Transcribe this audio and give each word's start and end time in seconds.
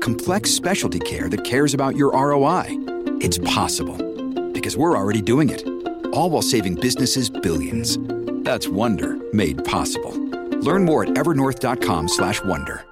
Complex 0.00 0.50
specialty 0.50 0.98
care 1.00 1.28
that 1.28 1.44
cares 1.44 1.74
about 1.74 1.96
your 1.96 2.12
ROI? 2.12 2.66
It's 3.20 3.38
possible. 3.38 3.96
Because 4.52 4.76
we're 4.76 4.96
already 4.96 5.20
doing 5.20 5.50
it. 5.50 5.62
All 6.12 6.30
while 6.30 6.42
saving 6.42 6.76
businesses 6.76 7.30
billions. 7.30 7.98
That's 8.44 8.68
Wonder 8.68 9.16
made 9.32 9.64
possible. 9.64 10.12
Learn 10.60 10.84
more 10.84 11.02
at 11.04 11.10
evernorth.com/wonder. 11.10 12.84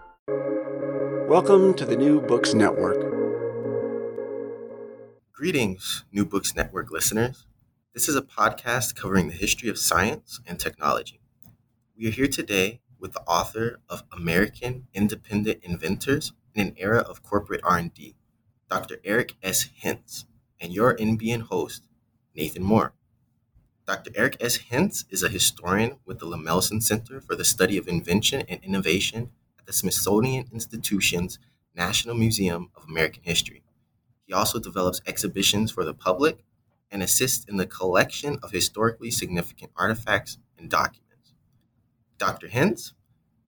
Welcome 1.29 1.75
to 1.75 1.85
the 1.85 1.97
New 1.97 2.21
Books 2.21 2.55
Network. 2.55 2.99
Greetings, 5.33 6.05
New 6.13 6.25
Books 6.25 6.55
Network 6.57 6.91
listeners. 6.91 7.47
This 7.95 8.09
is 8.09 8.17
a 8.17 8.23
podcast 8.23 8.95
covering 8.95 9.29
the 9.29 9.35
history 9.35 9.69
of 9.69 9.79
science 9.79 10.41
and 10.47 10.59
technology. 10.59 11.21
We 11.97 12.09
are 12.09 12.11
here 12.11 12.29
today 12.29 12.81
with 12.99 13.13
the 13.13 13.23
author 13.23 13.81
of 13.89 14.03
American 14.13 14.87
Independent 14.95 15.63
Inventors 15.63 16.33
in 16.57 16.69
an 16.69 16.75
Era 16.77 17.01
of 17.01 17.23
Corporate 17.23 17.61
R&D, 17.63 18.17
Dr. 18.71 18.97
Eric 19.05 19.37
S. 19.43 19.69
Hintz, 19.83 20.25
and 20.61 20.73
your 20.73 20.97
NBN 20.97 21.43
host, 21.43 21.87
Nathan 22.35 22.63
Moore. 22.63 22.95
Dr. 23.87 24.11
Eric 24.17 24.37
S. 24.41 24.59
Hintz 24.59 25.05
is 25.11 25.23
a 25.23 25.29
historian 25.29 25.99
with 26.05 26.19
the 26.19 26.27
Lemelson 26.27 26.83
Center 26.83 27.21
for 27.21 27.37
the 27.37 27.45
Study 27.45 27.79
of 27.79 27.87
Invention 27.87 28.43
and 28.49 28.63
Innovation 28.65 29.31
at 29.59 29.67
the 29.67 29.73
Smithsonian 29.73 30.49
Institution's 30.53 31.39
National 31.75 32.17
Museum 32.17 32.71
of 32.75 32.85
American 32.89 33.23
History. 33.23 33.63
He 34.27 34.33
also 34.33 34.59
develops 34.59 35.03
exhibitions 35.07 35.71
for 35.71 35.85
the 35.85 35.95
public 35.95 36.45
and 36.91 37.03
assists 37.03 37.45
in 37.45 37.59
the 37.59 37.67
collection 37.67 38.39
of 38.43 38.51
historically 38.51 39.11
significant 39.11 39.71
artifacts 39.77 40.39
and 40.59 40.71
documents. 40.71 41.35
Dr. 42.19 42.49
Hintz, 42.49 42.93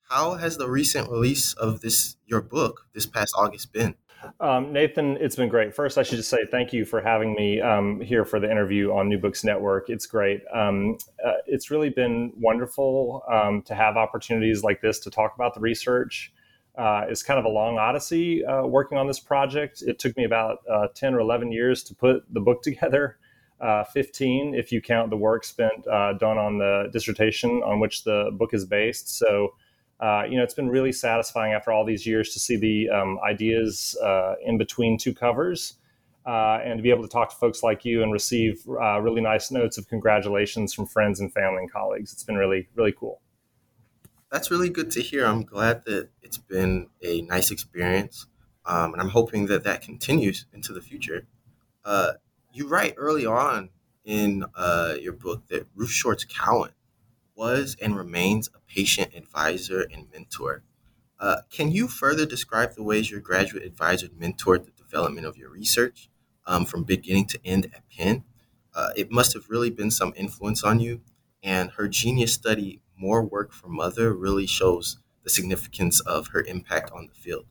how 0.08 0.34
has 0.34 0.56
the 0.56 0.68
recent 0.68 1.10
release 1.10 1.52
of 1.54 1.80
this 1.80 2.16
your 2.26 2.40
book 2.40 2.86
this 2.94 3.06
past 3.06 3.34
August 3.36 3.72
been? 3.72 3.94
Um, 4.40 4.72
Nathan, 4.72 5.16
it's 5.18 5.36
been 5.36 5.48
great. 5.48 5.74
First, 5.74 5.96
I 5.96 6.02
should 6.02 6.16
just 6.16 6.30
say 6.30 6.38
thank 6.50 6.72
you 6.72 6.84
for 6.84 7.00
having 7.00 7.34
me 7.34 7.60
um, 7.60 8.00
here 8.00 8.24
for 8.24 8.40
the 8.40 8.50
interview 8.50 8.92
on 8.92 9.08
New 9.08 9.18
Books 9.18 9.44
Network. 9.44 9.90
It's 9.90 10.06
great. 10.06 10.42
Um, 10.52 10.98
uh, 11.24 11.34
it's 11.46 11.70
really 11.70 11.90
been 11.90 12.32
wonderful 12.36 13.22
um, 13.30 13.62
to 13.62 13.74
have 13.74 13.96
opportunities 13.96 14.64
like 14.64 14.80
this 14.80 14.98
to 15.00 15.10
talk 15.10 15.34
about 15.34 15.54
the 15.54 15.60
research. 15.60 16.32
Uh, 16.76 17.04
it's 17.08 17.22
kind 17.22 17.38
of 17.38 17.44
a 17.44 17.48
long 17.48 17.78
odyssey 17.78 18.44
uh, 18.44 18.64
working 18.64 18.98
on 18.98 19.06
this 19.06 19.20
project. 19.20 19.82
It 19.86 19.98
took 19.98 20.16
me 20.16 20.24
about 20.24 20.58
uh, 20.70 20.88
10 20.94 21.14
or 21.14 21.20
11 21.20 21.52
years 21.52 21.82
to 21.84 21.94
put 21.94 22.22
the 22.32 22.40
book 22.40 22.62
together. 22.68 23.18
Uh, 23.60 23.82
15 23.82 24.54
if 24.54 24.70
you 24.70 24.80
count 24.80 25.10
the 25.10 25.16
work 25.16 25.42
spent 25.42 25.84
uh, 25.88 26.12
done 26.12 26.38
on 26.38 26.58
the 26.58 26.88
dissertation 26.92 27.60
on 27.64 27.80
which 27.80 28.04
the 28.04 28.30
book 28.34 28.54
is 28.54 28.64
based. 28.64 29.16
So, 29.18 29.54
uh, 30.00 30.22
you 30.28 30.36
know, 30.36 30.44
it's 30.44 30.54
been 30.54 30.68
really 30.68 30.92
satisfying 30.92 31.52
after 31.52 31.72
all 31.72 31.84
these 31.84 32.06
years 32.06 32.32
to 32.32 32.38
see 32.38 32.56
the 32.56 32.88
um, 32.90 33.18
ideas 33.28 33.96
uh, 34.02 34.34
in 34.44 34.56
between 34.56 34.96
two 34.96 35.12
covers 35.12 35.74
uh, 36.24 36.60
and 36.64 36.78
to 36.78 36.82
be 36.82 36.90
able 36.90 37.02
to 37.02 37.08
talk 37.08 37.30
to 37.30 37.36
folks 37.36 37.62
like 37.62 37.84
you 37.84 38.02
and 38.02 38.12
receive 38.12 38.62
uh, 38.80 39.00
really 39.00 39.20
nice 39.20 39.50
notes 39.50 39.76
of 39.76 39.88
congratulations 39.88 40.72
from 40.72 40.86
friends 40.86 41.18
and 41.18 41.32
family 41.32 41.62
and 41.62 41.72
colleagues. 41.72 42.12
It's 42.12 42.22
been 42.22 42.36
really, 42.36 42.68
really 42.76 42.92
cool. 42.92 43.20
That's 44.30 44.50
really 44.50 44.68
good 44.68 44.90
to 44.92 45.02
hear. 45.02 45.24
I'm 45.26 45.42
glad 45.42 45.84
that 45.86 46.10
it's 46.22 46.38
been 46.38 46.88
a 47.02 47.22
nice 47.22 47.50
experience. 47.50 48.26
Um, 48.66 48.92
and 48.92 49.00
I'm 49.00 49.08
hoping 49.08 49.46
that 49.46 49.64
that 49.64 49.80
continues 49.80 50.44
into 50.52 50.72
the 50.74 50.82
future. 50.82 51.26
Uh, 51.84 52.12
you 52.52 52.68
write 52.68 52.94
early 52.98 53.24
on 53.24 53.70
in 54.04 54.44
your 55.00 55.14
book 55.14 55.48
that 55.48 55.66
Ruth 55.74 55.90
Schwartz 55.90 56.24
Cowan 56.24 56.70
was 57.38 57.76
and 57.80 57.96
remains 57.96 58.48
a 58.48 58.58
patient 58.66 59.14
advisor 59.14 59.86
and 59.92 60.08
mentor. 60.12 60.64
Uh, 61.20 61.36
can 61.50 61.70
you 61.70 61.86
further 61.86 62.26
describe 62.26 62.74
the 62.74 62.82
ways 62.82 63.10
your 63.10 63.20
graduate 63.20 63.64
advisor 63.64 64.08
mentored 64.08 64.64
the 64.64 64.72
development 64.76 65.26
of 65.26 65.36
your 65.36 65.48
research 65.48 66.10
um, 66.46 66.64
from 66.64 66.82
beginning 66.82 67.26
to 67.26 67.38
end 67.44 67.66
at 67.66 67.88
Penn? 67.88 68.24
Uh, 68.74 68.90
it 68.96 69.10
must 69.10 69.32
have 69.32 69.48
really 69.48 69.70
been 69.70 69.90
some 69.90 70.12
influence 70.16 70.62
on 70.62 70.80
you, 70.80 71.00
and 71.42 71.70
her 71.72 71.88
genius 71.88 72.34
study, 72.34 72.82
More 72.96 73.24
Work 73.24 73.52
for 73.52 73.68
Mother, 73.68 74.12
really 74.12 74.46
shows 74.46 74.98
the 75.22 75.30
significance 75.30 76.00
of 76.00 76.28
her 76.28 76.42
impact 76.42 76.90
on 76.92 77.06
the 77.06 77.14
field. 77.14 77.46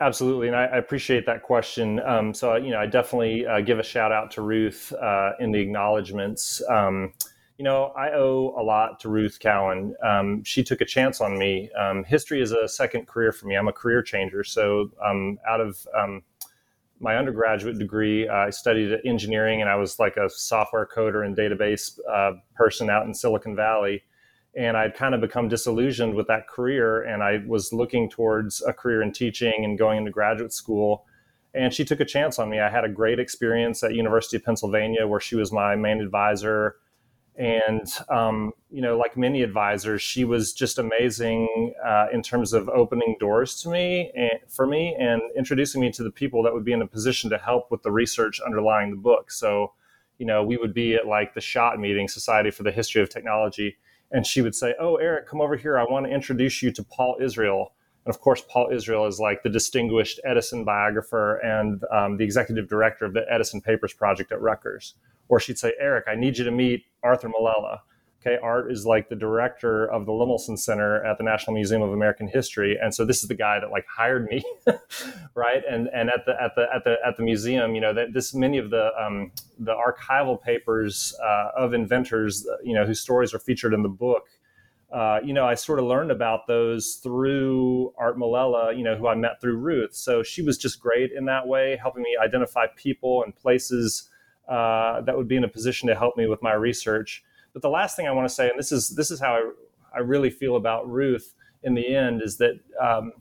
Absolutely, 0.00 0.46
and 0.46 0.56
I, 0.56 0.66
I 0.66 0.76
appreciate 0.76 1.26
that 1.26 1.42
question. 1.42 2.00
Um, 2.00 2.32
so, 2.32 2.54
you 2.56 2.70
know, 2.70 2.78
I 2.78 2.86
definitely 2.86 3.46
uh, 3.46 3.60
give 3.62 3.78
a 3.78 3.82
shout 3.82 4.12
out 4.12 4.30
to 4.32 4.42
Ruth 4.42 4.92
uh, 4.92 5.32
in 5.40 5.50
the 5.50 5.58
acknowledgments. 5.58 6.62
Um, 6.70 7.12
you 7.58 7.64
know, 7.64 7.92
I 7.96 8.12
owe 8.12 8.54
a 8.58 8.62
lot 8.62 9.00
to 9.00 9.08
Ruth 9.08 9.38
Cowan. 9.40 9.94
Um, 10.02 10.42
she 10.44 10.62
took 10.62 10.80
a 10.80 10.84
chance 10.84 11.20
on 11.20 11.38
me. 11.38 11.70
Um, 11.78 12.04
history 12.04 12.40
is 12.40 12.52
a 12.52 12.68
second 12.68 13.06
career 13.06 13.32
for 13.32 13.46
me. 13.46 13.56
I'm 13.56 13.68
a 13.68 13.72
career 13.72 14.02
changer. 14.02 14.44
So, 14.44 14.90
um, 15.04 15.38
out 15.46 15.60
of 15.60 15.86
um, 15.98 16.22
my 17.00 17.16
undergraduate 17.16 17.78
degree, 17.78 18.28
I 18.28 18.50
studied 18.50 18.98
engineering, 19.04 19.60
and 19.60 19.68
I 19.68 19.76
was 19.76 19.98
like 19.98 20.16
a 20.16 20.30
software 20.30 20.86
coder 20.86 21.26
and 21.26 21.36
database 21.36 21.98
uh, 22.10 22.32
person 22.54 22.88
out 22.88 23.06
in 23.06 23.12
Silicon 23.12 23.54
Valley 23.54 24.02
and 24.58 24.76
I'd 24.76 24.94
kind 24.94 25.14
of 25.14 25.20
become 25.20 25.48
disillusioned 25.48 26.14
with 26.14 26.26
that 26.26 26.48
career. 26.48 27.02
And 27.02 27.22
I 27.22 27.42
was 27.46 27.72
looking 27.72 28.10
towards 28.10 28.60
a 28.62 28.72
career 28.72 29.02
in 29.02 29.12
teaching 29.12 29.64
and 29.64 29.78
going 29.78 29.98
into 29.98 30.10
graduate 30.10 30.52
school. 30.52 31.06
And 31.54 31.72
she 31.72 31.84
took 31.84 32.00
a 32.00 32.04
chance 32.04 32.38
on 32.38 32.50
me. 32.50 32.58
I 32.58 32.68
had 32.68 32.84
a 32.84 32.88
great 32.88 33.20
experience 33.20 33.82
at 33.84 33.94
University 33.94 34.36
of 34.36 34.44
Pennsylvania, 34.44 35.06
where 35.06 35.20
she 35.20 35.36
was 35.36 35.52
my 35.52 35.76
main 35.76 36.00
advisor. 36.00 36.76
And 37.38 37.86
um, 38.08 38.52
you 38.68 38.82
know, 38.82 38.98
like 38.98 39.16
many 39.16 39.42
advisors, 39.42 40.02
she 40.02 40.24
was 40.24 40.52
just 40.52 40.76
amazing 40.76 41.72
uh, 41.86 42.06
in 42.12 42.20
terms 42.20 42.52
of 42.52 42.68
opening 42.68 43.16
doors 43.20 43.60
to 43.62 43.68
me 43.68 44.10
and 44.16 44.40
for 44.48 44.66
me 44.66 44.96
and 44.98 45.22
introducing 45.36 45.80
me 45.80 45.92
to 45.92 46.02
the 46.02 46.10
people 46.10 46.42
that 46.42 46.52
would 46.52 46.64
be 46.64 46.72
in 46.72 46.82
a 46.82 46.86
position 46.86 47.30
to 47.30 47.38
help 47.38 47.70
with 47.70 47.84
the 47.84 47.92
research 47.92 48.40
underlying 48.44 48.90
the 48.90 48.96
book. 48.96 49.30
So, 49.30 49.72
you 50.18 50.26
know, 50.26 50.42
we 50.42 50.56
would 50.56 50.74
be 50.74 50.96
at 50.96 51.06
like 51.06 51.34
the 51.34 51.40
SHOT 51.40 51.78
meeting, 51.78 52.08
Society 52.08 52.50
for 52.50 52.64
the 52.64 52.72
History 52.72 53.00
of 53.02 53.08
Technology, 53.08 53.76
and 54.10 54.26
she 54.26 54.42
would 54.42 54.56
say, 54.56 54.74
"Oh, 54.80 54.96
Eric, 54.96 55.28
come 55.28 55.40
over 55.40 55.54
here. 55.54 55.78
I 55.78 55.84
want 55.84 56.06
to 56.06 56.12
introduce 56.12 56.60
you 56.60 56.72
to 56.72 56.82
Paul 56.82 57.18
Israel." 57.20 57.72
And 58.04 58.12
of 58.12 58.20
course, 58.20 58.42
Paul 58.48 58.70
Israel 58.72 59.06
is 59.06 59.20
like 59.20 59.44
the 59.44 59.48
distinguished 59.48 60.18
Edison 60.24 60.64
biographer 60.64 61.36
and 61.36 61.84
um, 61.92 62.16
the 62.16 62.24
executive 62.24 62.68
director 62.68 63.04
of 63.04 63.12
the 63.12 63.24
Edison 63.30 63.60
Papers 63.60 63.92
Project 63.92 64.32
at 64.32 64.40
Rutgers. 64.40 64.94
Or 65.28 65.40
she'd 65.40 65.58
say, 65.58 65.74
"Eric, 65.78 66.04
I 66.08 66.14
need 66.14 66.38
you 66.38 66.44
to 66.44 66.50
meet 66.50 66.84
Arthur 67.02 67.28
Molella." 67.28 67.82
Okay, 68.20 68.36
Art 68.42 68.72
is 68.72 68.84
like 68.84 69.08
the 69.08 69.14
director 69.14 69.86
of 69.86 70.04
the 70.04 70.10
Lemelson 70.10 70.58
Center 70.58 71.04
at 71.04 71.18
the 71.18 71.24
National 71.24 71.54
Museum 71.54 71.82
of 71.82 71.92
American 71.92 72.26
History, 72.26 72.76
and 72.82 72.92
so 72.92 73.04
this 73.04 73.22
is 73.22 73.28
the 73.28 73.34
guy 73.34 73.60
that 73.60 73.70
like 73.70 73.86
hired 73.86 74.26
me, 74.26 74.42
right? 75.34 75.62
And 75.70 75.88
and 75.94 76.10
at 76.10 76.26
the 76.26 76.32
at 76.42 76.54
the 76.56 76.66
at 76.74 76.82
the 76.82 76.96
at 77.06 77.16
the 77.16 77.22
museum, 77.22 77.76
you 77.76 77.80
know, 77.80 77.94
that 77.94 78.12
this 78.12 78.34
many 78.34 78.58
of 78.58 78.70
the 78.70 78.90
um, 79.00 79.30
the 79.60 79.74
archival 79.74 80.40
papers 80.40 81.14
uh, 81.22 81.50
of 81.56 81.74
inventors, 81.74 82.46
you 82.64 82.74
know, 82.74 82.84
whose 82.84 83.00
stories 83.00 83.32
are 83.32 83.38
featured 83.38 83.72
in 83.72 83.82
the 83.82 83.88
book, 83.88 84.26
uh, 84.92 85.20
you 85.22 85.34
know, 85.34 85.46
I 85.46 85.54
sort 85.54 85.78
of 85.78 85.84
learned 85.84 86.10
about 86.10 86.46
those 86.46 86.94
through 87.02 87.92
Art 87.98 88.18
Molella, 88.18 88.74
you 88.74 88.82
know, 88.82 88.96
who 88.96 89.06
I 89.06 89.14
met 89.14 89.40
through 89.40 89.58
Ruth. 89.58 89.94
So 89.94 90.22
she 90.22 90.40
was 90.40 90.56
just 90.56 90.80
great 90.80 91.12
in 91.12 91.26
that 91.26 91.46
way, 91.46 91.78
helping 91.80 92.02
me 92.02 92.16
identify 92.20 92.66
people 92.74 93.22
and 93.22 93.36
places 93.36 94.08
uh, 94.48 95.02
that 95.02 95.16
would 95.16 95.28
be 95.28 95.36
in 95.36 95.44
a 95.44 95.48
position 95.48 95.88
to 95.88 95.94
help 95.94 96.16
me 96.16 96.26
with 96.26 96.42
my 96.42 96.54
research. 96.54 97.22
But 97.52 97.62
the 97.62 97.68
last 97.68 97.96
thing 97.96 98.06
I 98.06 98.12
want 98.12 98.28
to 98.28 98.34
say, 98.34 98.48
and 98.48 98.58
this 98.58 98.72
is 98.72 98.90
this 98.90 99.10
is 99.10 99.20
how 99.20 99.34
I, 99.34 99.50
I 99.96 99.98
really 100.00 100.30
feel 100.30 100.56
about 100.56 100.88
Ruth 100.88 101.34
in 101.62 101.74
the 101.74 101.94
end, 101.94 102.22
is 102.22 102.38
that 102.38 102.58
um, 102.80 103.12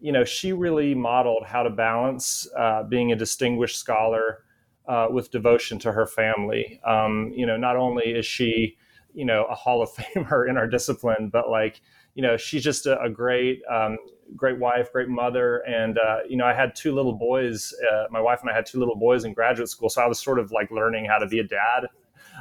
you 0.00 0.12
know 0.12 0.24
she 0.24 0.52
really 0.52 0.94
modeled 0.94 1.44
how 1.46 1.62
to 1.62 1.70
balance 1.70 2.48
uh, 2.56 2.84
being 2.84 3.12
a 3.12 3.16
distinguished 3.16 3.76
scholar 3.76 4.44
uh, 4.88 5.08
with 5.10 5.30
devotion 5.30 5.78
to 5.80 5.92
her 5.92 6.06
family. 6.06 6.80
Um, 6.86 7.32
you 7.34 7.46
know, 7.46 7.56
not 7.56 7.76
only 7.76 8.04
is 8.04 8.24
she 8.24 8.76
you 9.14 9.24
know 9.24 9.44
a 9.44 9.54
Hall 9.54 9.82
of 9.82 9.90
Famer 9.94 10.48
in 10.48 10.56
our 10.56 10.66
discipline, 10.66 11.28
but 11.28 11.50
like 11.50 11.80
you 12.16 12.22
know 12.22 12.36
she's 12.36 12.64
just 12.64 12.86
a, 12.86 13.00
a 13.00 13.10
great 13.10 13.62
um, 13.70 13.98
great 14.34 14.58
wife, 14.58 14.90
great 14.90 15.08
mother, 15.08 15.58
and 15.58 15.98
uh, 15.98 16.20
you 16.28 16.36
know 16.36 16.46
I 16.46 16.54
had 16.54 16.74
two 16.74 16.94
little 16.94 17.12
boys. 17.12 17.72
Uh, 17.92 18.04
my 18.10 18.20
wife 18.20 18.40
and 18.40 18.50
I 18.50 18.54
had 18.54 18.64
two 18.66 18.78
little 18.78 18.96
boys 18.96 19.24
in 19.24 19.34
graduate 19.34 19.68
school, 19.68 19.90
so 19.90 20.02
I 20.02 20.06
was 20.06 20.18
sort 20.18 20.38
of 20.38 20.50
like 20.50 20.70
learning 20.70 21.04
how 21.04 21.18
to 21.18 21.26
be 21.26 21.40
a 21.40 21.44
dad 21.44 21.86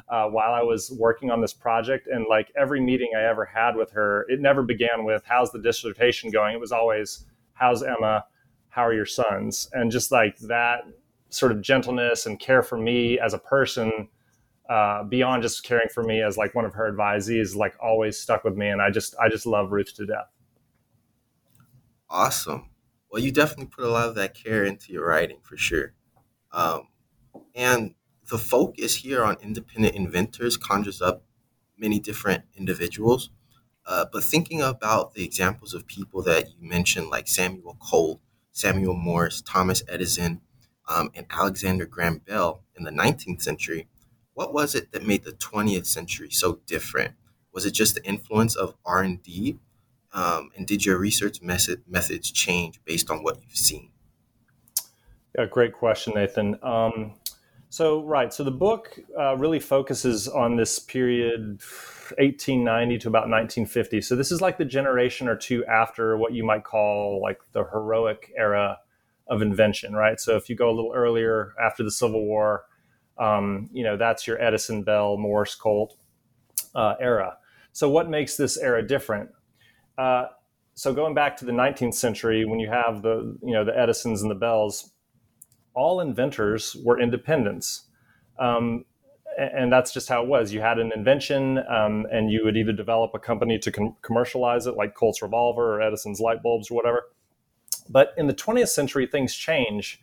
uh, 0.10 0.28
while 0.28 0.54
I 0.54 0.64
was 0.64 0.92
working 0.98 1.30
on 1.30 1.42
this 1.42 1.54
project. 1.54 2.08
And 2.08 2.26
like 2.30 2.52
every 2.58 2.80
meeting 2.80 3.12
I 3.18 3.24
ever 3.24 3.44
had 3.44 3.76
with 3.76 3.92
her, 3.92 4.26
it 4.30 4.40
never 4.40 4.64
began 4.64 5.04
with 5.04 5.24
"How's 5.26 5.52
the 5.52 5.60
dissertation 5.60 6.32
going?" 6.32 6.56
It 6.56 6.62
was 6.62 6.72
always 6.72 7.26
"How's 7.54 7.84
Emma? 7.84 8.24
How 8.70 8.86
are 8.86 8.94
your 8.94 9.06
sons?" 9.06 9.70
And 9.74 9.92
just 9.92 10.10
like 10.10 10.38
that 10.40 10.86
sort 11.30 11.52
of 11.52 11.60
gentleness 11.60 12.26
and 12.26 12.40
care 12.40 12.64
for 12.64 12.78
me 12.78 13.20
as 13.20 13.34
a 13.34 13.40
person 13.40 14.08
uh, 14.70 15.04
beyond 15.04 15.44
just 15.44 15.64
caring 15.64 15.90
for 15.94 16.04
me 16.04 16.22
as 16.22 16.38
like 16.38 16.56
one 16.56 16.66
of 16.66 16.74
her 16.74 16.92
advisees, 16.92 17.56
like 17.56 17.76
always 17.82 18.20
stuck 18.20 18.44
with 18.44 18.56
me, 18.56 18.70
and 18.70 18.82
I 18.82 18.90
just 18.90 19.16
I 19.22 19.30
just 19.30 19.46
love 19.46 19.72
Ruth 19.72 19.94
to 19.96 20.06
death. 20.06 20.32
Awesome. 22.10 22.70
Well, 23.10 23.22
you 23.22 23.32
definitely 23.32 23.68
put 23.68 23.86
a 23.86 23.90
lot 23.90 24.10
of 24.10 24.16
that 24.16 24.34
care 24.34 24.64
into 24.64 24.92
your 24.92 25.08
writing 25.08 25.38
for 25.42 25.58
sure. 25.58 25.94
Um, 26.52 26.88
and 27.54 27.96
the 28.30 28.38
focus 28.38 28.96
here 28.96 29.24
on 29.24 29.38
independent 29.42 29.96
inventors 29.96 30.58
conjures 30.58 31.02
up 31.02 31.24
many 31.78 32.00
different 32.00 32.44
individuals. 32.56 33.30
Uh, 33.86 34.06
but 34.12 34.24
thinking 34.24 34.62
about 34.62 35.14
the 35.14 35.24
examples 35.24 35.74
of 35.74 35.86
people 35.86 36.24
that 36.24 36.50
you 36.50 36.68
mentioned, 36.68 37.10
like 37.10 37.28
Samuel 37.28 37.78
Colt, 37.80 38.20
Samuel 38.52 38.96
Morse, 38.96 39.42
Thomas 39.42 39.84
Edison, 39.88 40.42
um, 40.88 41.12
and 41.14 41.26
Alexander 41.30 41.86
Graham 41.86 42.20
Bell 42.20 42.64
in 42.76 42.84
the 42.84 42.92
19th 42.92 43.42
century, 43.42 43.88
what 44.36 44.54
was 44.54 44.76
it 44.76 44.92
that 44.92 45.08
made 45.08 45.24
the 45.24 45.32
20th 45.32 45.88
century 45.88 46.30
so 46.30 46.60
different? 46.68 47.16
Was 47.52 47.66
it 47.66 47.72
just 47.72 47.96
the 47.96 48.06
influence 48.06 48.56
of 48.56 48.76
R&D? 48.86 49.58
Um, 50.14 50.52
and 50.56 50.68
did 50.68 50.86
your 50.86 50.98
research 50.98 51.42
method, 51.42 51.82
methods 51.88 52.32
change 52.32 52.80
based 52.86 53.10
on 53.10 53.24
what 53.24 53.40
you've 53.42 53.58
seen? 53.58 53.92
Yeah, 55.38 55.46
great 55.46 55.74
question, 55.74 56.14
Nathan. 56.16 56.58
Um, 56.62 57.14
so, 57.70 58.04
right. 58.04 58.34
So 58.34 58.44
the 58.44 58.52
book 58.52 58.98
uh, 59.20 59.36
really 59.38 59.60
focuses 59.60 60.28
on 60.28 60.56
this 60.56 60.80
period, 60.80 61.62
1890 62.18 63.00
to 63.00 63.08
about 63.08 63.30
1950. 63.30 64.02
So 64.02 64.16
this 64.16 64.32
is 64.32 64.40
like 64.42 64.58
the 64.58 64.66
generation 64.66 65.28
or 65.28 65.36
two 65.36 65.66
after 65.66 66.18
what 66.18 66.34
you 66.34 66.46
might 66.46 66.64
call 66.64 67.22
like 67.22 67.40
the 67.52 67.66
heroic 67.66 68.32
era 68.38 68.80
of 69.28 69.42
invention, 69.42 69.94
right? 69.94 70.20
So 70.20 70.36
if 70.36 70.50
you 70.50 70.56
go 70.56 70.70
a 70.70 70.76
little 70.76 70.94
earlier 70.94 71.54
after 71.62 71.84
the 71.84 71.92
Civil 71.92 72.26
War, 72.26 72.66
um, 73.18 73.70
you 73.72 73.84
know, 73.84 73.98
that's 73.98 74.28
your 74.28 74.42
Edison, 74.42 74.84
Bell, 74.84 75.18
Morse, 75.18 75.56
Colt 75.56 75.98
uh, 76.74 76.96
era. 77.00 77.38
So, 77.72 77.90
what 77.90 78.10
makes 78.10 78.38
this 78.38 78.58
era 78.58 78.86
different? 78.86 79.30
Uh, 79.98 80.28
so, 80.74 80.94
going 80.94 81.14
back 81.14 81.38
to 81.38 81.46
the 81.46 81.52
19th 81.52 81.94
century, 81.94 82.46
when 82.46 82.60
you 82.60 82.70
have 82.70 83.02
the, 83.02 83.38
you 83.44 83.54
know, 83.54 83.64
the 83.64 83.78
Edisons 83.78 84.22
and 84.22 84.30
the 84.30 84.36
Bells, 84.36 84.92
all 85.74 86.02
inventors 86.02 86.76
were 86.84 87.00
independents. 87.00 87.84
Um, 88.40 88.86
and 89.38 89.72
that's 89.72 89.92
just 89.92 90.08
how 90.08 90.24
it 90.24 90.30
was. 90.30 90.54
You 90.54 90.62
had 90.62 90.80
an 90.80 90.92
invention, 90.96 91.60
um, 91.70 92.08
and 92.12 92.32
you 92.32 92.44
would 92.46 92.56
either 92.56 92.72
develop 92.72 93.12
a 93.14 93.20
company 93.20 93.60
to 93.60 93.72
com- 93.72 93.96
commercialize 94.02 94.66
it, 94.66 94.76
like 94.76 94.94
Colt's 94.94 95.22
revolver 95.22 95.76
or 95.76 95.82
Edison's 95.82 96.20
light 96.22 96.42
bulbs 96.42 96.72
or 96.72 96.76
whatever. 96.76 97.04
But 97.90 98.14
in 98.18 98.28
the 98.28 98.34
20th 98.34 98.70
century, 98.70 99.08
things 99.08 99.36
change 99.36 100.02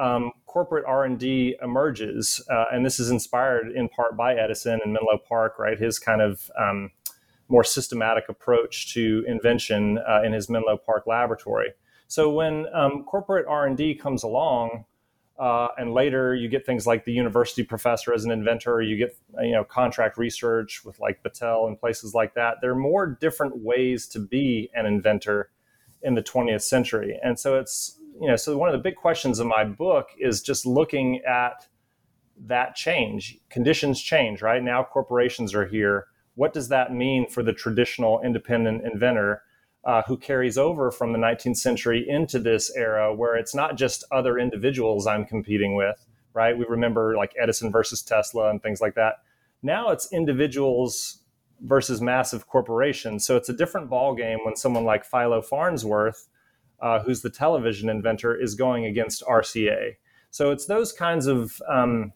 um, 0.00 0.32
corporate 0.46 0.84
R&D 0.86 1.56
emerges, 1.62 2.42
uh, 2.50 2.64
and 2.72 2.84
this 2.84 2.98
is 2.98 3.10
inspired 3.10 3.70
in 3.70 3.88
part 3.88 4.16
by 4.16 4.34
Edison 4.34 4.80
and 4.82 4.92
Menlo 4.92 5.18
Park, 5.28 5.58
right? 5.58 5.78
His 5.78 5.98
kind 5.98 6.22
of 6.22 6.50
um, 6.58 6.90
more 7.48 7.64
systematic 7.64 8.28
approach 8.28 8.94
to 8.94 9.24
invention 9.28 9.98
uh, 9.98 10.22
in 10.24 10.32
his 10.32 10.48
Menlo 10.48 10.78
Park 10.78 11.06
laboratory. 11.06 11.72
So 12.08 12.30
when 12.30 12.66
um, 12.74 13.04
corporate 13.04 13.46
R&D 13.46 13.96
comes 13.96 14.22
along, 14.22 14.86
uh, 15.38 15.68
and 15.78 15.94
later 15.94 16.34
you 16.34 16.48
get 16.48 16.66
things 16.66 16.86
like 16.86 17.04
the 17.04 17.12
university 17.12 17.62
professor 17.62 18.12
as 18.12 18.24
an 18.24 18.30
inventor, 18.30 18.82
you 18.82 18.96
get 18.96 19.16
you 19.40 19.52
know 19.52 19.64
contract 19.64 20.18
research 20.18 20.84
with 20.84 20.98
like 21.00 21.22
Battelle 21.22 21.66
and 21.66 21.78
places 21.78 22.14
like 22.14 22.34
that. 22.34 22.56
There 22.60 22.72
are 22.72 22.76
more 22.76 23.06
different 23.06 23.58
ways 23.58 24.06
to 24.08 24.18
be 24.18 24.70
an 24.74 24.86
inventor 24.86 25.50
in 26.02 26.14
the 26.14 26.22
20th 26.22 26.62
century, 26.62 27.18
and 27.22 27.38
so 27.38 27.58
it's 27.58 27.99
you 28.20 28.28
know, 28.28 28.36
so 28.36 28.56
one 28.56 28.68
of 28.68 28.74
the 28.74 28.82
big 28.82 28.96
questions 28.96 29.40
in 29.40 29.48
my 29.48 29.64
book 29.64 30.08
is 30.18 30.42
just 30.42 30.66
looking 30.66 31.20
at 31.26 31.66
that 32.46 32.74
change. 32.74 33.38
Conditions 33.48 34.00
change, 34.00 34.42
right? 34.42 34.62
Now 34.62 34.84
corporations 34.84 35.54
are 35.54 35.66
here. 35.66 36.06
What 36.34 36.52
does 36.52 36.68
that 36.68 36.92
mean 36.92 37.28
for 37.28 37.42
the 37.42 37.52
traditional 37.52 38.20
independent 38.22 38.84
inventor 38.84 39.42
uh, 39.84 40.02
who 40.06 40.18
carries 40.18 40.58
over 40.58 40.90
from 40.90 41.12
the 41.12 41.18
19th 41.18 41.56
century 41.56 42.06
into 42.06 42.38
this 42.38 42.70
era 42.76 43.14
where 43.14 43.36
it's 43.36 43.54
not 43.54 43.76
just 43.76 44.04
other 44.12 44.38
individuals 44.38 45.06
I'm 45.06 45.24
competing 45.24 45.74
with, 45.74 46.06
right? 46.34 46.56
We 46.56 46.66
remember 46.68 47.16
like 47.16 47.32
Edison 47.40 47.72
versus 47.72 48.02
Tesla 48.02 48.50
and 48.50 48.62
things 48.62 48.82
like 48.82 48.94
that. 48.96 49.22
Now 49.62 49.90
it's 49.90 50.12
individuals 50.12 51.20
versus 51.62 52.02
massive 52.02 52.46
corporations. 52.46 53.26
So 53.26 53.36
it's 53.36 53.48
a 53.48 53.54
different 53.54 53.90
ballgame 53.90 54.44
when 54.44 54.56
someone 54.56 54.84
like 54.84 55.04
Philo 55.04 55.40
Farnsworth 55.40 56.28
uh, 56.80 57.00
who's 57.00 57.22
the 57.22 57.30
television 57.30 57.88
inventor, 57.88 58.34
is 58.34 58.54
going 58.54 58.86
against 58.86 59.22
RCA. 59.24 59.96
So 60.30 60.50
it's 60.50 60.66
those 60.66 60.92
kinds 60.92 61.26
of 61.26 61.60
um, 61.68 62.12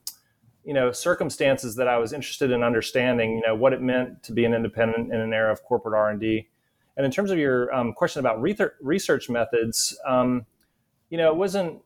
you 0.64 0.72
know 0.72 0.93
circumstances 0.93 1.76
that 1.76 1.88
I 1.88 1.99
was 1.99 2.12
interested 2.12 2.50
in 2.50 2.62
understanding. 2.62 3.32
You 3.32 3.43
know 3.46 3.55
what 3.55 3.72
it 3.72 3.82
meant 3.82 4.22
to 4.25 4.32
be 4.32 4.44
an 4.44 4.55
independent 4.55 5.12
in 5.12 5.20
an 5.20 5.32
era 5.32 5.52
of 5.52 5.62
corporate 5.62 5.94
R 5.94 6.11
and 6.11 6.20
D. 6.20 6.49
And 6.96 7.05
in 7.05 7.11
terms 7.11 7.31
of 7.31 7.38
your 7.38 7.75
um, 7.75 7.93
question 7.93 8.20
about 8.20 8.40
research 8.40 9.28
methods, 9.28 9.99
um, 10.06 10.46
you 11.11 11.18
know, 11.18 11.28
it 11.28 11.37
wasn't. 11.37 11.80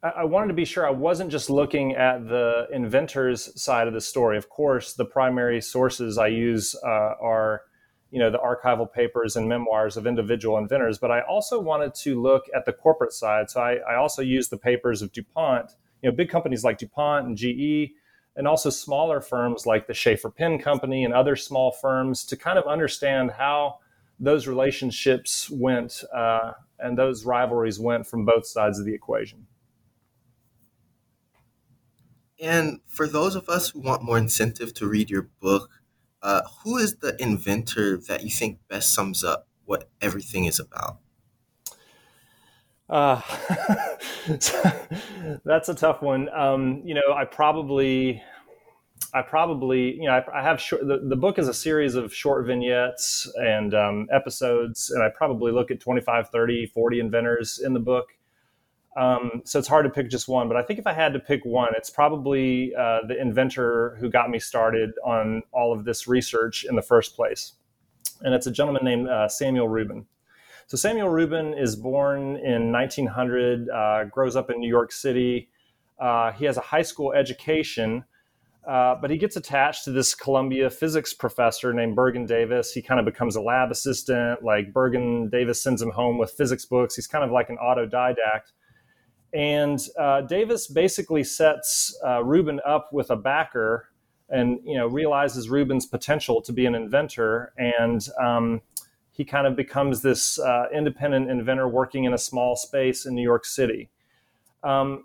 I 0.00 0.24
wanted 0.24 0.48
to 0.48 0.54
be 0.54 0.64
sure 0.64 0.86
I 0.86 0.90
wasn't 0.90 1.28
just 1.28 1.50
looking 1.50 1.96
at 1.96 2.28
the 2.28 2.68
inventor's 2.72 3.60
side 3.60 3.88
of 3.88 3.94
the 3.94 4.00
story. 4.00 4.38
Of 4.38 4.48
course, 4.48 4.92
the 4.92 5.04
primary 5.04 5.60
sources 5.60 6.18
I 6.18 6.28
use 6.28 6.76
uh, 6.84 7.14
are 7.20 7.62
you 8.10 8.18
know 8.18 8.30
the 8.30 8.38
archival 8.38 8.90
papers 8.90 9.36
and 9.36 9.48
memoirs 9.48 9.96
of 9.96 10.06
individual 10.06 10.56
inventors 10.58 10.98
but 10.98 11.10
i 11.10 11.20
also 11.22 11.60
wanted 11.60 11.94
to 11.94 12.20
look 12.20 12.44
at 12.54 12.64
the 12.64 12.72
corporate 12.72 13.12
side. 13.12 13.50
So 13.50 13.60
i, 13.60 13.74
I 13.90 13.96
also 13.96 14.22
used 14.22 14.50
the 14.50 14.56
papers 14.56 15.02
of 15.02 15.12
dupont 15.12 15.72
you 16.02 16.10
know 16.10 16.16
big 16.16 16.30
companies 16.30 16.64
like 16.64 16.78
dupont 16.78 17.26
and 17.26 17.36
ge 17.36 17.92
and 18.38 18.46
also 18.46 18.70
smaller 18.70 19.20
firms 19.20 19.66
like 19.66 19.88
the 19.88 19.92
Sheaffer 19.92 20.34
pen 20.34 20.60
company 20.60 21.04
and 21.04 21.12
other 21.12 21.34
small 21.34 21.72
firms 21.72 22.24
to 22.26 22.36
kind 22.36 22.56
of 22.56 22.66
understand 22.66 23.32
how 23.32 23.80
those 24.20 24.46
relationships 24.46 25.50
went 25.50 26.04
uh, 26.14 26.52
and 26.78 26.96
those 26.96 27.24
rivalries 27.24 27.80
went 27.80 28.06
from 28.06 28.24
both 28.24 28.46
sides 28.46 28.78
of 28.78 28.86
the 28.86 28.94
equation. 28.94 29.46
And 32.40 32.78
for 32.86 33.08
those 33.08 33.34
of 33.34 33.48
us 33.48 33.70
who 33.70 33.80
want 33.80 34.04
more 34.04 34.16
incentive 34.16 34.72
to 34.74 34.86
read 34.86 35.10
your 35.10 35.28
book 35.40 35.82
uh, 36.22 36.42
who 36.62 36.76
is 36.76 36.96
the 36.96 37.16
inventor 37.20 37.96
that 38.08 38.24
you 38.24 38.30
think 38.30 38.58
best 38.68 38.92
sums 38.92 39.22
up 39.22 39.46
what 39.64 39.88
everything 40.00 40.44
is 40.46 40.58
about? 40.58 40.98
Uh, 42.88 43.20
that's 45.44 45.68
a 45.68 45.74
tough 45.74 46.00
one. 46.00 46.28
Um, 46.30 46.80
you 46.84 46.94
know, 46.94 47.12
I 47.14 47.26
probably, 47.26 48.22
I 49.12 49.22
probably, 49.22 49.94
you 49.94 50.06
know, 50.06 50.12
I, 50.12 50.40
I 50.40 50.42
have 50.42 50.60
short, 50.60 50.86
the, 50.86 50.98
the 51.06 51.16
book 51.16 51.38
is 51.38 51.48
a 51.48 51.54
series 51.54 51.94
of 51.94 52.14
short 52.14 52.46
vignettes 52.46 53.30
and 53.36 53.74
um, 53.74 54.08
episodes, 54.10 54.90
and 54.90 55.02
I 55.02 55.10
probably 55.10 55.52
look 55.52 55.70
at 55.70 55.80
25, 55.80 56.30
30, 56.30 56.66
40 56.66 57.00
inventors 57.00 57.60
in 57.62 57.74
the 57.74 57.80
book. 57.80 58.08
Um, 58.98 59.42
so 59.44 59.60
it's 59.60 59.68
hard 59.68 59.84
to 59.84 59.90
pick 59.90 60.10
just 60.10 60.26
one, 60.26 60.48
but 60.48 60.56
I 60.56 60.62
think 60.62 60.80
if 60.80 60.86
I 60.86 60.92
had 60.92 61.12
to 61.12 61.20
pick 61.20 61.44
one, 61.44 61.72
it's 61.76 61.90
probably 61.90 62.74
uh, 62.74 63.00
the 63.06 63.16
inventor 63.20 63.96
who 64.00 64.10
got 64.10 64.28
me 64.28 64.40
started 64.40 64.90
on 65.04 65.42
all 65.52 65.72
of 65.72 65.84
this 65.84 66.08
research 66.08 66.64
in 66.68 66.74
the 66.74 66.82
first 66.82 67.14
place. 67.14 67.52
And 68.22 68.34
it's 68.34 68.48
a 68.48 68.50
gentleman 68.50 68.84
named 68.84 69.08
uh, 69.08 69.28
Samuel 69.28 69.68
Rubin. 69.68 70.06
So 70.66 70.76
Samuel 70.76 71.10
Rubin 71.10 71.54
is 71.54 71.76
born 71.76 72.36
in 72.38 72.72
1900, 72.72 73.68
uh, 73.70 74.04
grows 74.06 74.34
up 74.34 74.50
in 74.50 74.58
New 74.58 74.68
York 74.68 74.90
City. 74.90 75.48
Uh, 76.00 76.32
he 76.32 76.44
has 76.46 76.56
a 76.56 76.62
high 76.62 76.82
school 76.82 77.12
education, 77.12 78.04
Uh, 78.68 78.94
but 79.00 79.10
he 79.10 79.16
gets 79.16 79.34
attached 79.36 79.84
to 79.84 79.90
this 79.90 80.14
Columbia 80.14 80.68
physics 80.68 81.14
professor 81.14 81.72
named 81.72 81.96
Bergen 81.96 82.26
Davis. 82.26 82.70
He 82.70 82.82
kind 82.82 83.00
of 83.00 83.06
becomes 83.06 83.34
a 83.34 83.40
lab 83.40 83.70
assistant. 83.70 84.42
Like 84.42 84.74
Bergen 84.74 85.30
Davis 85.30 85.62
sends 85.62 85.80
him 85.80 85.90
home 85.90 86.18
with 86.18 86.32
physics 86.32 86.66
books. 86.66 86.94
He's 86.94 87.06
kind 87.06 87.24
of 87.24 87.30
like 87.30 87.48
an 87.48 87.56
autodidact. 87.56 88.52
And 89.32 89.78
uh, 89.98 90.22
Davis 90.22 90.66
basically 90.66 91.22
sets 91.22 91.98
uh, 92.04 92.22
up 92.66 92.92
with 92.92 93.10
a 93.10 93.16
backer, 93.16 93.90
and 94.30 94.60
you 94.64 94.76
know 94.76 94.86
realizes 94.86 95.48
Rubin's 95.48 95.86
potential 95.86 96.40
to 96.42 96.52
be 96.52 96.66
an 96.66 96.74
inventor, 96.74 97.52
and 97.58 98.06
um, 98.20 98.62
he 99.10 99.24
kind 99.24 99.46
of 99.46 99.56
becomes 99.56 100.00
this 100.00 100.38
uh, 100.38 100.66
independent 100.72 101.30
inventor 101.30 101.68
working 101.68 102.04
in 102.04 102.14
a 102.14 102.18
small 102.18 102.56
space 102.56 103.04
in 103.04 103.14
New 103.14 103.22
York 103.22 103.44
City. 103.44 103.90
Um, 104.62 105.04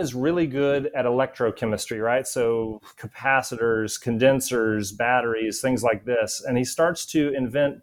is 0.00 0.14
really 0.14 0.46
good 0.46 0.90
at 0.94 1.04
electrochemistry, 1.04 2.02
right? 2.02 2.26
So 2.26 2.80
capacitors, 2.98 4.00
condensers, 4.00 4.92
batteries, 4.92 5.60
things 5.60 5.82
like 5.82 6.04
this. 6.04 6.42
And 6.46 6.56
he 6.56 6.64
starts 6.64 7.04
to 7.06 7.32
invent 7.34 7.82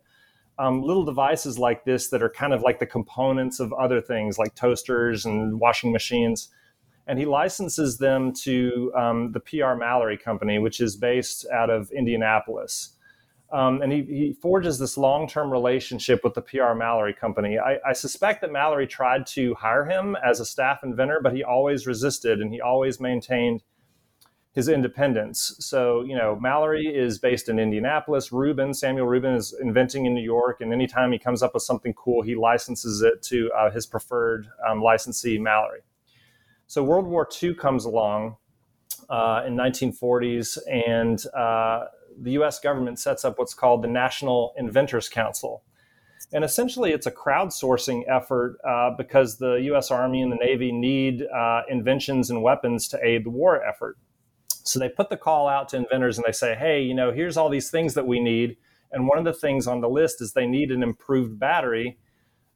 um, 0.58 0.82
little 0.82 1.04
devices 1.04 1.60
like 1.60 1.84
this 1.84 2.10
that 2.10 2.24
are 2.24 2.30
kind 2.30 2.54
of 2.54 2.62
like 2.62 2.80
the 2.80 2.86
components 2.86 3.60
of 3.60 3.74
other 3.74 4.02
things 4.02 4.38
like 4.38 4.56
toasters 4.56 5.26
and 5.26 5.60
washing 5.60 5.92
machines. 5.92 6.50
And 7.08 7.20
he 7.20 7.26
licenses 7.26 7.98
them 7.98 8.34
to 8.44 8.92
um, 8.96 9.32
the 9.32 9.40
PR 9.40 9.76
Mallory 9.76 10.18
Company, 10.18 10.58
which 10.60 10.80
is 10.80 10.96
based 10.96 11.46
out 11.54 11.70
of 11.70 11.92
Indianapolis. 11.92 12.94
Um, 13.52 13.82
and 13.84 13.92
he, 13.92 14.02
he, 14.04 14.34
forges 14.34 14.80
this 14.80 14.98
long-term 14.98 15.52
relationship 15.52 16.24
with 16.24 16.34
the 16.34 16.42
PR 16.42 16.74
Mallory 16.74 17.14
company. 17.14 17.60
I, 17.60 17.78
I, 17.88 17.94
suspect 17.94 18.42
that 18.42 18.52
Mallory 18.52 18.88
tried 18.88 19.28
to 19.28 19.54
hire 19.54 19.86
him 19.86 20.18
as 20.26 20.40
a 20.40 20.46
staff 20.46 20.84
inventor, 20.84 21.20
but 21.22 21.32
he 21.32 21.44
always 21.44 21.86
resisted 21.86 22.42
and 22.42 22.52
he 22.52 22.60
always 22.60 23.00
maintained 23.00 23.62
his 24.56 24.70
independence. 24.70 25.58
So, 25.60 26.02
you 26.04 26.16
know, 26.16 26.40
Mallory 26.42 26.88
is 26.88 27.20
based 27.20 27.50
in 27.50 27.60
Indianapolis. 27.60 28.32
Rubin, 28.32 28.74
Samuel 28.74 29.06
Rubin, 29.06 29.34
is 29.34 29.54
inventing 29.62 30.06
in 30.06 30.14
New 30.14 30.24
York, 30.24 30.62
and 30.62 30.72
anytime 30.72 31.12
he 31.12 31.20
comes 31.20 31.44
up 31.44 31.54
with 31.54 31.64
something 31.64 31.94
cool, 31.94 32.22
he 32.22 32.36
licenses 32.36 33.02
it 33.02 33.22
to 33.24 33.52
uh, 33.52 33.70
his 33.70 33.86
preferred 33.86 34.48
um, 34.68 34.82
licensee, 34.82 35.38
Mallory. 35.38 35.82
So, 36.68 36.84
World 36.84 37.06
War 37.06 37.28
II 37.44 37.54
comes 37.54 37.84
along 37.84 38.38
uh, 39.10 39.44
in 39.46 39.58
1940s, 39.58 40.58
and 40.72 41.22
uh, 41.36 41.88
the 42.22 42.32
US 42.32 42.62
government 42.62 42.98
sets 42.98 43.26
up 43.26 43.38
what's 43.38 43.54
called 43.54 43.84
the 43.84 43.90
National 43.90 44.54
Inventors 44.58 45.10
Council. 45.10 45.64
And 46.32 46.46
essentially, 46.46 46.92
it's 46.92 47.06
a 47.06 47.12
crowdsourcing 47.12 48.04
effort 48.08 48.58
uh, 48.66 48.92
because 48.98 49.38
the 49.38 49.56
US 49.74 49.92
Army 49.92 50.22
and 50.22 50.32
the 50.32 50.38
Navy 50.38 50.72
need 50.72 51.24
uh, 51.24 51.64
inventions 51.70 52.30
and 52.30 52.42
weapons 52.42 52.88
to 52.88 53.06
aid 53.06 53.26
the 53.26 53.30
war 53.30 53.62
effort. 53.62 53.98
So 54.66 54.80
they 54.80 54.90
put 54.90 55.10
the 55.10 55.18
call 55.18 55.48
out 55.48 55.70
to 55.70 55.78
inventors 55.78 56.18
and 56.18 56.26
they 56.28 56.32
say, 56.32 56.56
hey, 56.56 56.82
you 56.82 56.96
know, 56.96 57.12
here's 57.12 57.38
all 57.38 57.50
these 57.50 57.70
things 57.70 57.94
that 57.94 58.08
we 58.08 58.20
need. 58.20 58.58
And 58.92 59.08
one 59.08 59.20
of 59.20 59.24
the 59.24 59.34
things 59.34 59.68
on 59.68 59.80
the 59.82 59.90
list 59.90 60.22
is 60.22 60.34
they 60.34 60.48
need 60.48 60.72
an 60.72 60.82
improved 60.82 61.40
battery 61.40 61.98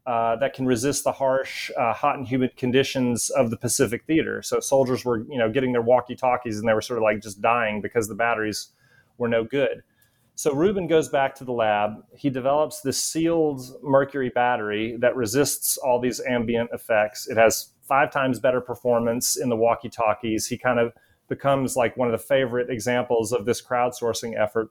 uh, 0.07 0.35
that 0.37 0.53
can 0.53 0.65
resist 0.65 1.03
the 1.03 1.11
harsh, 1.11 1.69
uh, 1.77 1.93
hot 1.93 2.17
and 2.17 2.27
humid 2.27 2.57
conditions 2.57 3.29
of 3.29 3.51
the 3.51 3.57
Pacific 3.57 4.05
theater. 4.05 4.41
So 4.41 4.59
soldiers 4.59 5.05
were, 5.05 5.19
you 5.29 5.37
know, 5.37 5.51
getting 5.51 5.71
their 5.71 5.83
walkie-talkies 5.83 6.57
and 6.57 6.67
they 6.67 6.73
were 6.73 6.81
sort 6.81 6.97
of 6.97 7.03
like 7.03 7.21
just 7.21 7.41
dying 7.41 7.79
because 7.79 8.07
the 8.07 8.15
batteries 8.15 8.69
were 9.19 9.27
no 9.27 9.43
good. 9.43 9.83
So 10.33 10.53
Rubin 10.53 10.87
goes 10.87 11.09
back 11.09 11.35
to 11.35 11.43
the 11.43 11.51
lab. 11.51 12.01
He 12.15 12.29
develops 12.29 12.81
this 12.81 12.99
sealed 12.99 13.61
mercury 13.83 14.29
battery 14.29 14.97
that 14.99 15.15
resists 15.15 15.77
all 15.77 15.99
these 15.99 16.21
ambient 16.21 16.69
effects. 16.73 17.27
It 17.27 17.37
has 17.37 17.73
five 17.83 18.09
times 18.09 18.39
better 18.39 18.61
performance 18.61 19.35
in 19.35 19.49
the 19.49 19.57
walkie 19.57 19.89
talkies. 19.89 20.47
He 20.47 20.57
kind 20.57 20.79
of 20.79 20.93
becomes 21.29 21.75
like 21.75 21.95
one 21.95 22.07
of 22.07 22.11
the 22.11 22.25
favorite 22.25 22.69
examples 22.69 23.31
of 23.31 23.45
this 23.45 23.61
crowdsourcing 23.61 24.39
effort. 24.39 24.69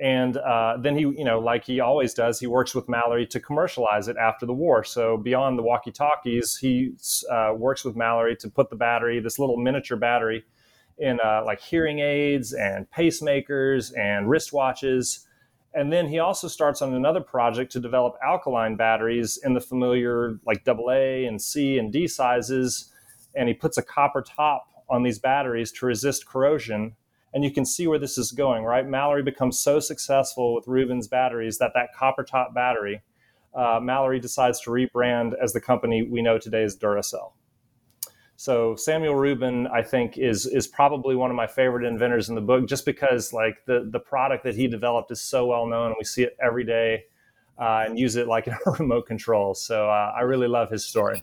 And 0.00 0.36
uh, 0.36 0.76
then 0.78 0.96
he, 0.96 1.02
you 1.02 1.24
know, 1.24 1.38
like 1.38 1.64
he 1.64 1.78
always 1.78 2.14
does, 2.14 2.40
he 2.40 2.48
works 2.48 2.74
with 2.74 2.88
Mallory 2.88 3.26
to 3.28 3.38
commercialize 3.38 4.08
it 4.08 4.16
after 4.16 4.44
the 4.44 4.52
war. 4.52 4.82
So 4.82 5.16
beyond 5.16 5.56
the 5.56 5.62
walkie 5.62 5.92
talkies, 5.92 6.56
he 6.56 6.94
uh, 7.30 7.52
works 7.56 7.84
with 7.84 7.94
Mallory 7.94 8.36
to 8.36 8.50
put 8.50 8.70
the 8.70 8.76
battery, 8.76 9.20
this 9.20 9.38
little 9.38 9.56
miniature 9.56 9.96
battery, 9.96 10.44
in 10.98 11.20
uh, 11.24 11.42
like 11.44 11.60
hearing 11.60 12.00
aids 12.00 12.52
and 12.52 12.90
pacemakers 12.90 13.96
and 13.96 14.26
wristwatches. 14.26 15.24
And 15.74 15.92
then 15.92 16.08
he 16.08 16.18
also 16.18 16.48
starts 16.48 16.82
on 16.82 16.92
another 16.94 17.20
project 17.20 17.72
to 17.72 17.80
develop 17.80 18.16
alkaline 18.24 18.76
batteries 18.76 19.40
in 19.44 19.54
the 19.54 19.60
familiar 19.60 20.38
like 20.44 20.66
AA 20.68 21.26
and 21.26 21.40
C 21.40 21.78
and 21.78 21.92
D 21.92 22.06
sizes. 22.08 22.92
And 23.36 23.48
he 23.48 23.54
puts 23.54 23.78
a 23.78 23.82
copper 23.82 24.22
top 24.22 24.66
on 24.94 25.02
these 25.02 25.18
batteries 25.18 25.72
to 25.72 25.86
resist 25.86 26.26
corrosion. 26.26 26.96
And 27.32 27.42
you 27.42 27.50
can 27.50 27.64
see 27.64 27.88
where 27.88 27.98
this 27.98 28.16
is 28.16 28.30
going, 28.30 28.62
right? 28.62 28.86
Mallory 28.86 29.22
becomes 29.22 29.58
so 29.58 29.80
successful 29.80 30.54
with 30.54 30.68
Rubin's 30.68 31.08
batteries 31.08 31.58
that 31.58 31.72
that 31.74 31.88
copper 31.92 32.22
top 32.22 32.54
battery, 32.54 33.02
uh, 33.54 33.80
Mallory 33.82 34.20
decides 34.20 34.60
to 34.60 34.70
rebrand 34.70 35.32
as 35.42 35.52
the 35.52 35.60
company 35.60 36.04
we 36.04 36.22
know 36.22 36.38
today 36.38 36.62
as 36.62 36.76
Duracell. 36.76 37.32
So 38.36 38.76
Samuel 38.76 39.14
Rubin, 39.14 39.66
I 39.68 39.82
think, 39.82 40.18
is 40.18 40.46
is 40.46 40.66
probably 40.66 41.14
one 41.14 41.30
of 41.30 41.36
my 41.36 41.46
favorite 41.46 41.84
inventors 41.84 42.28
in 42.28 42.34
the 42.34 42.40
book, 42.40 42.66
just 42.66 42.84
because 42.84 43.32
like 43.32 43.64
the 43.66 43.88
the 43.90 44.00
product 44.00 44.44
that 44.44 44.56
he 44.56 44.66
developed 44.66 45.10
is 45.12 45.20
so 45.20 45.46
well 45.46 45.66
known, 45.66 45.86
and 45.86 45.96
we 45.98 46.04
see 46.04 46.24
it 46.24 46.36
every 46.42 46.64
day, 46.64 47.04
uh, 47.58 47.84
and 47.86 47.98
use 47.98 48.16
it 48.16 48.26
like 48.26 48.48
in 48.48 48.54
a 48.66 48.70
remote 48.72 49.06
control. 49.06 49.54
So 49.54 49.88
uh, 49.88 50.12
I 50.16 50.22
really 50.22 50.48
love 50.48 50.70
his 50.70 50.84
story. 50.84 51.22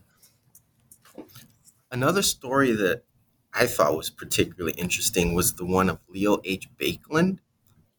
Another 1.92 2.22
story 2.22 2.72
that 2.72 3.04
I 3.54 3.68
thought 3.68 3.98
was 3.98 4.10
particularly 4.10 4.74
interesting 4.74 5.34
was 5.34 5.54
the 5.56 5.66
one 5.66 5.90
of 5.90 6.00
Leo 6.08 6.40
H. 6.44 6.70
Baekeland, 6.78 7.40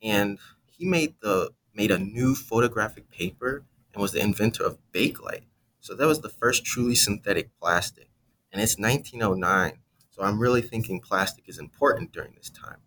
and 0.03 0.39
he 0.67 0.85
made 0.87 1.15
the 1.21 1.51
made 1.75 1.91
a 1.91 1.99
new 1.99 2.35
photographic 2.35 3.11
paper 3.11 3.65
and 3.93 4.03
was 4.03 4.13
the 4.13 4.21
inventor 4.21 4.65
of 4.65 4.79
Bakelite. 4.93 5.45
So 5.81 5.95
that 5.95 6.07
was 6.07 6.21
the 6.21 6.29
first 6.29 6.65
truly 6.65 6.95
synthetic 6.95 7.51
plastic 7.61 8.09
and 8.53 8.61
it's 8.61 8.79
1909. 8.79 9.79
So 10.11 10.23
I'm 10.23 10.39
really 10.39 10.63
thinking 10.63 11.01
plastic 11.01 11.49
is 11.49 11.59
important 11.59 12.13
during 12.13 12.35
this 12.37 12.51
time. 12.51 12.79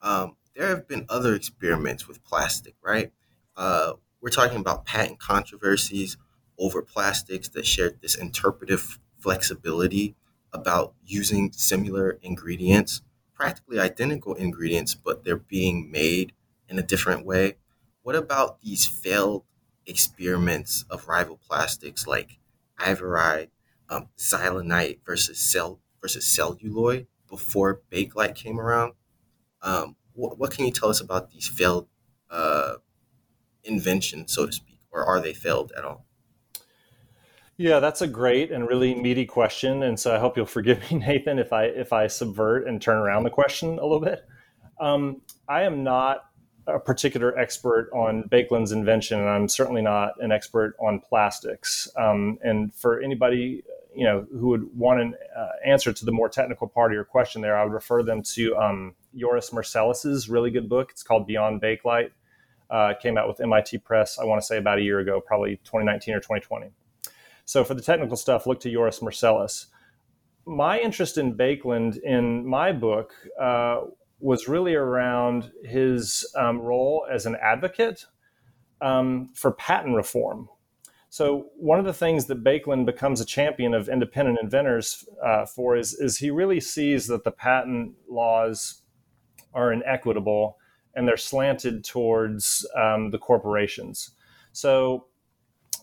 Um, 0.00 0.36
there 0.54 0.68
have 0.68 0.86
been 0.86 1.06
other 1.08 1.34
experiments 1.34 2.06
with 2.06 2.24
plastic, 2.24 2.74
right? 2.82 3.12
Uh, 3.56 3.94
we're 4.20 4.30
talking 4.30 4.58
about 4.58 4.86
patent 4.86 5.18
controversies 5.18 6.16
over 6.58 6.82
plastics 6.82 7.48
that 7.50 7.66
shared 7.66 8.00
this 8.00 8.14
interpretive 8.14 8.98
flexibility 9.18 10.14
about 10.52 10.94
using 11.04 11.52
similar 11.52 12.18
ingredients, 12.22 13.02
practically 13.34 13.78
identical 13.78 14.34
ingredients, 14.34 14.94
but 14.94 15.24
they're 15.24 15.36
being 15.36 15.90
made 15.90 16.32
in 16.68 16.78
a 16.78 16.82
different 16.82 17.24
way. 17.24 17.56
What 18.02 18.16
about 18.16 18.60
these 18.60 18.86
failed 18.86 19.44
experiments 19.86 20.84
of 20.90 21.08
rival 21.08 21.36
plastics 21.36 22.06
like 22.06 22.38
Ivorite 22.78 23.50
um, 23.90 24.08
versus 25.04 25.38
cell 25.38 25.80
versus 26.00 26.26
celluloid 26.26 27.06
before 27.28 27.82
Bakelite 27.92 28.34
came 28.34 28.58
around. 28.58 28.94
Um, 29.62 29.96
what, 30.14 30.38
what, 30.38 30.50
can 30.50 30.64
you 30.64 30.72
tell 30.72 30.88
us 30.88 31.00
about 31.00 31.30
these 31.30 31.46
failed 31.46 31.88
uh, 32.30 32.74
inventions, 33.64 34.32
so 34.32 34.46
to 34.46 34.52
speak, 34.52 34.78
or 34.90 35.04
are 35.04 35.20
they 35.20 35.34
failed 35.34 35.72
at 35.76 35.84
all? 35.84 36.06
Yeah, 37.60 37.78
that's 37.78 38.00
a 38.00 38.06
great 38.06 38.50
and 38.52 38.66
really 38.66 38.94
meaty 38.94 39.26
question, 39.26 39.82
and 39.82 40.00
so 40.00 40.16
I 40.16 40.18
hope 40.18 40.34
you'll 40.34 40.46
forgive 40.46 40.80
me, 40.90 40.96
Nathan, 41.06 41.38
if 41.38 41.52
I 41.52 41.64
if 41.64 41.92
I 41.92 42.06
subvert 42.06 42.66
and 42.66 42.80
turn 42.80 42.96
around 42.96 43.24
the 43.24 43.30
question 43.30 43.78
a 43.78 43.82
little 43.82 44.00
bit. 44.00 44.24
Um, 44.80 45.20
I 45.46 45.64
am 45.64 45.84
not 45.84 46.24
a 46.66 46.78
particular 46.78 47.38
expert 47.38 47.90
on 47.92 48.22
Baekeland's 48.30 48.72
invention, 48.72 49.20
and 49.20 49.28
I'm 49.28 49.46
certainly 49.46 49.82
not 49.82 50.14
an 50.22 50.32
expert 50.32 50.74
on 50.80 51.00
plastics. 51.00 51.86
Um, 51.98 52.38
and 52.42 52.72
for 52.72 52.98
anybody 53.02 53.62
you 53.94 54.04
know 54.04 54.26
who 54.32 54.48
would 54.48 54.74
want 54.74 55.02
an 55.02 55.14
uh, 55.36 55.48
answer 55.62 55.92
to 55.92 56.04
the 56.06 56.12
more 56.12 56.30
technical 56.30 56.66
part 56.66 56.92
of 56.92 56.94
your 56.94 57.04
question 57.04 57.42
there, 57.42 57.58
I 57.58 57.64
would 57.64 57.74
refer 57.74 58.02
them 58.02 58.22
to 58.22 58.56
um, 58.56 58.94
Joris 59.14 59.52
Mercelis's 59.52 60.30
really 60.30 60.50
good 60.50 60.70
book. 60.70 60.92
It's 60.92 61.02
called 61.02 61.26
Beyond 61.26 61.60
Bakelite. 61.60 62.12
Uh, 62.70 62.94
came 62.94 63.18
out 63.18 63.28
with 63.28 63.38
MIT 63.38 63.76
Press, 63.78 64.18
I 64.18 64.24
want 64.24 64.40
to 64.40 64.46
say 64.46 64.56
about 64.56 64.78
a 64.78 64.82
year 64.82 65.00
ago, 65.00 65.20
probably 65.20 65.56
2019 65.56 66.14
or 66.14 66.20
2020. 66.20 66.70
So 67.50 67.64
for 67.64 67.74
the 67.74 67.82
technical 67.82 68.16
stuff, 68.16 68.46
look 68.46 68.60
to 68.60 68.70
Joris 68.70 69.00
Mercelis. 69.00 69.66
My 70.46 70.78
interest 70.78 71.18
in 71.18 71.36
Baekeland 71.36 71.98
in 72.02 72.46
my 72.46 72.70
book 72.70 73.12
uh, 73.40 73.80
was 74.20 74.48
really 74.48 74.74
around 74.74 75.50
his 75.64 76.24
um, 76.36 76.60
role 76.60 77.06
as 77.10 77.26
an 77.26 77.36
advocate 77.42 78.06
um, 78.80 79.30
for 79.34 79.50
patent 79.50 79.96
reform, 79.96 80.48
so 81.12 81.48
one 81.56 81.80
of 81.80 81.84
the 81.84 81.92
things 81.92 82.26
that 82.26 82.44
Baekeland 82.44 82.86
becomes 82.86 83.20
a 83.20 83.24
champion 83.24 83.74
of 83.74 83.88
independent 83.88 84.38
inventors 84.40 85.04
uh, 85.22 85.44
for 85.44 85.76
is, 85.76 85.92
is 85.94 86.18
he 86.18 86.30
really 86.30 86.60
sees 86.60 87.08
that 87.08 87.24
the 87.24 87.32
patent 87.32 87.94
laws 88.08 88.82
are 89.52 89.72
inequitable 89.72 90.56
and 90.94 91.08
they're 91.08 91.16
slanted 91.16 91.82
towards 91.84 92.64
um, 92.76 93.10
the 93.10 93.18
corporations. 93.18 94.12
So, 94.52 95.06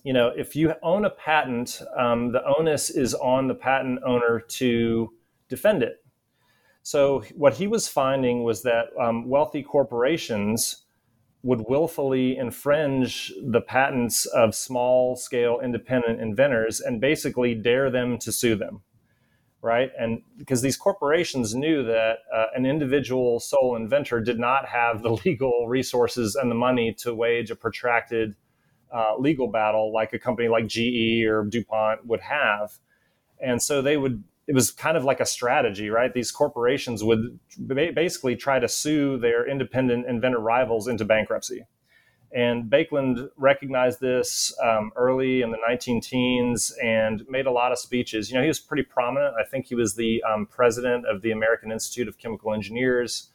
you 0.07 0.13
know, 0.13 0.31
if 0.37 0.55
you 0.55 0.73
own 0.83 1.03
a 1.03 1.09
patent, 1.09 1.81
um, 1.97 2.31
the 2.31 2.41
onus 2.57 2.89
is 2.89 3.13
on 3.13 3.49
the 3.49 3.53
patent 3.53 3.99
owner 4.05 4.39
to 4.39 5.11
defend 5.49 5.83
it. 5.83 5.97
So 6.81 7.25
what 7.35 7.55
he 7.55 7.67
was 7.67 7.89
finding 7.89 8.45
was 8.45 8.63
that 8.63 8.85
um, 8.97 9.27
wealthy 9.27 9.61
corporations 9.61 10.85
would 11.43 11.65
willfully 11.67 12.37
infringe 12.37 13.33
the 13.51 13.59
patents 13.59 14.25
of 14.27 14.55
small 14.55 15.17
scale 15.17 15.59
independent 15.61 16.21
inventors 16.21 16.79
and 16.79 17.01
basically 17.01 17.53
dare 17.53 17.91
them 17.91 18.17
to 18.19 18.31
sue 18.31 18.55
them 18.55 18.83
right 19.61 19.91
and 19.99 20.21
because 20.37 20.61
these 20.61 20.77
corporations 20.77 21.55
knew 21.55 21.83
that 21.83 22.19
uh, 22.33 22.45
an 22.55 22.65
individual 22.65 23.39
sole 23.39 23.75
inventor 23.75 24.21
did 24.21 24.37
not 24.37 24.67
have 24.67 25.01
the 25.01 25.11
legal 25.25 25.67
resources 25.67 26.35
and 26.35 26.51
the 26.51 26.55
money 26.55 26.93
to 26.93 27.13
wage 27.13 27.49
a 27.49 27.55
protracted 27.55 28.35
uh, 28.93 29.17
legal 29.17 29.47
battle 29.47 29.91
like 29.93 30.13
a 30.13 30.19
company 30.19 30.47
like 30.47 30.67
GE 30.67 31.25
or 31.25 31.43
DuPont 31.43 32.05
would 32.05 32.21
have 32.21 32.77
and 33.39 33.61
so 33.61 33.81
they 33.81 33.97
would 33.97 34.23
it 34.47 34.55
was 34.55 34.71
kind 34.71 34.95
of 34.95 35.03
like 35.03 35.19
a 35.19 35.25
strategy, 35.25 35.89
right? 35.89 36.13
These 36.13 36.31
corporations 36.31 37.03
would 37.03 37.37
basically 37.67 38.37
try 38.37 38.59
to 38.59 38.67
sue 38.67 39.17
their 39.17 39.47
independent 39.47 40.07
inventor 40.07 40.39
rivals 40.39 40.87
into 40.87 41.03
bankruptcy. 41.03 41.65
And 42.33 42.69
Baekeland 42.69 43.29
recognized 43.35 43.99
this 43.99 44.55
um, 44.63 44.91
early 44.95 45.41
in 45.41 45.51
the 45.51 45.57
19 45.67 46.01
teens 46.01 46.73
and 46.81 47.23
made 47.29 47.45
a 47.45 47.51
lot 47.51 47.71
of 47.71 47.79
speeches. 47.79 48.29
You 48.29 48.35
know, 48.37 48.41
he 48.41 48.47
was 48.47 48.59
pretty 48.59 48.83
prominent. 48.83 49.35
I 49.39 49.43
think 49.45 49.65
he 49.65 49.75
was 49.75 49.95
the 49.95 50.23
um, 50.23 50.45
president 50.45 51.05
of 51.05 51.21
the 51.21 51.31
American 51.31 51.71
Institute 51.71 52.07
of 52.07 52.17
Chemical 52.17 52.53
Engineers. 52.53 53.29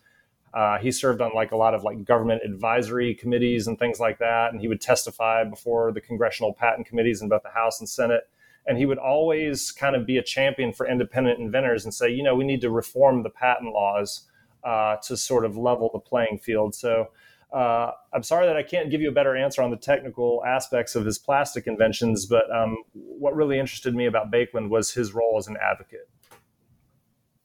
Uh, 0.54 0.78
he 0.78 0.92
served 0.92 1.20
on 1.20 1.32
like 1.34 1.52
a 1.52 1.56
lot 1.56 1.74
of 1.74 1.82
like 1.82 2.04
government 2.04 2.42
advisory 2.44 3.14
committees 3.14 3.66
and 3.66 3.78
things 3.78 3.98
like 3.98 4.18
that. 4.18 4.52
And 4.52 4.60
he 4.60 4.68
would 4.68 4.80
testify 4.80 5.44
before 5.44 5.92
the 5.92 6.00
congressional 6.00 6.52
patent 6.52 6.86
committees 6.86 7.22
in 7.22 7.28
both 7.28 7.42
the 7.42 7.50
House 7.50 7.80
and 7.80 7.88
Senate 7.88 8.24
and 8.66 8.78
he 8.78 8.86
would 8.86 8.98
always 8.98 9.72
kind 9.72 9.96
of 9.96 10.06
be 10.06 10.18
a 10.18 10.22
champion 10.22 10.72
for 10.72 10.86
independent 10.86 11.40
inventors 11.40 11.84
and 11.84 11.92
say, 11.92 12.08
you 12.10 12.22
know, 12.22 12.34
we 12.34 12.44
need 12.44 12.60
to 12.60 12.70
reform 12.70 13.22
the 13.22 13.30
patent 13.30 13.72
laws 13.72 14.28
uh, 14.64 14.96
to 14.96 15.16
sort 15.16 15.44
of 15.44 15.56
level 15.56 15.90
the 15.92 15.98
playing 15.98 16.38
field. 16.38 16.74
So 16.74 17.08
uh, 17.52 17.90
I'm 18.12 18.22
sorry 18.22 18.46
that 18.46 18.56
I 18.56 18.62
can't 18.62 18.90
give 18.90 19.00
you 19.00 19.08
a 19.08 19.12
better 19.12 19.36
answer 19.36 19.62
on 19.62 19.70
the 19.70 19.76
technical 19.76 20.42
aspects 20.46 20.94
of 20.94 21.04
his 21.04 21.18
plastic 21.18 21.66
inventions, 21.66 22.24
but 22.24 22.44
um, 22.54 22.76
what 22.92 23.34
really 23.34 23.58
interested 23.58 23.94
me 23.94 24.06
about 24.06 24.30
Baekeland 24.30 24.70
was 24.70 24.92
his 24.92 25.12
role 25.12 25.36
as 25.38 25.48
an 25.48 25.56
advocate. 25.60 26.08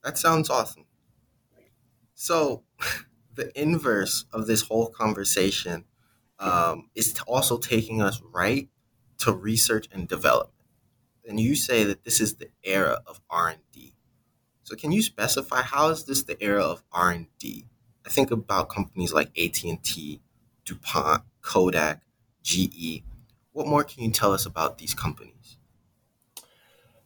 That 0.04 0.18
sounds 0.18 0.50
awesome. 0.50 0.86
So, 2.14 2.64
the 3.36 3.60
inverse 3.60 4.26
of 4.32 4.48
this 4.48 4.62
whole 4.62 4.88
conversation 4.88 5.86
um, 6.40 6.90
is 6.96 7.20
also 7.28 7.58
taking 7.58 8.02
us 8.02 8.22
right 8.34 8.70
to 9.20 9.32
research 9.32 9.88
and 9.92 10.08
development 10.08 10.58
and 11.28 11.40
you 11.40 11.56
say 11.56 11.84
that 11.84 12.04
this 12.04 12.22
is 12.22 12.36
the 12.36 12.50
era 12.64 13.02
of 13.06 13.20
R&D. 13.30 13.94
So 14.64 14.76
can 14.76 14.92
you 14.92 15.02
specify 15.02 15.62
how 15.62 15.90
is 15.90 16.06
this 16.06 16.24
the 16.24 16.42
era 16.42 16.64
of 16.64 16.84
R&D? 16.92 17.66
I 18.06 18.10
think 18.10 18.32
about 18.32 18.70
companies 18.70 19.14
like 19.14 19.28
AT&T, 19.38 20.22
DuPont, 20.66 21.24
Kodak, 21.42 22.02
GE. 22.44 23.04
What 23.52 23.68
more 23.68 23.84
can 23.84 24.04
you 24.04 24.12
tell 24.12 24.34
us 24.34 24.46
about 24.46 24.78
these 24.78 24.94
companies? 24.94 25.58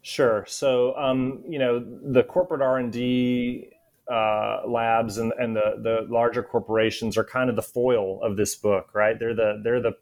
Sure. 0.03 0.45
So, 0.47 0.95
um, 0.95 1.43
you 1.47 1.59
know, 1.59 1.79
the 1.79 2.23
corporate 2.23 2.61
R&D 2.61 3.71
uh, 4.09 4.61
labs 4.67 5.17
and, 5.17 5.33
and 5.39 5.55
the, 5.55 5.77
the 5.81 6.07
larger 6.13 6.43
corporations 6.43 7.17
are 7.17 7.23
kind 7.23 7.49
of 7.49 7.55
the 7.55 7.61
foil 7.61 8.21
of 8.23 8.37
this 8.37 8.55
book, 8.55 8.89
right? 8.93 9.17
They're 9.17 9.35
the 9.35 9.61
they're 9.63 9.81
the 9.81 9.93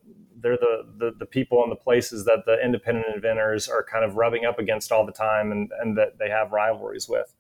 they're 0.42 0.58
the, 0.58 0.86
the, 0.98 1.12
the 1.20 1.26
people 1.26 1.62
and 1.64 1.72
the 1.72 1.76
places 1.76 2.26
that 2.26 2.44
the 2.46 2.64
independent 2.64 3.08
inventors 3.14 3.68
are 3.68 3.84
kind 3.84 4.06
of 4.06 4.16
rubbing 4.16 4.46
up 4.46 4.58
against 4.58 4.92
all 4.92 5.06
the 5.06 5.12
time 5.12 5.52
and, 5.52 5.70
and 5.82 5.98
that 5.98 6.18
they 6.18 6.30
have 6.30 6.52
rivalries 6.54 7.10
with. 7.10 7.34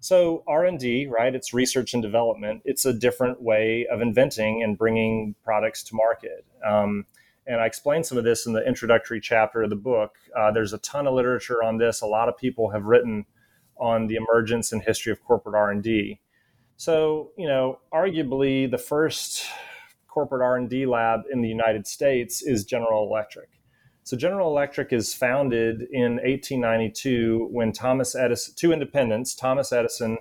So 0.00 0.42
r&d 0.46 1.06
right 1.06 1.34
it's 1.34 1.54
research 1.54 1.94
and 1.94 2.02
development. 2.02 2.62
It's 2.64 2.84
a 2.84 2.92
different 2.92 3.40
way 3.40 3.86
of 3.90 4.00
inventing 4.00 4.62
and 4.62 4.76
bringing 4.76 5.34
products 5.44 5.82
to 5.84 5.94
market. 5.94 6.44
Um, 6.66 7.06
and 7.46 7.60
i 7.60 7.66
explain 7.66 8.04
some 8.04 8.18
of 8.18 8.24
this 8.24 8.46
in 8.46 8.52
the 8.52 8.66
introductory 8.66 9.20
chapter 9.20 9.62
of 9.62 9.70
the 9.70 9.76
book. 9.76 10.16
Uh, 10.36 10.50
there's 10.50 10.72
a 10.72 10.78
ton 10.78 11.06
of 11.06 11.14
literature 11.14 11.62
on 11.62 11.78
this. 11.78 12.00
A 12.00 12.06
lot 12.06 12.28
of 12.28 12.36
people 12.36 12.70
have 12.70 12.84
written 12.84 13.26
on 13.78 14.06
the 14.06 14.16
emergence 14.16 14.72
and 14.72 14.82
history 14.82 15.12
of 15.12 15.22
corporate 15.24 15.54
r&d 15.54 16.20
so 16.76 17.30
you 17.36 17.46
know 17.46 17.78
arguably 17.92 18.70
the 18.70 18.78
first 18.78 19.46
corporate 20.14 20.42
R&D 20.42 20.86
lab 20.86 21.22
in 21.30 21.42
the 21.42 21.48
United 21.48 21.88
States 21.88 22.40
is 22.40 22.64
General 22.64 23.04
Electric. 23.04 23.48
So 24.04 24.16
General 24.16 24.48
Electric 24.48 24.92
is 24.92 25.12
founded 25.12 25.88
in 25.90 26.16
1892 26.16 27.48
when 27.50 27.72
Thomas 27.72 28.14
Edison, 28.14 28.54
two 28.56 28.72
independents, 28.72 29.34
Thomas 29.34 29.72
Edison 29.72 30.18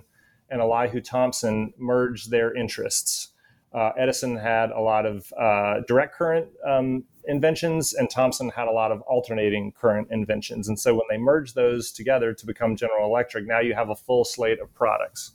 and 0.49 0.61
Elihu 0.61 0.99
Thomson, 0.99 1.73
merged 1.77 2.31
their 2.31 2.55
interests. 2.55 3.32
Uh, 3.73 3.91
Edison 3.97 4.37
had 4.37 4.69
a 4.69 4.79
lot 4.79 5.05
of 5.05 5.31
uh, 5.39 5.81
direct 5.87 6.13
current 6.13 6.47
um, 6.65 7.03
inventions, 7.25 7.93
and 7.93 8.09
Thomson 8.09 8.49
had 8.49 8.67
a 8.67 8.71
lot 8.71 8.91
of 8.91 9.01
alternating 9.01 9.71
current 9.71 10.09
inventions. 10.11 10.67
And 10.67 10.79
so 10.79 10.93
when 10.93 11.05
they 11.09 11.17
merged 11.17 11.55
those 11.55 11.91
together 11.91 12.33
to 12.33 12.45
become 12.45 12.75
General 12.75 13.07
Electric, 13.07 13.47
now 13.47 13.59
you 13.59 13.73
have 13.73 13.89
a 13.89 13.95
full 13.95 14.25
slate 14.25 14.59
of 14.59 14.73
products. 14.75 15.31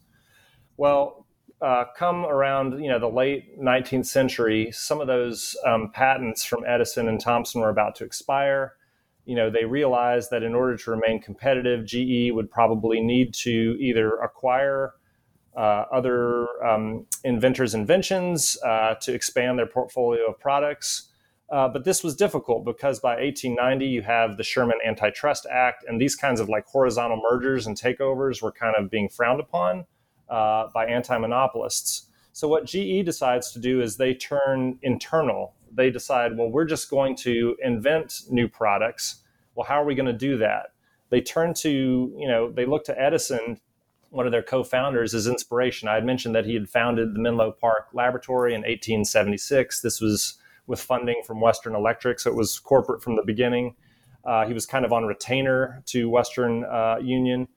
Well, 0.76 1.26
uh, 1.60 1.86
come 1.96 2.24
around 2.24 2.80
you 2.80 2.88
know 2.88 3.00
the 3.00 3.08
late 3.08 3.60
19th 3.60 4.06
century, 4.06 4.70
some 4.70 5.00
of 5.00 5.08
those 5.08 5.56
um, 5.66 5.90
patents 5.92 6.44
from 6.44 6.64
Edison 6.64 7.08
and 7.08 7.20
Thomson 7.20 7.60
were 7.60 7.70
about 7.70 7.96
to 7.96 8.04
expire. 8.04 8.74
You 9.24 9.34
know, 9.34 9.50
they 9.50 9.64
realized 9.64 10.30
that 10.30 10.42
in 10.42 10.54
order 10.54 10.76
to 10.76 10.90
remain 10.90 11.20
competitive, 11.20 11.84
GE 11.84 12.32
would 12.32 12.50
probably 12.50 13.00
need 13.00 13.34
to 13.34 13.76
either 13.80 14.16
acquire 14.18 14.94
uh, 15.56 15.84
other 15.92 16.46
um, 16.64 17.06
inventors' 17.24 17.74
inventions 17.74 18.56
uh, 18.64 18.94
to 18.96 19.12
expand 19.12 19.58
their 19.58 19.66
portfolio 19.66 20.28
of 20.28 20.38
products. 20.38 21.08
Uh, 21.50 21.66
but 21.66 21.84
this 21.84 22.04
was 22.04 22.14
difficult 22.14 22.64
because 22.64 23.00
by 23.00 23.16
1890 23.16 23.86
you 23.86 24.02
have 24.02 24.36
the 24.36 24.44
Sherman 24.44 24.78
Antitrust 24.86 25.46
Act, 25.50 25.84
and 25.88 26.00
these 26.00 26.14
kinds 26.14 26.40
of 26.40 26.48
like 26.48 26.66
horizontal 26.66 27.20
mergers 27.22 27.66
and 27.66 27.76
takeovers 27.76 28.42
were 28.42 28.52
kind 28.52 28.76
of 28.76 28.90
being 28.90 29.08
frowned 29.08 29.40
upon 29.40 29.86
uh, 30.28 30.68
by 30.74 30.86
anti-monopolists. 30.86 32.08
So 32.32 32.48
what 32.48 32.66
GE 32.66 33.04
decides 33.04 33.50
to 33.52 33.58
do 33.58 33.80
is 33.80 33.96
they 33.96 34.14
turn 34.14 34.78
internal. 34.82 35.54
They 35.72 35.90
decide, 35.90 36.36
well, 36.36 36.50
we're 36.50 36.66
just 36.66 36.90
going 36.90 37.16
to 37.16 37.56
invent 37.62 38.22
new 38.30 38.46
products. 38.46 39.22
Well, 39.54 39.66
how 39.66 39.82
are 39.82 39.84
we 39.84 39.94
going 39.94 40.06
to 40.06 40.12
do 40.12 40.36
that? 40.38 40.68
They 41.10 41.20
turn 41.20 41.54
to, 41.54 41.70
you 42.16 42.28
know, 42.28 42.50
they 42.50 42.66
look 42.66 42.84
to 42.84 43.00
Edison, 43.00 43.58
one 44.10 44.26
of 44.26 44.32
their 44.32 44.42
co-founders, 44.42 45.14
as 45.14 45.26
inspiration. 45.26 45.88
I 45.88 45.94
had 45.94 46.04
mentioned 46.04 46.34
that 46.34 46.46
he 46.46 46.54
had 46.54 46.68
founded 46.68 47.14
the 47.14 47.18
Menlo 47.18 47.52
Park 47.52 47.88
Laboratory 47.92 48.54
in 48.54 48.60
1876. 48.60 49.80
This 49.80 50.00
was 50.00 50.38
with 50.66 50.80
funding 50.80 51.22
from 51.26 51.40
Western 51.40 51.74
Electric, 51.74 52.20
so 52.20 52.30
it 52.30 52.36
was 52.36 52.58
corporate 52.58 53.02
from 53.02 53.16
the 53.16 53.22
beginning. 53.22 53.74
Uh, 54.24 54.46
he 54.46 54.52
was 54.52 54.66
kind 54.66 54.84
of 54.84 54.92
on 54.92 55.04
retainer 55.04 55.82
to 55.86 56.08
Western 56.10 56.64
uh, 56.64 56.96
Union 57.00 57.48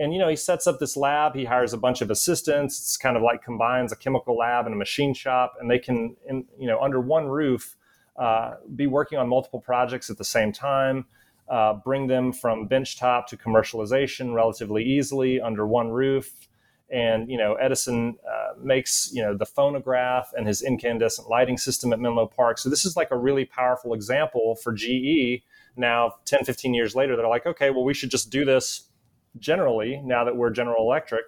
and 0.00 0.12
you 0.12 0.18
know 0.18 0.28
he 0.28 0.36
sets 0.36 0.66
up 0.66 0.80
this 0.80 0.96
lab 0.96 1.34
he 1.34 1.44
hires 1.44 1.72
a 1.72 1.76
bunch 1.76 2.00
of 2.00 2.10
assistants 2.10 2.78
it's 2.78 2.96
kind 2.96 3.16
of 3.16 3.22
like 3.22 3.42
combines 3.42 3.92
a 3.92 3.96
chemical 3.96 4.36
lab 4.36 4.66
and 4.66 4.74
a 4.74 4.78
machine 4.78 5.14
shop 5.14 5.54
and 5.60 5.70
they 5.70 5.78
can 5.78 6.16
in, 6.28 6.44
you 6.58 6.66
know 6.66 6.80
under 6.80 7.00
one 7.00 7.28
roof 7.28 7.76
uh, 8.16 8.54
be 8.74 8.86
working 8.86 9.18
on 9.18 9.28
multiple 9.28 9.60
projects 9.60 10.10
at 10.10 10.18
the 10.18 10.24
same 10.24 10.52
time 10.52 11.04
uh, 11.50 11.74
bring 11.74 12.06
them 12.06 12.32
from 12.32 12.68
benchtop 12.68 13.26
to 13.26 13.36
commercialization 13.36 14.34
relatively 14.34 14.84
easily 14.84 15.40
under 15.40 15.66
one 15.66 15.90
roof. 15.90 16.48
And 16.92 17.30
you 17.30 17.38
know 17.38 17.54
edison 17.54 18.16
uh, 18.28 18.54
makes 18.60 19.12
you 19.12 19.22
know 19.22 19.36
the 19.36 19.46
phonograph 19.46 20.32
and 20.36 20.44
his 20.46 20.62
incandescent 20.62 21.28
lighting 21.28 21.56
system 21.56 21.92
at 21.92 22.00
menlo 22.00 22.26
park. 22.26 22.58
So 22.58 22.68
this 22.68 22.84
is 22.84 22.96
like 22.96 23.12
a 23.12 23.16
really 23.16 23.44
powerful 23.44 23.94
example 23.94 24.56
for 24.56 24.72
ge 24.72 25.44
now 25.76 26.14
10 26.24 26.44
15 26.44 26.74
years 26.74 26.96
later 26.96 27.14
they're 27.14 27.28
like 27.28 27.46
okay 27.46 27.70
well 27.70 27.84
we 27.84 27.94
should 27.94 28.10
just 28.10 28.28
do 28.28 28.44
this 28.44 28.90
generally 29.38 30.00
now 30.04 30.24
that 30.24 30.36
we're 30.36 30.50
General 30.50 30.82
Electric, 30.82 31.24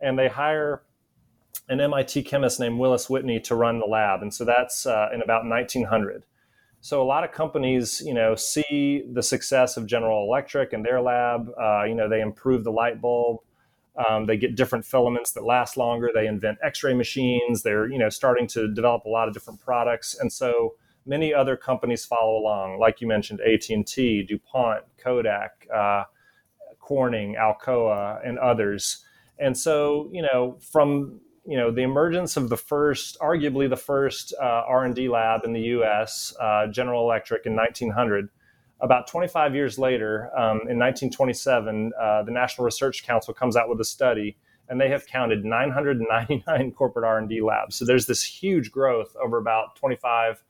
and 0.00 0.18
they 0.18 0.28
hire 0.28 0.82
an 1.68 1.80
MIT 1.80 2.22
chemist 2.24 2.60
named 2.60 2.78
Willis 2.78 3.10
Whitney 3.10 3.40
to 3.40 3.54
run 3.54 3.78
the 3.78 3.86
lab, 3.86 4.22
and 4.22 4.32
so 4.32 4.44
that's 4.44 4.86
uh, 4.86 5.08
in 5.12 5.22
about 5.22 5.46
1900. 5.46 6.24
So 6.80 7.02
a 7.02 7.04
lot 7.04 7.24
of 7.24 7.32
companies, 7.32 8.02
you 8.04 8.14
know, 8.14 8.34
see 8.34 9.04
the 9.12 9.22
success 9.22 9.76
of 9.76 9.86
General 9.86 10.24
Electric 10.24 10.72
and 10.72 10.84
their 10.84 11.00
lab. 11.00 11.50
Uh, 11.60 11.84
you 11.84 11.94
know, 11.94 12.08
they 12.08 12.20
improve 12.20 12.64
the 12.64 12.72
light 12.72 13.00
bulb. 13.00 13.40
Um, 14.08 14.24
they 14.26 14.38
get 14.38 14.56
different 14.56 14.84
filaments 14.84 15.32
that 15.32 15.44
last 15.44 15.76
longer. 15.76 16.10
They 16.14 16.26
invent 16.26 16.58
X-ray 16.62 16.94
machines. 16.94 17.62
They're 17.62 17.86
you 17.86 17.98
know 17.98 18.08
starting 18.08 18.46
to 18.48 18.72
develop 18.72 19.04
a 19.04 19.10
lot 19.10 19.28
of 19.28 19.34
different 19.34 19.60
products, 19.60 20.16
and 20.18 20.32
so 20.32 20.74
many 21.04 21.34
other 21.34 21.56
companies 21.56 22.04
follow 22.04 22.38
along. 22.38 22.78
Like 22.78 23.00
you 23.00 23.08
mentioned, 23.08 23.40
AT 23.40 23.68
and 23.68 23.86
T, 23.86 24.22
DuPont, 24.22 24.84
Kodak. 24.96 25.66
Uh, 25.74 26.04
Corning, 26.90 27.36
Alcoa, 27.36 28.18
and 28.26 28.36
others. 28.40 29.04
And 29.38 29.56
so, 29.56 30.10
you 30.12 30.22
know, 30.22 30.58
from 30.60 31.20
you 31.46 31.56
know 31.56 31.70
the 31.70 31.82
emergence 31.82 32.36
of 32.36 32.48
the 32.48 32.56
first, 32.56 33.18
arguably 33.20 33.68
the 33.68 33.76
first 33.76 34.34
uh, 34.40 34.62
R&D 34.66 35.08
lab 35.08 35.44
in 35.44 35.52
the 35.52 35.60
U.S., 35.60 36.34
uh, 36.40 36.66
General 36.66 37.02
Electric 37.02 37.46
in 37.46 37.56
1900. 37.56 38.28
About 38.82 39.06
25 39.06 39.54
years 39.54 39.78
later, 39.78 40.30
um, 40.34 40.60
in 40.68 40.78
1927, 40.78 41.92
uh, 42.00 42.22
the 42.22 42.30
National 42.30 42.64
Research 42.64 43.04
Council 43.04 43.34
comes 43.34 43.56
out 43.56 43.68
with 43.68 43.80
a 43.80 43.84
study, 43.84 44.38
and 44.68 44.80
they 44.80 44.88
have 44.88 45.06
counted 45.06 45.44
999 45.44 46.72
corporate 46.76 47.04
R&D 47.04 47.42
labs. 47.42 47.76
So 47.76 47.84
there's 47.84 48.06
this 48.06 48.22
huge 48.22 48.70
growth 48.70 49.14
over 49.22 49.36
about 49.36 49.76
25, 49.76 50.42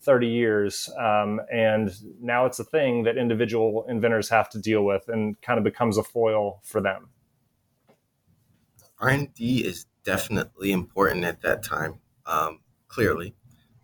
30 0.00 0.26
years, 0.26 0.90
um, 0.98 1.40
and 1.52 1.90
now 2.20 2.46
it's 2.46 2.58
a 2.58 2.64
thing 2.64 3.02
that 3.04 3.18
individual 3.18 3.84
inventors 3.88 4.28
have 4.30 4.48
to 4.50 4.58
deal 4.58 4.84
with, 4.84 5.08
and 5.08 5.40
kind 5.42 5.58
of 5.58 5.64
becomes 5.64 5.98
a 5.98 6.02
foil 6.02 6.60
for 6.62 6.80
them. 6.80 7.08
R&D 8.98 9.64
is 9.66 9.86
definitely 10.04 10.72
important 10.72 11.24
at 11.24 11.42
that 11.42 11.62
time, 11.62 12.00
um, 12.26 12.60
clearly. 12.88 13.34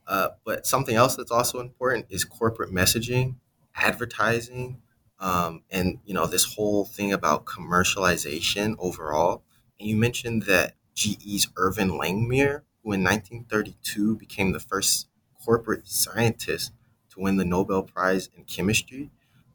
Uh, 0.06 0.30
but 0.44 0.66
something 0.66 0.96
else 0.96 1.16
that's 1.16 1.30
also 1.30 1.60
important 1.60 2.06
is 2.10 2.24
corporate 2.24 2.72
messaging, 2.72 3.36
advertising, 3.74 4.82
um, 5.20 5.62
and 5.70 5.98
you 6.04 6.14
know 6.14 6.26
this 6.26 6.54
whole 6.54 6.84
thing 6.84 7.12
about 7.12 7.44
commercialization 7.44 8.74
overall. 8.78 9.42
And 9.78 9.88
you 9.88 9.96
mentioned 9.96 10.44
that 10.44 10.74
GE's 10.94 11.48
Irving 11.56 11.90
Langmuir, 11.90 12.62
who 12.82 12.92
in 12.92 13.04
1932 13.04 14.16
became 14.16 14.52
the 14.52 14.60
first 14.60 15.08
corporate 15.44 15.86
scientist 15.86 16.72
to 17.10 17.20
win 17.20 17.36
the 17.36 17.44
Nobel 17.44 17.82
Prize 17.82 18.28
in 18.36 18.44
chemistry, 18.44 19.10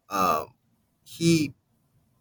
um, 0.10 0.48
he 1.04 1.54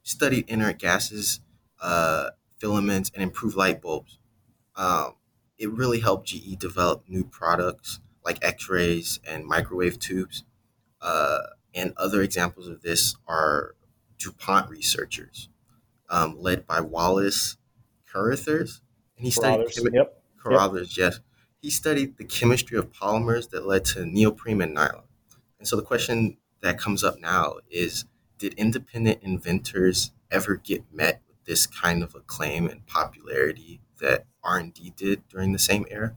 studied 0.03 0.49
inert 0.49 0.79
gases, 0.79 1.41
uh, 1.81 2.31
filaments, 2.59 3.11
and 3.15 3.23
improved 3.23 3.57
light 3.57 3.83
bulbs. 3.83 4.19
Um, 4.77 5.15
it 5.59 5.71
really 5.71 6.01
helped 6.01 6.29
GE 6.29 6.59
develop 6.59 7.05
new 7.09 7.25
products 7.25 8.01
like 8.25 8.39
X-rays 8.43 9.21
and 9.27 9.47
microwave 9.47 9.99
tubes. 9.99 10.45
Uh, 11.01 11.39
and 11.75 11.93
other 11.97 12.23
examples 12.23 12.69
of 12.69 12.83
this 12.83 13.17
are 13.27 13.75
DuPont 14.19 14.71
researchers, 14.71 15.49
um, 16.09 16.41
led 16.41 16.67
by 16.67 16.81
Wallace 16.81 17.57
Carothers. 18.11 18.81
And 19.17 19.27
he 19.27 19.31
studied 19.31 19.67
chemi- 19.67 19.95
yep. 19.95 20.23
Carothers, 20.43 20.97
yep. 20.97 21.13
yes. 21.13 21.21
He 21.61 21.71
studied 21.71 22.17
the 22.17 22.25
chemistry 22.25 22.79
of 22.79 22.93
polymers 22.93 23.51
that 23.51 23.67
led 23.67 23.85
to 23.87 24.07
neoprene 24.07 24.61
and 24.63 24.75
nylon. 24.75 25.05
And 25.59 25.67
so 25.67 25.77
the 25.77 25.83
question 25.83 26.37
that 26.61 26.79
comes 26.79 27.03
up 27.03 27.19
now 27.21 27.57
is 27.71 28.05
did 28.39 28.55
independent 28.55 29.23
inventors 29.23 30.13
ever 30.31 30.57
get 30.57 30.83
met 30.93 31.23
with 31.29 31.45
this 31.45 31.67
kind 31.67 32.03
of 32.03 32.15
acclaim 32.15 32.67
and 32.69 32.87
popularity 32.87 33.81
that 34.05 34.27
R&D 34.43 34.93
did 34.97 35.27
during 35.29 35.53
the 35.53 35.59
same 35.59 35.87
era? 35.91 36.15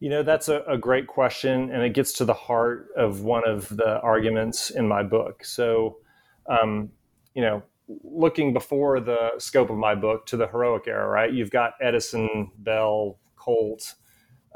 You 0.00 0.10
know, 0.10 0.22
that's 0.22 0.48
a, 0.48 0.62
a, 0.62 0.76
great 0.76 1.06
question, 1.06 1.70
and 1.70 1.82
it 1.82 1.90
gets 1.94 2.12
to 2.14 2.24
the 2.24 2.34
heart 2.34 2.88
of 2.96 3.22
one 3.22 3.46
of 3.46 3.68
the 3.68 4.00
arguments 4.00 4.70
in 4.70 4.88
my 4.88 5.04
book. 5.04 5.44
So, 5.44 5.98
um, 6.46 6.90
you 7.34 7.42
know, 7.42 7.62
looking 8.02 8.52
before 8.52 8.98
the 8.98 9.30
scope 9.38 9.70
of 9.70 9.76
my 9.76 9.94
book 9.94 10.26
to 10.26 10.36
the 10.36 10.48
heroic 10.48 10.88
era, 10.88 11.06
right? 11.06 11.32
You've 11.32 11.52
got 11.52 11.74
Edison, 11.80 12.50
Bell, 12.58 13.20
Colt, 13.36 13.94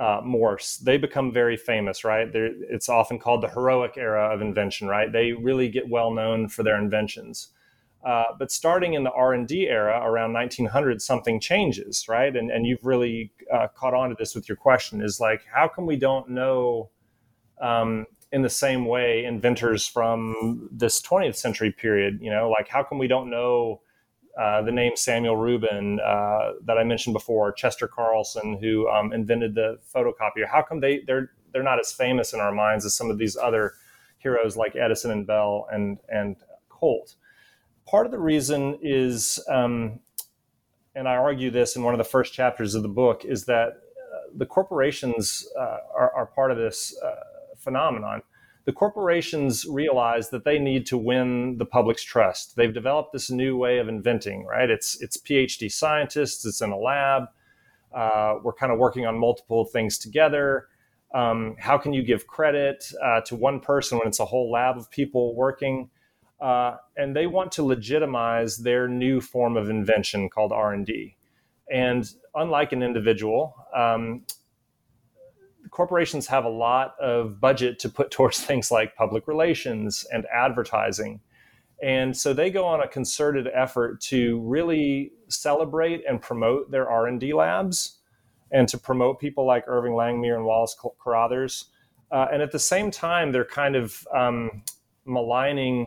uh, 0.00 0.20
Morse. 0.24 0.78
They 0.78 0.98
become 0.98 1.32
very 1.32 1.56
famous, 1.56 2.04
right? 2.04 2.32
They're, 2.32 2.50
it's 2.68 2.88
often 2.88 3.18
called 3.18 3.42
the 3.42 3.48
heroic 3.48 3.94
era 3.96 4.34
of 4.34 4.40
invention, 4.40 4.88
right? 4.88 5.12
They 5.12 5.32
really 5.32 5.68
get 5.68 5.88
well 5.88 6.10
known 6.10 6.48
for 6.48 6.64
their 6.64 6.76
inventions. 6.76 7.48
Uh, 8.06 8.26
but 8.38 8.52
starting 8.52 8.94
in 8.94 9.02
the 9.02 9.10
R&D 9.10 9.66
era 9.66 10.00
around 10.00 10.32
1900, 10.32 11.02
something 11.02 11.40
changes, 11.40 12.06
right? 12.08 12.36
And, 12.36 12.52
and 12.52 12.64
you've 12.64 12.84
really 12.84 13.32
uh, 13.52 13.66
caught 13.74 13.94
on 13.94 14.10
to 14.10 14.14
this 14.16 14.32
with 14.32 14.48
your 14.48 14.54
question 14.54 15.02
is 15.02 15.18
like, 15.18 15.44
how 15.52 15.66
come 15.66 15.86
we 15.86 15.96
don't 15.96 16.30
know 16.30 16.88
um, 17.60 18.06
in 18.30 18.42
the 18.42 18.48
same 18.48 18.86
way 18.86 19.24
inventors 19.24 19.88
from 19.88 20.68
this 20.70 21.02
20th 21.02 21.34
century 21.34 21.72
period? 21.72 22.20
You 22.22 22.30
know, 22.30 22.48
like 22.48 22.68
how 22.68 22.84
come 22.84 22.98
we 22.98 23.08
don't 23.08 23.28
know 23.28 23.80
uh, 24.38 24.62
the 24.62 24.70
name 24.70 24.94
Samuel 24.94 25.36
Rubin 25.36 25.98
uh, 25.98 26.52
that 26.64 26.78
I 26.78 26.84
mentioned 26.84 27.14
before, 27.14 27.50
Chester 27.50 27.88
Carlson, 27.88 28.56
who 28.60 28.88
um, 28.88 29.12
invented 29.12 29.56
the 29.56 29.80
photocopier? 29.92 30.46
How 30.46 30.62
come 30.62 30.78
they 30.78 31.00
they're 31.00 31.32
they're 31.52 31.64
not 31.64 31.80
as 31.80 31.90
famous 31.90 32.32
in 32.32 32.38
our 32.38 32.52
minds 32.52 32.84
as 32.84 32.94
some 32.94 33.10
of 33.10 33.18
these 33.18 33.36
other 33.36 33.72
heroes 34.18 34.56
like 34.56 34.76
Edison 34.76 35.10
and 35.10 35.26
Bell 35.26 35.66
and 35.72 35.98
and 36.08 36.36
Colt? 36.68 37.16
Part 37.86 38.06
of 38.06 38.12
the 38.12 38.18
reason 38.18 38.78
is, 38.82 39.38
um, 39.48 40.00
and 40.94 41.08
I 41.08 41.16
argue 41.16 41.50
this 41.50 41.76
in 41.76 41.82
one 41.82 41.94
of 41.94 41.98
the 41.98 42.04
first 42.04 42.32
chapters 42.32 42.74
of 42.74 42.82
the 42.82 42.88
book, 42.88 43.24
is 43.24 43.44
that 43.46 43.68
uh, 43.68 44.28
the 44.36 44.46
corporations 44.46 45.46
uh, 45.58 45.78
are, 45.94 46.12
are, 46.14 46.26
part 46.26 46.50
of 46.50 46.58
this 46.58 46.98
uh, 47.02 47.14
phenomenon. 47.56 48.22
The 48.64 48.72
corporations 48.72 49.64
realize 49.64 50.30
that 50.30 50.44
they 50.44 50.58
need 50.58 50.86
to 50.86 50.98
win 50.98 51.58
the 51.58 51.64
public's 51.64 52.02
trust. 52.02 52.56
They've 52.56 52.74
developed 52.74 53.12
this 53.12 53.30
new 53.30 53.56
way 53.56 53.78
of 53.78 53.88
inventing, 53.88 54.44
right? 54.44 54.68
It's 54.68 55.00
it's 55.00 55.16
PhD 55.16 55.70
scientists. 55.70 56.44
It's 56.44 56.60
in 56.60 56.70
a 56.70 56.76
lab. 56.76 57.24
Uh, 57.94 58.38
we're 58.42 58.52
kind 58.52 58.72
of 58.72 58.78
working 58.78 59.06
on 59.06 59.16
multiple 59.16 59.64
things 59.64 59.98
together. 59.98 60.66
Um, 61.14 61.54
how 61.60 61.78
can 61.78 61.92
you 61.92 62.02
give 62.02 62.26
credit 62.26 62.84
uh, 63.02 63.20
to 63.22 63.36
one 63.36 63.60
person 63.60 63.98
when 63.98 64.08
it's 64.08 64.18
a 64.18 64.24
whole 64.24 64.50
lab 64.50 64.76
of 64.76 64.90
people 64.90 65.36
working? 65.36 65.88
Uh, 66.40 66.76
and 66.96 67.16
they 67.16 67.26
want 67.26 67.50
to 67.50 67.62
legitimize 67.62 68.58
their 68.58 68.88
new 68.88 69.20
form 69.20 69.56
of 69.56 69.70
invention 69.70 70.28
called 70.28 70.52
r&d 70.52 71.16
and 71.72 72.12
unlike 72.34 72.72
an 72.72 72.82
individual 72.82 73.54
um, 73.74 74.22
corporations 75.70 76.26
have 76.26 76.46
a 76.46 76.48
lot 76.48 76.94
of 77.00 77.40
budget 77.40 77.78
to 77.80 77.88
put 77.88 78.10
towards 78.16 78.40
things 78.40 78.70
like 78.70 78.96
public 78.96 79.28
relations 79.28 80.06
and 80.12 80.24
advertising. 80.32 81.20
And 81.82 82.16
so 82.16 82.32
they 82.32 82.50
go 82.50 82.64
on 82.64 82.80
a 82.80 82.88
concerted 82.88 83.46
effort 83.52 84.00
to 84.02 84.40
really 84.40 85.12
celebrate 85.28 86.02
and 86.08 86.22
promote 86.22 86.70
their 86.70 86.88
r&d 86.88 87.34
labs 87.34 87.98
and 88.50 88.66
to 88.68 88.78
promote 88.78 89.20
people 89.20 89.44
like 89.44 89.64
irving 89.66 89.92
langmuir 89.92 90.36
and 90.36 90.46
wallace 90.46 90.74
carothers 91.04 91.66
uh, 92.10 92.28
and 92.32 92.40
at 92.40 92.52
the 92.52 92.58
same 92.58 92.90
time 92.90 93.32
they're 93.32 93.44
kind 93.44 93.76
of 93.76 94.06
um, 94.14 94.62
maligning 95.04 95.86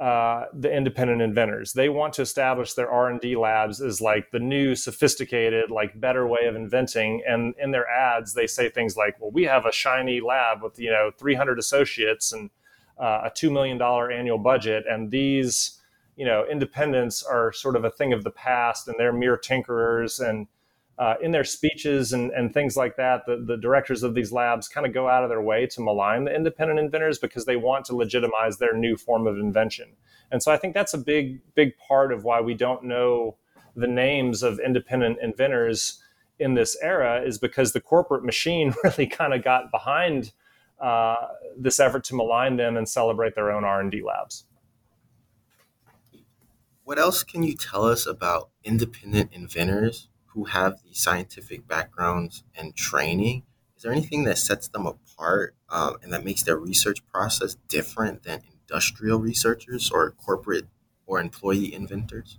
uh, 0.00 0.44
the 0.52 0.72
independent 0.72 1.20
inventors. 1.20 1.72
They 1.72 1.88
want 1.88 2.14
to 2.14 2.22
establish 2.22 2.74
their 2.74 2.88
R 2.88 3.08
and 3.08 3.20
D 3.20 3.34
labs 3.34 3.80
as 3.80 4.00
like 4.00 4.30
the 4.30 4.38
new, 4.38 4.76
sophisticated, 4.76 5.72
like 5.72 6.00
better 6.00 6.26
way 6.26 6.46
of 6.46 6.54
inventing. 6.54 7.22
And 7.26 7.54
in 7.58 7.72
their 7.72 7.88
ads, 7.88 8.32
they 8.32 8.46
say 8.46 8.68
things 8.68 8.96
like, 8.96 9.20
"Well, 9.20 9.32
we 9.32 9.44
have 9.44 9.66
a 9.66 9.72
shiny 9.72 10.20
lab 10.20 10.62
with 10.62 10.78
you 10.78 10.90
know 10.90 11.10
300 11.18 11.58
associates 11.58 12.32
and 12.32 12.50
uh, 12.96 13.22
a 13.24 13.30
two 13.34 13.50
million 13.50 13.76
dollar 13.76 14.10
annual 14.10 14.38
budget, 14.38 14.84
and 14.88 15.10
these." 15.10 15.74
You 16.16 16.24
know, 16.24 16.44
independents 16.50 17.22
are 17.22 17.52
sort 17.52 17.76
of 17.76 17.84
a 17.84 17.92
thing 17.92 18.12
of 18.12 18.24
the 18.24 18.32
past, 18.32 18.88
and 18.88 18.96
they're 18.98 19.12
mere 19.12 19.38
tinkerers. 19.38 20.18
And 20.18 20.48
uh, 20.98 21.14
in 21.22 21.30
their 21.30 21.44
speeches 21.44 22.12
and, 22.12 22.32
and 22.32 22.52
things 22.52 22.76
like 22.76 22.96
that, 22.96 23.24
the, 23.24 23.36
the 23.36 23.56
directors 23.56 24.02
of 24.02 24.14
these 24.14 24.32
labs 24.32 24.66
kind 24.66 24.84
of 24.84 24.92
go 24.92 25.08
out 25.08 25.22
of 25.22 25.28
their 25.28 25.40
way 25.40 25.64
to 25.64 25.80
malign 25.80 26.24
the 26.24 26.34
independent 26.34 26.80
inventors 26.80 27.18
because 27.18 27.44
they 27.44 27.56
want 27.56 27.84
to 27.84 27.94
legitimize 27.94 28.58
their 28.58 28.74
new 28.74 28.96
form 28.96 29.26
of 29.26 29.38
invention. 29.38 29.88
And 30.32 30.42
so 30.42 30.52
I 30.52 30.56
think 30.56 30.74
that's 30.74 30.94
a 30.94 30.98
big, 30.98 31.40
big 31.54 31.78
part 31.78 32.12
of 32.12 32.24
why 32.24 32.40
we 32.40 32.54
don't 32.54 32.82
know 32.84 33.36
the 33.76 33.86
names 33.86 34.42
of 34.42 34.58
independent 34.58 35.18
inventors 35.22 36.02
in 36.40 36.54
this 36.54 36.76
era 36.82 37.22
is 37.22 37.38
because 37.38 37.72
the 37.72 37.80
corporate 37.80 38.24
machine 38.24 38.74
really 38.84 39.06
kind 39.06 39.32
of 39.32 39.44
got 39.44 39.70
behind 39.70 40.32
uh, 40.80 41.28
this 41.56 41.78
effort 41.78 42.02
to 42.04 42.16
malign 42.16 42.56
them 42.56 42.76
and 42.76 42.88
celebrate 42.88 43.36
their 43.36 43.52
own 43.52 43.64
R&D 43.64 44.02
labs. 44.02 44.44
What 46.82 46.98
else 46.98 47.22
can 47.22 47.42
you 47.42 47.54
tell 47.54 47.84
us 47.84 48.06
about 48.06 48.50
independent 48.64 49.32
inventors 49.32 50.07
who 50.28 50.44
have 50.44 50.82
the 50.82 50.94
scientific 50.94 51.66
backgrounds 51.66 52.44
and 52.54 52.76
training, 52.76 53.42
is 53.76 53.82
there 53.82 53.92
anything 53.92 54.24
that 54.24 54.38
sets 54.38 54.68
them 54.68 54.86
apart 54.86 55.54
um, 55.70 55.96
and 56.02 56.12
that 56.12 56.24
makes 56.24 56.42
their 56.42 56.56
research 56.56 56.98
process 57.12 57.56
different 57.68 58.24
than 58.24 58.42
industrial 58.60 59.20
researchers 59.20 59.90
or 59.90 60.10
corporate 60.10 60.66
or 61.06 61.20
employee 61.20 61.72
inventors? 61.72 62.38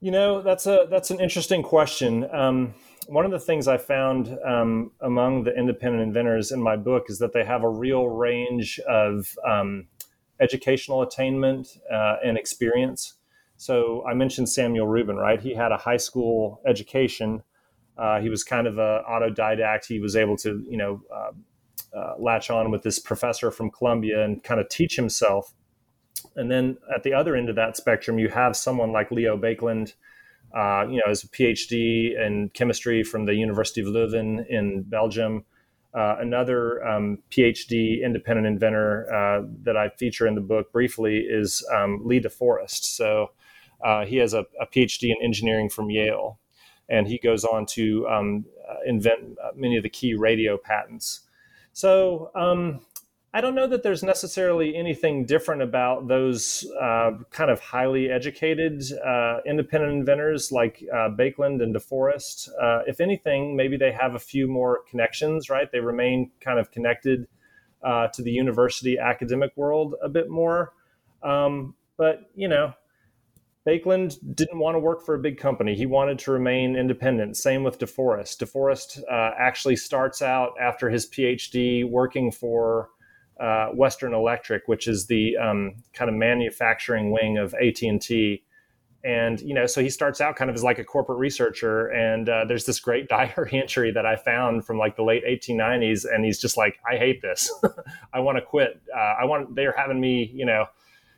You 0.00 0.10
know, 0.10 0.42
that's 0.42 0.66
a 0.66 0.86
that's 0.90 1.10
an 1.10 1.20
interesting 1.20 1.62
question. 1.62 2.28
Um, 2.30 2.74
one 3.06 3.24
of 3.24 3.30
the 3.30 3.40
things 3.40 3.68
I 3.68 3.76
found 3.76 4.36
um, 4.44 4.92
among 5.00 5.44
the 5.44 5.54
independent 5.54 6.02
inventors 6.02 6.52
in 6.52 6.60
my 6.60 6.76
book 6.76 7.04
is 7.08 7.18
that 7.18 7.32
they 7.32 7.44
have 7.44 7.64
a 7.64 7.68
real 7.68 8.08
range 8.08 8.78
of 8.80 9.26
um, 9.46 9.88
educational 10.40 11.02
attainment 11.02 11.68
uh, 11.92 12.16
and 12.24 12.36
experience. 12.36 13.14
So 13.64 14.04
I 14.06 14.12
mentioned 14.12 14.50
Samuel 14.50 14.86
Rubin, 14.86 15.16
right? 15.16 15.40
He 15.40 15.54
had 15.54 15.72
a 15.72 15.78
high 15.78 15.96
school 15.96 16.60
education. 16.66 17.42
Uh, 17.96 18.20
he 18.20 18.28
was 18.28 18.44
kind 18.44 18.66
of 18.66 18.76
an 18.76 19.00
autodidact. 19.10 19.86
He 19.86 20.00
was 20.00 20.16
able 20.16 20.36
to, 20.38 20.62
you 20.68 20.76
know, 20.76 21.00
uh, 21.10 21.96
uh, 21.96 22.14
latch 22.18 22.50
on 22.50 22.70
with 22.70 22.82
this 22.82 22.98
professor 22.98 23.50
from 23.50 23.70
Columbia 23.70 24.22
and 24.22 24.44
kind 24.44 24.60
of 24.60 24.68
teach 24.68 24.96
himself. 24.96 25.54
And 26.36 26.50
then 26.50 26.76
at 26.94 27.04
the 27.04 27.14
other 27.14 27.34
end 27.34 27.48
of 27.48 27.56
that 27.56 27.74
spectrum, 27.78 28.18
you 28.18 28.28
have 28.28 28.54
someone 28.54 28.92
like 28.92 29.10
Leo 29.10 29.34
Baekeland, 29.38 29.94
uh, 30.54 30.86
you 30.86 30.96
know, 30.96 31.10
as 31.10 31.24
a 31.24 31.28
PhD 31.28 32.20
in 32.20 32.50
chemistry 32.52 33.02
from 33.02 33.24
the 33.24 33.34
University 33.34 33.80
of 33.80 33.86
Leuven 33.86 34.46
in 34.46 34.82
Belgium. 34.82 35.46
Uh, 35.94 36.16
another 36.20 36.86
um, 36.86 37.16
PhD 37.30 38.04
independent 38.04 38.46
inventor 38.46 39.10
uh, 39.10 39.46
that 39.62 39.78
I 39.78 39.88
feature 39.88 40.26
in 40.26 40.34
the 40.34 40.42
book 40.42 40.70
briefly 40.70 41.20
is 41.20 41.66
um, 41.74 42.02
Lee 42.04 42.20
DeForest. 42.20 42.84
So 42.84 43.30
Uh, 43.84 44.06
he 44.06 44.16
has 44.16 44.32
a, 44.32 44.46
a, 44.60 44.66
PhD 44.66 45.10
in 45.10 45.16
engineering 45.22 45.68
from 45.68 45.90
Yale, 45.90 46.38
and 46.88 47.06
he 47.06 47.18
goes 47.18 47.44
on 47.44 47.66
to 47.66 48.08
um, 48.08 48.46
uh, 48.68 48.76
invent 48.86 49.36
uh, 49.42 49.50
many 49.54 49.76
of 49.76 49.82
the 49.82 49.90
key 49.90 50.14
radio 50.14 50.56
patents. 50.56 51.20
So 51.74 52.30
um, 52.34 52.80
I 53.34 53.42
don't 53.42 53.54
know 53.54 53.66
that 53.66 53.82
there's 53.82 54.02
necessarily 54.02 54.74
anything 54.74 55.26
different 55.26 55.60
about 55.60 56.08
those 56.08 56.66
uh, 56.80 57.10
kind 57.30 57.50
of 57.50 57.60
highly 57.60 58.08
educated 58.08 58.82
uh, 59.04 59.40
independent 59.44 59.92
inventors 59.92 60.50
like 60.50 60.82
uh, 60.90 61.10
Baekeland 61.10 61.62
and 61.62 61.74
DeForest. 61.74 62.48
Uh, 62.62 62.84
if 62.86 63.02
anything, 63.02 63.54
maybe 63.54 63.76
they 63.76 63.92
have 63.92 64.14
a 64.14 64.18
few 64.18 64.48
more 64.48 64.80
connections, 64.88 65.50
right? 65.50 65.70
They 65.70 65.80
remain 65.80 66.30
kind 66.40 66.58
of 66.58 66.70
connected 66.70 67.26
to 68.14 68.22
the 68.22 68.30
university 68.30 68.98
academic 68.98 69.52
world 69.56 69.94
a 70.02 70.08
bit 70.08 70.30
more. 70.30 70.72
Um, 71.22 71.74
but, 71.98 72.30
you 72.34 72.48
know, 72.48 72.72
Baekeland 73.66 74.18
didn't 74.34 74.58
want 74.58 74.74
to 74.74 74.78
work 74.78 75.04
for 75.04 75.14
a 75.14 75.18
big 75.18 75.38
company. 75.38 75.74
He 75.74 75.86
wanted 75.86 76.18
to 76.20 76.32
remain 76.32 76.76
independent. 76.76 77.36
Same 77.36 77.64
with 77.64 77.78
DeForest. 77.78 78.36
DeForest 78.36 79.02
uh, 79.10 79.34
actually 79.38 79.76
starts 79.76 80.20
out 80.20 80.52
after 80.60 80.90
his 80.90 81.06
PhD 81.06 81.88
working 81.88 82.30
for 82.30 82.90
uh, 83.40 83.68
Western 83.68 84.12
Electric, 84.12 84.68
which 84.68 84.86
is 84.86 85.06
the 85.06 85.36
um, 85.38 85.76
kind 85.94 86.10
of 86.10 86.14
manufacturing 86.14 87.10
wing 87.10 87.38
of 87.38 87.54
AT 87.54 87.80
and 87.82 88.00
T. 88.00 88.42
And 89.02 89.40
you 89.40 89.54
know, 89.54 89.66
so 89.66 89.82
he 89.82 89.88
starts 89.88 90.20
out 90.20 90.36
kind 90.36 90.50
of 90.50 90.56
as 90.56 90.62
like 90.62 90.78
a 90.78 90.84
corporate 90.84 91.18
researcher. 91.18 91.86
And 91.88 92.28
uh, 92.28 92.44
there's 92.44 92.66
this 92.66 92.80
great 92.80 93.08
diary 93.16 93.60
entry 93.60 93.90
that 93.92 94.04
I 94.04 94.16
found 94.16 94.66
from 94.66 94.76
like 94.76 94.96
the 94.96 95.04
late 95.04 95.24
1890s, 95.24 96.04
and 96.04 96.22
he's 96.24 96.38
just 96.38 96.58
like, 96.58 96.78
"I 96.90 96.96
hate 96.96 97.22
this. 97.22 97.50
I 98.12 98.20
want 98.20 98.36
to 98.36 98.42
quit. 98.42 98.80
Uh, 98.94 99.14
I 99.20 99.24
want. 99.24 99.54
They're 99.54 99.74
having 99.76 100.00
me, 100.00 100.30
you 100.34 100.44
know." 100.44 100.66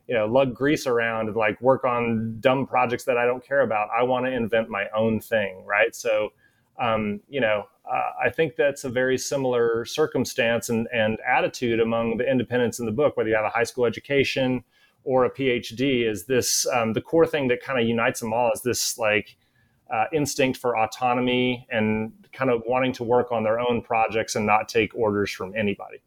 You 0.06 0.14
know 0.14 0.26
lug 0.26 0.54
grease 0.54 0.86
around 0.86 1.28
and 1.28 1.36
like 1.36 1.60
work 1.60 1.84
on 1.84 2.36
dumb 2.40 2.66
projects 2.66 3.04
that 3.04 3.16
i 3.16 3.26
don't 3.26 3.44
care 3.44 3.62
about. 3.62 3.88
I 3.96 4.02
want 4.04 4.26
to 4.26 4.32
invent 4.32 4.68
my 4.68 4.86
own 4.94 5.20
thing 5.20 5.64
right? 5.66 5.94
So 5.94 6.32
um, 6.78 7.20
you 7.28 7.40
know 7.40 7.64
uh, 7.90 8.10
i 8.22 8.30
think 8.30 8.56
that's 8.56 8.84
a 8.84 8.88
very 8.88 9.16
similar 9.18 9.84
circumstance 9.84 10.68
and, 10.68 10.88
and 10.92 11.18
attitude 11.26 11.80
among 11.80 12.16
the 12.18 12.30
independents 12.30 12.78
in 12.78 12.86
the 12.86 12.92
book 12.92 13.16
whether 13.16 13.28
you 13.28 13.34
have 13.34 13.44
a 13.44 13.50
high 13.50 13.64
school 13.64 13.86
education 13.86 14.62
or 15.04 15.24
a 15.24 15.30
phd 15.30 16.06
is 16.06 16.24
this 16.24 16.66
um, 16.68 16.92
the 16.92 17.00
core 17.00 17.26
thing 17.26 17.48
that 17.48 17.62
kind 17.62 17.80
of 17.80 17.86
unites 17.86 18.20
them 18.20 18.32
all 18.32 18.50
is 18.52 18.62
this 18.62 18.98
like 18.98 19.36
uh, 19.90 20.04
instinct 20.12 20.58
for 20.58 20.76
autonomy 20.76 21.66
and 21.70 22.12
kind 22.32 22.50
of 22.50 22.60
wanting 22.66 22.92
to 22.92 23.04
work 23.04 23.30
on 23.30 23.44
their 23.44 23.60
own 23.60 23.80
projects 23.80 24.34
and 24.34 24.44
not 24.44 24.68
take 24.68 24.94
orders 24.94 25.30
from 25.30 25.54
anybody 25.56 26.02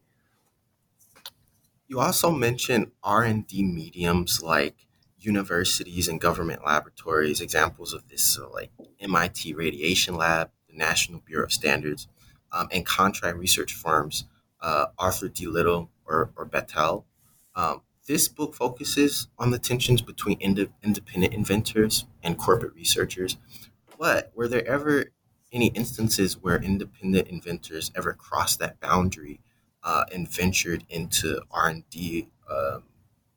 you 1.90 1.98
also 1.98 2.30
mentioned 2.30 2.92
R&D 3.02 3.64
mediums 3.64 4.40
like 4.40 4.86
universities 5.18 6.06
and 6.06 6.20
government 6.20 6.64
laboratories. 6.64 7.40
Examples 7.40 7.92
of 7.92 8.08
this 8.08 8.22
so 8.22 8.48
like 8.52 8.70
MIT 9.00 9.54
Radiation 9.54 10.14
Lab, 10.14 10.50
the 10.68 10.76
National 10.76 11.18
Bureau 11.18 11.44
of 11.44 11.52
Standards, 11.52 12.06
um, 12.52 12.68
and 12.70 12.86
contract 12.86 13.36
research 13.36 13.74
firms, 13.74 14.24
uh, 14.60 14.86
Arthur 14.98 15.28
D. 15.28 15.48
Little 15.48 15.90
or, 16.06 16.30
or 16.36 16.46
Battelle. 16.46 17.02
Um, 17.56 17.82
this 18.06 18.28
book 18.28 18.54
focuses 18.54 19.26
on 19.36 19.50
the 19.50 19.58
tensions 19.58 20.00
between 20.00 20.38
ind- 20.40 20.72
independent 20.84 21.34
inventors 21.34 22.06
and 22.22 22.38
corporate 22.38 22.74
researchers. 22.74 23.36
But 23.98 24.30
were 24.36 24.46
there 24.46 24.66
ever 24.66 25.06
any 25.52 25.66
instances 25.68 26.38
where 26.40 26.62
independent 26.62 27.26
inventors 27.26 27.90
ever 27.96 28.12
crossed 28.12 28.60
that 28.60 28.78
boundary 28.78 29.40
uh, 29.82 30.04
and 30.12 30.28
ventured 30.28 30.84
into 30.88 31.40
R 31.50 31.68
and 31.68 31.88
D, 31.90 32.28
um, 32.50 32.84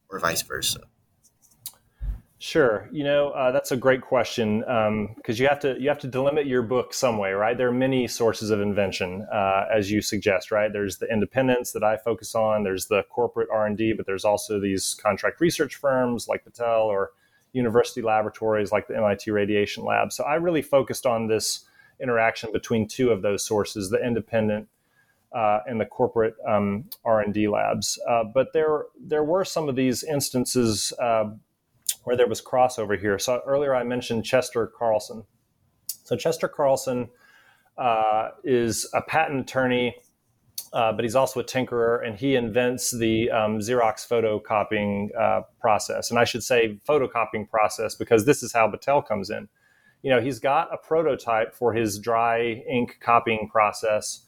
or 0.10 0.20
vice 0.20 0.42
versa? 0.42 0.82
Sure, 2.44 2.90
you 2.92 3.06
know 3.06 3.30
uh, 3.30 3.54
that's 3.54 3.72
a 3.72 3.78
great 3.78 4.02
question 4.02 4.60
because 4.60 4.90
um, 4.90 5.16
you 5.28 5.48
have 5.48 5.62
to 5.62 5.80
you 5.80 5.88
have 5.88 6.00
to 6.00 6.10
delimit 6.10 6.46
your 6.46 6.62
book 6.62 6.94
some 6.94 7.18
way, 7.18 7.32
right? 7.32 7.58
There 7.58 7.70
are 7.70 7.72
many 7.72 8.06
sources 8.06 8.50
of 8.50 8.60
invention, 8.60 9.26
uh, 9.32 9.64
as 9.74 9.90
you 9.90 10.02
suggest, 10.02 10.52
right? 10.52 10.70
There's 10.70 10.98
the 10.98 11.08
independents 11.10 11.72
that 11.72 11.86
I 11.86 11.96
focus 11.96 12.36
on. 12.36 12.64
There's 12.64 12.88
the 12.88 13.04
corporate 13.04 13.48
R 13.50 13.66
and 13.66 13.78
D, 13.78 13.94
but 13.94 14.06
there's 14.06 14.26
also 14.26 14.60
these 14.60 14.94
contract 15.02 15.40
research 15.40 15.78
firms 15.78 16.28
like 16.28 16.44
Battelle 16.44 16.84
or 16.84 17.12
university 17.54 18.02
laboratories 18.02 18.74
like 18.74 18.90
the 18.90 18.98
MIT 18.98 19.32
Radiation 19.32 19.86
Lab. 19.86 20.12
So 20.12 20.26
I 20.26 20.36
really 20.36 20.62
focused 20.62 21.06
on 21.06 21.28
this 21.28 21.64
interaction 22.02 22.52
between 22.52 22.90
two 22.90 23.12
of 23.12 23.22
those 23.22 23.46
sources: 23.46 23.90
the 23.90 24.06
independent 24.06 24.68
uh, 25.34 25.60
and 25.66 25.82
the 25.82 25.86
corporate 25.86 26.36
um, 26.48 26.86
R&D 27.06 27.48
labs. 27.48 28.00
Uh, 28.08 28.24
but 28.24 28.54
there, 28.54 28.86
there 29.00 29.24
were 29.24 29.44
some 29.44 29.68
of 29.68 29.76
these 29.76 30.04
instances 30.04 30.94
uh, 31.00 31.32
where 32.04 32.16
there 32.16 32.28
was 32.28 32.42
crossover 32.42 33.00
here. 33.00 33.18
So 33.18 33.42
earlier 33.46 33.76
I 33.76 33.84
mentioned 33.84 34.26
Chester 34.26 34.68
Carlson. 34.68 35.24
So 35.88 36.16
Chester 36.16 36.48
Carlson 36.48 37.10
uh, 37.78 38.30
is 38.44 38.88
a 38.94 39.02
patent 39.02 39.42
attorney, 39.42 39.96
uh, 40.74 40.92
but 40.92 41.04
he's 41.04 41.16
also 41.16 41.40
a 41.40 41.44
tinkerer, 41.44 42.06
and 42.06 42.18
he 42.18 42.36
invents 42.36 42.92
the 42.92 43.32
um, 43.32 43.60
Xerox 43.60 44.08
photocopying 44.08 45.10
uh, 45.20 45.42
process. 45.60 46.10
And 46.10 46.20
I 46.20 46.26
should 46.26 46.44
say 46.44 46.80
photocopying 46.88 47.50
process 47.50 47.96
because 47.96 48.26
this 48.26 48.44
is 48.44 48.54
how 48.54 48.70
Battelle 48.70 49.06
comes 49.06 49.30
in. 49.30 49.48
You 50.02 50.12
know, 50.12 50.20
he's 50.20 50.40
got 50.40 50.74
a 50.74 50.78
prototype 50.78 51.56
for 51.56 51.74
his 51.74 51.98
dry 51.98 52.64
ink 52.70 52.98
copying 53.00 53.48
process 53.50 54.26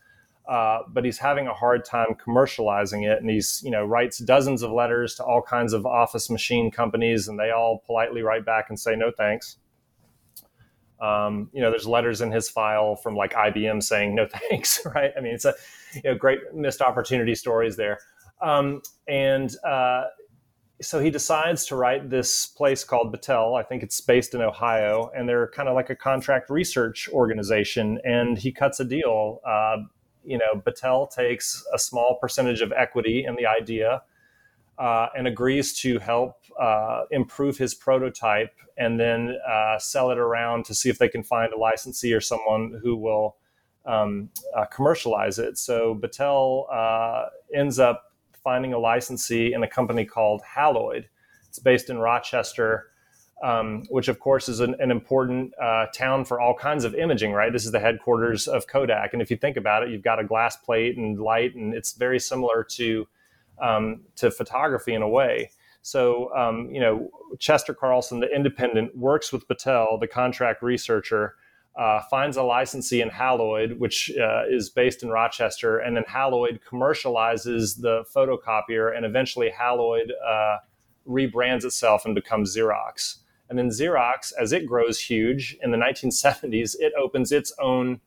uh, 0.48 0.80
but 0.88 1.04
he's 1.04 1.18
having 1.18 1.48
a 1.48 1.54
hard 1.54 1.84
time 1.84 2.16
commercializing 2.16 3.10
it. 3.10 3.20
And 3.20 3.30
he's, 3.30 3.62
you 3.64 3.72
know, 3.72 3.86
writes 3.86 4.20
dozens 4.20 4.62
of 4.62 4.72
letters 4.72 5.16
to 5.16 5.24
all 5.24 5.42
kinds 5.42 5.74
of 5.74 5.86
office 5.86 6.30
machine 6.30 6.72
companies, 6.72 7.28
and 7.28 7.40
they 7.40 7.52
all 7.52 7.82
politely 7.86 8.22
write 8.22 8.46
back 8.46 8.66
and 8.70 8.80
say 8.80 8.96
no 8.96 9.12
thanks. 9.16 9.58
Um, 11.02 11.50
you 11.52 11.62
know, 11.62 11.70
there's 11.72 11.88
letters 11.88 12.22
in 12.22 12.32
his 12.32 12.50
file 12.50 12.96
from 12.96 13.16
like 13.16 13.34
IBM 13.34 13.84
saying 13.84 14.16
no 14.16 14.28
thanks, 14.50 14.86
right? 14.96 15.12
I 15.18 15.22
mean, 15.22 15.34
it's 15.34 15.46
a 15.46 15.54
you 15.94 16.02
know 16.04 16.16
great 16.16 16.40
missed 16.54 16.82
opportunity 16.82 17.36
stories 17.36 17.76
there. 17.76 18.00
Um, 18.42 18.82
and 19.08 19.54
uh, 19.66 20.06
so 20.82 21.00
he 21.00 21.10
decides 21.10 21.66
to 21.68 21.76
write 21.76 22.10
this 22.10 22.46
place 22.46 22.84
called 22.84 23.16
Battelle. 23.16 23.60
I 23.60 23.64
think 23.64 23.82
it's 23.82 24.00
based 24.02 24.34
in 24.34 24.42
Ohio, 24.42 25.10
and 25.16 25.28
they're 25.28 25.48
kind 25.48 25.70
of 25.70 25.76
like 25.76 25.90
a 25.90 25.96
contract 25.96 26.50
research 26.50 27.10
organization. 27.12 28.00
And 28.04 28.38
he 28.38 28.52
cuts 28.52 28.80
a 28.80 28.86
deal. 28.86 29.40
Uh, 29.48 29.78
you 30.26 30.38
know, 30.38 30.62
Battelle 30.66 31.10
takes 31.10 31.64
a 31.74 31.80
small 31.80 32.18
percentage 32.20 32.62
of 32.62 32.72
equity 32.72 33.26
in 33.26 33.36
the 33.36 33.46
idea 33.46 34.02
uh, 34.78 35.08
and 35.18 35.28
agrees 35.28 35.74
to 35.82 36.00
help 36.00 36.38
uh, 36.60 37.04
improve 37.12 37.58
his 37.58 37.74
prototype 37.74 38.54
and 38.78 39.00
then 39.00 39.38
uh, 39.48 39.80
sell 39.80 40.12
it 40.12 40.18
around 40.18 40.66
to 40.66 40.76
see 40.76 40.90
if 40.90 40.98
they 40.98 41.08
can 41.08 41.24
find 41.24 41.54
a 41.54 41.58
licensee 41.58 42.14
or 42.14 42.22
someone 42.22 42.80
who 42.84 42.96
will 42.96 43.38
um, 43.86 44.30
uh, 44.56 44.66
commercialize 44.66 45.40
it. 45.40 45.58
So 45.58 45.96
Battelle 45.96 46.66
uh, 46.74 47.30
ends 47.54 47.80
up 47.80 48.12
finding 48.44 48.74
a 48.74 48.80
licensee 48.80 49.54
in 49.54 49.64
a 49.64 49.68
company 49.68 50.06
called 50.06 50.42
Haloid. 50.44 51.08
It's 51.48 51.60
based 51.60 51.90
in 51.90 51.98
Rochester 51.98 52.92
um, 53.44 53.84
which 53.90 54.08
of 54.08 54.20
course 54.20 54.50
is 54.50 54.60
an, 54.60 54.76
an 54.80 54.92
important 54.92 55.54
uh, 55.62 55.88
town 55.94 56.26
for 56.26 56.40
all 56.40 56.54
kinds 56.54 56.84
of 56.84 56.96
imaging, 56.96 57.34
right? 57.34 57.52
This 57.52 57.66
is 57.66 57.72
the 57.72 57.80
headquarters 57.80 58.48
of 58.48 58.68
Kodak. 58.68 59.14
And 59.14 59.22
if 59.22 59.30
you 59.30 59.38
think 59.38 59.58
about 59.58 59.84
it, 59.84 59.90
you've 59.90 60.04
got 60.04 60.20
a 60.20 60.24
glass 60.24 60.56
plate 60.56 60.98
and 60.98 61.20
light, 61.20 61.56
and 61.56 61.74
it's 61.74 61.94
very 61.94 62.20
similar 62.20 62.64
to, 62.64 63.08
um, 63.62 64.02
to 64.16 64.32
photography 64.32 64.94
in 64.94 65.02
a 65.02 65.10
way. 65.10 65.52
So, 65.82 66.34
um, 66.36 66.70
you 66.72 66.80
know, 66.80 67.12
Chester 67.38 67.74
Carlson, 67.74 68.20
the 68.20 68.34
independent, 68.34 68.98
works 68.98 69.32
with 69.32 69.48
Battelle, 69.48 70.00
the 70.00 70.08
contract 70.08 70.64
researcher, 70.64 71.36
uh, 71.76 72.02
finds 72.10 72.38
a 72.38 72.44
licensee 72.44 73.02
in 73.02 73.10
Haloid, 73.10 73.78
which 73.80 74.10
uh, 74.18 74.44
is 74.50 74.70
based 74.70 75.04
in 75.04 75.10
Rochester, 75.10 75.78
and 75.80 75.96
then 75.96 76.06
Haloid 76.08 76.62
commercializes 76.68 77.82
the 77.82 78.06
photocopier, 78.16 78.96
and 78.96 79.06
eventually 79.06 79.50
Haloid 79.50 80.12
uh, 80.26 80.58
rebrands 81.08 81.66
itself 81.66 82.06
and 82.06 82.16
becomes 82.16 82.56
Xerox. 82.56 83.18
And 83.50 83.58
then 83.58 83.70
Xerox, 83.70 84.34
as 84.40 84.52
it 84.52 84.66
grows 84.66 85.00
huge 85.00 85.58
in 85.62 85.72
the 85.72 85.78
1970s, 85.78 86.76
it 86.80 86.94
opens 87.00 87.32
its 87.32 87.54
own 87.60 88.02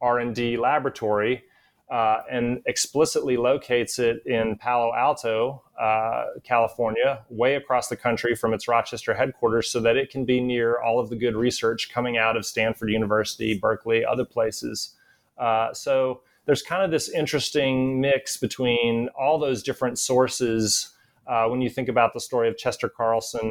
R&D 0.00 0.56
laboratory 0.56 1.44
uh, 1.90 2.22
and 2.30 2.60
explicitly 2.66 3.36
locates 3.36 3.98
it 3.98 4.22
in 4.26 4.56
Palo 4.56 4.94
Alto, 4.94 5.62
uh, 5.80 6.26
California, 6.44 7.24
way 7.30 7.54
across 7.54 7.88
the 7.88 7.96
country 7.96 8.34
from 8.34 8.52
its 8.52 8.68
Rochester 8.68 9.14
headquarters, 9.14 9.70
so 9.70 9.80
that 9.80 9.96
it 9.96 10.10
can 10.10 10.24
be 10.24 10.40
near 10.40 10.80
all 10.80 11.00
of 11.00 11.08
the 11.08 11.16
good 11.16 11.34
research 11.34 11.90
coming 11.90 12.18
out 12.18 12.36
of 12.36 12.44
Stanford 12.44 12.90
University, 12.90 13.58
Berkeley, 13.58 14.04
other 14.04 14.24
places. 14.24 14.94
Uh, 15.38 15.72
so 15.72 16.20
there's 16.44 16.62
kind 16.62 16.82
of 16.82 16.90
this 16.90 17.08
interesting 17.08 18.00
mix 18.00 18.36
between 18.36 19.08
all 19.18 19.38
those 19.38 19.62
different 19.62 19.98
sources 19.98 20.90
uh, 21.26 21.46
when 21.46 21.62
you 21.62 21.70
think 21.70 21.88
about 21.88 22.12
the 22.12 22.20
story 22.20 22.48
of 22.48 22.58
Chester 22.58 22.88
Carlson 22.88 23.50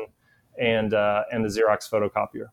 and 0.58 0.93
uh, 0.93 1.24
and 1.32 1.43
the 1.43 1.50
Xerox 1.50 1.89
photocopier. 1.89 2.50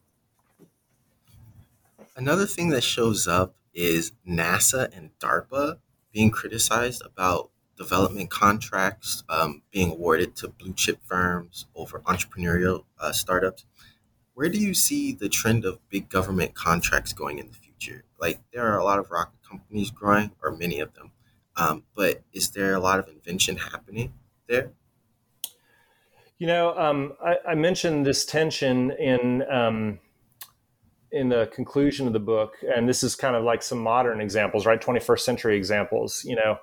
Another 2.17 2.47
thing 2.47 2.69
that 2.71 2.85
shows 2.85 3.27
up 3.27 3.57
is 3.73 4.12
NASA 4.29 4.97
and 4.97 5.11
DARPA 5.19 5.79
being 6.12 6.31
criticized 6.31 7.03
about 7.05 7.51
development 7.77 8.31
contracts 8.31 9.25
um, 9.29 9.62
being 9.73 9.90
awarded 9.90 10.37
to 10.37 10.49
blue 10.49 10.73
chip 10.73 11.01
firms 11.05 11.67
over 11.75 11.99
entrepreneurial 12.01 12.85
uh, 13.01 13.11
startups. 13.11 13.64
where 14.35 14.49
do 14.49 14.59
you 14.59 14.75
see 14.75 15.12
the 15.12 15.29
trend 15.29 15.64
of 15.64 15.79
big 15.88 16.09
government 16.09 16.55
contracts 16.55 17.12
going 17.12 17.38
in 17.38 17.49
the 17.49 17.55
future? 17.55 18.05
Like, 18.19 18.40
there 18.53 18.67
are 18.67 18.79
a 18.79 18.85
lot 18.85 18.99
of 18.99 19.11
rocket 19.11 19.38
companies 19.49 19.90
growing, 19.90 20.33
or 20.43 20.51
many 20.51 20.81
of 20.81 20.95
them, 20.95 21.12
um, 21.57 21.85
but 21.95 22.23
is 22.33 22.51
there 22.51 22.75
a 22.75 22.81
lot 22.81 22.99
of 22.99 23.09
invention 23.09 23.57
happening 23.57 24.12
there? 24.49 24.73
You 26.38 26.47
know, 26.49 26.77
um, 26.77 27.12
I, 27.25 27.37
I, 27.51 27.55
mentioned 27.55 28.05
this 28.05 28.25
tension 28.25 28.90
in 28.92 29.44
um, 29.51 30.01
in 31.12 31.29
the 31.29 31.49
conclusion 31.55 32.09
of 32.09 32.12
the 32.12 32.20
book, 32.20 32.55
and 32.75 32.88
this 32.88 33.05
is 33.05 33.14
kind 33.14 33.37
of 33.37 33.44
like 33.44 33.62
some 33.62 33.79
modern 33.79 34.20
examples, 34.20 34.66
right? 34.66 34.81
21st 34.81 35.20
century 35.20 35.57
examples. 35.57 36.25
You 36.25 36.35
know, 36.35 36.59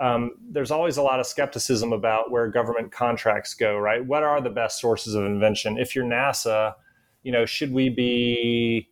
um, 0.00 0.32
there's 0.50 0.72
always 0.72 0.96
a 0.96 1.02
lot 1.02 1.20
of 1.20 1.26
skepticism 1.26 1.92
about 1.92 2.32
where 2.32 2.48
government 2.48 2.90
contracts 2.90 3.54
go, 3.54 3.78
right? 3.78 4.04
What 4.04 4.24
are 4.24 4.40
the 4.40 4.50
best 4.50 4.80
sources 4.80 5.14
of 5.14 5.24
invention? 5.24 5.78
If 5.78 5.94
you're 5.94 6.04
NASA, 6.04 6.74
you 7.22 7.30
know, 7.30 7.46
should 7.46 7.72
we 7.72 7.90
be 7.90 8.88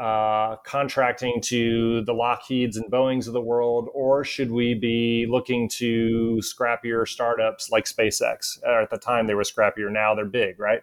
uh, 0.00 0.56
contracting 0.64 1.42
to 1.42 2.02
the 2.06 2.14
Lockheeds 2.14 2.76
and 2.76 2.90
Boeings 2.90 3.26
of 3.26 3.34
the 3.34 3.40
world, 3.40 3.90
or 3.92 4.24
should 4.24 4.50
we 4.50 4.72
be 4.72 5.26
looking 5.28 5.68
to 5.68 6.40
scrappier 6.42 7.06
startups 7.06 7.70
like 7.70 7.84
SpaceX? 7.84 8.58
At 8.66 8.88
the 8.88 8.96
time, 8.96 9.26
they 9.26 9.34
were 9.34 9.42
scrappier. 9.42 9.92
Now 9.92 10.14
they're 10.14 10.24
big, 10.24 10.58
right? 10.58 10.80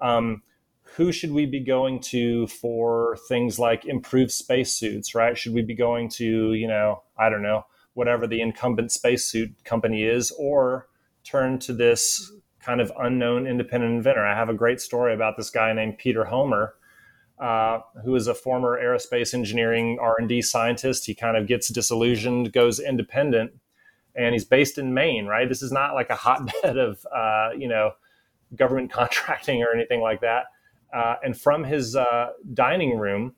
Um, 0.00 0.42
who 0.82 1.12
should 1.12 1.30
we 1.30 1.46
be 1.46 1.60
going 1.60 2.00
to 2.00 2.48
for 2.48 3.16
things 3.28 3.60
like 3.60 3.84
improved 3.84 4.32
spacesuits, 4.32 5.14
right? 5.14 5.38
Should 5.38 5.54
we 5.54 5.62
be 5.62 5.76
going 5.76 6.08
to, 6.10 6.52
you 6.54 6.66
know, 6.66 7.04
I 7.16 7.28
don't 7.28 7.42
know, 7.42 7.64
whatever 7.94 8.26
the 8.26 8.40
incumbent 8.40 8.90
spacesuit 8.90 9.62
company 9.62 10.02
is, 10.02 10.32
or 10.36 10.88
turn 11.22 11.60
to 11.60 11.72
this 11.72 12.32
kind 12.60 12.80
of 12.80 12.90
unknown 12.98 13.46
independent 13.46 13.94
inventor? 13.94 14.26
I 14.26 14.34
have 14.34 14.48
a 14.48 14.54
great 14.54 14.80
story 14.80 15.14
about 15.14 15.36
this 15.36 15.50
guy 15.50 15.72
named 15.72 15.98
Peter 15.98 16.24
Homer 16.24 16.74
uh, 17.40 17.80
who 18.04 18.14
is 18.14 18.26
a 18.26 18.34
former 18.34 18.80
aerospace 18.82 19.34
engineering 19.34 19.98
R&D 20.00 20.42
scientist. 20.42 21.06
He 21.06 21.14
kind 21.14 21.36
of 21.36 21.46
gets 21.46 21.68
disillusioned, 21.68 22.52
goes 22.52 22.80
independent, 22.80 23.52
and 24.14 24.34
he's 24.34 24.44
based 24.44 24.78
in 24.78 24.94
Maine, 24.94 25.26
right? 25.26 25.48
This 25.48 25.62
is 25.62 25.70
not 25.70 25.94
like 25.94 26.10
a 26.10 26.16
hotbed 26.16 26.76
of, 26.76 27.06
uh, 27.14 27.50
you 27.56 27.68
know, 27.68 27.92
government 28.56 28.90
contracting 28.92 29.62
or 29.62 29.72
anything 29.72 30.00
like 30.00 30.20
that. 30.20 30.46
Uh, 30.92 31.16
and 31.22 31.38
from 31.38 31.64
his 31.64 31.94
uh, 31.94 32.30
dining 32.54 32.98
room, 32.98 33.34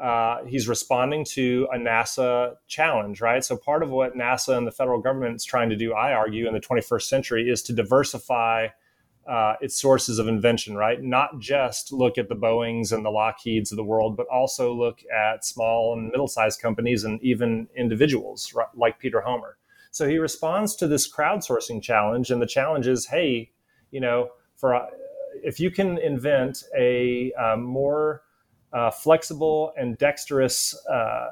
uh, 0.00 0.42
he's 0.46 0.66
responding 0.66 1.26
to 1.26 1.68
a 1.74 1.76
NASA 1.76 2.56
challenge, 2.68 3.20
right? 3.20 3.44
So 3.44 3.54
part 3.56 3.82
of 3.82 3.90
what 3.90 4.16
NASA 4.16 4.56
and 4.56 4.66
the 4.66 4.70
federal 4.70 4.98
government 4.98 5.36
is 5.36 5.44
trying 5.44 5.68
to 5.68 5.76
do, 5.76 5.92
I 5.92 6.14
argue, 6.14 6.46
in 6.46 6.54
the 6.54 6.60
21st 6.60 7.02
century 7.02 7.48
is 7.50 7.62
to 7.64 7.72
diversify– 7.72 8.68
uh, 9.28 9.54
its 9.60 9.80
sources 9.80 10.18
of 10.18 10.28
invention, 10.28 10.76
right? 10.76 11.02
Not 11.02 11.38
just 11.38 11.92
look 11.92 12.18
at 12.18 12.28
the 12.28 12.34
Boeings 12.34 12.92
and 12.92 13.04
the 13.04 13.10
Lockheeds 13.10 13.70
of 13.70 13.76
the 13.76 13.84
world, 13.84 14.16
but 14.16 14.26
also 14.26 14.72
look 14.72 15.00
at 15.14 15.44
small 15.44 15.92
and 15.92 16.10
middle 16.10 16.28
sized 16.28 16.60
companies 16.60 17.04
and 17.04 17.22
even 17.22 17.68
individuals 17.76 18.52
right, 18.54 18.66
like 18.74 18.98
Peter 18.98 19.20
Homer. 19.20 19.56
So 19.90 20.08
he 20.08 20.18
responds 20.18 20.76
to 20.76 20.88
this 20.88 21.10
crowdsourcing 21.12 21.82
challenge, 21.82 22.30
and 22.30 22.40
the 22.40 22.46
challenge 22.46 22.86
is, 22.86 23.06
hey, 23.06 23.50
you 23.90 24.00
know, 24.00 24.30
for 24.56 24.74
uh, 24.74 24.86
if 25.42 25.60
you 25.60 25.70
can 25.70 25.98
invent 25.98 26.64
a 26.76 27.32
um, 27.32 27.62
more 27.62 28.22
uh, 28.72 28.90
flexible 28.90 29.72
and 29.76 29.98
dexterous 29.98 30.76
uh, 30.86 31.30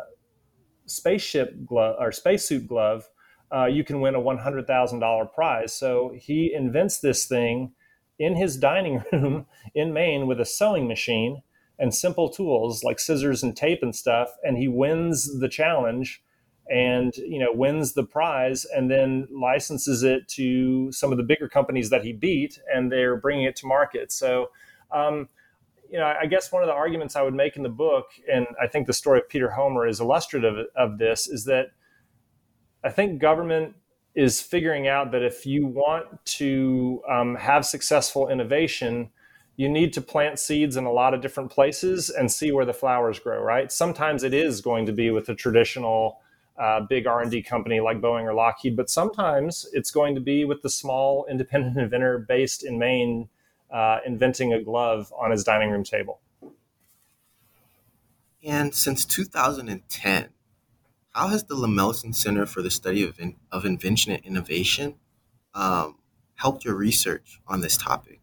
spaceship 0.86 1.64
glove 1.64 1.96
or 1.98 2.10
spacesuit 2.10 2.66
glove, 2.66 3.08
uh, 3.54 3.66
you 3.66 3.84
can 3.84 4.00
win 4.00 4.14
a 4.14 4.20
$100,000 4.20 5.32
prize. 5.32 5.72
So 5.72 6.12
he 6.16 6.52
invents 6.52 6.98
this 7.00 7.26
thing 7.26 7.72
in 8.18 8.36
his 8.36 8.56
dining 8.56 9.02
room 9.12 9.46
in 9.74 9.92
Maine 9.92 10.26
with 10.26 10.40
a 10.40 10.44
sewing 10.44 10.88
machine 10.88 11.42
and 11.78 11.94
simple 11.94 12.28
tools 12.28 12.82
like 12.82 12.98
scissors 12.98 13.42
and 13.42 13.56
tape 13.56 13.82
and 13.82 13.94
stuff 13.94 14.30
and 14.42 14.58
he 14.58 14.68
wins 14.68 15.38
the 15.40 15.48
challenge 15.48 16.22
and 16.70 17.16
you 17.16 17.38
know 17.38 17.52
wins 17.52 17.94
the 17.94 18.04
prize 18.04 18.64
and 18.64 18.90
then 18.90 19.26
licenses 19.30 20.02
it 20.02 20.28
to 20.28 20.90
some 20.92 21.12
of 21.12 21.18
the 21.18 21.24
bigger 21.24 21.48
companies 21.48 21.90
that 21.90 22.04
he 22.04 22.12
beat 22.12 22.60
and 22.72 22.92
they're 22.92 23.16
bringing 23.16 23.44
it 23.44 23.56
to 23.56 23.66
market. 23.66 24.12
So 24.12 24.50
um, 24.90 25.28
you 25.90 25.98
know 25.98 26.14
i 26.20 26.26
guess 26.26 26.52
one 26.52 26.62
of 26.62 26.66
the 26.66 26.72
arguments 26.74 27.16
i 27.16 27.22
would 27.22 27.34
make 27.34 27.56
in 27.56 27.62
the 27.62 27.68
book 27.68 28.10
and 28.30 28.46
i 28.60 28.66
think 28.66 28.86
the 28.86 28.92
story 28.92 29.18
of 29.18 29.28
peter 29.28 29.50
homer 29.50 29.86
is 29.86 30.00
illustrative 30.00 30.66
of 30.76 30.98
this 30.98 31.26
is 31.26 31.44
that 31.44 31.68
i 32.84 32.90
think 32.90 33.20
government 33.20 33.74
is 34.18 34.42
figuring 34.42 34.88
out 34.88 35.12
that 35.12 35.22
if 35.22 35.46
you 35.46 35.64
want 35.64 36.04
to 36.24 37.00
um, 37.08 37.36
have 37.36 37.64
successful 37.64 38.28
innovation, 38.28 39.08
you 39.54 39.68
need 39.68 39.92
to 39.92 40.00
plant 40.00 40.40
seeds 40.40 40.76
in 40.76 40.84
a 40.86 40.90
lot 40.90 41.14
of 41.14 41.20
different 41.20 41.52
places 41.52 42.10
and 42.10 42.30
see 42.30 42.50
where 42.50 42.64
the 42.64 42.74
flowers 42.74 43.20
grow. 43.20 43.40
Right? 43.40 43.70
Sometimes 43.70 44.24
it 44.24 44.34
is 44.34 44.60
going 44.60 44.86
to 44.86 44.92
be 44.92 45.12
with 45.12 45.28
a 45.28 45.36
traditional 45.36 46.18
uh, 46.58 46.80
big 46.80 47.06
R&D 47.06 47.42
company 47.42 47.78
like 47.78 48.00
Boeing 48.00 48.24
or 48.24 48.34
Lockheed, 48.34 48.76
but 48.76 48.90
sometimes 48.90 49.68
it's 49.72 49.92
going 49.92 50.16
to 50.16 50.20
be 50.20 50.44
with 50.44 50.62
the 50.62 50.70
small 50.70 51.24
independent 51.30 51.76
inventor 51.84 52.18
based 52.18 52.64
in 52.64 52.76
Maine 52.76 53.28
uh, 53.70 53.98
inventing 54.04 54.52
a 54.52 54.60
glove 54.60 55.12
on 55.16 55.30
his 55.30 55.44
dining 55.44 55.70
room 55.70 55.84
table. 55.84 56.18
And 58.42 58.74
since 58.74 59.04
2010, 59.04 60.30
how 61.18 61.26
has 61.26 61.42
the 61.42 61.56
Lemelson 61.56 62.14
Center 62.14 62.46
for 62.46 62.62
the 62.62 62.70
Study 62.70 63.02
of, 63.02 63.18
in, 63.18 63.34
of 63.50 63.64
Invention 63.64 64.12
and 64.12 64.24
Innovation 64.24 64.94
um, 65.52 65.96
helped 66.36 66.64
your 66.64 66.76
research 66.76 67.40
on 67.48 67.60
this 67.60 67.76
topic? 67.76 68.20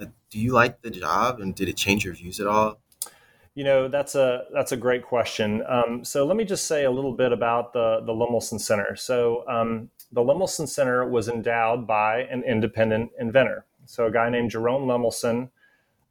Uh, 0.00 0.06
do 0.30 0.38
you 0.38 0.52
like 0.52 0.80
the 0.80 0.88
job, 0.88 1.40
and 1.40 1.54
did 1.54 1.68
it 1.68 1.76
change 1.76 2.06
your 2.06 2.14
views 2.14 2.40
at 2.40 2.46
all? 2.46 2.80
You 3.54 3.64
know, 3.64 3.88
that's 3.88 4.14
a 4.14 4.44
that's 4.54 4.72
a 4.72 4.78
great 4.78 5.04
question. 5.04 5.62
Um, 5.68 6.02
so 6.06 6.24
let 6.24 6.38
me 6.38 6.44
just 6.44 6.66
say 6.66 6.84
a 6.84 6.90
little 6.90 7.12
bit 7.12 7.32
about 7.32 7.74
the 7.74 8.00
the 8.06 8.12
Lemelson 8.14 8.58
Center. 8.58 8.96
So 8.96 9.46
um, 9.46 9.90
the 10.12 10.22
Lemelson 10.22 10.66
Center 10.66 11.06
was 11.06 11.28
endowed 11.28 11.86
by 11.86 12.20
an 12.30 12.44
independent 12.44 13.10
inventor. 13.20 13.66
So 13.84 14.06
a 14.06 14.10
guy 14.10 14.30
named 14.30 14.52
Jerome 14.52 14.86
Lemelson 14.86 15.50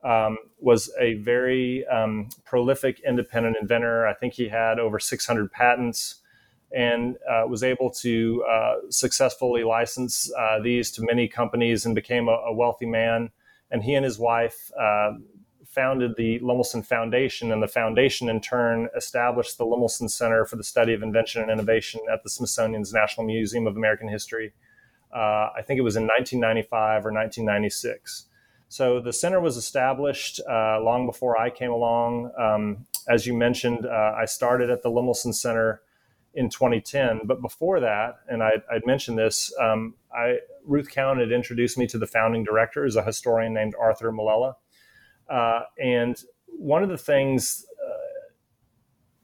um, 0.04 0.38
was 0.60 0.92
a 1.00 1.16
very 1.16 1.84
um, 1.88 2.30
prolific 2.46 3.00
independent 3.00 3.58
inventor. 3.60 4.06
I 4.06 4.14
think 4.14 4.34
he 4.34 4.50
had 4.50 4.78
over 4.78 5.00
600 5.00 5.52
patents 5.52 6.22
and 6.76 7.16
uh, 7.30 7.48
was 7.48 7.64
able 7.64 7.90
to 7.90 8.44
uh, 8.50 8.76
successfully 8.90 9.64
license 9.64 10.32
uh, 10.38 10.60
these 10.60 10.92
to 10.92 11.02
many 11.02 11.28
companies 11.28 11.86
and 11.86 11.96
became 11.96 12.28
a, 12.28 12.34
a, 12.48 12.54
wealthy 12.54 12.86
man. 12.86 13.30
And 13.72 13.84
he 13.84 13.94
and 13.96 14.04
his 14.04 14.20
wife 14.20 14.72
uh, 14.80 15.14
founded 15.66 16.16
the 16.18 16.40
Lemelson 16.40 16.86
Foundation, 16.86 17.52
and 17.52 17.62
the 17.62 17.68
foundation 17.68 18.30
in 18.30 18.42
turn 18.42 18.90
established 18.96 19.58
the 19.58 19.66
Lemelson 19.66 20.10
Center 20.10 20.46
for 20.46 20.56
the 20.56 20.64
Study 20.64 20.94
of 20.94 21.04
Invention 21.04 21.42
and 21.42 21.52
Innovation 21.52 22.02
at 22.12 22.24
the 22.24 22.30
Smithsonian's 22.30 22.94
National 22.94 23.26
Museum 23.26 23.68
of 23.68 23.78
American 23.78 24.10
History. 24.10 24.54
Uh, 25.14 25.50
I 25.56 25.62
think 25.66 25.78
it 25.78 25.84
was 25.84 25.96
in 25.96 26.04
1995 26.04 27.06
or 27.06 27.14
1996. 27.14 28.26
So 28.70 29.00
the 29.00 29.14
center 29.14 29.40
was 29.40 29.56
established 29.56 30.42
uh, 30.50 30.82
long 30.82 31.06
before 31.06 31.38
I 31.38 31.50
came 31.50 31.72
along. 31.72 32.32
Um, 32.38 32.86
as 33.08 33.26
you 33.26 33.34
mentioned, 33.34 33.88
I 33.88 34.26
started 34.26 34.70
at 34.70 34.84
the 34.84 34.90
Lemelson 34.90 35.34
Center 35.34 35.82
in 36.38 36.50
2010. 36.50 37.22
But 37.26 37.42
before 37.42 37.80
that, 37.80 38.20
and 38.30 38.44
I, 38.44 38.52
would 38.72 38.86
mentioned 38.86 39.18
this, 39.18 39.52
um, 39.60 39.96
I, 40.14 40.38
Ruth 40.64 40.90
Cowan 40.90 41.20
had 41.20 41.32
introduced 41.32 41.80
me 41.80 41.88
to 41.88 41.98
the 41.98 42.06
founding 42.06 42.44
director, 42.44 42.86
is 42.86 42.96
a 42.96 43.04
historian 43.04 43.56
named 43.56 43.74
Arthur 43.80 44.12
Molella. 44.12 44.56
Uh, 45.28 45.62
and 45.84 46.16
one 46.46 46.84
of 46.84 46.90
the 46.90 46.98
things 46.98 47.66
uh, 47.84 48.30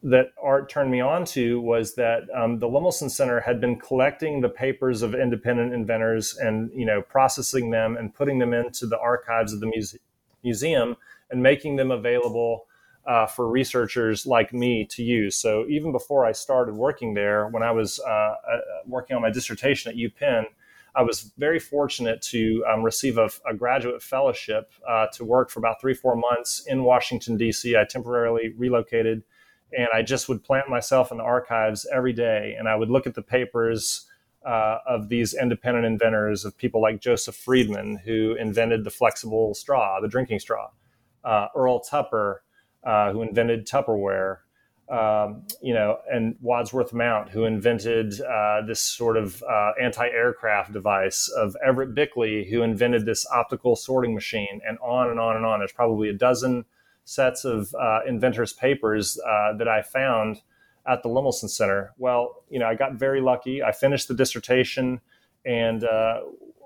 that 0.10 0.30
Art 0.42 0.72
turned 0.72 0.90
me 0.90 1.02
on 1.02 1.24
to 1.26 1.62
was 1.62 1.94
that 1.96 2.24
um, 2.36 2.58
the 2.58 2.68
Lemelson 2.68 3.12
Center 3.12 3.40
had 3.40 3.62
been 3.62 3.80
collecting 3.80 4.42
the 4.42 4.50
papers 4.50 5.04
of 5.04 5.14
independent 5.14 5.72
inventors 5.72 6.36
and 6.38 6.72
you 6.74 6.86
know 6.86 7.02
processing 7.04 7.70
them 7.70 7.96
and 7.96 8.14
putting 8.14 8.40
them 8.40 8.54
into 8.54 8.88
the 8.88 9.00
archives 9.00 9.54
of 9.54 9.60
the 9.60 9.68
muse- 9.68 9.98
museum 10.44 10.98
and 11.30 11.44
making 11.44 11.76
them 11.76 11.92
available 11.92 12.66
uh, 13.06 13.26
for 13.26 13.50
researchers 13.50 14.26
like 14.26 14.54
me 14.54 14.86
to 14.86 15.04
use. 15.04 15.36
So 15.36 15.66
even 15.68 15.92
before 15.92 16.26
I 16.26 16.32
started 16.32 16.76
working 16.76 17.14
there, 17.14 17.48
when 17.48 17.64
I 17.64 17.72
was 17.72 18.00
uh, 18.00 18.10
uh, 18.10 18.36
working 18.86 19.16
on 19.16 19.22
my 19.22 19.30
dissertation 19.30 19.92
at 19.92 19.98
UPenn, 19.98 20.46
I 20.96 21.02
was 21.02 21.32
very 21.38 21.60
fortunate 21.60 22.22
to 22.24 22.64
um, 22.72 22.84
receive 22.84 23.18
a, 23.18 23.30
a, 23.50 23.56
graduate 23.56 24.02
fellowship 24.02 24.72
uh, 24.88 25.08
to 25.14 25.26
work 25.26 25.50
for 25.50 25.60
about 25.60 25.82
three, 25.82 25.96
four 25.96 26.16
months 26.16 26.66
in 26.68 26.84
Washington, 26.84 27.36
D.C. 27.36 27.76
I 27.76 27.84
temporarily 27.84 28.54
relocated 28.58 29.24
and 29.76 29.88
I 29.92 30.04
just 30.04 30.30
would 30.30 30.44
plant 30.44 30.70
myself 30.70 31.12
in 31.12 31.18
the 31.18 31.24
archives 31.24 31.88
every 31.92 32.14
day 32.14 32.56
and 32.60 32.70
I 32.70 32.76
would 32.76 32.90
look 32.90 33.08
at 33.08 33.16
the 33.16 33.22
papers. 33.22 34.08
Uh, 34.46 34.80
of 34.86 35.08
these 35.08 35.34
independent 35.34 35.86
inventors, 35.86 36.44
of 36.44 36.58
people 36.58 36.82
like 36.82 37.00
Joseph 37.00 37.34
Friedman, 37.34 37.96
who 38.04 38.36
invented 38.36 38.84
the 38.84 38.90
flexible 38.90 39.54
straw, 39.54 40.02
the 40.02 40.08
drinking 40.10 40.40
straw, 40.40 40.70
uh, 41.24 41.48
Earl 41.56 41.80
Tupper, 41.80 42.44
uh, 42.86 43.12
who 43.12 43.22
invented 43.22 43.68
Tupperware, 43.68 44.38
um, 44.90 45.44
you 45.62 45.74
know, 45.74 45.98
and 46.12 46.36
Wadsworth 46.42 46.94
Mount, 46.94 47.30
who 47.30 47.46
invented 47.46 48.20
uh, 48.22 48.62
this 48.68 48.82
sort 48.82 49.18
of 49.18 49.42
uh, 49.44 49.72
anti-aircraft 49.82 50.74
device, 50.74 51.30
of 51.30 51.56
Everett 51.66 51.96
Bickley, 51.96 52.46
who 52.50 52.62
invented 52.62 53.06
this 53.06 53.26
optical 53.32 53.76
sorting 53.76 54.14
machine, 54.14 54.62
and 54.68 54.78
on 54.80 55.10
and 55.10 55.20
on 55.20 55.36
and 55.36 55.46
on. 55.46 55.60
There's 55.60 55.72
probably 55.72 56.10
a 56.10 56.14
dozen 56.14 56.66
sets 57.06 57.46
of 57.46 57.74
uh, 57.76 58.00
inventors' 58.08 58.54
papers 58.54 59.20
uh, 59.20 59.58
that 59.58 59.68
I 59.68 59.82
found 59.82 60.42
at 60.86 61.02
the 61.02 61.10
Lemelson 61.10 61.50
Center. 61.50 61.94
Well, 61.98 62.44
you 62.50 62.60
know, 62.60 62.68
I 62.68 62.76
got 62.76 62.94
very 62.96 63.22
lucky. 63.22 63.64
I 63.64 63.72
finished 63.72 64.08
the 64.10 64.14
dissertation, 64.14 65.00
and 65.46 65.84
uh, 65.84 66.22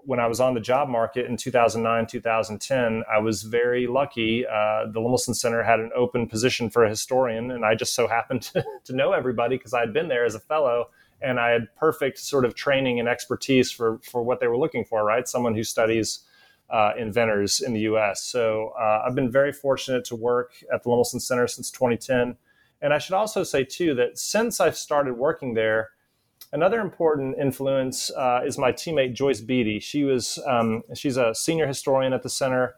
when 0.08 0.22
I 0.22 0.28
was 0.28 0.40
on 0.40 0.54
the 0.54 0.62
job 0.62 0.88
market 0.88 1.26
in 1.26 1.36
2009, 1.36 2.08
2010, 2.08 3.04
I 3.14 3.20
was 3.20 3.44
very 3.44 3.88
lucky. 3.88 4.48
Uh, 4.48 4.86
the 4.90 5.02
Lemelson 5.02 5.36
Center 5.36 5.62
had 5.62 5.82
an 5.82 5.92
open 5.94 6.28
position 6.28 6.70
for 6.70 6.86
a 6.86 6.90
historian, 6.90 7.52
and 7.52 7.66
I 7.66 7.76
just 7.76 7.94
so 7.94 8.08
happened 8.08 8.42
to, 8.54 8.64
to 8.86 8.96
know 8.96 9.12
everybody 9.12 9.58
because 9.58 9.74
I 9.74 9.82
had 9.82 9.92
been 9.92 10.08
there 10.08 10.24
as 10.24 10.34
a 10.34 10.40
fellow 10.40 10.92
and 11.22 11.42
I 11.42 11.50
had 11.50 11.76
perfect 11.76 12.20
sort 12.20 12.46
of 12.46 12.56
training 12.56 13.02
and 13.02 13.10
expertise 13.10 13.70
for, 13.70 14.00
for 14.02 14.24
what 14.24 14.40
they 14.40 14.48
were 14.48 14.58
looking 14.58 14.86
for, 14.86 15.04
right? 15.04 15.28
Someone 15.28 15.56
who 15.56 15.64
studies 15.64 16.22
uh, 16.70 16.94
inventors 16.98 17.60
in 17.60 17.74
the 17.74 17.82
US. 17.82 18.24
So 18.24 18.74
uh, 18.80 19.04
I've 19.06 19.16
been 19.16 19.32
very 19.32 19.52
fortunate 19.52 20.06
to 20.06 20.16
work 20.16 20.54
at 20.74 20.84
the 20.84 20.90
Lemelson 20.90 21.20
Center 21.20 21.48
since 21.48 21.70
2010. 21.70 22.38
And 22.82 22.94
I 22.94 22.98
should 22.98 23.16
also 23.16 23.44
say, 23.44 23.66
too, 23.66 23.94
that 23.96 24.18
since 24.18 24.62
I've 24.62 24.78
started 24.78 25.18
working 25.18 25.54
there, 25.54 25.90
Another 26.54 26.80
important 26.80 27.38
influence 27.38 28.10
uh, 28.12 28.42
is 28.46 28.58
my 28.58 28.72
teammate 28.72 29.14
Joyce 29.14 29.42
Bedi. 29.42 29.82
She 29.82 30.04
was 30.04 30.40
um, 30.48 30.84
she's 30.96 31.18
a 31.18 31.36
senior 31.36 31.68
historian 31.68 32.14
at 32.14 32.24
the 32.24 32.30
center. 32.30 32.76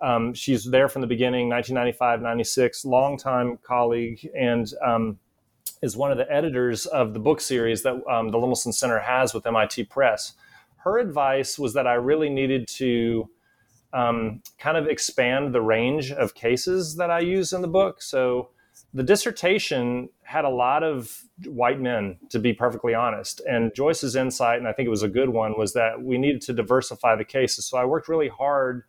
Um, 0.00 0.32
she's 0.32 0.64
there 0.64 0.88
from 0.88 1.02
the 1.02 1.06
beginning, 1.06 1.50
1995, 1.50 2.22
96, 2.22 2.84
longtime 2.86 3.58
colleague, 3.62 4.26
and 4.34 4.72
um, 4.82 5.18
is 5.82 5.96
one 5.96 6.10
of 6.10 6.16
the 6.16 6.30
editors 6.32 6.86
of 6.86 7.12
the 7.12 7.20
book 7.20 7.40
series 7.40 7.82
that 7.82 8.02
um, 8.10 8.30
the 8.30 8.38
Lemelson 8.38 8.72
Center 8.72 8.98
has 8.98 9.34
with 9.34 9.46
MIT 9.46 9.84
Press. 9.84 10.34
Her 10.78 10.98
advice 10.98 11.58
was 11.58 11.74
that 11.74 11.86
I 11.86 11.94
really 11.94 12.30
needed 12.30 12.66
to 12.68 13.28
um, 13.92 14.42
kind 14.58 14.76
of 14.76 14.86
expand 14.86 15.54
the 15.54 15.60
range 15.60 16.12
of 16.12 16.34
cases 16.34 16.96
that 16.96 17.10
I 17.10 17.20
use 17.20 17.52
in 17.52 17.60
the 17.60 17.68
book. 17.68 18.00
So 18.00 18.50
the 18.92 19.02
dissertation 19.02 20.08
had 20.22 20.44
a 20.44 20.48
lot 20.48 20.82
of 20.82 21.22
white 21.46 21.80
men, 21.80 22.18
to 22.30 22.38
be 22.38 22.52
perfectly 22.52 22.94
honest. 22.94 23.40
And 23.48 23.72
Joyce's 23.74 24.16
insight, 24.16 24.58
and 24.58 24.66
I 24.66 24.72
think 24.72 24.86
it 24.86 24.90
was 24.90 25.04
a 25.04 25.08
good 25.08 25.28
one, 25.28 25.56
was 25.56 25.74
that 25.74 26.02
we 26.02 26.18
needed 26.18 26.40
to 26.42 26.52
diversify 26.52 27.14
the 27.16 27.24
cases. 27.24 27.66
So 27.66 27.78
I 27.78 27.84
worked 27.84 28.08
really 28.08 28.28
hard 28.28 28.82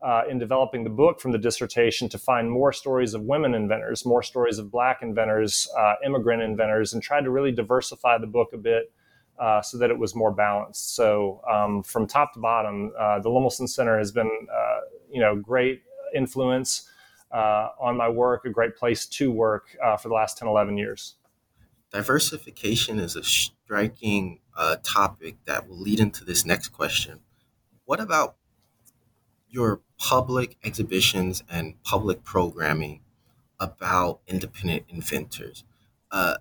uh, 0.00 0.22
in 0.28 0.38
developing 0.38 0.84
the 0.84 0.90
book 0.90 1.20
from 1.20 1.32
the 1.32 1.38
dissertation 1.38 2.08
to 2.08 2.18
find 2.18 2.50
more 2.50 2.72
stories 2.72 3.14
of 3.14 3.22
women 3.22 3.54
inventors, 3.54 4.04
more 4.06 4.22
stories 4.22 4.58
of 4.58 4.70
black 4.70 5.00
inventors, 5.02 5.68
uh, 5.78 5.94
immigrant 6.04 6.42
inventors, 6.42 6.92
and 6.92 7.02
tried 7.02 7.22
to 7.22 7.30
really 7.30 7.52
diversify 7.52 8.18
the 8.18 8.26
book 8.26 8.48
a 8.52 8.58
bit 8.58 8.90
uh, 9.38 9.60
so 9.60 9.78
that 9.78 9.90
it 9.90 9.98
was 9.98 10.14
more 10.14 10.32
balanced. 10.32 10.94
So 10.94 11.40
um, 11.50 11.82
from 11.82 12.06
top 12.06 12.32
to 12.34 12.40
bottom, 12.40 12.92
uh, 12.98 13.20
the 13.20 13.28
Lemelson 13.28 13.68
Center 13.68 13.98
has 13.98 14.12
been, 14.12 14.30
uh, 14.52 14.80
you 15.10 15.20
know, 15.20 15.36
great 15.36 15.82
influence 16.14 16.88
uh, 17.32 17.68
on 17.80 17.96
my 17.96 18.08
work, 18.08 18.44
a 18.44 18.50
great 18.50 18.76
place 18.76 19.06
to 19.06 19.30
work 19.30 19.76
uh, 19.82 19.96
for 19.96 20.08
the 20.08 20.14
last 20.14 20.38
10, 20.38 20.48
11 20.48 20.76
years. 20.76 21.16
Diversification 21.90 22.98
is 22.98 23.16
a 23.16 23.22
striking 23.22 24.40
uh, 24.56 24.76
topic 24.82 25.36
that 25.44 25.68
will 25.68 25.78
lead 25.78 26.00
into 26.00 26.24
this 26.24 26.44
next 26.44 26.68
question. 26.68 27.20
What 27.84 28.00
about 28.00 28.36
your 29.48 29.80
public 29.98 30.56
exhibitions 30.64 31.42
and 31.50 31.82
public 31.82 32.24
programming 32.24 33.00
about 33.60 34.20
independent 34.26 34.84
inventors? 34.88 35.64
Uh, 36.10 36.36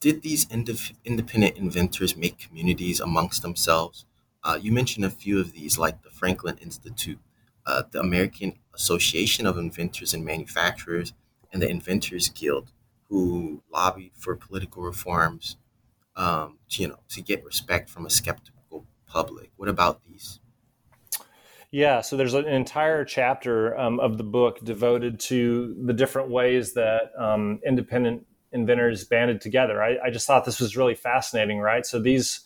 did 0.00 0.22
these 0.22 0.44
indif- 0.46 0.94
independent 1.04 1.56
inventors 1.56 2.16
make 2.16 2.38
communities 2.38 3.00
amongst 3.00 3.42
themselves? 3.42 4.04
Uh, 4.42 4.58
you 4.60 4.70
mentioned 4.70 5.06
a 5.06 5.10
few 5.10 5.40
of 5.40 5.52
these, 5.52 5.78
like 5.78 6.02
the 6.02 6.10
Franklin 6.10 6.58
Institute 6.58 7.18
uh, 7.66 7.82
the 7.90 8.00
American 8.00 8.54
Association 8.74 9.46
of 9.46 9.58
Inventors 9.58 10.14
and 10.14 10.24
Manufacturers 10.24 11.12
and 11.52 11.62
the 11.62 11.68
Inventors 11.68 12.28
Guild, 12.28 12.72
who 13.08 13.62
lobbied 13.72 14.12
for 14.16 14.36
political 14.36 14.82
reforms, 14.82 15.56
um, 16.16 16.58
to, 16.70 16.82
you 16.82 16.88
know, 16.88 17.00
to 17.08 17.22
get 17.22 17.44
respect 17.44 17.88
from 17.88 18.06
a 18.06 18.10
skeptical 18.10 18.86
public. 19.06 19.50
What 19.56 19.68
about 19.68 20.00
these? 20.04 20.40
Yeah, 21.70 22.02
so 22.02 22.16
there's 22.16 22.34
an 22.34 22.46
entire 22.46 23.04
chapter 23.04 23.76
um, 23.76 23.98
of 23.98 24.16
the 24.16 24.22
book 24.22 24.60
devoted 24.64 25.18
to 25.20 25.74
the 25.84 25.92
different 25.92 26.30
ways 26.30 26.74
that 26.74 27.10
um, 27.18 27.58
independent 27.66 28.26
inventors 28.52 29.04
banded 29.04 29.40
together. 29.40 29.82
I, 29.82 29.98
I, 30.04 30.10
just 30.10 30.24
thought 30.24 30.44
this 30.44 30.60
was 30.60 30.76
really 30.76 30.94
fascinating, 30.94 31.58
right? 31.58 31.84
So 31.84 32.00
these 32.00 32.42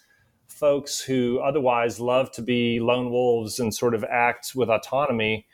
folks 0.46 0.98
who 0.98 1.40
otherwise 1.40 2.00
love 2.00 2.32
to 2.32 2.42
be 2.42 2.80
lone 2.80 3.10
wolves 3.10 3.60
and 3.60 3.74
sort 3.74 3.94
of 3.94 4.02
act 4.04 4.52
with 4.54 4.70
autonomy, 4.70 5.46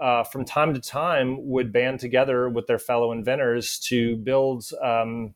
uh, 0.00 0.24
from 0.24 0.44
time 0.44 0.74
to 0.74 0.80
time 0.80 1.48
would 1.48 1.72
band 1.72 2.00
together 2.00 2.48
with 2.48 2.66
their 2.66 2.78
fellow 2.78 3.12
inventors 3.12 3.78
to 3.80 4.16
build 4.16 4.64
um, 4.82 5.34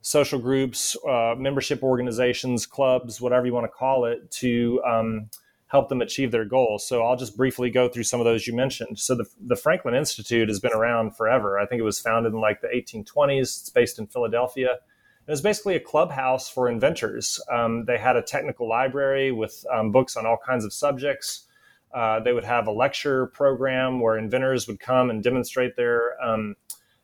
social 0.00 0.38
groups, 0.38 0.96
uh, 1.08 1.34
membership 1.36 1.82
organizations, 1.82 2.66
clubs, 2.66 3.20
whatever 3.20 3.46
you 3.46 3.52
want 3.52 3.64
to 3.64 3.68
call 3.68 4.04
it, 4.04 4.30
to 4.30 4.82
um, 4.86 5.30
help 5.66 5.88
them 5.88 6.00
achieve 6.00 6.30
their 6.30 6.44
goals. 6.44 6.86
So 6.86 7.02
I'll 7.02 7.16
just 7.16 7.36
briefly 7.36 7.70
go 7.70 7.88
through 7.88 8.04
some 8.04 8.20
of 8.20 8.24
those 8.24 8.46
you 8.46 8.54
mentioned. 8.54 8.98
So 8.98 9.14
the, 9.14 9.26
the 9.40 9.56
Franklin 9.56 9.94
Institute 9.94 10.48
has 10.48 10.60
been 10.60 10.72
around 10.72 11.16
forever. 11.16 11.58
I 11.58 11.66
think 11.66 11.80
it 11.80 11.84
was 11.84 11.98
founded 11.98 12.32
in 12.32 12.40
like 12.40 12.60
the 12.60 12.68
1820s. 12.68 13.40
It's 13.40 13.70
based 13.70 13.98
in 13.98 14.06
Philadelphia. 14.06 14.78
It 15.26 15.30
was 15.30 15.42
basically 15.42 15.76
a 15.76 15.80
clubhouse 15.80 16.48
for 16.48 16.70
inventors. 16.70 17.38
Um, 17.52 17.84
they 17.84 17.98
had 17.98 18.16
a 18.16 18.22
technical 18.22 18.66
library 18.66 19.30
with 19.30 19.62
um, 19.70 19.92
books 19.92 20.16
on 20.16 20.24
all 20.24 20.38
kinds 20.38 20.64
of 20.64 20.72
subjects. 20.72 21.47
Uh, 21.94 22.20
they 22.20 22.32
would 22.32 22.44
have 22.44 22.66
a 22.66 22.70
lecture 22.70 23.26
program 23.26 24.00
where 24.00 24.18
inventors 24.18 24.66
would 24.66 24.78
come 24.78 25.10
and 25.10 25.22
demonstrate 25.22 25.76
their 25.76 26.22
um, 26.22 26.54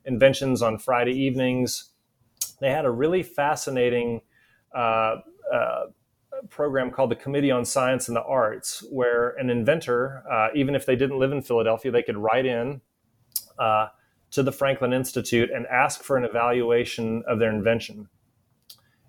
inventions 0.05 0.63
on 0.63 0.79
Friday 0.79 1.13
evenings. 1.13 1.91
They 2.61 2.71
had 2.71 2.85
a 2.85 2.91
really 2.91 3.23
fascinating 3.23 4.21
uh, 4.75 5.17
uh, 5.53 5.85
program 6.51 6.91
called 6.91 7.11
the 7.11 7.17
Committee 7.17 7.51
on 7.51 7.65
Science 7.65 8.09
and 8.09 8.17
the 8.17 8.23
Arts, 8.23 8.85
where 8.91 9.31
an 9.31 9.51
inventor, 9.51 10.23
uh, 10.31 10.49
even 10.55 10.75
if 10.75 10.85
they 10.85 10.97
didn't 10.97 11.19
live 11.19 11.33
in 11.33 11.43
Philadelphia, 11.43 11.91
they 11.91 12.03
could 12.03 12.17
write 12.17 12.45
in 12.45 12.81
uh, 13.59 13.89
to 14.33 14.43
the 14.43 14.53
Franklin 14.53 14.93
Institute 14.93 15.51
and 15.51 15.67
ask 15.67 16.03
for 16.03 16.17
an 16.17 16.25
evaluation 16.25 17.23
of 17.27 17.39
their 17.39 17.51
invention 17.51 18.09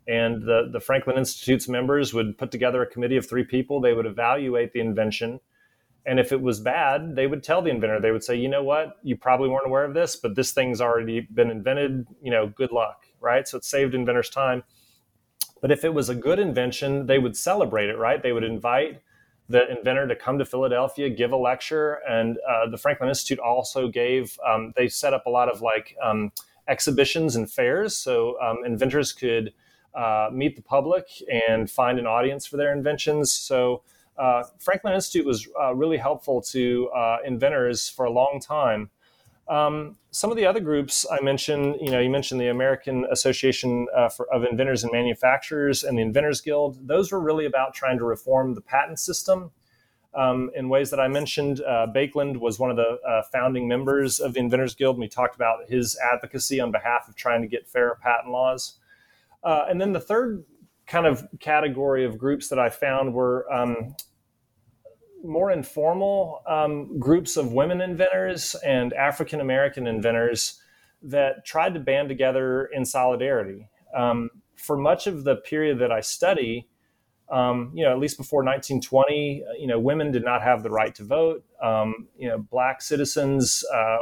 and 0.07 0.43
the, 0.43 0.69
the 0.71 0.79
Franklin 0.79 1.17
Institute's 1.17 1.67
members 1.67 2.13
would 2.13 2.37
put 2.37 2.51
together 2.51 2.81
a 2.81 2.87
committee 2.87 3.17
of 3.17 3.27
three 3.27 3.43
people. 3.43 3.81
They 3.81 3.93
would 3.93 4.05
evaluate 4.05 4.73
the 4.73 4.79
invention. 4.79 5.39
And 6.05 6.19
if 6.19 6.31
it 6.31 6.41
was 6.41 6.59
bad, 6.59 7.15
they 7.15 7.25
would 7.25 7.43
tell 7.43 7.61
the 7.61 7.71
inventor, 7.71 7.99
they 7.99 8.11
would 8.11 8.23
say, 8.23 8.35
you 8.35 8.47
know 8.47 8.63
what, 8.63 8.97
you 9.01 9.17
probably 9.17 9.49
weren't 9.49 9.65
aware 9.65 9.83
of 9.83 9.95
this, 9.95 10.15
but 10.15 10.35
this 10.35 10.51
thing's 10.51 10.79
already 10.79 11.21
been 11.21 11.49
invented. 11.49 12.05
You 12.21 12.31
know, 12.31 12.47
good 12.47 12.71
luck, 12.71 13.05
right? 13.19 13.47
So 13.47 13.57
it 13.57 13.65
saved 13.65 13.95
inventors 13.95 14.29
time. 14.29 14.63
But 15.61 15.71
if 15.71 15.83
it 15.83 15.93
was 15.93 16.09
a 16.09 16.15
good 16.15 16.37
invention, 16.37 17.07
they 17.07 17.17
would 17.17 17.35
celebrate 17.35 17.89
it, 17.89 17.97
right? 17.97 18.21
They 18.21 18.33
would 18.33 18.43
invite 18.43 19.01
the 19.49 19.67
inventor 19.75 20.07
to 20.07 20.15
come 20.15 20.37
to 20.37 20.45
Philadelphia, 20.45 21.09
give 21.09 21.31
a 21.31 21.37
lecture. 21.37 21.99
And 22.07 22.37
uh, 22.47 22.69
the 22.69 22.77
Franklin 22.77 23.09
Institute 23.09 23.39
also 23.39 23.87
gave, 23.87 24.37
um, 24.47 24.73
they 24.75 24.87
set 24.87 25.13
up 25.13 25.25
a 25.25 25.29
lot 25.29 25.49
of 25.49 25.61
like 25.61 25.95
um, 26.03 26.31
exhibitions 26.67 27.35
and 27.35 27.51
fairs. 27.51 27.95
So 27.95 28.39
um, 28.41 28.57
inventors 28.65 29.11
could 29.11 29.53
uh, 29.95 30.29
meet 30.31 30.55
the 30.55 30.61
public 30.61 31.07
and 31.31 31.69
find 31.69 31.97
an 31.97 32.05
audience 32.05 32.45
for 32.45 32.57
their 32.57 32.73
inventions. 32.73 33.31
So 33.31 33.83
uh, 34.17 34.43
Franklin 34.59 34.93
Institute 34.93 35.25
was 35.25 35.47
uh, 35.59 35.75
really 35.75 35.97
helpful 35.97 36.41
to 36.41 36.89
uh, 36.89 37.17
inventors 37.25 37.89
for 37.89 38.05
a 38.05 38.11
long 38.11 38.39
time. 38.39 38.89
Um, 39.47 39.97
some 40.11 40.31
of 40.31 40.37
the 40.37 40.45
other 40.45 40.59
groups 40.59 41.05
I 41.11 41.21
mentioned, 41.21 41.75
you 41.79 41.91
know, 41.91 41.99
you 41.99 42.09
mentioned 42.09 42.41
the 42.41 42.47
American 42.47 43.05
Association 43.11 43.87
uh, 43.95 44.09
for, 44.09 44.27
of 44.33 44.43
Inventors 44.43 44.83
and 44.83 44.91
Manufacturers 44.91 45.83
and 45.83 45.97
the 45.97 46.01
Inventors 46.01 46.41
Guild. 46.41 46.87
Those 46.87 47.11
were 47.11 47.19
really 47.19 47.45
about 47.45 47.73
trying 47.73 47.97
to 47.99 48.05
reform 48.05 48.55
the 48.55 48.61
patent 48.61 48.99
system 48.99 49.51
um, 50.15 50.49
in 50.55 50.69
ways 50.69 50.89
that 50.89 50.99
I 50.99 51.09
mentioned. 51.09 51.61
Uh, 51.61 51.85
Baekeland 51.93 52.37
was 52.37 52.57
one 52.57 52.71
of 52.71 52.77
the 52.77 52.97
uh, 53.07 53.21
founding 53.31 53.67
members 53.67 54.19
of 54.19 54.33
the 54.33 54.39
Inventors 54.39 54.73
Guild, 54.73 54.95
and 54.95 55.01
we 55.01 55.09
talked 55.09 55.35
about 55.35 55.69
his 55.69 55.95
advocacy 56.13 56.59
on 56.59 56.71
behalf 56.71 57.07
of 57.07 57.15
trying 57.15 57.41
to 57.41 57.47
get 57.47 57.67
fair 57.67 57.95
patent 58.01 58.31
laws. 58.31 58.79
And 59.43 59.79
then 59.79 59.93
the 59.93 59.99
third 59.99 60.43
kind 60.87 61.05
of 61.05 61.25
category 61.39 62.05
of 62.05 62.17
groups 62.17 62.49
that 62.49 62.59
I 62.59 62.69
found 62.69 63.13
were 63.13 63.51
um, 63.51 63.95
more 65.23 65.51
informal 65.51 66.41
um, 66.47 66.99
groups 66.99 67.37
of 67.37 67.51
women 67.51 67.81
inventors 67.81 68.55
and 68.65 68.93
African 68.93 69.41
American 69.41 69.87
inventors 69.87 70.61
that 71.01 71.45
tried 71.45 71.73
to 71.73 71.79
band 71.79 72.09
together 72.09 72.65
in 72.65 72.85
solidarity. 72.85 73.67
Um, 73.95 74.29
for 74.55 74.77
much 74.77 75.07
of 75.07 75.23
the 75.23 75.35
period 75.35 75.79
that 75.79 75.91
I 75.91 76.01
study, 76.01 76.67
um, 77.29 77.71
you 77.73 77.83
know, 77.83 77.91
at 77.91 77.99
least 77.99 78.17
before 78.17 78.43
1920, 78.43 79.43
uh, 79.43 79.53
you 79.59 79.67
know, 79.67 79.79
women 79.79 80.11
did 80.11 80.23
not 80.23 80.41
have 80.41 80.63
the 80.63 80.69
right 80.69 80.93
to 80.95 81.03
vote. 81.03 81.43
Um, 81.61 82.07
you 82.17 82.27
know, 82.27 82.37
black 82.37 82.81
citizens 82.81 83.63
uh, 83.73 83.97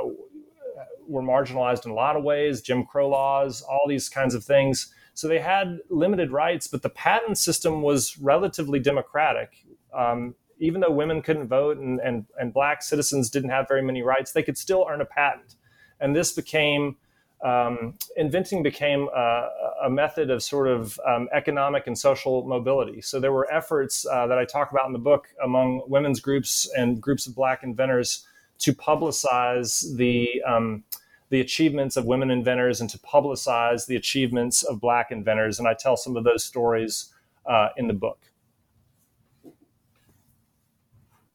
were 1.07 1.21
marginalized 1.21 1.85
in 1.85 1.91
a 1.91 1.95
lot 1.95 2.15
of 2.15 2.23
ways, 2.23 2.61
Jim 2.61 2.85
Crow 2.85 3.09
laws, 3.09 3.61
all 3.61 3.85
these 3.87 4.09
kinds 4.09 4.35
of 4.35 4.43
things. 4.43 4.93
So 5.13 5.27
they 5.27 5.39
had 5.39 5.79
limited 5.89 6.31
rights, 6.31 6.67
but 6.67 6.81
the 6.81 6.89
patent 6.89 7.37
system 7.37 7.81
was 7.81 8.17
relatively 8.17 8.79
democratic. 8.79 9.65
Um, 9.93 10.35
even 10.59 10.81
though 10.81 10.91
women 10.91 11.21
couldn't 11.21 11.47
vote 11.47 11.77
and, 11.77 11.99
and, 11.99 12.25
and 12.39 12.53
black 12.53 12.81
citizens 12.81 13.29
didn't 13.29 13.49
have 13.49 13.67
very 13.67 13.81
many 13.81 14.01
rights, 14.01 14.31
they 14.31 14.43
could 14.43 14.57
still 14.57 14.87
earn 14.89 15.01
a 15.01 15.05
patent. 15.05 15.55
And 15.99 16.15
this 16.15 16.31
became, 16.31 16.97
um, 17.43 17.95
inventing 18.15 18.63
became 18.63 19.09
a, 19.15 19.49
a, 19.83 19.89
method 19.89 20.29
of 20.29 20.41
sort 20.41 20.67
of 20.67 20.99
um, 21.05 21.27
economic 21.33 21.85
and 21.87 21.97
social 21.97 22.43
mobility. 22.45 23.01
So 23.01 23.19
there 23.19 23.33
were 23.33 23.51
efforts 23.53 24.05
uh, 24.05 24.27
that 24.27 24.37
I 24.37 24.45
talk 24.45 24.71
about 24.71 24.87
in 24.87 24.93
the 24.93 24.99
book 24.99 25.27
among 25.43 25.83
women's 25.87 26.21
groups 26.21 26.71
and 26.75 27.01
groups 27.01 27.27
of 27.27 27.35
black 27.35 27.63
inventors 27.63 28.25
to 28.64 28.74
publicize 28.74 29.97
the 29.97 30.41
um, 30.47 30.86
the 31.30 31.41
achievements 31.41 31.97
of 31.97 32.05
women 32.05 32.32
inventors 32.32 32.80
and 32.80 32.89
to 32.89 32.97
publicize 32.99 33.88
the 33.88 33.95
achievements 33.95 34.64
of 34.64 34.80
black 34.80 35.11
inventors. 35.11 35.59
And 35.59 35.68
I 35.68 35.74
tell 35.74 35.97
some 35.97 36.16
of 36.16 36.24
those 36.24 36.43
stories 36.45 37.11
uh, 37.45 37.70
in 37.76 37.88
the 37.88 37.93
book. 37.93 38.20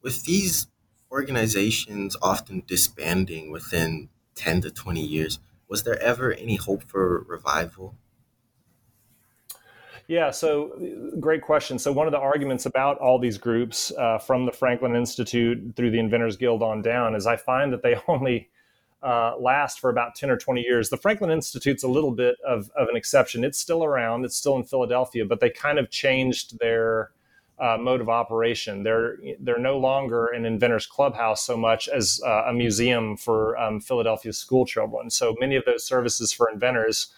With 0.00 0.24
these 0.24 0.68
organizations 1.10 2.16
often 2.22 2.62
disbanding 2.66 3.50
within 3.50 4.08
10 4.36 4.62
to 4.62 4.70
20 4.70 5.00
years, 5.00 5.38
was 5.68 5.82
there 5.82 6.00
ever 6.00 6.32
any 6.32 6.56
hope 6.56 6.84
for 6.84 7.24
revival? 7.28 7.96
Yeah, 10.08 10.30
so 10.30 10.72
great 11.20 11.42
question. 11.42 11.78
So, 11.78 11.92
one 11.92 12.06
of 12.06 12.12
the 12.12 12.18
arguments 12.18 12.64
about 12.64 12.96
all 12.98 13.18
these 13.18 13.36
groups, 13.36 13.92
uh, 13.92 14.16
from 14.18 14.46
the 14.46 14.52
Franklin 14.52 14.96
Institute 14.96 15.76
through 15.76 15.90
the 15.90 15.98
Inventors 15.98 16.38
Guild 16.38 16.62
on 16.62 16.80
down, 16.80 17.14
is 17.14 17.26
I 17.26 17.36
find 17.36 17.70
that 17.74 17.82
they 17.82 17.96
only 18.08 18.48
uh, 19.02 19.36
last 19.38 19.80
for 19.80 19.90
about 19.90 20.14
10 20.14 20.30
or 20.30 20.38
20 20.38 20.62
years. 20.62 20.88
The 20.88 20.96
Franklin 20.96 21.30
Institute's 21.30 21.82
a 21.82 21.88
little 21.88 22.10
bit 22.10 22.36
of, 22.44 22.70
of 22.74 22.88
an 22.88 22.96
exception. 22.96 23.44
It's 23.44 23.58
still 23.58 23.84
around, 23.84 24.24
it's 24.24 24.34
still 24.36 24.56
in 24.56 24.64
Philadelphia, 24.64 25.24
but 25.26 25.40
they 25.40 25.50
kind 25.50 25.78
of 25.78 25.90
changed 25.90 26.58
their 26.58 27.10
uh, 27.60 27.76
mode 27.78 28.00
of 28.00 28.08
operation. 28.08 28.84
They're 28.84 29.18
they're 29.40 29.58
no 29.58 29.78
longer 29.78 30.28
an 30.28 30.46
inventors 30.46 30.86
clubhouse 30.86 31.44
so 31.44 31.56
much 31.56 31.86
as 31.86 32.20
uh, 32.24 32.44
a 32.46 32.52
museum 32.52 33.16
for 33.16 33.58
um, 33.58 33.80
Philadelphia 33.80 34.32
school 34.32 34.64
children. 34.64 35.10
So 35.10 35.36
many 35.38 35.56
of 35.56 35.64
those 35.66 35.84
services 35.84 36.32
for 36.32 36.48
inventors, 36.50 37.08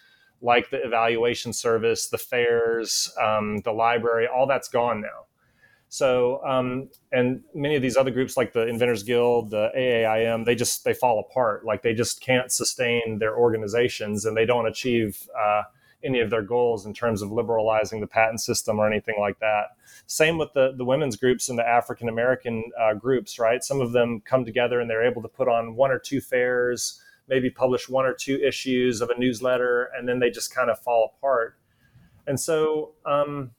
like 0.43 0.71
the 0.71 0.85
evaluation 0.85 1.53
service, 1.53 2.09
the 2.09 2.19
fairs, 2.19 3.13
um, 3.21 3.59
the 3.59 3.73
library, 3.73 4.27
all 4.27 4.47
that's 4.47 4.69
gone 4.69 5.01
now. 5.01 5.27
So 5.89 6.45
um, 6.47 6.89
and 7.11 7.43
many 7.55 7.75
of 7.75 7.83
these 7.83 7.97
other 7.97 8.13
groups 8.13 8.37
like 8.37 8.53
the 8.53 8.67
Inventors 8.67 9.03
Guild, 9.03 9.51
the 9.51 9.71
AAIM, 9.77 10.45
they 10.45 10.55
just 10.55 10.85
they 10.85 10.95
fall 10.95 11.19
apart. 11.19 11.65
Like 11.65 11.83
they 11.83 11.95
just 11.95 12.21
can't 12.21 12.51
sustain 12.53 13.19
their 13.19 13.37
organizations 13.37 14.25
and 14.25 14.37
they 14.37 14.47
don't 14.47 14.67
achieve. 14.67 15.29
Uh, 15.39 15.63
any 16.03 16.21
of 16.21 16.31
their 16.31 16.43
goals 16.43 16.87
in 16.87 16.95
terms 16.95 17.23
of 17.23 17.31
liberalizing 17.31 18.01
the 18.01 18.07
patent 18.07 18.41
system 18.41 18.79
or 18.79 18.87
anything 18.87 19.17
like 19.19 19.39
that. 19.41 19.77
Same 20.07 20.39
with 20.39 20.53
the, 20.55 20.73
the 20.77 20.85
women's 20.85 21.17
groups 21.17 21.49
and 21.49 21.59
the 21.59 21.67
African 21.67 22.09
American 22.09 22.65
uh, 22.79 22.95
groups, 22.95 23.39
right? 23.39 23.63
Some 23.63 23.81
of 23.81 23.93
them 23.93 24.21
come 24.25 24.45
together 24.45 24.81
and 24.81 24.89
they're 24.89 25.07
able 25.07 25.23
to 25.23 25.29
put 25.29 25.49
on 25.49 25.75
one 25.77 25.91
or 25.91 25.99
two 25.99 26.21
fairs, 26.21 27.01
maybe 27.31 27.49
publish 27.49 27.89
one 27.89 28.05
or 28.05 28.13
two 28.13 28.37
issues 28.45 29.01
of 29.01 29.09
a 29.09 29.19
newsletter, 29.19 29.89
and 29.97 30.07
then 30.07 30.19
they 30.19 30.29
just 30.29 30.55
kind 30.55 30.69
of 30.69 30.79
fall 30.81 31.15
apart. 31.17 31.57
And 32.27 32.39
so, 32.39 32.93
um, 33.07 33.53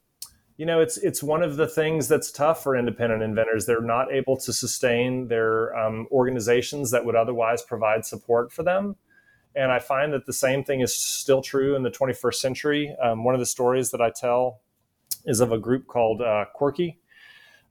you 0.58 0.66
know, 0.68 0.80
it's 0.80 0.98
it's 0.98 1.24
one 1.24 1.42
of 1.42 1.56
the 1.56 1.68
things 1.68 2.08
that's 2.08 2.32
tough 2.32 2.62
for 2.62 2.76
independent 2.76 3.24
inventors. 3.24 3.66
They're 3.66 3.82
not 3.82 4.12
able 4.12 4.38
to 4.38 4.54
sustain 4.54 5.28
their 5.30 5.76
um, 5.76 6.08
organizations 6.12 6.92
that 6.92 7.04
would 7.04 7.16
otherwise 7.16 7.64
provide 7.64 8.06
support 8.06 8.52
for 8.52 8.62
them. 8.62 8.96
And 9.56 9.72
I 9.72 9.80
find 9.80 10.14
that 10.14 10.26
the 10.26 10.34
same 10.34 10.64
thing 10.64 10.82
is 10.82 10.94
still 10.94 11.42
true 11.42 11.76
in 11.76 11.84
the 11.84 11.90
21st 11.90 12.36
century. 12.36 12.96
Um, 13.04 13.24
one 13.24 13.34
of 13.34 13.40
the 13.40 13.46
stories 13.46 13.92
that 13.92 14.02
I 14.02 14.12
tell 14.12 14.62
is 15.26 15.40
of 15.40 15.52
a 15.52 15.58
group 15.58 15.88
called 15.88 16.22
uh, 16.22 16.46
Quirky. 16.54 17.00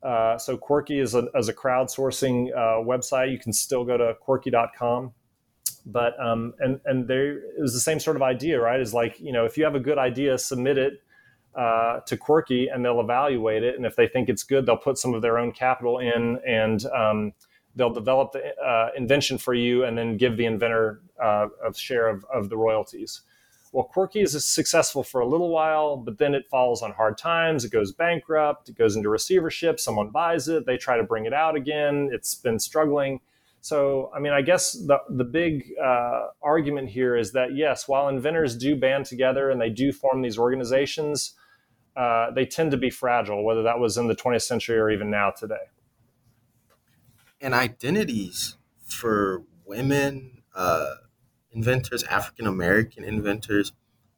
Uh, 0.03 0.36
so 0.38 0.57
Quirky 0.57 0.98
is 0.98 1.14
a, 1.14 1.28
is 1.34 1.48
a 1.48 1.55
crowdsourcing 1.55 2.53
uh, 2.53 2.84
website. 2.84 3.32
You 3.32 3.38
can 3.38 3.53
still 3.53 3.84
go 3.84 3.96
to 3.96 4.14
quirky.com. 4.20 5.12
But 5.87 6.18
um, 6.20 6.55
and 6.59 6.81
and 6.85 7.09
there 7.09 7.39
is 7.62 7.72
the 7.72 7.81
same 7.81 8.01
sort 8.01 8.16
of 8.16 8.22
idea, 8.22 8.61
right? 8.61 8.81
Is 8.81 8.93
like 8.93 9.18
you 9.20 9.33
know 9.33 9.45
if 9.45 9.57
you 9.57 9.64
have 9.64 9.74
a 9.74 9.81
good 9.81 9.99
idea, 9.99 10.37
submit 10.39 10.78
it 10.78 11.03
uh, 11.55 12.01
to 12.01 12.16
Quirky, 12.16 12.68
and 12.68 12.85
they'll 12.85 13.01
evaluate 13.01 13.62
it. 13.62 13.76
And 13.76 13.85
if 13.85 13.97
they 13.97 14.07
think 14.07 14.28
it's 14.28 14.43
good, 14.43 14.66
they'll 14.66 14.76
put 14.76 14.99
some 14.99 15.14
of 15.14 15.22
their 15.22 15.39
own 15.39 15.53
capital 15.53 15.99
in 15.99 16.39
and 16.47 16.85
um, 16.87 17.33
they'll 17.74 17.93
develop 17.93 18.33
the 18.33 18.55
uh, 18.62 18.91
invention 18.97 19.39
for 19.39 19.55
you 19.55 19.85
and 19.85 19.97
then 19.97 20.16
give 20.16 20.37
the 20.37 20.45
inventor 20.45 21.01
uh, 21.22 21.49
a 21.66 21.74
share 21.74 22.09
of, 22.09 22.24
of 22.33 22.49
the 22.49 22.57
royalties. 22.57 23.22
Well, 23.72 23.85
Quirky 23.85 24.20
is 24.20 24.45
successful 24.45 25.05
for 25.05 25.20
a 25.20 25.26
little 25.26 25.51
while, 25.51 25.97
but 25.97 26.18
then 26.18 26.35
it 26.35 26.49
falls 26.51 26.83
on 26.83 26.91
hard 26.93 27.16
times. 27.16 27.64
It 27.64 27.70
goes 27.70 27.93
bankrupt. 27.93 28.68
It 28.68 28.76
goes 28.76 28.97
into 28.97 29.09
receivership. 29.09 29.78
Someone 29.78 30.11
buys 30.11 30.49
it. 30.49 30.66
They 30.66 30.76
try 30.76 30.97
to 30.97 31.05
bring 31.05 31.26
it 31.26 31.33
out 31.33 31.55
again. 31.55 32.11
It's 32.12 32.35
been 32.35 32.59
struggling. 32.59 33.20
So, 33.62 34.11
I 34.14 34.20
mean, 34.20 34.32
I 34.32 34.42
guess 34.42 34.72
the, 34.72 34.98
the 35.11 35.24
big 35.24 35.70
uh, 35.82 36.28
argument 36.42 36.88
here 36.88 37.16
is 37.16 37.32
that 37.32 37.54
yes, 37.54 37.86
while 37.86 38.08
inventors 38.08 38.56
do 38.56 38.74
band 38.74 39.04
together 39.04 39.50
and 39.50 39.61
they 39.61 39.68
do 39.68 39.92
form 39.92 40.22
these 40.22 40.38
organizations, 40.38 41.34
uh, 41.96 42.30
they 42.30 42.46
tend 42.46 42.70
to 42.70 42.76
be 42.78 42.88
fragile, 42.88 43.44
whether 43.44 43.62
that 43.64 43.78
was 43.78 43.98
in 43.98 44.08
the 44.08 44.16
20th 44.16 44.42
century 44.42 44.78
or 44.78 44.90
even 44.90 45.11
now 45.11 45.30
today 45.30 45.56
and 47.40 47.54
identities 47.54 48.56
for 48.84 49.42
women 49.64 50.42
uh, 50.54 50.94
inventors, 51.52 52.02
African 52.04 52.46
American 52.46 53.04
inventors 53.04 53.72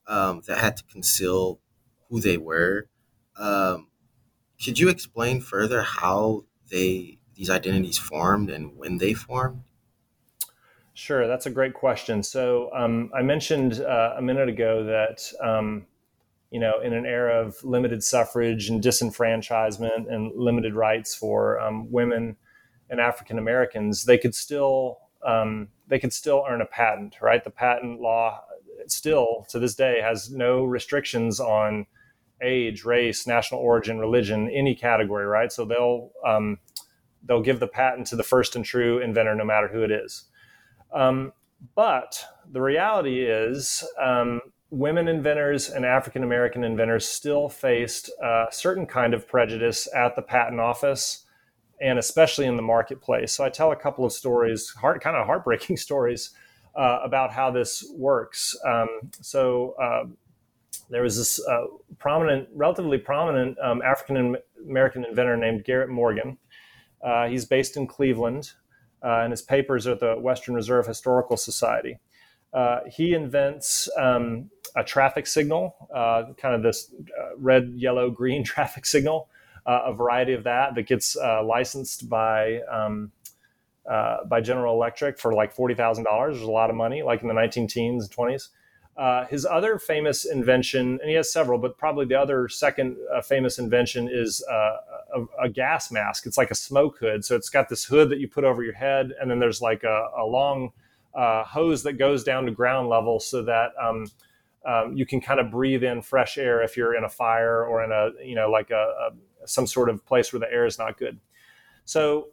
um, 0.07 0.43
that 0.47 0.59
had 0.59 0.76
to 0.78 0.84
conceal 0.84 1.61
who 2.09 2.20
they 2.20 2.36
were. 2.36 2.88
Um, 3.36 3.88
could 4.62 4.78
you 4.78 4.88
explain 4.88 5.40
further 5.40 5.82
how 5.82 6.45
they 6.70 7.18
these 7.43 7.51
identities 7.51 7.99
formed 7.99 8.51
and 8.51 8.78
when 8.78 8.99
they 8.99 9.12
formed? 9.12 9.64
Sure, 10.95 11.26
that's 11.26 11.47
a 11.47 11.51
great 11.51 11.74
question. 11.74 12.22
So 12.22 12.70
um, 12.72 13.11
I 13.12 13.22
mentioned 13.22 13.80
uh, 13.80 14.14
a 14.16 14.22
minute 14.22 14.49
ago 14.49 14.84
that 14.84 15.28
um, 15.43 15.86
you 16.53 16.61
know 16.61 16.74
in 16.84 16.93
an 16.93 17.05
era 17.05 17.45
of 17.45 17.57
limited 17.64 18.05
suffrage 18.05 18.68
and 18.68 18.80
disenfranchisement 18.80 20.09
and 20.09 20.30
limited 20.36 20.74
rights 20.74 21.16
for 21.16 21.59
um, 21.59 21.90
women 21.90 22.36
and 22.90 23.01
African 23.01 23.38
Americans, 23.38 24.05
they 24.05 24.18
could 24.18 24.36
still 24.36 24.99
um, 25.26 25.66
they 25.88 25.99
could 25.99 26.12
still 26.12 26.45
earn 26.49 26.61
a 26.61 26.66
patent, 26.66 27.16
right? 27.20 27.43
The 27.43 27.51
patent 27.51 28.01
law 28.01 28.45
still 28.86 29.47
to 29.49 29.59
this 29.59 29.74
day 29.74 30.01
has 30.01 30.30
no 30.30 30.62
restrictions 30.62 31.40
on 31.40 31.86
age, 32.40 32.84
race, 32.84 33.26
national 33.26 33.61
origin, 33.61 33.99
religion, 33.99 34.49
any 34.49 34.76
category, 34.76 35.26
right? 35.26 35.51
So 35.51 35.64
they'll 35.64 36.12
um, 36.24 36.59
they'll 37.25 37.43
give 37.43 37.61
the 37.61 37.68
patent 37.68 38.07
to 38.09 38.16
the 38.16 38.23
first 38.23 38.57
and 38.57 38.64
true 38.64 38.99
inventor, 38.99 39.35
no 39.35 39.45
matter 39.45 39.68
who 39.68 39.83
it 39.83 39.91
is. 39.91 40.25
Um, 40.93 41.33
but 41.75 42.25
the 42.51 42.61
reality 42.61 43.25
is, 43.25 43.85
um, 44.01 44.41
women 44.70 45.07
inventors 45.07 45.68
and 45.68 45.85
African 45.85 46.25
American 46.25 46.64
inventors 46.64 47.07
still 47.07 47.49
faced 47.49 48.11
a 48.23 48.47
certain 48.51 48.87
kind 48.87 49.14
of 49.14 49.29
prejudice 49.29 49.87
at 49.95 50.16
the 50.16 50.23
patent 50.23 50.61
office 50.61 51.27
and 51.83 51.99
especially 51.99 52.47
in 52.47 52.57
the 52.57 52.62
marketplace. 52.62 53.33
So 53.33 53.45
I 53.45 53.51
tell 53.51 53.73
a 53.73 53.77
couple 53.77 54.05
of 54.05 54.12
stories, 54.12 54.70
heart, 54.70 55.03
kind 55.03 55.16
of 55.16 55.27
heartbreaking 55.27 55.77
stories 55.89 56.31
uh, 56.75 57.01
about 57.03 57.33
how 57.33 57.51
this 57.51 57.85
works. 57.97 58.57
Um, 58.66 58.89
so 59.20 59.75
uh, 59.83 60.05
there 60.89 61.03
was 61.03 61.18
this 61.18 61.45
uh, 61.47 61.64
prominent, 61.99 62.49
relatively 62.55 62.99
prominent 62.99 63.59
um, 63.59 63.83
African 63.83 64.37
American 64.64 65.05
inventor 65.05 65.37
named 65.37 65.64
Garrett 65.64 65.91
Morgan. 65.91 66.39
Uh, 67.03 67.28
he's 67.28 67.44
based 67.44 67.76
in 67.76 67.86
Cleveland, 67.86 68.53
uh, 69.03 69.20
and 69.20 69.30
his 69.30 69.42
papers 69.42 69.86
are 69.86 69.92
at 69.92 70.00
the 70.00 70.14
Western 70.14 70.55
Reserve 70.55 70.86
Historical 70.86 71.36
Society. 71.36 71.98
Uh, 72.53 72.80
he 72.90 73.14
invents 73.14 73.88
um, 73.96 74.50
a 74.76 74.84
traffic 74.84 75.26
signal, 75.26 75.74
kind 75.92 76.55
of 76.55 76.62
this 76.62 76.92
red, 77.36 77.72
yellow, 77.74 78.11
green 78.20 78.44
traffic 78.44 78.86
signal 78.86 79.28
uh, 79.66 79.82
a 79.86 79.92
variety 79.92 80.32
of 80.32 80.44
that 80.44 80.74
that 80.74 80.86
gets 80.86 81.16
uh, 81.16 81.42
licensed 81.44 82.09
by 82.09 82.61
um, 82.70 83.12
uh, 83.88 84.24
by 84.24 84.40
General 84.40 84.74
Electric 84.74 85.18
for 85.18 85.34
like 85.34 85.53
forty 85.53 85.74
thousand 85.74 86.05
dollars. 86.05 86.36
There's 86.36 86.48
a 86.48 86.50
lot 86.50 86.70
of 86.70 86.76
money, 86.76 87.03
like 87.03 87.22
in 87.22 87.28
the 87.28 87.34
nineteen 87.34 87.66
teens 87.66 88.05
and 88.05 88.12
twenties. 88.12 88.48
Uh, 88.96 89.24
his 89.26 89.46
other 89.46 89.78
famous 89.78 90.26
invention, 90.26 90.98
and 91.00 91.09
he 91.09 91.14
has 91.14 91.32
several, 91.32 91.59
but 91.59 91.78
probably 91.78 92.05
the 92.05 92.14
other 92.14 92.48
second 92.48 92.96
uh, 93.14 93.22
famous 93.22 93.59
invention 93.59 94.09
is 94.12 94.44
uh, 94.50 94.76
a, 95.15 95.45
a, 95.45 95.49
gas 95.49 95.91
mask. 95.91 96.27
It's 96.27 96.39
like 96.39 96.51
a 96.51 96.55
smoke 96.55 96.99
hood. 96.99 97.25
So 97.25 97.37
it's 97.37 97.49
got 97.49 97.69
this 97.69 97.85
hood 97.85 98.11
that 98.11 98.19
you 98.19 98.29
put 98.29 98.45
over 98.45 98.63
your 98.63 98.75
head, 98.75 99.13
and 99.21 99.31
then 99.31 99.39
there's 99.39 99.61
like 99.61 99.85
a, 99.85 100.09
a 100.19 100.25
long 100.25 100.73
hose 101.15 101.83
that 101.83 101.95
goes 101.95 102.25
down 102.25 102.47
to 102.47 102.51
ground 102.51 102.89
level 102.89 103.21
so 103.21 103.43
that 103.43 103.73
um, 103.81 104.07
um, 104.67 104.97
you 104.97 105.05
can 105.05 105.21
kind 105.21 105.41
of 105.41 105.51
breathe 105.51 105.83
in 105.83 106.03
fresh 106.03 106.39
air 106.39 106.63
if 106.63 106.77
you're 106.77 106.95
in 106.97 107.05
a 107.05 107.09
fire 107.09 107.65
or 107.67 107.85
in 107.85 107.93
a, 107.93 108.11
you 108.25 108.35
know, 108.35 108.51
like 108.51 108.71
a, 108.71 108.75
a 108.75 109.47
some 109.47 109.67
sort 109.67 109.89
of 109.89 110.05
place 110.07 110.33
where 110.33 110.41
the 110.41 110.51
air 110.51 110.67
is 110.67 110.79
not 110.79 110.97
good. 110.99 111.19
So 111.85 112.29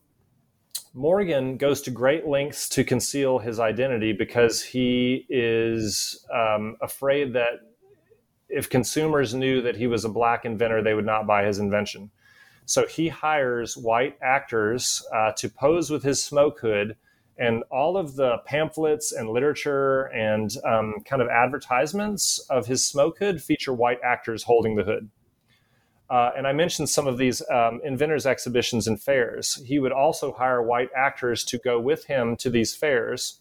Morgan 0.94 1.58
goes 1.58 1.82
to 1.84 1.92
great 1.92 2.28
lengths 2.28 2.70
to 2.70 2.84
conceal 2.84 3.40
his 3.40 3.60
identity 3.60 4.14
because 4.14 4.62
he 4.62 5.26
is 5.30 6.26
um, 6.34 6.78
afraid 6.82 7.34
that 7.34 7.62
if 8.48 8.70
consumers 8.70 9.34
knew 9.34 9.62
that 9.62 9.76
he 9.76 9.88
was 9.88 10.06
a 10.06 10.10
black 10.10 10.46
inventor, 10.46 10.82
they 10.82 10.94
would 10.94 11.06
not 11.06 11.28
buy 11.28 11.46
his 11.46 11.60
invention. 11.60 12.10
So 12.70 12.86
he 12.86 13.08
hires 13.08 13.76
white 13.76 14.16
actors 14.22 15.04
uh, 15.12 15.32
to 15.38 15.50
pose 15.50 15.90
with 15.90 16.04
his 16.04 16.24
smoke 16.24 16.60
hood, 16.60 16.96
and 17.36 17.64
all 17.72 17.98
of 17.98 18.16
the 18.16 18.38
pamphlets 18.46 19.12
and 19.12 19.28
literature 19.28 20.04
and 20.14 20.56
um, 20.64 20.98
kind 21.04 21.20
of 21.20 21.30
advertisements 21.30 22.38
of 22.48 22.68
his 22.68 22.86
smoke 22.86 23.18
hood 23.18 23.42
feature 23.42 23.74
white 23.74 23.98
actors 24.04 24.44
holding 24.44 24.76
the 24.76 24.84
hood. 24.84 25.10
Uh, 26.12 26.30
and 26.38 26.46
I 26.46 26.54
mentioned 26.54 26.90
some 26.90 27.08
of 27.08 27.18
these 27.18 27.42
um, 27.50 27.82
inventors 27.84 28.28
exhibitions 28.28 28.88
and 28.88 29.02
fairs. 29.02 29.60
He 29.66 29.80
would 29.80 29.92
also 29.92 30.32
hire 30.32 30.62
white 30.62 30.90
actors 30.96 31.44
to 31.46 31.58
go 31.58 31.80
with 31.80 32.06
him 32.06 32.36
to 32.36 32.52
these 32.52 32.76
fairs. 32.76 33.40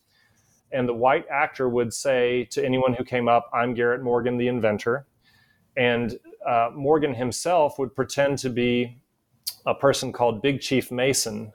And 0.73 0.89
the 0.89 0.95
white 0.95 1.27
actor 1.31 1.69
would 1.69 1.93
say 1.93 2.45
to 2.53 2.65
anyone 2.65 2.95
who 2.95 3.05
came 3.05 3.29
up, 3.29 3.51
I'm 3.53 3.75
Garrett 3.75 4.03
Morgan, 4.03 4.39
the 4.39 4.49
inventor. 4.49 5.07
And 5.77 6.19
uh, 6.47 6.71
Morgan 6.75 7.13
himself 7.13 7.79
would 7.79 7.95
pretend 7.95 8.39
to 8.39 8.49
be 8.49 8.97
a 9.67 9.75
person 9.75 10.13
called 10.13 10.43
Big 10.43 10.61
Chief 10.61 10.91
Mason, 10.91 11.53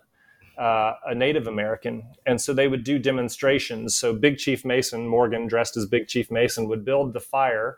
uh, 0.58 0.94
a 1.06 1.16
Native 1.16 1.48
American. 1.48 2.04
And 2.26 2.39
so 2.39 2.54
they 2.54 2.68
would 2.68 2.84
do 2.84 3.00
demonstrations. 3.00 3.96
So 3.96 4.14
Big 4.14 4.38
Chief 4.38 4.64
Mason, 4.66 5.08
Morgan 5.08 5.48
dressed 5.48 5.78
as 5.78 5.86
Big 5.86 6.08
Chief 6.08 6.30
Mason, 6.32 6.68
would 6.70 6.86
build 6.86 7.14
the 7.14 7.20
fire 7.20 7.78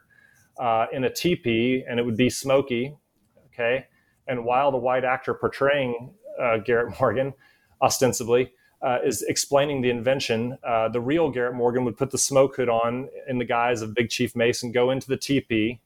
uh, 0.59 0.87
in 0.91 1.03
a 1.03 1.09
teepee 1.09 1.83
and 1.87 1.99
it 1.99 2.03
would 2.03 2.17
be 2.17 2.29
smoky 2.29 2.95
Okay. 3.55 3.85
And 4.27 4.43
while 4.43 4.71
the 4.71 4.77
white 4.77 5.05
actor 5.05 5.33
portraying 5.33 6.13
uh, 6.39 6.57
Garrett 6.57 6.93
Morgan, 6.99 7.33
ostensibly, 7.81 8.51
uh, 8.81 8.99
is 9.03 9.23
explaining 9.23 9.81
the 9.81 9.89
invention, 9.89 10.57
uh, 10.67 10.89
the 10.89 10.99
real 10.99 11.31
Garrett 11.31 11.55
Morgan 11.55 11.85
would 11.85 11.97
put 11.97 12.11
the 12.11 12.17
smoke 12.17 12.57
hood 12.57 12.69
on 12.69 13.09
in 13.27 13.39
the 13.39 13.45
guise 13.45 13.81
of 13.81 13.95
Big 13.95 14.09
Chief 14.09 14.35
Mason, 14.35 14.71
go 14.71 14.91
into 14.91 15.07
the 15.07 15.17
teepee 15.17 15.79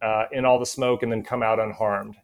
uh, 0.00 0.24
in 0.32 0.44
all 0.44 0.58
the 0.58 0.66
smoke, 0.66 1.02
and 1.02 1.12
then 1.12 1.22
come 1.22 1.42
out 1.42 1.58
unharmed. 1.58 2.16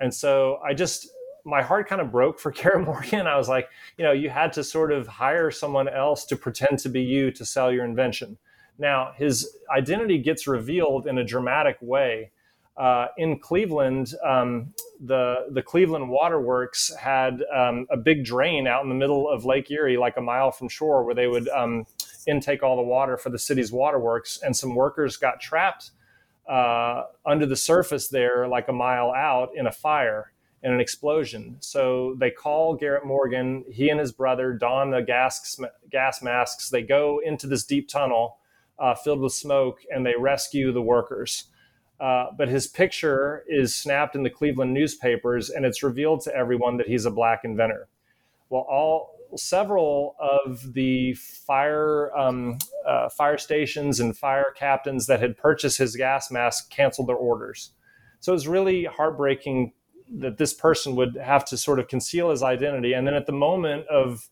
And 0.00 0.12
so 0.12 0.58
I 0.64 0.74
just, 0.74 1.08
my 1.44 1.62
heart 1.62 1.88
kind 1.88 2.00
of 2.00 2.10
broke 2.10 2.38
for 2.38 2.50
Garrett 2.52 2.84
Morgan. 2.84 3.26
I 3.26 3.36
was 3.36 3.48
like, 3.48 3.68
you 3.96 4.04
know, 4.04 4.12
you 4.12 4.30
had 4.30 4.52
to 4.54 4.64
sort 4.64 4.92
of 4.92 5.06
hire 5.06 5.50
someone 5.50 5.88
else 5.88 6.24
to 6.26 6.36
pretend 6.36 6.78
to 6.80 6.88
be 6.88 7.02
you 7.02 7.30
to 7.32 7.44
sell 7.44 7.72
your 7.72 7.84
invention. 7.84 8.38
Now, 8.78 9.12
his 9.16 9.56
identity 9.74 10.18
gets 10.18 10.46
revealed 10.46 11.06
in 11.06 11.18
a 11.18 11.24
dramatic 11.24 11.76
way 11.80 12.32
uh, 12.76 13.06
in 13.16 13.38
Cleveland, 13.38 14.14
um, 14.24 14.72
the 15.00 15.46
the 15.52 15.62
Cleveland 15.62 16.08
Waterworks 16.08 16.92
had 16.96 17.42
um, 17.54 17.86
a 17.90 17.96
big 17.96 18.24
drain 18.24 18.66
out 18.66 18.82
in 18.82 18.88
the 18.88 18.94
middle 18.94 19.28
of 19.28 19.44
Lake 19.44 19.70
Erie, 19.70 19.96
like 19.96 20.16
a 20.16 20.20
mile 20.20 20.50
from 20.50 20.68
shore, 20.68 21.04
where 21.04 21.14
they 21.14 21.28
would 21.28 21.48
um, 21.50 21.86
intake 22.26 22.62
all 22.62 22.76
the 22.76 22.82
water 22.82 23.16
for 23.16 23.30
the 23.30 23.38
city's 23.38 23.70
waterworks. 23.70 24.40
And 24.42 24.56
some 24.56 24.74
workers 24.74 25.16
got 25.16 25.40
trapped 25.40 25.92
uh, 26.48 27.04
under 27.24 27.46
the 27.46 27.56
surface 27.56 28.08
there, 28.08 28.46
like 28.48 28.68
a 28.68 28.72
mile 28.72 29.10
out, 29.10 29.50
in 29.54 29.66
a 29.66 29.72
fire 29.72 30.32
in 30.64 30.72
an 30.72 30.80
explosion. 30.80 31.56
So 31.60 32.16
they 32.18 32.30
call 32.30 32.74
Garrett 32.74 33.04
Morgan. 33.04 33.64
He 33.70 33.90
and 33.90 34.00
his 34.00 34.12
brother 34.12 34.54
don 34.54 34.90
the 34.90 35.02
gas 35.02 35.60
gas 35.90 36.22
masks. 36.22 36.70
They 36.70 36.82
go 36.82 37.20
into 37.24 37.46
this 37.46 37.64
deep 37.64 37.88
tunnel 37.88 38.38
uh, 38.78 38.94
filled 38.94 39.20
with 39.20 39.34
smoke, 39.34 39.80
and 39.94 40.04
they 40.04 40.14
rescue 40.18 40.72
the 40.72 40.82
workers. 40.82 41.44
Uh, 42.00 42.26
but 42.36 42.48
his 42.48 42.66
picture 42.66 43.44
is 43.46 43.74
snapped 43.74 44.16
in 44.16 44.22
the 44.22 44.30
Cleveland 44.30 44.74
newspapers, 44.74 45.50
and 45.50 45.64
it's 45.64 45.82
revealed 45.82 46.22
to 46.22 46.34
everyone 46.34 46.78
that 46.78 46.88
he's 46.88 47.04
a 47.04 47.10
black 47.10 47.42
inventor. 47.44 47.86
Well, 48.48 48.66
all 48.68 49.13
several 49.36 50.16
of 50.20 50.74
the 50.74 51.14
fire 51.14 52.16
um, 52.16 52.58
uh, 52.86 53.08
fire 53.08 53.38
stations 53.38 54.00
and 54.00 54.16
fire 54.16 54.52
captains 54.56 55.06
that 55.06 55.20
had 55.20 55.36
purchased 55.36 55.78
his 55.78 55.96
gas 55.96 56.30
mask 56.30 56.70
canceled 56.70 57.08
their 57.08 57.16
orders. 57.16 57.72
So 58.20 58.32
it 58.32 58.34
was 58.34 58.48
really 58.48 58.84
heartbreaking 58.84 59.72
that 60.18 60.38
this 60.38 60.52
person 60.52 60.96
would 60.96 61.16
have 61.16 61.44
to 61.46 61.56
sort 61.56 61.78
of 61.78 61.88
conceal 61.88 62.30
his 62.30 62.42
identity, 62.42 62.92
and 62.92 63.06
then 63.06 63.14
at 63.14 63.26
the 63.26 63.32
moment 63.32 63.86
of 63.88 64.28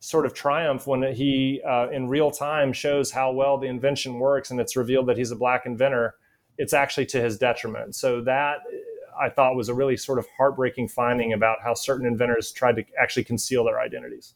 sort 0.00 0.26
of 0.26 0.34
triumph 0.34 0.86
when 0.86 1.02
he 1.14 1.62
uh, 1.68 1.88
in 1.90 2.08
real 2.08 2.30
time 2.30 2.72
shows 2.72 3.12
how 3.12 3.30
well 3.30 3.56
the 3.56 3.68
invention 3.68 4.18
works 4.18 4.50
and 4.50 4.60
it's 4.60 4.74
revealed 4.74 5.06
that 5.06 5.16
he's 5.16 5.30
a 5.30 5.36
black 5.36 5.64
inventor 5.64 6.16
it's 6.58 6.72
actually 6.72 7.06
to 7.06 7.20
his 7.20 7.38
detriment. 7.38 7.94
So 7.94 8.20
that 8.22 8.58
I 9.20 9.28
thought 9.28 9.56
was 9.56 9.68
a 9.68 9.74
really 9.74 9.96
sort 9.96 10.18
of 10.18 10.26
heartbreaking 10.36 10.88
finding 10.88 11.32
about 11.32 11.58
how 11.62 11.74
certain 11.74 12.06
inventors 12.06 12.52
tried 12.52 12.76
to 12.76 12.84
actually 13.00 13.24
conceal 13.24 13.64
their 13.64 13.80
identities. 13.80 14.34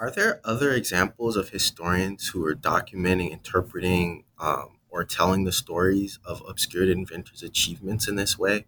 Are 0.00 0.10
there 0.10 0.40
other 0.44 0.72
examples 0.72 1.36
of 1.36 1.50
historians 1.50 2.28
who 2.28 2.44
are 2.44 2.56
documenting, 2.56 3.30
interpreting, 3.30 4.24
um, 4.40 4.78
or 4.88 5.04
telling 5.04 5.44
the 5.44 5.52
stories 5.52 6.18
of 6.24 6.42
obscure 6.48 6.90
inventors' 6.90 7.44
achievements 7.44 8.08
in 8.08 8.16
this 8.16 8.36
way? 8.36 8.66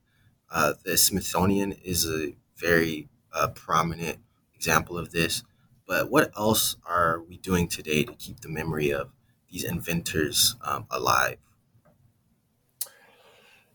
Uh, 0.48 0.74
the 0.84 0.96
Smithsonian 0.96 1.72
is 1.72 2.06
a 2.06 2.36
very 2.56 3.08
uh, 3.32 3.48
prominent 3.48 4.18
example 4.54 4.96
of 4.96 5.10
this. 5.10 5.42
But 5.88 6.10
what 6.10 6.30
else 6.36 6.76
are 6.86 7.20
we 7.26 7.38
doing 7.38 7.66
today 7.66 8.04
to 8.04 8.12
keep 8.12 8.40
the 8.40 8.48
memory 8.48 8.90
of 8.90 9.10
these 9.52 9.64
inventors 9.64 10.56
um, 10.62 10.86
alive. 10.90 11.36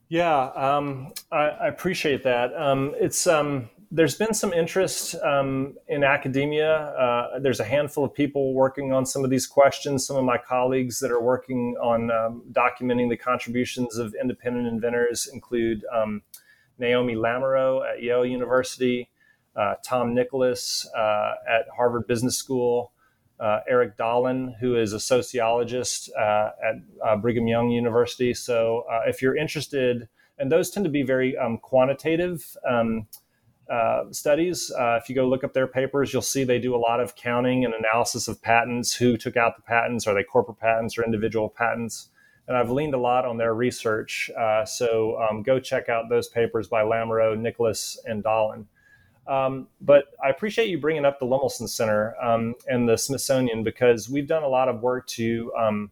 Yeah, 0.10 0.50
um, 0.56 1.14
I, 1.32 1.44
I, 1.50 1.68
appreciate 1.68 2.24
that. 2.24 2.56
Um, 2.56 2.96
it's 2.98 3.28
um, 3.28 3.70
there's 3.90 4.16
been 4.16 4.34
some 4.34 4.54
interest 4.54 5.16
um, 5.24 5.76
in 5.88 6.04
academia. 6.04 6.76
Uh, 6.76 7.40
there's 7.40 7.60
a 7.60 7.64
handful 7.64 8.04
of 8.04 8.14
people 8.14 8.54
working 8.54 8.92
on 8.92 9.06
some 9.06 9.24
of 9.24 9.30
these 9.30 9.48
questions. 9.48 10.06
Some 10.06 10.18
of 10.18 10.26
my 10.26 10.38
colleagues 10.38 11.00
that 11.00 11.12
are 11.12 11.22
working 11.22 11.76
on 11.82 12.12
um, 12.12 12.44
documenting 12.52 13.10
the 13.10 13.18
contributions 13.18 13.98
of 13.98 14.14
independent 14.20 14.68
inventors 14.68 15.28
include 15.32 15.84
Naomi 16.80 17.16
Lamoreaux 17.16 17.82
at 17.90 18.02
Yale 18.02 18.26
University, 18.26 19.10
uh, 19.56 19.76
Tom 19.84 20.14
Nicholas 20.14 20.88
uh, 20.96 21.34
at 21.50 21.68
Harvard 21.76 22.08
Business 22.08 22.38
School, 22.38 22.92
uh, 23.40 23.60
Eric 23.68 23.98
Dahlin, 23.98 24.58
who 24.60 24.76
is 24.76 24.94
a 24.94 25.00
sociologist 25.00 26.12
uh, 26.16 26.50
at 26.64 26.76
uh, 27.04 27.16
Brigham 27.18 27.48
Young 27.48 27.70
University. 27.70 28.34
So 28.34 28.86
if 29.06 29.22
you're 29.22 29.36
interested, 29.36 30.08
and 30.38 30.52
those 30.52 30.70
tend 30.70 30.84
to 30.86 30.92
be 30.92 31.04
very 31.04 31.36
um, 31.38 31.58
quantitative 31.58 32.56
um, 32.68 33.08
uh, 33.70 34.12
studies. 34.12 34.72
Uh, 34.78 35.00
if 35.02 35.10
you 35.10 35.16
go 35.16 35.28
look 35.28 35.44
up 35.44 35.54
their 35.54 35.68
papers, 35.68 36.14
you'll 36.14 36.22
see 36.22 36.44
they 36.44 36.60
do 36.60 36.76
a 36.76 36.78
lot 36.78 37.00
of 37.00 37.16
counting 37.16 37.66
and 37.66 37.74
analysis 37.74 38.28
of 38.28 38.42
patents. 38.42 38.96
Who 38.96 39.18
took 39.18 39.38
out 39.38 39.56
the 39.56 39.64
patents? 39.64 40.08
Are 40.08 40.14
they 40.14 40.24
corporate 40.24 40.60
patents 40.60 40.98
or 40.98 41.04
individual 41.04 41.50
patents? 41.50 42.10
And 42.48 42.56
I've 42.56 42.72
leaned 42.72 42.94
a 42.94 43.00
lot 43.00 43.26
on 43.26 43.38
their 43.38 43.54
research. 43.54 44.32
so 44.66 45.20
um, 45.22 45.44
go 45.44 45.60
check 45.60 45.90
out 45.90 46.10
those 46.10 46.30
papers 46.30 46.68
by 46.68 46.84
Lamoreaux, 46.84 47.38
Nicholas, 47.38 48.00
and 48.06 48.24
Dahlin. 48.24 48.66
Um, 49.28 49.68
but 49.82 50.06
I 50.24 50.30
appreciate 50.30 50.70
you 50.70 50.80
bringing 50.80 51.06
up 51.06 51.20
the 51.20 51.26
Lemelson 51.26 51.68
Center 51.68 52.16
um, 52.24 52.56
and 52.68 52.88
the 52.88 52.98
Smithsonian 52.98 53.64
because 53.64 54.10
we've 54.10 54.28
done 54.28 54.44
a 54.44 54.48
lot 54.48 54.70
of 54.70 54.82
work 54.82 55.08
to 55.08 55.52
um, 55.60 55.92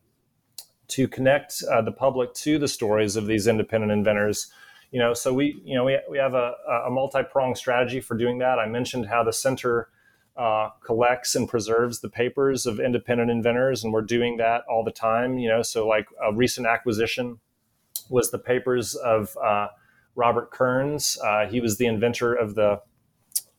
to 0.88 1.08
connect 1.08 1.64
uh, 1.70 1.82
the 1.82 1.92
public 1.92 2.34
to 2.36 2.60
the 2.60 2.68
stories 2.68 3.16
of 3.16 3.28
these 3.28 3.48
independent 3.48 3.92
inventors. 3.92 4.52
You 4.92 5.00
know, 5.00 5.14
so 5.14 5.34
we 5.34 5.62
you 5.66 5.76
know 5.76 5.84
we, 5.84 5.98
we 6.10 6.18
have 6.18 6.34
a, 6.34 6.54
a 6.88 6.90
multi 6.90 7.24
pronged 7.24 7.58
strategy 7.58 8.00
for 8.00 8.16
doing 8.16 8.40
that. 8.40 8.60
I 8.60 8.68
mentioned 8.68 9.08
how 9.08 9.24
the 9.24 9.34
center 9.34 9.90
uh, 10.38 10.70
collects 10.84 11.36
and 11.36 11.48
preserves 11.48 12.00
the 12.00 12.10
papers 12.10 12.66
of 12.66 12.80
independent 12.80 13.32
inventors, 13.32 13.84
and 13.84 13.94
we're 13.94 14.02
doing 14.02 14.38
that 14.38 14.64
all 14.70 14.84
the 14.84 14.92
time. 14.92 15.38
You 15.38 15.50
know, 15.50 15.62
so 15.62 15.88
like 15.88 16.08
a 16.24 16.34
recent 16.34 16.68
acquisition 16.68 17.40
was 18.10 18.32
the 18.32 18.40
papers 18.40 18.96
of 18.96 19.36
uh, 19.38 19.68
Robert 20.16 20.52
Kearns. 20.52 21.18
Uh, 21.24 21.48
he 21.48 21.60
was 21.60 21.78
the 21.78 21.86
inventor 21.86 22.34
of 22.34 22.56
the 22.56 22.82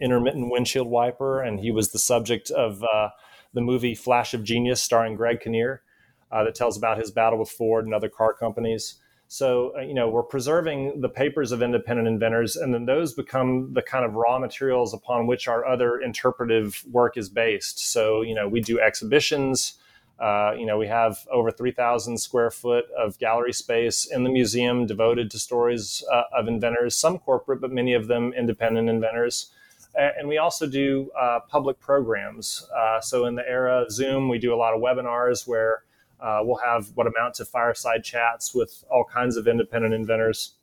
intermittent 0.00 0.50
windshield 0.50 0.88
wiper, 0.88 1.42
and 1.42 1.60
he 1.60 1.70
was 1.70 1.92
the 1.92 1.98
subject 1.98 2.50
of 2.50 2.82
uh, 2.82 3.10
the 3.54 3.60
movie 3.60 3.94
Flash 3.94 4.34
of 4.34 4.44
Genius, 4.44 4.82
starring 4.82 5.16
Greg 5.16 5.40
Kinnear, 5.40 5.82
uh, 6.30 6.44
that 6.44 6.54
tells 6.54 6.76
about 6.76 6.98
his 6.98 7.10
battle 7.10 7.38
with 7.38 7.48
Ford 7.48 7.84
and 7.84 7.94
other 7.94 8.08
car 8.08 8.34
companies. 8.34 8.96
So, 9.28 9.72
uh, 9.76 9.80
you 9.80 9.94
know, 9.94 10.08
we're 10.08 10.22
preserving 10.22 11.00
the 11.00 11.08
papers 11.08 11.50
of 11.50 11.60
independent 11.60 12.06
inventors, 12.06 12.56
and 12.56 12.72
then 12.72 12.86
those 12.86 13.12
become 13.12 13.72
the 13.72 13.82
kind 13.82 14.04
of 14.04 14.14
raw 14.14 14.38
materials 14.38 14.94
upon 14.94 15.26
which 15.26 15.48
our 15.48 15.66
other 15.66 15.98
interpretive 16.00 16.84
work 16.90 17.16
is 17.16 17.28
based. 17.28 17.90
So, 17.90 18.22
you 18.22 18.34
know, 18.34 18.48
we 18.48 18.60
do 18.60 18.80
exhibitions. 18.80 19.74
Uh, 20.18 20.52
you 20.56 20.64
know, 20.64 20.78
we 20.78 20.86
have 20.86 21.18
over 21.30 21.50
3,000 21.50 22.18
square 22.18 22.50
foot 22.50 22.86
of 22.96 23.18
gallery 23.18 23.52
space 23.52 24.06
in 24.06 24.24
the 24.24 24.30
museum 24.30 24.86
devoted 24.86 25.30
to 25.32 25.38
stories 25.38 26.04
uh, 26.10 26.22
of 26.32 26.48
inventors, 26.48 26.94
some 26.94 27.18
corporate, 27.18 27.60
but 27.60 27.72
many 27.72 27.92
of 27.92 28.06
them 28.06 28.32
independent 28.32 28.88
inventors 28.88 29.50
and 29.96 30.28
we 30.28 30.38
also 30.38 30.66
do 30.66 31.10
uh, 31.18 31.40
public 31.48 31.80
programs. 31.80 32.68
Uh, 32.76 33.00
so 33.00 33.24
in 33.24 33.34
the 33.34 33.48
era 33.48 33.82
of 33.82 33.90
Zoom, 33.90 34.28
we 34.28 34.38
do 34.38 34.54
a 34.54 34.56
lot 34.56 34.74
of 34.74 34.80
webinars 34.80 35.46
where 35.46 35.84
uh, 36.20 36.40
we'll 36.42 36.60
have 36.64 36.88
what 36.94 37.06
amount 37.06 37.34
to 37.34 37.44
fireside 37.44 38.04
chats 38.04 38.54
with 38.54 38.84
all 38.90 39.04
kinds 39.04 39.36
of 39.36 39.46
independent 39.46 39.94
inventors, 39.94 40.54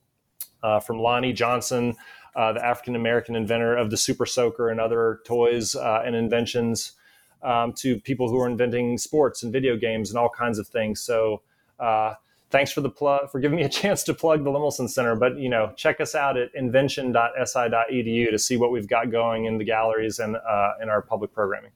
uh, 0.61 0.79
from 0.79 0.99
Lonnie 0.99 1.33
Johnson 1.33 1.95
uh, 2.35 2.53
the 2.53 2.65
African 2.65 2.95
American 2.95 3.35
inventor 3.35 3.75
of 3.75 3.89
the 3.89 3.97
Super 3.97 4.25
Soaker 4.25 4.69
and 4.69 4.79
other 4.79 5.21
toys 5.25 5.75
uh, 5.75 6.01
and 6.05 6.15
inventions, 6.15 6.93
um, 7.41 7.73
to 7.73 7.99
people 7.99 8.29
who 8.29 8.39
are 8.39 8.47
inventing 8.47 8.97
sports 8.97 9.43
and 9.43 9.51
video 9.51 9.75
games 9.75 10.09
and 10.09 10.17
all 10.17 10.29
kinds 10.29 10.57
of 10.57 10.67
things. 10.67 11.01
So 11.01 11.41
uh, 11.79 12.13
thanks 12.49 12.71
for 12.71 12.81
the 12.81 12.89
plug 12.89 13.29
for 13.29 13.39
giving 13.39 13.57
me 13.57 13.63
a 13.63 13.69
chance 13.81 14.03
to 14.03 14.13
plug 14.13 14.43
the 14.43 14.49
Lemelson 14.49 14.89
Center. 14.89 15.15
But 15.15 15.37
you 15.37 15.49
know, 15.49 15.73
check 15.75 16.01
us 16.01 16.15
out 16.15 16.37
at 16.37 16.49
invention.si.edu 16.55 18.31
to 18.31 18.39
see 18.39 18.57
what 18.57 18.71
we've 18.71 18.87
got 18.87 19.11
going 19.11 19.45
in 19.45 19.57
the 19.57 19.65
galleries 19.65 20.19
and 20.19 20.37
uh, 20.37 20.71
in 20.81 20.89
our 20.89 21.01
public 21.01 21.33
programming. 21.33 21.71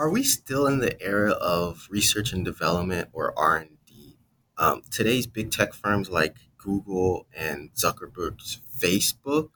Are 0.00 0.08
we 0.08 0.22
still 0.22 0.66
in 0.66 0.78
the 0.78 0.98
era 1.02 1.32
of 1.32 1.86
research 1.90 2.32
and 2.32 2.42
development 2.42 3.10
or 3.12 3.38
R 3.38 3.58
and 3.58 3.76
D? 3.86 4.16
Um, 4.56 4.80
today's 4.90 5.26
big 5.26 5.50
tech 5.50 5.74
firms 5.74 6.08
like 6.08 6.36
Google 6.56 7.26
and 7.36 7.68
Zuckerberg's 7.74 8.62
Facebook 8.78 9.50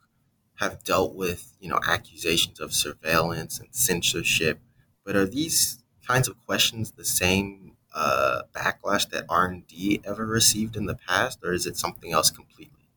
have 0.57 0.85
dealt 0.85 1.15
with 1.15 1.57
you 1.61 1.71
know 1.71 1.81
accusations 1.89 2.61
of 2.61 2.75
surveillance 2.75 3.59
and 3.59 3.75
censorship, 3.75 4.61
but 5.03 5.17
are 5.17 5.25
these 5.25 5.83
kinds 6.07 6.29
of 6.29 6.37
questions 6.45 6.91
the 6.91 7.07
same 7.07 7.79
uh, 7.95 8.43
backlash 8.53 9.09
that 9.13 9.25
R 9.31 9.47
and 9.47 9.67
D 9.67 10.03
ever 10.05 10.27
received 10.27 10.77
in 10.77 10.85
the 10.85 10.95
past, 10.95 11.39
or 11.43 11.55
is 11.55 11.65
it 11.65 11.79
something 11.79 12.13
else 12.13 12.31
completely? 12.31 12.91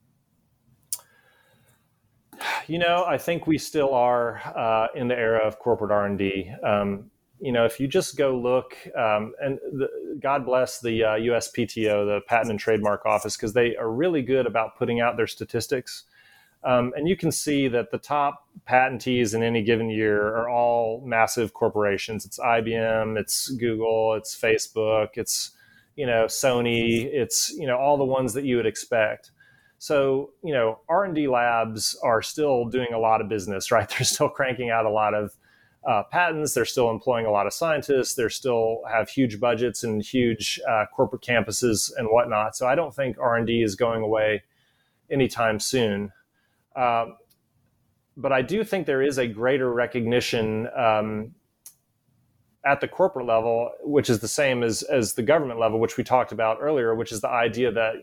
You 2.68 2.80
know, 2.80 3.06
I 3.08 3.18
think 3.18 3.48
we 3.48 3.58
still 3.58 3.94
are 3.94 4.42
uh, 4.54 4.88
in 4.94 5.08
the 5.08 5.18
era 5.18 5.48
of 5.48 5.60
corporate 5.60 5.92
R 5.92 6.06
and 6.06 6.18
D. 6.18 6.52
Um, 6.62 7.10
you 7.40 7.52
know, 7.52 7.66
if 7.66 7.80
you 7.80 7.88
just 7.88 8.18
go 8.18 8.38
look, 8.38 8.76
um, 8.98 9.34
and 9.40 9.60
the, 9.72 9.88
God 10.20 10.46
bless 10.46 10.80
the 10.80 11.04
uh, 11.04 11.10
USPTO, 11.18 12.06
the 12.06 12.22
Patent 12.28 12.52
and 12.52 12.60
Trademark 12.60 13.06
Office, 13.06 13.38
because 13.38 13.54
they 13.54 13.76
are 13.76 13.92
really 13.92 14.22
good 14.22 14.48
about 14.48 14.78
putting 14.78 15.00
out 15.00 15.18
their 15.18 15.28
statistics. 15.28 16.06
Um, 16.64 16.94
and 16.98 17.08
you 17.08 17.16
can 17.16 17.32
see 17.32 17.68
that 17.68 17.92
the 17.92 18.00
top 18.00 18.48
patentees 18.68 19.36
in 19.36 19.44
any 19.44 19.62
given 19.62 19.90
year 19.90 20.36
are 20.36 20.50
all 20.50 21.02
massive 21.06 21.54
corporations. 21.54 22.26
It's 22.26 22.40
IBM, 22.40 23.18
it's 23.18 23.50
Google, 23.50 24.16
it's 24.16 24.36
Facebook, 24.36 25.10
it's 25.14 25.52
you 25.96 26.06
know 26.08 26.26
Sony, 26.26 27.06
it's 27.06 27.52
you 27.52 27.68
know 27.68 27.78
all 27.78 27.98
the 27.98 28.04
ones 28.04 28.34
that 28.34 28.44
you 28.44 28.58
would 28.58 28.66
expect. 28.66 29.32
So 29.78 30.32
you 30.44 30.54
know 30.54 30.80
R 30.90 31.06
and 31.06 31.14
D 31.14 31.28
labs 31.28 31.96
are 32.04 32.24
still 32.24 32.66
doing 32.66 32.92
a 32.94 33.00
lot 33.00 33.22
of 33.22 33.30
business, 33.30 33.72
right? 33.72 33.88
They're 33.88 34.04
still 34.04 34.30
cranking 34.30 34.72
out 34.72 34.86
a 34.86 34.90
lot 34.90 35.14
of 35.14 35.37
uh, 35.88 36.04
patents. 36.04 36.54
They're 36.54 36.66
still 36.66 36.92
employing 36.92 37.26
a 37.26 37.32
lot 37.32 37.48
of 37.48 37.54
scientists. 37.54 38.14
They're 38.14 38.30
still 38.30 38.82
have 38.92 39.10
huge 39.10 39.40
budgets 39.40 39.84
and 39.84 40.04
huge 40.04 40.60
uh, 40.70 40.86
corporate 40.94 41.22
campuses 41.22 41.92
and 41.98 42.10
whatnot. 42.10 42.58
So 42.58 42.68
I 42.68 42.76
don't 42.76 42.94
think 42.94 43.18
R 43.18 43.38
and 43.38 43.48
D 43.48 43.64
is 43.64 43.76
going 43.76 44.04
away 44.04 44.44
anytime 45.10 45.60
soon. 45.60 46.12
Um, 46.76 47.16
but 48.18 48.34
I 48.34 48.42
do 48.42 48.64
think 48.64 48.86
there 48.86 49.02
is 49.02 49.18
a 49.18 49.28
greater 49.28 49.72
recognition 49.72 50.68
um, 50.76 51.34
at 52.66 52.82
the 52.82 52.88
corporate 52.88 53.26
level, 53.26 53.72
which 53.82 54.10
is 54.10 54.20
the 54.20 54.28
same 54.28 54.64
as, 54.64 54.84
as 54.84 55.14
the 55.14 55.24
government 55.24 55.60
level, 55.60 55.80
which 55.80 55.96
we 55.96 56.04
talked 56.04 56.34
about 56.34 56.58
earlier, 56.60 56.96
which 56.96 57.14
is 57.14 57.22
the 57.22 57.30
idea 57.30 57.72
that 57.72 57.94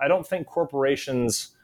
I 0.00 0.08
don't 0.08 0.26
think 0.26 0.46
corporations 0.46 1.54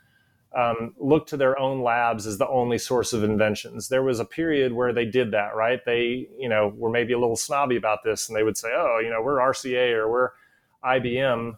um, 0.55 0.95
look 0.99 1.27
to 1.29 1.37
their 1.37 1.59
own 1.59 1.83
labs 1.83 2.27
as 2.27 2.39
the 2.39 2.49
only 2.49 2.79
source 2.79 3.13
of 3.13 3.25
inventions. 3.25 3.89
There 3.89 4.03
was 4.03 4.21
a 4.21 4.25
period 4.25 4.73
where 4.73 4.93
they 4.93 5.05
did 5.05 5.33
that, 5.33 5.57
right? 5.57 5.85
They, 5.85 6.29
you 6.39 6.49
know, 6.49 6.73
were 6.77 6.91
maybe 6.91 7.13
a 7.13 7.19
little 7.19 7.37
snobby 7.37 7.77
about 7.77 8.05
this, 8.05 8.29
and 8.29 8.37
they 8.37 8.43
would 8.43 8.57
say, 8.57 8.69
"Oh, 8.73 9.01
you 9.03 9.11
know, 9.11 9.21
we're 9.23 9.39
RCA 9.39 9.93
or 9.93 10.11
we're 10.11 10.31
IBM." 10.85 11.57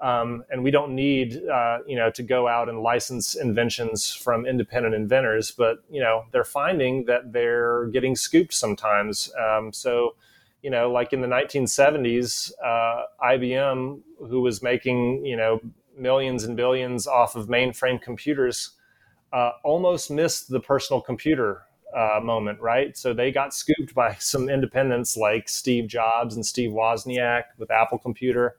Um, 0.00 0.44
and 0.48 0.62
we 0.62 0.70
don't 0.70 0.94
need 0.94 1.42
uh, 1.48 1.78
you 1.86 1.96
know 1.96 2.08
to 2.12 2.22
go 2.22 2.46
out 2.46 2.68
and 2.68 2.80
license 2.80 3.34
inventions 3.34 4.12
from 4.12 4.46
independent 4.46 4.94
inventors 4.94 5.50
but 5.50 5.82
you 5.90 6.00
know 6.00 6.24
they're 6.30 6.44
finding 6.44 7.06
that 7.06 7.32
they're 7.32 7.86
getting 7.86 8.14
scooped 8.14 8.54
sometimes 8.54 9.32
um, 9.36 9.72
so 9.72 10.14
you 10.62 10.70
know 10.70 10.88
like 10.88 11.12
in 11.12 11.20
the 11.20 11.26
1970s 11.26 12.52
uh, 12.64 13.02
ibm 13.24 14.00
who 14.28 14.40
was 14.40 14.62
making 14.62 15.26
you 15.26 15.36
know 15.36 15.60
millions 15.98 16.44
and 16.44 16.56
billions 16.56 17.06
off 17.06 17.36
of 17.36 17.48
mainframe 17.48 18.00
computers 18.00 18.70
uh, 19.32 19.52
almost 19.64 20.10
missed 20.10 20.48
the 20.48 20.60
personal 20.60 21.00
computer 21.00 21.62
uh, 21.96 22.20
moment, 22.22 22.60
right? 22.60 22.96
So 22.96 23.12
they 23.12 23.32
got 23.32 23.54
scooped 23.54 23.94
by 23.94 24.14
some 24.18 24.48
independents 24.48 25.16
like 25.16 25.48
Steve 25.48 25.88
Jobs 25.88 26.36
and 26.36 26.44
Steve 26.44 26.70
Wozniak 26.70 27.44
with 27.58 27.70
Apple 27.70 27.98
Computer 27.98 28.56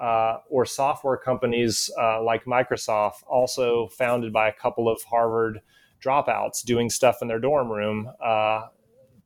uh, 0.00 0.38
or 0.50 0.66
software 0.66 1.16
companies 1.16 1.90
uh, 2.00 2.22
like 2.22 2.44
Microsoft, 2.44 3.22
also 3.26 3.88
founded 3.88 4.32
by 4.32 4.48
a 4.48 4.52
couple 4.52 4.88
of 4.88 5.00
Harvard 5.04 5.60
dropouts 6.02 6.64
doing 6.64 6.90
stuff 6.90 7.18
in 7.22 7.28
their 7.28 7.38
dorm 7.38 7.70
room, 7.70 8.10
uh, 8.22 8.66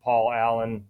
Paul 0.03 0.33
Allen 0.33 0.87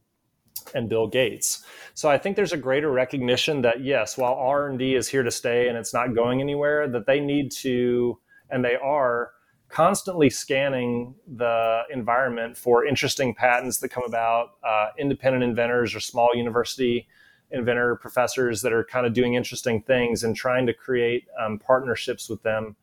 and 0.75 0.89
Bill 0.89 1.07
Gates. 1.07 1.65
So 1.95 2.09
I 2.09 2.19
think 2.19 2.37
there's 2.37 2.53
a 2.53 2.59
greater 2.59 2.91
recognition 2.91 3.63
that 3.63 3.83
yes, 3.83 4.17
while 4.17 4.35
R&D 4.35 4.95
is 4.95 5.09
here 5.09 5.23
to 5.23 5.31
stay 5.31 5.69
and 5.69 5.77
it's 5.77 5.93
not 5.93 6.15
going 6.15 6.41
anywhere, 6.41 6.89
that 6.89 7.07
they 7.07 7.21
need 7.21 7.51
to 7.53 8.19
and 8.51 8.65
they 8.65 8.77
are 8.77 9.33
constantly 9.69 10.31
scanning 10.31 11.15
the 11.37 11.83
environment 11.91 12.57
for 12.57 12.87
interesting 12.87 13.35
patents 13.35 13.79
that 13.79 13.91
come 13.91 14.05
about, 14.07 14.53
uh, 14.67 14.89
independent 14.99 15.45
inventors 15.45 15.95
or 15.95 16.01
small 16.01 16.35
university 16.35 17.07
inventor 17.51 17.97
professors 17.97 18.63
that 18.63 18.73
are 18.73 18.85
kind 18.85 19.07
of 19.07 19.13
doing 19.13 19.35
interesting 19.35 19.83
things 19.83 20.25
and 20.25 20.37
trying 20.37 20.67
to 20.67 20.75
create 20.75 21.27
um, 21.41 21.59
partnerships 21.59 22.29
with 22.29 22.43
them. 22.43 22.77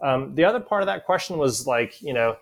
Um, 0.00 0.34
the 0.34 0.44
other 0.44 0.60
part 0.60 0.82
of 0.82 0.86
that 0.86 1.04
question 1.04 1.38
was 1.38 1.66
like, 1.66 2.00
you 2.00 2.12
know, 2.12 2.36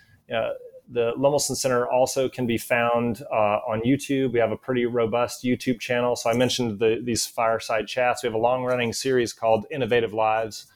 The 0.91 1.13
Lemelson 1.19 1.55
Center 1.57 1.87
also 1.87 2.29
can 2.29 2.47
be 2.47 2.59
found 2.59 3.23
uh, 3.31 3.61
on 3.69 3.83
YouTube. 3.83 4.33
We 4.33 4.39
have 4.39 4.53
a 4.53 4.57
pretty 4.57 4.87
robust 4.87 5.45
YouTube 5.45 5.81
channel. 5.81 6.17
So 6.17 6.31
I 6.31 6.35
mentioned 6.35 6.79
the, 6.79 7.01
these 7.05 7.27
fireside 7.27 7.87
chats. 7.87 8.23
We 8.23 8.29
have 8.29 8.35
a 8.35 8.39
long 8.39 8.65
running 8.65 8.93
series 8.93 9.33
called 9.35 9.67
Innovative 9.71 10.15
Lives. 10.15 10.67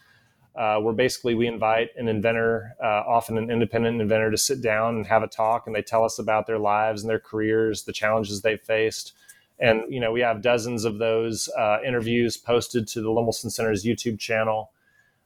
uh, 0.54 0.78
where 0.78 0.92
basically 0.92 1.34
we 1.34 1.46
invite 1.46 1.90
an 1.96 2.08
inventor, 2.08 2.74
uh, 2.82 3.02
often 3.06 3.38
an 3.38 3.50
independent 3.50 4.00
inventor, 4.00 4.30
to 4.30 4.36
sit 4.36 4.60
down 4.60 4.96
and 4.96 5.06
have 5.06 5.22
a 5.22 5.26
talk, 5.26 5.66
and 5.66 5.74
they 5.74 5.82
tell 5.82 6.04
us 6.04 6.18
about 6.18 6.46
their 6.46 6.58
lives 6.58 7.02
and 7.02 7.10
their 7.10 7.18
careers, 7.18 7.84
the 7.84 7.92
challenges 7.92 8.42
they've 8.42 8.60
faced. 8.60 9.14
And 9.58 9.82
you 9.88 10.00
know, 10.00 10.12
we 10.12 10.20
have 10.20 10.42
dozens 10.42 10.84
of 10.84 10.98
those 10.98 11.48
uh, 11.56 11.78
interviews 11.86 12.36
posted 12.36 12.86
to 12.88 13.00
the 13.00 13.08
Lemelson 13.08 13.50
Center's 13.50 13.84
YouTube 13.84 14.18
channel. 14.18 14.72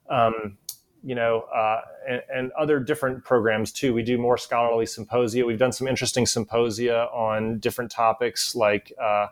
Um, 0.09 0.59
you 1.07 1.15
know, 1.15 1.43
uh, 1.55 1.83
and, 2.09 2.23
and, 2.35 2.53
other 2.59 2.81
different 2.81 3.23
programs 3.23 3.71
too. 3.71 3.95
We 3.95 4.03
do 4.03 4.19
more 4.19 4.37
scholarly 4.37 4.87
symposia. 4.87 5.47
We've 5.47 5.57
done 5.57 5.71
some 5.71 5.87
interesting 5.87 6.27
symposia 6.27 7.05
on 7.13 7.61
different 7.61 7.93
topics 7.93 8.57
like 8.57 8.93
uh, 9.01 9.29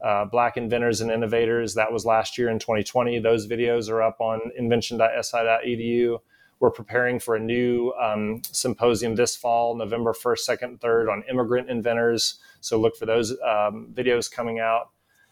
uh, 0.00 0.26
Black 0.26 0.56
inventors 0.56 1.00
and 1.00 1.10
innovators. 1.10 1.74
That 1.74 1.92
was 1.92 2.06
last 2.06 2.38
year 2.38 2.48
in 2.50 2.60
2020. 2.60 3.18
Those 3.18 3.48
videos 3.48 3.90
are 3.90 4.00
up 4.00 4.20
on 4.20 4.40
invention.si.edu. 4.56 6.18
We're 6.60 6.70
preparing 6.70 7.18
for 7.18 7.34
a 7.34 7.40
new 7.40 7.92
um, 8.00 8.40
symposium 8.52 9.16
this 9.16 9.34
fall, 9.34 9.74
November 9.74 10.12
1st, 10.12 10.58
2nd, 10.60 10.78
3rd, 10.78 11.12
on 11.12 11.24
immigrant 11.28 11.68
inventors. 11.68 12.38
So 12.60 12.78
look 12.78 12.94
for 12.96 13.06
those 13.06 13.32
um, 13.32 13.88
videos 13.92 14.30
coming 14.30 14.60
out. 14.60 14.90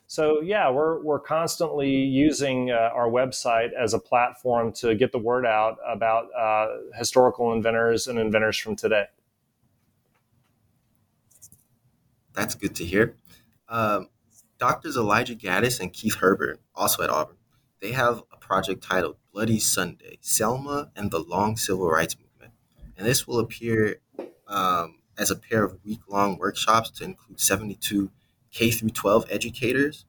So 0.09 0.41
yeah, 0.41 0.71
we're 0.71 1.03
we're 1.03 1.19
constantly 1.19 1.91
using 1.91 2.71
uh, 2.71 2.91
our 2.95 3.09
website 3.09 3.73
as 3.73 3.93
a 3.93 3.99
platform 3.99 4.73
to 4.75 4.95
get 4.95 5.11
the 5.11 5.19
word 5.19 5.45
out 5.45 5.79
about 5.87 6.29
uh, 6.33 6.69
historical 6.97 7.53
inventors 7.53 8.07
and 8.07 8.19
inventors 8.19 8.57
from 8.57 8.77
today. 8.77 9.07
That's 12.35 12.55
good 12.55 12.77
to 12.77 12.85
hear. 12.85 13.17
Um, 13.69 14.09
Doctors 14.59 14.97
Elijah 14.97 15.35
Gaddis 15.35 15.81
and 15.81 15.93
Keith 15.93 16.17
Herbert, 16.17 16.61
also 16.75 17.03
at 17.03 17.11
Auburn, 17.11 17.37
they 17.81 17.93
have 17.93 18.23
a 18.33 18.37
project 18.37 18.85
titled 18.85 19.17
Bloody 19.33 19.59
Sunday: 19.59 20.19
Selma 20.21 20.93
and 20.95 21.11
the 21.11 21.19
Long 21.19 21.57
Civil 21.57 21.89
Rights 21.89 22.17
Movement, 22.17 22.53
and 22.97 23.05
this 23.05 23.27
will 23.27 23.41
appear 23.41 23.97
um, 24.47 25.01
as 25.19 25.33
a 25.33 25.37
pair 25.37 25.65
of 25.65 25.85
week-long 25.85 26.39
workshops 26.39 26.91
to 26.91 27.05
include 27.05 27.41
72 27.41 28.11
K 28.57 28.71
through 28.71 28.89
12 28.89 29.27
educators. 29.29 30.07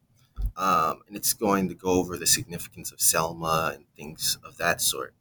Um, 0.56 1.02
and 1.08 1.16
it's 1.18 1.34
going 1.34 1.68
to 1.68 1.76
go 1.76 1.90
over 1.90 2.18
the 2.18 2.26
significance 2.26 2.92
of 2.92 3.02
Selma 3.02 3.74
and 3.76 3.86
things 3.96 4.38
of 4.44 4.58
that 4.58 4.82
sort. 4.82 5.14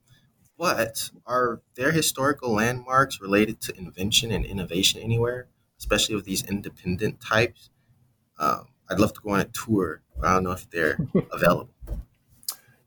But 0.57 1.11
are 1.27 1.61
there 1.75 1.91
historical 1.91 2.53
landmarks 2.53 3.21
related 3.21 3.61
to 3.63 3.77
invention 3.77 4.31
and 4.31 4.45
innovation 4.47 5.01
anywhere, 5.03 5.49
especially 5.79 6.15
with 6.15 6.25
these 6.25 6.45
independent 6.45 7.21
types? 7.21 7.69
Um, 8.39 8.69
I'd 8.89 9.01
love 9.01 9.13
to 9.15 9.21
go 9.21 9.31
on 9.31 9.41
a 9.41 9.45
tour, 9.45 10.03
but 10.17 10.27
I 10.27 10.35
don't 10.35 10.45
know 10.45 10.53
if 10.53 10.71
they're 10.71 10.97
available. 11.33 11.71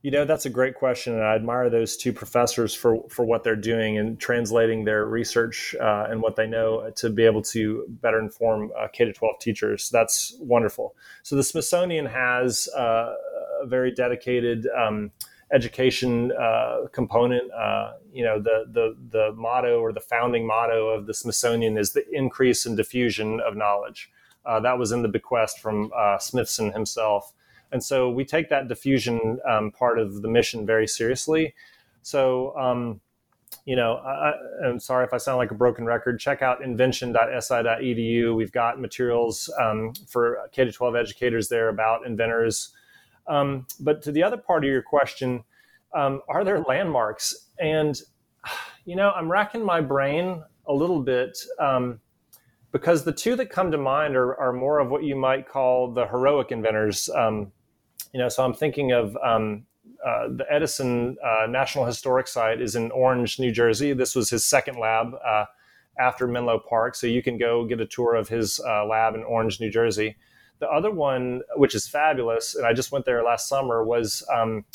You 0.02 0.12
know, 0.12 0.24
that's 0.24 0.46
a 0.46 0.50
great 0.50 0.76
question, 0.76 1.14
and 1.14 1.24
I 1.24 1.36
admire 1.36 1.70
those 1.70 1.98
two 1.98 2.14
professors 2.14 2.74
for 2.74 3.04
for 3.10 3.26
what 3.26 3.44
they're 3.44 3.58
doing 3.58 3.98
and 3.98 4.18
translating 4.18 4.86
their 4.86 5.06
research 5.06 5.76
uh, 5.80 6.08
and 6.10 6.22
what 6.22 6.38
they 6.38 6.48
know 6.48 6.90
to 6.96 7.10
be 7.10 7.26
able 7.26 7.42
to 7.42 7.86
better 8.02 8.20
inform 8.20 8.72
uh, 8.80 8.88
K 8.88 9.04
to 9.04 9.12
twelve 9.12 9.40
teachers. 9.40 9.90
That's 9.90 10.38
wonderful. 10.40 10.96
So 11.24 11.36
the 11.36 11.44
Smithsonian 11.44 12.06
has 12.06 12.70
uh, 12.70 13.14
a 13.62 13.68
very 13.68 13.92
dedicated. 13.92 14.68
Um, 14.68 15.12
education 15.52 16.32
uh, 16.34 16.88
component. 16.92 17.52
Uh, 17.52 17.94
you 18.14 18.24
know, 18.24 18.40
the 18.40 18.66
the 18.72 18.96
the 19.10 19.34
motto 19.36 19.80
or 19.80 19.92
the 19.92 20.00
founding 20.00 20.46
motto 20.46 20.90
of 20.90 21.08
the 21.08 21.14
Smithsonian 21.14 21.78
is 21.78 21.94
the 21.94 22.06
increase 22.12 22.66
and 22.66 22.78
diffusion 22.78 23.40
of 23.42 23.56
knowledge. 23.56 24.12
Uh, 24.46 24.60
that 24.60 24.78
was 24.78 24.92
in 24.92 25.02
the 25.02 25.08
bequest 25.08 25.60
from 25.60 25.92
uh, 25.96 26.18
Smithson 26.18 26.72
himself. 26.72 27.34
And 27.72 27.84
so 27.84 28.10
we 28.10 28.26
take 28.26 28.50
that 28.50 28.68
diffusion 28.68 29.40
um, 29.48 29.72
part 29.72 30.00
of 30.00 30.22
the 30.22 30.28
mission 30.28 30.66
very 30.66 30.88
seriously. 30.88 31.54
So, 32.02 32.58
um, 32.58 33.02
you 33.66 33.76
know, 33.76 33.96
I, 33.98 34.34
am 34.66 34.80
sorry 34.80 35.06
if 35.06 35.14
I 35.14 35.18
sound 35.18 35.38
like 35.38 35.52
a 35.52 35.56
broken 35.56 35.86
record. 35.86 36.20
Check 36.20 36.42
out 36.42 36.64
invention.si.edu. 36.64 38.36
We've 38.36 38.52
got 38.52 38.80
materials 38.80 39.52
um, 39.60 39.94
for 40.08 40.50
K 40.52 40.70
12 40.70 40.96
educators 40.96 41.50
there 41.50 41.70
about 41.70 42.06
inventors. 42.06 42.74
Um, 43.28 43.68
but 43.80 44.02
to 44.04 44.12
the 44.12 44.24
other 44.24 44.38
part 44.38 44.64
of 44.64 44.70
your 44.70 44.82
question, 44.82 45.44
um, 45.94 46.22
are 46.28 46.44
there 46.44 46.62
landmarks? 46.62 47.48
And, 47.60 48.00
you 48.86 48.96
know, 48.96 49.12
I'm 49.12 49.32
racking 49.32 49.64
my 49.64 49.82
brain 49.82 50.44
a 50.66 50.74
little 50.74 51.02
bit 51.02 51.38
um, 51.60 52.00
because 52.72 53.04
the 53.04 53.12
two 53.12 53.36
that 53.36 53.50
come 53.50 53.72
to 53.72 53.78
mind 53.78 54.16
are, 54.16 54.40
are 54.40 54.54
more 54.54 54.80
of 54.80 54.90
what 54.90 55.04
you 55.04 55.16
might 55.16 55.48
call 55.48 55.92
the 55.92 56.08
heroic 56.08 56.52
inventors. 56.52 57.10
Um, 57.10 57.52
you 58.14 58.20
know, 58.20 58.30
so 58.30 58.44
I'm 58.44 58.54
thinking 58.54 58.92
of 58.92 59.16
um, 59.18 59.66
uh, 60.06 60.28
the 60.30 60.46
Edison 60.50 61.18
uh, 61.24 61.46
National 61.48 61.86
Historic 61.86 62.28
Site 62.28 62.62
is 62.62 62.76
in 62.76 62.92
Orange, 62.92 63.40
New 63.40 63.52
Jersey. 63.52 63.94
This 63.94 64.16
was 64.16 64.30
his 64.30 64.46
second 64.46 64.80
lab 64.80 65.14
uh, 65.26 65.46
after 66.00 66.28
Menlo 66.28 66.60
Park, 66.60 66.96
so 66.96 67.06
you 67.08 67.22
can 67.22 67.38
go 67.38 67.66
get 67.66 67.82
a 67.82 67.86
tour 67.86 68.16
of 68.16 68.30
his 68.30 68.60
uh, 68.66 68.86
lab 68.86 69.16
in 69.16 69.24
Orange, 69.24 69.60
New 69.60 69.70
Jersey. 69.70 70.16
The 70.60 70.70
other 70.70 70.92
one, 70.92 71.42
which 71.56 71.76
is 71.76 71.88
fabulous, 71.88 72.56
and 72.56 72.66
I 72.66 72.74
just 72.74 72.92
went 72.92 73.06
there 73.06 73.24
last 73.24 73.48
summer, 73.48 73.84
was 73.84 74.26
um, 74.34 74.66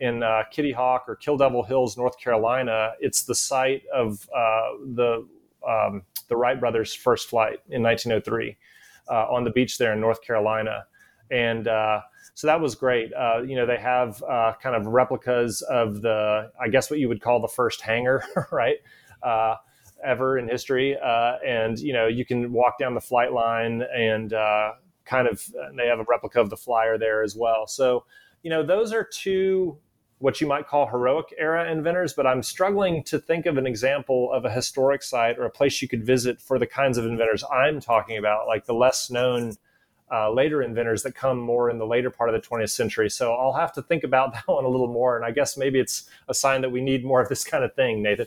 in 0.00 0.22
uh, 0.22 0.44
Kitty 0.50 0.72
Hawk 0.72 1.04
or 1.08 1.16
Kill 1.16 1.36
Devil 1.36 1.62
Hills, 1.62 1.96
North 1.96 2.18
Carolina. 2.18 2.92
It's 3.00 3.22
the 3.22 3.34
site 3.34 3.82
of 3.94 4.28
uh, 4.34 4.76
the 4.94 5.26
um, 5.66 6.02
the 6.28 6.36
Wright 6.36 6.58
brothers' 6.58 6.94
first 6.94 7.28
flight 7.28 7.60
in 7.68 7.82
1903 7.82 8.56
on 9.08 9.44
the 9.44 9.50
beach 9.50 9.76
there 9.76 9.92
in 9.92 10.00
North 10.00 10.22
Carolina, 10.22 10.86
and 11.30 11.68
so 12.40 12.46
that 12.46 12.58
was 12.58 12.74
great. 12.74 13.12
Uh, 13.12 13.42
you 13.42 13.54
know, 13.54 13.66
they 13.66 13.76
have 13.76 14.22
uh, 14.22 14.54
kind 14.62 14.74
of 14.74 14.86
replicas 14.86 15.60
of 15.60 16.00
the, 16.00 16.50
I 16.58 16.68
guess, 16.68 16.88
what 16.88 16.98
you 16.98 17.06
would 17.06 17.20
call 17.20 17.38
the 17.38 17.48
first 17.48 17.82
hangar, 17.82 18.24
right? 18.50 18.78
Uh, 19.22 19.56
ever 20.02 20.38
in 20.38 20.48
history, 20.48 20.96
uh, 20.96 21.34
and 21.46 21.78
you 21.78 21.92
know, 21.92 22.06
you 22.06 22.24
can 22.24 22.50
walk 22.50 22.78
down 22.78 22.94
the 22.94 23.00
flight 23.02 23.34
line 23.34 23.82
and 23.94 24.32
uh, 24.32 24.72
kind 25.04 25.28
of. 25.28 25.44
They 25.76 25.86
have 25.88 26.00
a 26.00 26.06
replica 26.08 26.40
of 26.40 26.48
the 26.48 26.56
flyer 26.56 26.96
there 26.96 27.22
as 27.22 27.36
well. 27.36 27.66
So, 27.66 28.06
you 28.42 28.48
know, 28.48 28.64
those 28.64 28.94
are 28.94 29.04
two 29.04 29.76
what 30.16 30.40
you 30.40 30.46
might 30.46 30.66
call 30.66 30.86
heroic 30.86 31.34
era 31.36 31.70
inventors, 31.70 32.14
but 32.14 32.26
I'm 32.26 32.42
struggling 32.42 33.04
to 33.04 33.18
think 33.18 33.44
of 33.44 33.58
an 33.58 33.66
example 33.66 34.32
of 34.32 34.46
a 34.46 34.50
historic 34.50 35.02
site 35.02 35.38
or 35.38 35.44
a 35.44 35.50
place 35.50 35.82
you 35.82 35.88
could 35.88 36.06
visit 36.06 36.40
for 36.40 36.58
the 36.58 36.66
kinds 36.66 36.96
of 36.96 37.04
inventors 37.04 37.44
I'm 37.52 37.80
talking 37.80 38.16
about, 38.16 38.46
like 38.46 38.64
the 38.64 38.74
less 38.74 39.10
known 39.10 39.56
uh, 40.12 40.30
later 40.30 40.62
inventors 40.62 41.02
that 41.02 41.14
come 41.14 41.38
more 41.38 41.70
in 41.70 41.78
the 41.78 41.86
later 41.86 42.10
part 42.10 42.32
of 42.32 42.40
the 42.40 42.46
20th 42.46 42.70
century. 42.70 43.08
So 43.08 43.32
I'll 43.32 43.52
have 43.52 43.72
to 43.74 43.82
think 43.82 44.04
about 44.04 44.32
that 44.34 44.46
one 44.46 44.64
a 44.64 44.68
little 44.68 44.92
more. 44.92 45.16
And 45.16 45.24
I 45.24 45.30
guess 45.30 45.56
maybe 45.56 45.78
it's 45.78 46.08
a 46.28 46.34
sign 46.34 46.62
that 46.62 46.70
we 46.70 46.80
need 46.80 47.04
more 47.04 47.20
of 47.20 47.28
this 47.28 47.44
kind 47.44 47.64
of 47.64 47.74
thing, 47.74 48.02
Nathan. 48.02 48.26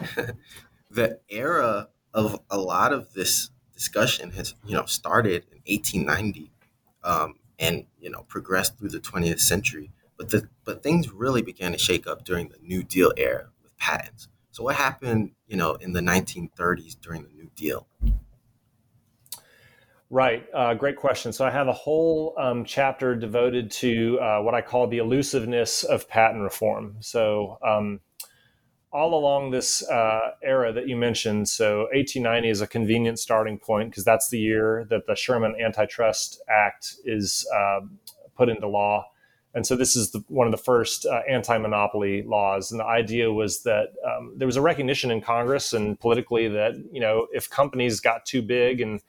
the 0.90 1.20
era 1.28 1.88
of 2.14 2.40
a 2.50 2.58
lot 2.58 2.92
of 2.92 3.12
this 3.14 3.50
discussion 3.72 4.30
has, 4.32 4.54
you 4.66 4.74
know, 4.74 4.84
started 4.84 5.44
in 5.52 5.60
1890 5.66 6.50
um, 7.04 7.34
and, 7.58 7.86
you 7.98 8.10
know, 8.10 8.22
progressed 8.28 8.78
through 8.78 8.90
the 8.90 9.00
20th 9.00 9.40
century. 9.40 9.92
But 10.18 10.30
the 10.30 10.48
but 10.64 10.82
things 10.82 11.10
really 11.10 11.42
began 11.42 11.72
to 11.72 11.78
shake 11.78 12.06
up 12.06 12.24
during 12.24 12.48
the 12.48 12.58
New 12.62 12.82
Deal 12.82 13.12
era 13.16 13.48
with 13.62 13.76
patents. 13.78 14.28
So 14.52 14.62
what 14.62 14.76
happened, 14.76 15.32
you 15.48 15.56
know, 15.56 15.74
in 15.74 15.92
the 15.92 16.00
1930s 16.00 17.00
during 17.00 17.22
the 17.22 17.30
New 17.30 17.50
Deal? 17.56 17.86
Right. 20.12 20.44
Uh, 20.52 20.74
great 20.74 20.96
question. 20.96 21.32
So 21.32 21.46
I 21.46 21.50
have 21.50 21.68
a 21.68 21.72
whole 21.72 22.34
um, 22.36 22.66
chapter 22.66 23.14
devoted 23.16 23.70
to 23.70 24.20
uh, 24.20 24.40
what 24.42 24.54
I 24.54 24.60
call 24.60 24.86
the 24.86 24.98
elusiveness 24.98 25.84
of 25.84 26.06
patent 26.06 26.42
reform. 26.42 26.96
So 27.00 27.56
um, 27.66 27.98
all 28.92 29.14
along 29.14 29.52
this 29.52 29.82
uh, 29.88 30.32
era 30.42 30.70
that 30.70 30.86
you 30.86 30.98
mentioned, 30.98 31.48
so 31.48 31.84
1890 31.94 32.50
is 32.50 32.60
a 32.60 32.66
convenient 32.66 33.20
starting 33.20 33.56
point 33.56 33.88
because 33.88 34.04
that's 34.04 34.28
the 34.28 34.38
year 34.38 34.86
that 34.90 35.06
the 35.06 35.14
Sherman 35.14 35.54
Antitrust 35.58 36.42
Act 36.46 36.96
is 37.06 37.48
um, 37.56 37.98
put 38.36 38.50
into 38.50 38.68
law. 38.68 39.06
And 39.54 39.66
so 39.66 39.76
this 39.76 39.96
is 39.96 40.10
the, 40.10 40.22
one 40.28 40.46
of 40.46 40.50
the 40.50 40.62
first 40.62 41.06
uh, 41.06 41.22
anti-monopoly 41.26 42.22
laws. 42.24 42.70
And 42.70 42.80
the 42.80 42.84
idea 42.84 43.32
was 43.32 43.62
that 43.62 43.94
um, 44.06 44.34
there 44.36 44.46
was 44.46 44.56
a 44.56 44.62
recognition 44.62 45.10
in 45.10 45.22
Congress 45.22 45.72
and 45.72 45.98
politically 45.98 46.48
that 46.48 46.74
you 46.92 47.00
know 47.00 47.28
if 47.32 47.48
companies 47.48 47.98
got 47.98 48.26
too 48.26 48.42
big 48.42 48.82
and 48.82 49.00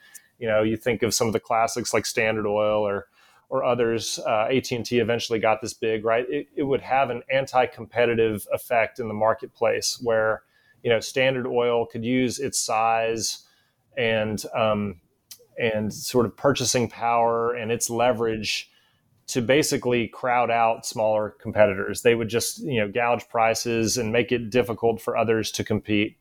you 0.44 0.50
know, 0.50 0.62
you 0.62 0.76
think 0.76 1.04
of 1.04 1.14
some 1.14 1.28
of 1.28 1.32
the 1.32 1.40
classics 1.40 1.94
like 1.94 2.06
Standard 2.06 2.46
Oil 2.46 2.86
or 2.86 3.08
or 3.48 3.64
others. 3.64 4.20
Uh, 4.20 4.50
AT&T 4.52 5.00
eventually 5.00 5.40
got 5.40 5.62
this 5.62 5.74
big, 5.74 6.04
right? 6.04 6.26
It, 6.28 6.48
it 6.54 6.64
would 6.64 6.82
have 6.82 7.10
an 7.10 7.22
anti-competitive 7.32 8.46
effect 8.52 9.00
in 9.00 9.08
the 9.08 9.14
marketplace 9.14 10.02
where 10.04 10.44
you 10.84 10.90
know 10.90 11.00
Standard 11.00 11.48
Oil 11.48 11.86
could 11.86 12.04
use 12.04 12.40
its 12.40 12.60
size 12.60 13.46
and 13.96 14.44
um, 14.54 15.00
and 15.58 15.94
sort 15.94 16.26
of 16.26 16.36
purchasing 16.36 16.90
power 16.90 17.54
and 17.54 17.72
its 17.72 17.90
leverage 17.90 18.70
to 19.28 19.42
basically 19.42 20.10
crowd 20.10 20.52
out 20.52 20.86
smaller 20.86 21.38
competitors. 21.40 22.02
They 22.02 22.16
would 22.16 22.28
just 22.28 22.60
you 22.60 22.82
know 22.82 22.92
gouge 22.92 23.30
prices 23.30 23.98
and 23.98 24.12
make 24.12 24.34
it 24.34 24.50
difficult 24.50 25.00
for 25.00 25.16
others 25.16 25.52
to 25.52 25.64
compete. 25.64 26.18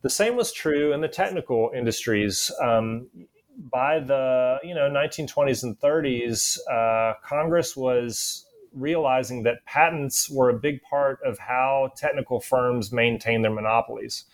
The 0.00 0.10
same 0.10 0.36
was 0.36 0.52
true 0.52 0.92
in 0.92 1.02
the 1.02 1.08
technical 1.08 1.72
industries. 1.74 2.50
Um, 2.62 3.08
by 3.56 4.00
the 4.00 4.58
you 4.62 4.74
know 4.74 4.90
1920s 4.90 5.62
and 5.62 5.78
30s, 5.78 6.58
uh, 6.70 7.14
Congress 7.22 7.76
was 7.76 8.46
realizing 8.74 9.44
that 9.44 9.64
patents 9.66 10.28
were 10.28 10.50
a 10.50 10.54
big 10.54 10.82
part 10.82 11.20
of 11.24 11.38
how 11.38 11.90
technical 11.96 12.40
firms 12.40 12.92
maintain 12.92 13.42
their 13.42 13.52
monopolies. 13.52 14.24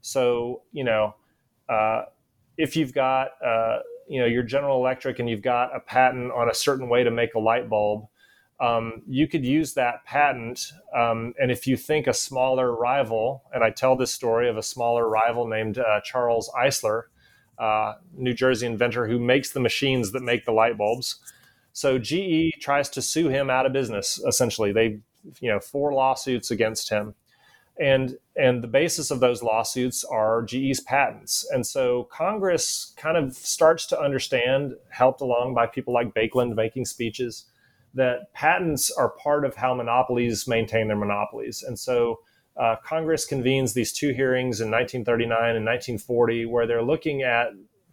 So, 0.00 0.62
you 0.72 0.84
know, 0.84 1.14
uh, 1.68 2.02
if 2.58 2.76
you've 2.76 2.92
got, 2.92 3.28
uh, 3.44 3.78
you 4.08 4.20
know, 4.20 4.26
your 4.26 4.42
General 4.42 4.78
Electric 4.78 5.18
and 5.18 5.28
you've 5.28 5.42
got 5.42 5.74
a 5.74 5.80
patent 5.80 6.32
on 6.32 6.48
a 6.48 6.54
certain 6.54 6.88
way 6.88 7.04
to 7.04 7.10
make 7.10 7.34
a 7.34 7.38
light 7.38 7.68
bulb, 7.68 8.06
um, 8.58 9.02
you 9.06 9.28
could 9.28 9.44
use 9.44 9.74
that 9.74 10.04
patent. 10.04 10.72
Um, 10.94 11.34
and 11.40 11.50
if 11.50 11.66
you 11.66 11.76
think 11.76 12.06
a 12.06 12.14
smaller 12.14 12.74
rival, 12.74 13.42
and 13.52 13.62
I 13.62 13.70
tell 13.70 13.96
this 13.96 14.12
story 14.12 14.48
of 14.48 14.56
a 14.56 14.62
smaller 14.62 15.08
rival 15.08 15.46
named 15.46 15.78
uh, 15.78 16.00
Charles 16.02 16.50
Eisler, 16.58 17.04
uh, 17.58 17.94
New 18.16 18.34
Jersey 18.34 18.66
inventor 18.66 19.06
who 19.06 19.18
makes 19.18 19.50
the 19.50 19.60
machines 19.60 20.12
that 20.12 20.22
make 20.22 20.44
the 20.44 20.52
light 20.52 20.76
bulbs. 20.76 21.16
So 21.72 21.98
GE 21.98 22.52
tries 22.60 22.88
to 22.90 23.02
sue 23.02 23.28
him 23.28 23.50
out 23.50 23.66
of 23.66 23.72
business. 23.72 24.18
Essentially, 24.26 24.72
they, 24.72 25.00
you 25.40 25.50
know, 25.50 25.60
four 25.60 25.92
lawsuits 25.92 26.50
against 26.50 26.88
him, 26.88 27.14
and 27.78 28.16
and 28.36 28.62
the 28.62 28.68
basis 28.68 29.10
of 29.10 29.20
those 29.20 29.42
lawsuits 29.42 30.04
are 30.04 30.42
GE's 30.42 30.80
patents. 30.80 31.46
And 31.52 31.66
so 31.66 32.04
Congress 32.04 32.94
kind 32.96 33.16
of 33.16 33.34
starts 33.34 33.86
to 33.86 34.00
understand, 34.00 34.74
helped 34.88 35.20
along 35.20 35.54
by 35.54 35.66
people 35.66 35.92
like 35.92 36.14
Baekeland 36.14 36.54
making 36.54 36.86
speeches 36.86 37.46
that 37.94 38.32
patents 38.34 38.90
are 38.90 39.08
part 39.10 39.44
of 39.44 39.56
how 39.56 39.74
monopolies 39.74 40.46
maintain 40.46 40.86
their 40.86 40.96
monopolies. 40.96 41.62
And 41.62 41.78
so 41.78 42.20
uh, 42.58 42.76
Congress 42.84 43.26
convenes 43.26 43.74
these 43.74 43.92
two 43.92 44.12
hearings 44.12 44.60
in 44.60 44.70
1939 44.70 45.56
and 45.56 45.64
1940 45.64 46.46
where 46.46 46.66
they're 46.66 46.82
looking 46.82 47.22
at 47.22 47.48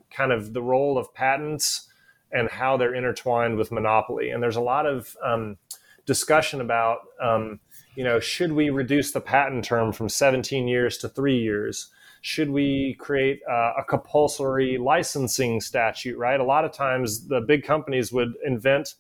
kind 0.09 0.31
of 0.31 0.53
the 0.53 0.61
role 0.61 0.97
of 0.97 1.13
patents 1.13 1.89
and 2.31 2.49
how 2.49 2.77
they're 2.77 2.95
intertwined 2.95 3.57
with 3.57 3.71
monopoly. 3.71 4.29
And 4.29 4.41
there's 4.41 4.55
a 4.55 4.61
lot 4.61 4.85
of 4.85 5.15
um, 5.23 5.57
discussion 6.05 6.61
about, 6.61 6.99
um, 7.21 7.59
you 7.95 8.03
know, 8.03 8.19
should 8.19 8.51
we 8.51 8.69
reduce 8.69 9.11
the 9.11 9.21
patent 9.21 9.65
term 9.65 9.91
from 9.91 10.09
17 10.09 10.67
years 10.67 10.97
to 10.99 11.09
three 11.09 11.37
years? 11.37 11.89
Should 12.21 12.49
we 12.49 12.95
create 12.99 13.41
uh, 13.49 13.73
a 13.77 13.83
compulsory 13.83 14.77
licensing 14.77 15.59
statute, 15.61 16.17
right? 16.17 16.39
A 16.39 16.43
lot 16.43 16.63
of 16.63 16.71
times 16.71 17.27
the 17.27 17.41
big 17.41 17.63
companies 17.63 18.11
would 18.13 18.33
invent 18.45 18.95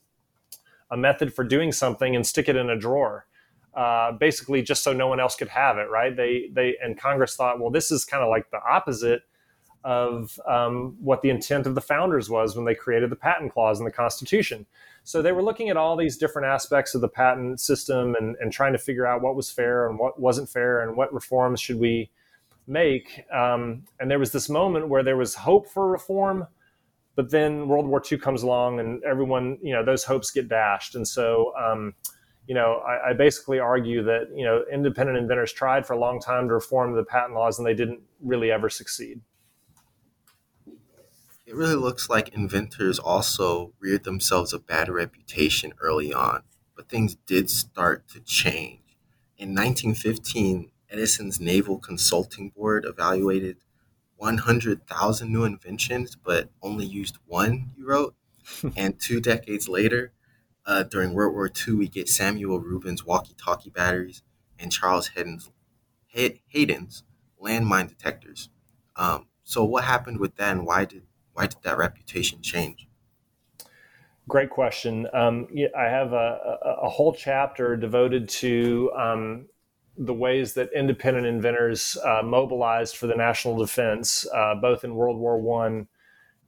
a 0.91 0.97
method 0.97 1.33
for 1.33 1.43
doing 1.43 1.71
something 1.71 2.15
and 2.15 2.27
stick 2.27 2.49
it 2.49 2.55
in 2.55 2.69
a 2.69 2.77
drawer. 2.77 3.25
Uh, 3.75 4.11
basically, 4.11 4.61
just 4.61 4.83
so 4.83 4.93
no 4.93 5.07
one 5.07 5.19
else 5.19 5.35
could 5.35 5.47
have 5.47 5.77
it, 5.77 5.89
right? 5.89 6.15
They 6.15 6.49
they 6.53 6.75
and 6.83 6.99
Congress 6.99 7.35
thought, 7.35 7.59
well, 7.59 7.71
this 7.71 7.91
is 7.91 8.05
kind 8.05 8.23
of 8.23 8.29
like 8.29 8.51
the 8.51 8.59
opposite 8.63 9.23
of 9.83 10.39
um, 10.47 10.95
what 10.99 11.21
the 11.21 11.29
intent 11.29 11.67
of 11.67 11.75
the 11.75 11.81
founders 11.81 12.29
was 12.29 12.55
when 12.55 12.65
they 12.65 12.75
created 12.75 13.09
the 13.09 13.15
patent 13.15 13.51
clause 13.51 13.79
in 13.79 13.85
the 13.85 13.91
Constitution. 13.91 14.65
So 15.03 15.21
they 15.21 15.33
were 15.33 15.43
looking 15.43 15.69
at 15.69 15.75
all 15.75 15.97
these 15.97 16.17
different 16.17 16.47
aspects 16.47 16.95
of 16.95 17.01
the 17.01 17.09
patent 17.09 17.59
system 17.59 18.15
and, 18.15 18.37
and 18.39 18.51
trying 18.51 18.71
to 18.73 18.79
figure 18.79 19.05
out 19.05 19.21
what 19.21 19.35
was 19.35 19.51
fair 19.51 19.89
and 19.89 19.99
what 19.99 20.19
wasn't 20.19 20.49
fair 20.49 20.81
and 20.81 20.95
what 20.95 21.13
reforms 21.13 21.59
should 21.59 21.79
we 21.79 22.09
make. 22.65 23.25
Um, 23.33 23.83
and 23.99 24.09
there 24.09 24.19
was 24.19 24.31
this 24.31 24.47
moment 24.49 24.87
where 24.87 25.03
there 25.03 25.17
was 25.17 25.35
hope 25.35 25.67
for 25.67 25.89
reform, 25.89 26.47
but 27.15 27.29
then 27.29 27.67
World 27.67 27.85
War 27.85 28.01
II 28.09 28.17
comes 28.19 28.43
along 28.43 28.79
and 28.79 29.03
everyone, 29.03 29.57
you 29.61 29.73
know, 29.73 29.83
those 29.83 30.05
hopes 30.05 30.31
get 30.31 30.47
dashed. 30.47 30.95
And 30.95 31.05
so, 31.05 31.53
um, 31.57 31.93
you 32.47 32.55
know, 32.55 32.81
I, 32.85 33.09
I, 33.09 33.13
basically 33.13 33.59
argue 33.59 34.03
that, 34.03 34.29
you 34.35 34.43
know, 34.43 34.63
independent 34.71 35.17
inventors 35.17 35.53
tried 35.53 35.85
for 35.85 35.93
a 35.93 35.99
long 35.99 36.19
time 36.19 36.47
to 36.49 36.53
reform 36.53 36.93
the 36.93 37.03
patent 37.03 37.35
laws 37.35 37.57
and 37.57 37.65
they 37.65 37.73
didn't 37.73 38.01
really 38.21 38.51
ever 38.51 38.69
succeed. 38.69 39.21
It 41.45 41.55
really 41.55 41.75
looks 41.75 42.09
like 42.09 42.29
inventors 42.29 42.99
also 42.99 43.73
reared 43.79 44.03
themselves 44.03 44.53
a 44.53 44.59
bad 44.59 44.89
reputation 44.89 45.73
early 45.79 46.13
on, 46.13 46.43
but 46.75 46.89
things 46.89 47.15
did 47.27 47.49
start 47.49 48.07
to 48.09 48.19
change. 48.21 48.97
In 49.37 49.49
1915, 49.49 50.71
Edison's 50.89 51.39
Naval 51.39 51.79
Consulting 51.79 52.49
Board 52.49 52.85
evaluated 52.85 53.57
100,000 54.17 55.31
new 55.31 55.43
inventions, 55.43 56.15
but 56.15 56.49
only 56.61 56.85
used 56.85 57.17
one, 57.25 57.71
you 57.77 57.85
wrote. 57.85 58.15
and 58.75 58.99
two 58.99 59.19
decades 59.19 59.67
later, 59.67 60.11
uh, 60.65 60.83
during 60.83 61.13
World 61.13 61.33
War 61.33 61.49
II, 61.67 61.75
we 61.75 61.87
get 61.87 62.07
Samuel 62.07 62.59
Rubin's 62.59 63.05
walkie 63.05 63.35
talkie 63.35 63.69
batteries 63.69 64.21
and 64.59 64.71
Charles 64.71 65.09
Hayden's, 65.09 65.51
Hayden's 66.07 67.03
landmine 67.41 67.89
detectors. 67.89 68.49
Um, 68.95 69.27
so, 69.43 69.63
what 69.63 69.83
happened 69.83 70.19
with 70.19 70.35
that, 70.37 70.51
and 70.51 70.65
why 70.65 70.85
did 70.85 71.03
why 71.33 71.47
did 71.47 71.61
that 71.63 71.77
reputation 71.77 72.41
change? 72.41 72.87
Great 74.27 74.49
question. 74.49 75.07
Um, 75.13 75.47
I 75.77 75.83
have 75.83 76.13
a, 76.13 76.57
a, 76.63 76.69
a, 76.83 76.89
whole 76.89 77.13
chapter 77.13 77.75
devoted 77.75 78.29
to 78.29 78.91
um, 78.95 79.47
the 79.97 80.13
ways 80.13 80.53
that 80.53 80.69
independent 80.73 81.25
inventors 81.25 81.97
uh, 82.05 82.21
mobilized 82.23 82.95
for 82.95 83.07
the 83.07 83.15
national 83.15 83.57
defense, 83.57 84.25
uh, 84.33 84.55
both 84.55 84.85
in 84.85 84.95
World 84.95 85.17
War 85.17 85.41
One 85.41 85.87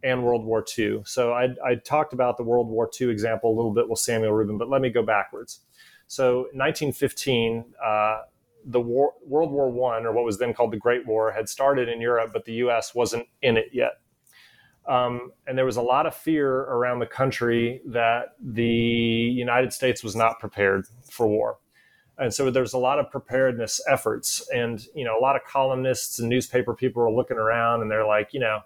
and 0.06 0.24
World 0.24 0.45
War 0.45 0.64
II. 0.78 1.01
So 1.06 1.34
I, 1.34 1.49
I, 1.66 1.76
talked 1.76 2.14
about 2.14 2.38
the 2.38 2.43
World 2.43 2.70
War 2.70 2.89
II 2.99 3.10
example 3.10 3.51
a 3.51 3.56
little 3.56 3.74
bit 3.74 3.89
with 3.89 3.99
Samuel 3.99 4.34
Rubin, 4.34 4.58
but 4.58 4.70
let 4.70 4.82
me 4.82 4.89
go 4.89 5.03
backwards. 5.03 5.62
So 6.08 6.41
1915, 6.53 7.66
uh, 7.84 8.22
the 8.66 8.80
war, 8.80 9.14
World 9.26 9.51
War 9.51 9.70
One, 9.72 10.06
or 10.06 10.14
what 10.14 10.24
was 10.24 10.38
then 10.38 10.53
called 10.53 10.72
the 10.72 10.78
Great 10.78 11.08
War, 11.08 11.32
had 11.32 11.49
started 11.49 11.89
in 11.89 11.99
Europe, 11.99 12.30
but 12.32 12.45
the 12.45 12.53
U.S. 12.53 12.93
wasn't 12.93 13.28
in 13.41 13.58
it 13.58 13.70
yet. 13.74 13.99
Um, 14.88 15.32
and 15.47 15.58
there 15.58 15.66
was 15.66 15.78
a 15.78 15.82
lot 15.82 16.06
of 16.06 16.14
fear 16.14 16.47
around 16.47 16.99
the 16.99 17.08
country 17.08 17.82
that 17.88 18.36
the 18.39 18.64
United 18.64 19.74
States 19.74 20.03
was 20.03 20.16
not 20.16 20.39
prepared 20.39 20.86
for 21.10 21.28
war 21.28 21.58
and 22.18 22.34
so 22.34 22.49
there's 22.49 22.74
a 22.74 22.78
lot 22.78 22.99
of 22.99 23.10
preparedness 23.12 23.82
efforts 23.89 24.47
and 24.53 24.88
you 24.95 25.03
know 25.03 25.18
a 25.18 25.22
lot 25.22 25.36
of 25.36 25.41
columnists 25.45 26.20
and 26.20 26.30
newspaper 26.30 26.74
people 26.74 27.01
are 27.01 27.12
looking 27.12 27.38
around 27.38 27.82
and 27.82 27.91
they're 27.91 28.08
like 28.08 28.34
you 28.34 28.39
know 28.39 28.60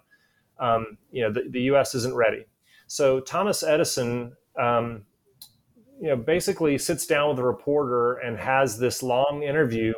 um, 0.60 0.98
you 1.10 1.22
know 1.22 1.32
the, 1.32 1.44
the 1.50 1.60
us 1.60 1.94
isn't 1.94 2.14
ready. 2.14 2.44
So 2.86 3.20
thomas 3.20 3.62
edison 3.62 4.36
um, 4.58 5.02
you 6.00 6.08
know 6.08 6.16
basically 6.16 6.78
sits 6.78 7.06
down 7.06 7.30
with 7.30 7.38
a 7.38 7.44
reporter 7.44 8.14
and 8.14 8.38
has 8.38 8.78
this 8.78 9.02
long 9.02 9.42
interview 9.42 9.94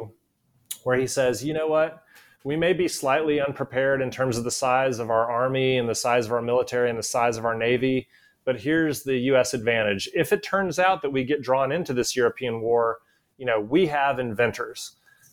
where 0.84 0.96
he 0.98 1.06
says 1.06 1.44
you 1.44 1.54
know 1.54 1.68
what? 1.68 2.02
We 2.44 2.56
may 2.56 2.72
be 2.72 2.88
slightly 2.88 3.40
unprepared 3.40 4.02
in 4.02 4.10
terms 4.10 4.36
of 4.36 4.42
the 4.42 4.50
size 4.50 4.98
of 4.98 5.10
our 5.10 5.30
army 5.30 5.78
and 5.78 5.88
the 5.88 5.94
size 5.94 6.26
of 6.26 6.32
our 6.32 6.42
military 6.42 6.90
and 6.90 6.98
the 6.98 7.04
size 7.04 7.36
of 7.36 7.44
our 7.44 7.56
navy 7.56 8.08
but 8.44 8.60
here's 8.60 9.04
the 9.04 9.16
us 9.18 9.54
advantage. 9.54 10.08
If 10.14 10.32
it 10.32 10.42
turns 10.42 10.80
out 10.80 11.02
that 11.02 11.10
we 11.10 11.22
get 11.22 11.42
drawn 11.42 11.70
into 11.70 11.94
this 11.94 12.16
european 12.16 12.60
war 12.60 12.98
you 13.42 13.46
know, 13.46 13.60
we 13.60 13.88
have 13.88 14.20
inventors. 14.20 14.92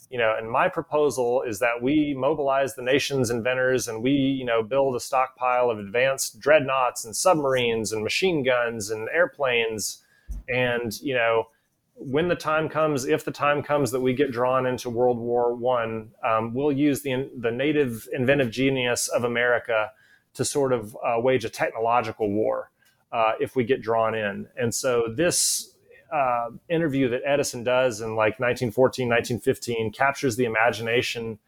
You 0.10 0.18
know, 0.18 0.36
and 0.36 0.50
my 0.50 0.68
proposal 0.70 1.44
is 1.44 1.60
that 1.60 1.82
we 1.82 2.16
mobilize 2.18 2.74
the 2.74 2.82
nation's 2.82 3.30
inventors 3.30 3.88
and 3.88 4.02
we, 4.02 4.12
you 4.12 4.44
know, 4.44 4.64
build 4.64 4.96
a 4.96 5.00
stockpile 5.00 5.70
of 5.70 5.78
advanced 5.78 6.40
dreadnoughts 6.40 7.06
and 7.06 7.16
submarines 7.16 7.92
and 7.92 8.04
machine 8.04 8.44
guns 8.44 8.90
and 8.90 9.08
airplanes. 9.14 10.04
And, 10.48 11.00
you 11.02 11.14
know, 11.14 11.50
when 11.94 12.28
the 12.28 12.36
time 12.36 12.70
comes, 12.70 13.06
if 13.06 13.24
the 13.24 13.32
time 13.32 13.62
comes 13.62 13.92
that 13.92 14.00
we 14.00 14.14
get 14.14 14.32
drawn 14.32 14.66
into 14.66 14.90
World 14.90 15.20
War 15.20 15.54
One, 15.54 16.12
um, 16.26 16.54
we'll 16.54 16.72
use 16.72 17.02
the 17.02 17.30
the 17.38 17.52
native 17.52 18.08
inventive 18.14 18.50
genius 18.52 19.10
of 19.10 19.26
America 19.26 19.92
to 20.34 20.46
sort 20.46 20.74
of 20.74 20.96
uh, 21.06 21.20
wage 21.20 21.46
a 21.46 21.50
technological 21.50 22.32
war 22.32 22.72
uh, 23.12 23.34
if 23.40 23.56
we 23.56 23.64
get 23.64 23.82
drawn 23.82 24.16
in. 24.16 24.48
And 24.56 24.74
so 24.74 25.14
this 25.14 25.76
uh, 26.12 26.50
interview 26.70 27.10
that 27.10 27.22
Edison 27.26 27.64
does 27.64 28.02
in 28.02 28.16
like 28.16 28.40
1914, 28.40 29.08
1915 29.08 29.92
captures 29.92 30.36
the 30.36 30.46
imagination 30.46 31.40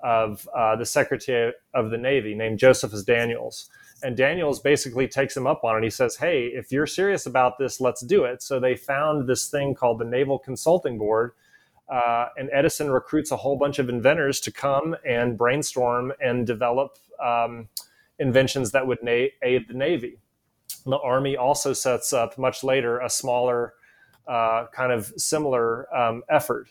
of 0.00 0.48
uh, 0.56 0.76
the 0.76 0.86
Secretary 0.86 1.52
of 1.74 1.90
the 1.90 1.98
Navy 1.98 2.34
named 2.34 2.58
Josephus 2.58 3.02
Daniels. 3.02 3.68
And 4.02 4.16
Daniels 4.16 4.60
basically 4.60 5.08
takes 5.08 5.36
him 5.36 5.46
up 5.46 5.64
on 5.64 5.76
it. 5.76 5.84
He 5.84 5.90
says, 5.90 6.16
Hey, 6.16 6.46
if 6.46 6.70
you're 6.70 6.86
serious 6.86 7.26
about 7.26 7.58
this, 7.58 7.80
let's 7.80 8.00
do 8.02 8.24
it. 8.24 8.42
So 8.42 8.60
they 8.60 8.76
found 8.76 9.28
this 9.28 9.48
thing 9.48 9.74
called 9.74 9.98
the 9.98 10.04
Naval 10.04 10.38
Consulting 10.38 10.98
Board. 10.98 11.32
Uh, 11.88 12.26
and 12.36 12.48
Edison 12.52 12.90
recruits 12.90 13.30
a 13.30 13.36
whole 13.36 13.56
bunch 13.56 13.78
of 13.78 13.88
inventors 13.88 14.40
to 14.40 14.52
come 14.52 14.94
and 15.06 15.36
brainstorm 15.36 16.12
and 16.22 16.46
develop 16.46 16.98
um, 17.22 17.68
inventions 18.18 18.70
that 18.72 18.86
would 18.86 19.02
na- 19.02 19.28
aid 19.42 19.66
the 19.68 19.74
Navy. 19.74 20.18
The 20.84 20.98
Army 20.98 21.36
also 21.36 21.72
sets 21.72 22.12
up 22.12 22.38
much 22.38 22.62
later 22.62 23.00
a 23.00 23.08
smaller 23.10 23.74
uh, 24.28 24.66
kind 24.72 24.92
of 24.92 25.12
similar 25.16 25.92
um, 25.94 26.22
effort. 26.28 26.68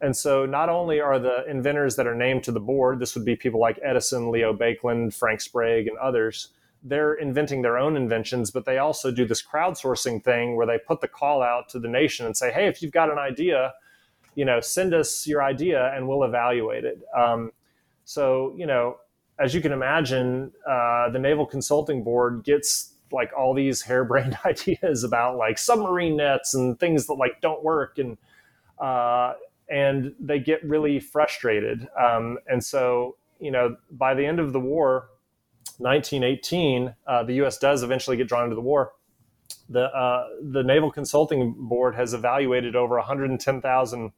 And 0.00 0.14
so, 0.14 0.44
not 0.44 0.68
only 0.68 1.00
are 1.00 1.18
the 1.18 1.48
inventors 1.48 1.96
that 1.96 2.06
are 2.06 2.14
named 2.14 2.44
to 2.44 2.52
the 2.52 2.60
board, 2.60 2.98
this 2.98 3.14
would 3.14 3.24
be 3.24 3.34
people 3.34 3.60
like 3.60 3.78
Edison, 3.82 4.30
Leo 4.30 4.52
Baekeland, 4.52 5.14
Frank 5.14 5.40
Sprague, 5.40 5.86
and 5.86 5.96
others, 5.96 6.48
they're 6.82 7.14
inventing 7.14 7.62
their 7.62 7.78
own 7.78 7.96
inventions, 7.96 8.50
but 8.50 8.64
they 8.64 8.78
also 8.78 9.10
do 9.10 9.26
this 9.26 9.42
crowdsourcing 9.42 10.22
thing 10.22 10.56
where 10.56 10.66
they 10.66 10.78
put 10.78 11.00
the 11.00 11.08
call 11.08 11.42
out 11.42 11.68
to 11.70 11.78
the 11.78 11.88
nation 11.88 12.26
and 12.26 12.36
say, 12.36 12.52
hey, 12.52 12.68
if 12.68 12.80
you've 12.80 12.92
got 12.92 13.10
an 13.10 13.18
idea, 13.18 13.72
you 14.34 14.44
know, 14.44 14.60
send 14.60 14.94
us 14.94 15.26
your 15.26 15.42
idea 15.42 15.92
and 15.94 16.06
we'll 16.06 16.22
evaluate 16.22 16.84
it. 16.84 17.00
Um, 17.16 17.50
so, 18.04 18.54
you 18.56 18.66
know, 18.66 18.98
as 19.38 19.54
you 19.54 19.60
can 19.60 19.72
imagine, 19.72 20.52
uh, 20.68 21.10
the 21.10 21.18
Naval 21.18 21.46
Consulting 21.46 22.04
Board 22.04 22.44
gets 22.44 22.94
like 23.12 23.30
all 23.36 23.54
these 23.54 23.82
harebrained 23.82 24.38
ideas 24.44 25.04
about 25.04 25.36
like 25.36 25.58
submarine 25.58 26.16
nets 26.16 26.54
and 26.54 26.78
things 26.78 27.06
that 27.06 27.14
like 27.14 27.40
don't 27.40 27.62
work 27.62 27.98
and 27.98 28.18
uh, 28.78 29.34
and 29.68 30.14
they 30.20 30.38
get 30.38 30.62
really 30.64 31.00
frustrated. 31.00 31.88
Um, 31.98 32.38
and 32.46 32.62
so, 32.62 33.16
you 33.40 33.50
know, 33.50 33.76
by 33.90 34.14
the 34.14 34.24
end 34.24 34.38
of 34.38 34.52
the 34.52 34.60
war, 34.60 35.08
1918, 35.78 36.94
uh, 37.06 37.22
the 37.24 37.34
U.S. 37.34 37.58
does 37.58 37.82
eventually 37.82 38.16
get 38.16 38.28
drawn 38.28 38.44
into 38.44 38.54
the 38.54 38.62
war. 38.62 38.92
The 39.68 39.84
uh, 39.84 40.28
the 40.42 40.62
Naval 40.62 40.90
Consulting 40.90 41.54
Board 41.58 41.94
has 41.96 42.14
evaluated 42.14 42.76
over 42.76 42.96
110,000 42.96 44.12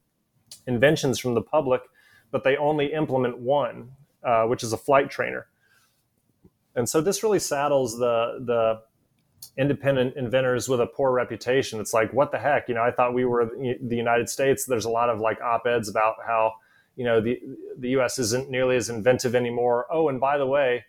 inventions 0.66 1.18
from 1.18 1.34
the 1.34 1.42
public, 1.42 1.82
but 2.30 2.44
they 2.44 2.56
only 2.56 2.92
implement 2.92 3.38
one, 3.38 3.90
uh, 4.22 4.44
which 4.44 4.62
is 4.62 4.72
a 4.72 4.76
flight 4.76 5.10
trainer. 5.10 5.46
And 6.78 6.88
so 6.88 7.00
this 7.00 7.22
really 7.22 7.40
saddles 7.40 7.98
the 7.98 8.38
the 8.44 8.80
independent 9.56 10.16
inventors 10.16 10.68
with 10.68 10.80
a 10.80 10.86
poor 10.86 11.10
reputation. 11.10 11.80
It's 11.80 11.92
like, 11.92 12.12
what 12.12 12.30
the 12.30 12.38
heck? 12.38 12.68
You 12.68 12.76
know, 12.76 12.82
I 12.82 12.92
thought 12.92 13.12
we 13.12 13.24
were 13.24 13.46
the 13.46 13.96
United 13.96 14.28
States. 14.28 14.64
There's 14.64 14.84
a 14.84 14.90
lot 14.90 15.10
of 15.10 15.18
like 15.20 15.40
op-eds 15.40 15.88
about 15.88 16.14
how, 16.24 16.54
you 16.96 17.04
know, 17.04 17.20
the, 17.20 17.40
the 17.78 17.90
U.S. 17.90 18.18
isn't 18.20 18.50
nearly 18.50 18.76
as 18.76 18.88
inventive 18.88 19.34
anymore. 19.34 19.86
Oh, 19.90 20.08
and 20.08 20.20
by 20.20 20.38
the 20.38 20.46
way, 20.46 20.84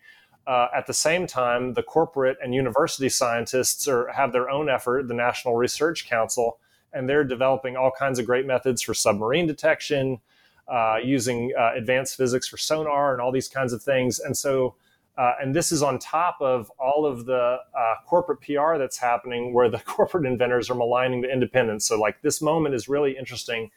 uh, 0.46 0.68
at 0.76 0.86
the 0.86 0.94
same 0.94 1.26
time, 1.26 1.74
the 1.74 1.84
corporate 1.84 2.38
and 2.44 2.54
university 2.54 3.10
scientists 3.10 3.88
are, 3.88 4.12
have 4.12 4.32
their 4.32 4.50
own 4.50 4.70
effort, 4.70 5.08
the 5.08 5.14
National 5.14 5.56
Research 5.56 6.08
Council, 6.08 6.60
and 6.94 7.10
they're 7.10 7.24
developing 7.24 7.76
all 7.76 7.92
kinds 7.92 8.20
of 8.20 8.26
great 8.26 8.46
methods 8.46 8.82
for 8.82 8.94
submarine 8.94 9.48
detection, 9.48 10.20
uh, 10.68 10.98
using 11.04 11.52
uh, 11.58 11.72
advanced 11.76 12.16
physics 12.16 12.48
for 12.48 12.58
sonar 12.58 13.14
and 13.14 13.22
all 13.22 13.32
these 13.32 13.48
kinds 13.48 13.74
of 13.74 13.82
things. 13.82 14.20
And 14.20 14.38
so 14.38 14.76
uh, 15.18 15.34
and 15.42 15.54
this 15.54 15.72
is 15.72 15.84
on 15.84 16.00
top 16.00 16.38
of 16.40 16.72
all 16.80 17.06
of 17.06 17.26
the 17.26 17.58
uh, 17.78 17.96
corporate 18.06 18.40
PR 18.42 18.78
that's 18.78 18.98
happening 18.98 19.54
where 19.54 19.70
the 19.70 19.80
corporate 19.86 20.26
inventors 20.26 20.70
are 20.70 20.76
maligning 20.76 21.22
the 21.22 21.32
independents. 21.32 21.86
So, 21.86 22.00
like, 22.00 22.22
this 22.22 22.42
moment 22.42 22.76
is 22.76 22.88
really 22.88 23.18
interesting 23.18 23.70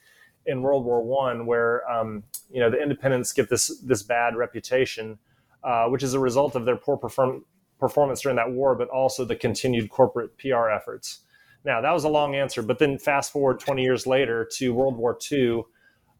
in 0.47 0.63
World 0.63 0.85
War 0.85 1.03
One, 1.03 1.47
where 1.47 1.89
um, 1.91 2.25
you 2.51 2.61
know 2.61 2.71
the 2.71 2.81
independents 2.81 3.33
get 3.33 3.49
this 3.49 3.77
this 3.81 4.03
bad 4.03 4.37
reputation, 4.37 5.19
uh, 5.65 5.87
which 5.87 6.03
is 6.03 6.15
a 6.15 6.21
result 6.21 6.55
of 6.55 6.65
their 6.65 6.77
poor 6.77 6.97
perform- 6.97 7.45
performance 7.79 8.21
during 8.23 8.37
that 8.37 8.51
war, 8.51 8.75
but 8.75 8.89
also 8.89 9.25
the 9.25 9.37
continued 9.37 9.91
corporate 9.91 10.37
PR 10.39 10.69
efforts. 10.69 11.21
Now, 11.65 11.81
that 11.81 11.93
was 11.93 12.05
a 12.05 12.09
long 12.09 12.35
answer, 12.35 12.63
but 12.63 12.79
then 12.79 12.99
fast 12.99 13.33
forward 13.33 13.61
20 13.61 13.83
years 13.83 14.07
later 14.07 14.49
to 14.57 14.75
World 14.75 14.97
War 14.97 15.17
II. 15.31 15.63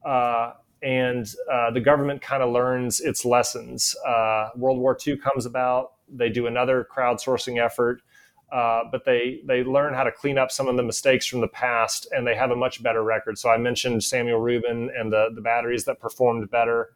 Uh, 0.05 0.53
and 0.83 1.33
uh, 1.51 1.71
the 1.71 1.81
government 1.81 2.21
kind 2.21 2.43
of 2.43 2.53
learns 2.53 3.01
its 3.01 3.25
lessons. 3.25 3.97
Uh, 4.07 4.51
World 4.57 4.79
War 4.79 4.99
II 5.07 5.17
comes 5.17 5.47
about. 5.47 5.93
They 6.09 6.29
do 6.29 6.47
another 6.47 6.87
crowdsourcing 6.95 7.65
effort, 7.65 8.03
uh, 8.51 8.83
but 8.91 9.05
they 9.05 9.41
they 9.47 9.63
learn 9.63 9.95
how 9.95 10.03
to 10.03 10.13
clean 10.13 10.39
up 10.39 10.51
some 10.51 10.69
of 10.69 10.77
the 10.77 10.83
mistakes 10.83 11.25
from 11.25 11.41
the 11.41 11.49
past, 11.49 12.09
and 12.11 12.27
they 12.27 12.35
have 12.35 12.51
a 12.51 12.57
much 12.57 12.83
better 12.83 13.03
record. 13.03 13.39
So 13.39 13.49
I 13.49 13.57
mentioned 13.57 14.03
Samuel 14.03 14.41
Rubin 14.41 14.91
and 14.97 15.13
the 15.13 15.31
the 15.35 15.41
batteries 15.41 15.85
that 15.85 16.01
performed 16.01 16.51
better. 16.51 16.91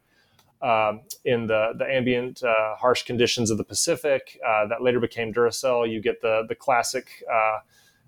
Um, 0.59 1.01
in 1.23 1.45
the 1.45 1.73
the 1.77 1.85
ambient 1.85 2.41
uh, 2.41 2.75
harsh 2.77 3.03
conditions 3.03 3.51
of 3.51 3.59
the 3.59 3.63
Pacific, 3.63 4.39
uh, 4.43 4.65
that 4.65 4.81
later 4.81 4.99
became 4.99 5.31
Duracell. 5.31 5.87
You 5.87 6.01
get 6.01 6.19
the 6.21 6.45
the 6.49 6.55
classic 6.55 7.07
uh, 7.31 7.59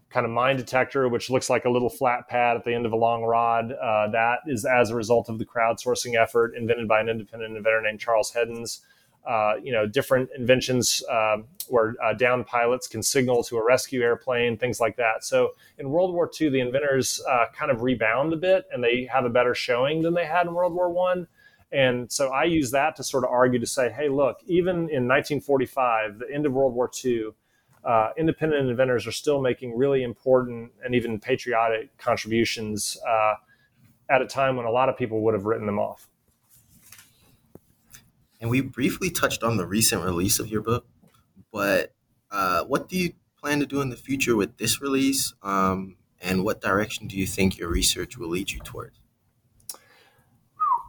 kind 0.10 0.26
of 0.26 0.32
mine 0.32 0.58
detector, 0.58 1.08
which 1.08 1.30
looks 1.30 1.50
like 1.50 1.66
a 1.66 1.70
little 1.70 1.90
flat 1.90 2.28
pad 2.28 2.58
at 2.58 2.64
the 2.64 2.74
end 2.74 2.86
of 2.86 2.92
a 2.92 2.96
long 2.96 3.24
rod. 3.24 3.72
Uh, 3.72 4.08
that 4.10 4.40
is 4.48 4.66
as 4.66 4.90
a 4.90 4.96
result 4.96 5.30
of 5.30 5.38
the 5.38 5.46
crowdsourcing 5.46 6.20
effort 6.20 6.56
invented 6.56 6.88
by 6.88 7.00
an 7.00 7.10
independent 7.10 7.56
inventor 7.56 7.82
named 7.82 8.00
Charles 8.00 8.32
Heddens. 8.32 8.80
Uh, 9.28 9.56
you 9.62 9.72
know, 9.72 9.86
different 9.86 10.30
inventions 10.36 11.04
uh, 11.12 11.38
where 11.68 11.94
uh, 12.04 12.14
down 12.14 12.44
pilots 12.44 12.88
can 12.88 13.04
signal 13.04 13.44
to 13.44 13.58
a 13.58 13.64
rescue 13.64 14.02
airplane, 14.02 14.58
things 14.58 14.80
like 14.80 14.96
that. 14.96 15.24
So 15.24 15.52
in 15.78 15.90
World 15.90 16.14
War 16.14 16.32
II, 16.40 16.50
the 16.50 16.62
inventors 16.62 17.22
uh, 17.30 17.46
kind 17.54 17.70
of 17.70 17.82
rebound 17.82 18.34
a 18.34 18.38
bit 18.38 18.66
and 18.72 18.84
they 18.84 19.08
have 19.12 19.26
a 19.26 19.30
better 19.30 19.54
showing 19.54 20.02
than 20.02 20.14
they 20.14 20.26
had 20.26 20.48
in 20.48 20.54
World 20.54 20.74
War 20.74 20.90
One. 20.90 21.28
And 21.72 22.12
so 22.12 22.30
I 22.30 22.46
use 22.46 22.72
that 22.72 22.96
to 22.96 23.04
sort 23.04 23.24
of 23.24 23.30
argue 23.30 23.60
to 23.60 23.68
say, 23.68 23.92
hey, 23.92 24.10
look, 24.10 24.40
even 24.48 24.90
in 24.90 25.08
1945, 25.08 26.20
the 26.20 26.34
end 26.34 26.46
of 26.46 26.54
World 26.54 26.74
War 26.74 26.90
II, 27.06 27.30
uh, 27.84 28.10
independent 28.18 28.70
inventors 28.70 29.08
are 29.08 29.12
still 29.12 29.42
making 29.42 29.78
really 29.78 30.04
important 30.04 30.72
and 30.84 30.96
even 30.96 31.20
patriotic 31.20 31.96
contributions 31.98 32.98
uh, 33.08 33.36
at 34.10 34.22
a 34.22 34.26
time 34.26 34.56
when 34.56 34.66
a 34.66 34.72
lot 34.72 34.90
of 34.90 34.98
people 34.98 35.22
would 35.22 35.34
have 35.34 35.46
written 35.46 35.66
them 35.66 35.80
off. 35.80 36.08
And 38.42 38.50
we 38.50 38.62
briefly 38.62 39.10
touched 39.10 39.44
on 39.44 39.58
the 39.58 39.66
recent 39.66 40.04
release 40.04 40.40
of 40.40 40.48
your 40.48 40.62
book, 40.62 40.86
but 41.52 41.94
uh, 42.32 42.64
what 42.64 42.88
do 42.88 42.98
you 42.98 43.14
plan 43.40 43.60
to 43.60 43.66
do 43.66 43.82
in 43.82 43.90
the 43.90 43.98
future 43.98 44.36
with 44.36 44.58
this 44.58 44.82
release? 44.82 45.34
Um, 45.42 45.98
and 46.22 46.44
what 46.44 46.62
direction 46.62 47.08
do 47.08 47.18
you 47.18 47.26
think 47.26 47.58
your 47.58 47.70
research 47.70 48.18
will 48.18 48.30
lead 48.30 48.52
you 48.52 48.60
towards? 48.60 49.00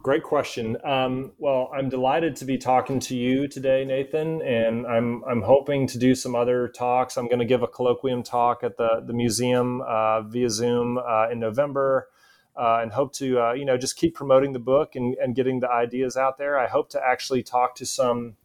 Great 0.01 0.23
question. 0.23 0.77
Um, 0.83 1.33
well, 1.37 1.69
I'm 1.75 1.87
delighted 1.87 2.35
to 2.37 2.45
be 2.45 2.57
talking 2.57 2.99
to 3.01 3.15
you 3.15 3.47
today, 3.47 3.85
Nathan, 3.85 4.41
and 4.41 4.87
I'm 4.87 5.23
I'm 5.25 5.43
hoping 5.43 5.85
to 5.87 5.99
do 5.99 6.15
some 6.15 6.33
other 6.33 6.69
talks. 6.69 7.17
I'm 7.17 7.27
going 7.27 7.39
to 7.39 7.45
give 7.45 7.61
a 7.61 7.67
colloquium 7.67 8.23
talk 8.25 8.63
at 8.63 8.77
the 8.77 9.03
the 9.05 9.13
museum 9.13 9.81
uh, 9.81 10.21
via 10.21 10.49
Zoom 10.49 10.97
uh, 10.97 11.29
in 11.29 11.39
November, 11.39 12.07
uh, 12.55 12.79
and 12.81 12.91
hope 12.91 13.13
to 13.13 13.39
uh, 13.39 13.53
you 13.53 13.63
know 13.63 13.77
just 13.77 13.95
keep 13.95 14.15
promoting 14.15 14.53
the 14.53 14.59
book 14.59 14.95
and, 14.95 15.15
and 15.21 15.35
getting 15.35 15.59
the 15.59 15.69
ideas 15.69 16.17
out 16.17 16.39
there. 16.39 16.57
I 16.57 16.67
hope 16.67 16.89
to 16.91 17.01
actually 17.05 17.43
talk 17.43 17.75
to 17.75 17.85
some 17.85 18.37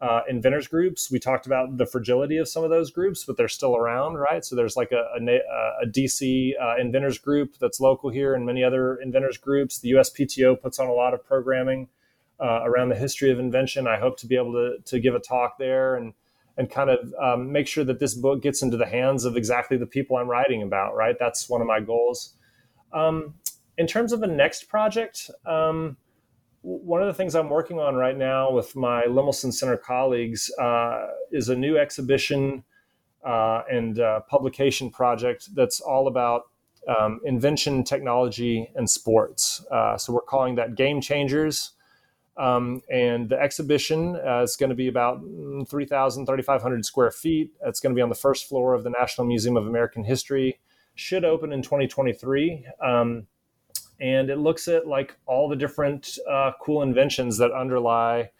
uh, 0.00 0.20
inventors 0.28 0.68
groups. 0.68 1.10
We 1.10 1.18
talked 1.18 1.46
about 1.46 1.76
the 1.76 1.86
fragility 1.86 2.36
of 2.36 2.48
some 2.48 2.62
of 2.62 2.70
those 2.70 2.90
groups, 2.90 3.24
but 3.24 3.36
they're 3.36 3.48
still 3.48 3.76
around, 3.76 4.14
right? 4.14 4.44
So 4.44 4.54
there's 4.54 4.76
like 4.76 4.92
a, 4.92 5.04
a, 5.20 5.38
a 5.82 5.86
DC 5.86 6.52
uh, 6.60 6.76
inventors 6.80 7.18
group 7.18 7.56
that's 7.60 7.80
local 7.80 8.10
here, 8.10 8.34
and 8.34 8.46
many 8.46 8.62
other 8.62 8.96
inventors 8.96 9.38
groups. 9.38 9.80
The 9.80 9.92
USPTO 9.92 10.60
puts 10.60 10.78
on 10.78 10.86
a 10.86 10.92
lot 10.92 11.14
of 11.14 11.24
programming 11.24 11.88
uh, 12.40 12.60
around 12.64 12.90
the 12.90 12.96
history 12.96 13.32
of 13.32 13.40
invention. 13.40 13.88
I 13.88 13.98
hope 13.98 14.18
to 14.18 14.26
be 14.26 14.36
able 14.36 14.52
to 14.52 14.78
to 14.84 15.00
give 15.00 15.14
a 15.14 15.20
talk 15.20 15.58
there 15.58 15.96
and 15.96 16.14
and 16.56 16.70
kind 16.70 16.90
of 16.90 17.14
um, 17.20 17.50
make 17.50 17.66
sure 17.66 17.84
that 17.84 17.98
this 17.98 18.14
book 18.14 18.42
gets 18.42 18.62
into 18.62 18.76
the 18.76 18.86
hands 18.86 19.24
of 19.24 19.36
exactly 19.36 19.76
the 19.76 19.86
people 19.86 20.16
I'm 20.16 20.28
writing 20.28 20.62
about. 20.62 20.94
Right, 20.94 21.16
that's 21.18 21.48
one 21.48 21.60
of 21.60 21.66
my 21.66 21.80
goals. 21.80 22.34
Um, 22.92 23.34
in 23.76 23.86
terms 23.88 24.12
of 24.12 24.20
the 24.20 24.28
next 24.28 24.68
project. 24.68 25.28
Um, 25.44 25.96
one 26.62 27.00
of 27.00 27.06
the 27.06 27.14
things 27.14 27.34
I'm 27.34 27.48
working 27.48 27.78
on 27.78 27.94
right 27.94 28.16
now 28.16 28.50
with 28.50 28.74
my 28.74 29.04
Lemelson 29.04 29.52
Center 29.52 29.76
colleagues 29.76 30.50
uh, 30.58 31.08
is 31.30 31.48
a 31.48 31.56
new 31.56 31.78
exhibition 31.78 32.64
uh, 33.24 33.62
and 33.70 34.00
uh, 34.00 34.20
publication 34.28 34.90
project 34.90 35.54
that's 35.54 35.80
all 35.80 36.08
about 36.08 36.42
um, 36.88 37.20
invention, 37.24 37.84
technology, 37.84 38.70
and 38.74 38.88
sports. 38.88 39.64
Uh, 39.70 39.96
so 39.96 40.12
we're 40.12 40.20
calling 40.20 40.54
that 40.56 40.74
Game 40.74 41.00
Changers. 41.00 41.72
Um, 42.36 42.82
and 42.88 43.28
the 43.28 43.38
exhibition 43.38 44.16
uh, 44.16 44.42
is 44.42 44.54
going 44.54 44.70
to 44.70 44.76
be 44.76 44.86
about 44.86 45.20
3,000, 45.68 46.24
3,500 46.24 46.84
square 46.84 47.10
feet. 47.10 47.50
It's 47.66 47.80
going 47.80 47.92
to 47.92 47.98
be 47.98 48.02
on 48.02 48.08
the 48.08 48.14
first 48.14 48.48
floor 48.48 48.74
of 48.74 48.84
the 48.84 48.90
National 48.90 49.26
Museum 49.26 49.56
of 49.56 49.66
American 49.66 50.04
History. 50.04 50.60
Should 50.94 51.24
open 51.24 51.52
in 51.52 51.62
2023. 51.62 52.64
Um, 52.80 53.26
and 54.00 54.30
it 54.30 54.38
looks 54.38 54.68
at 54.68 54.86
like 54.86 55.16
all 55.26 55.48
the 55.48 55.56
different 55.56 56.18
uh, 56.30 56.52
cool 56.60 56.82
inventions 56.82 57.38
that 57.38 57.52
underlie 57.52 58.30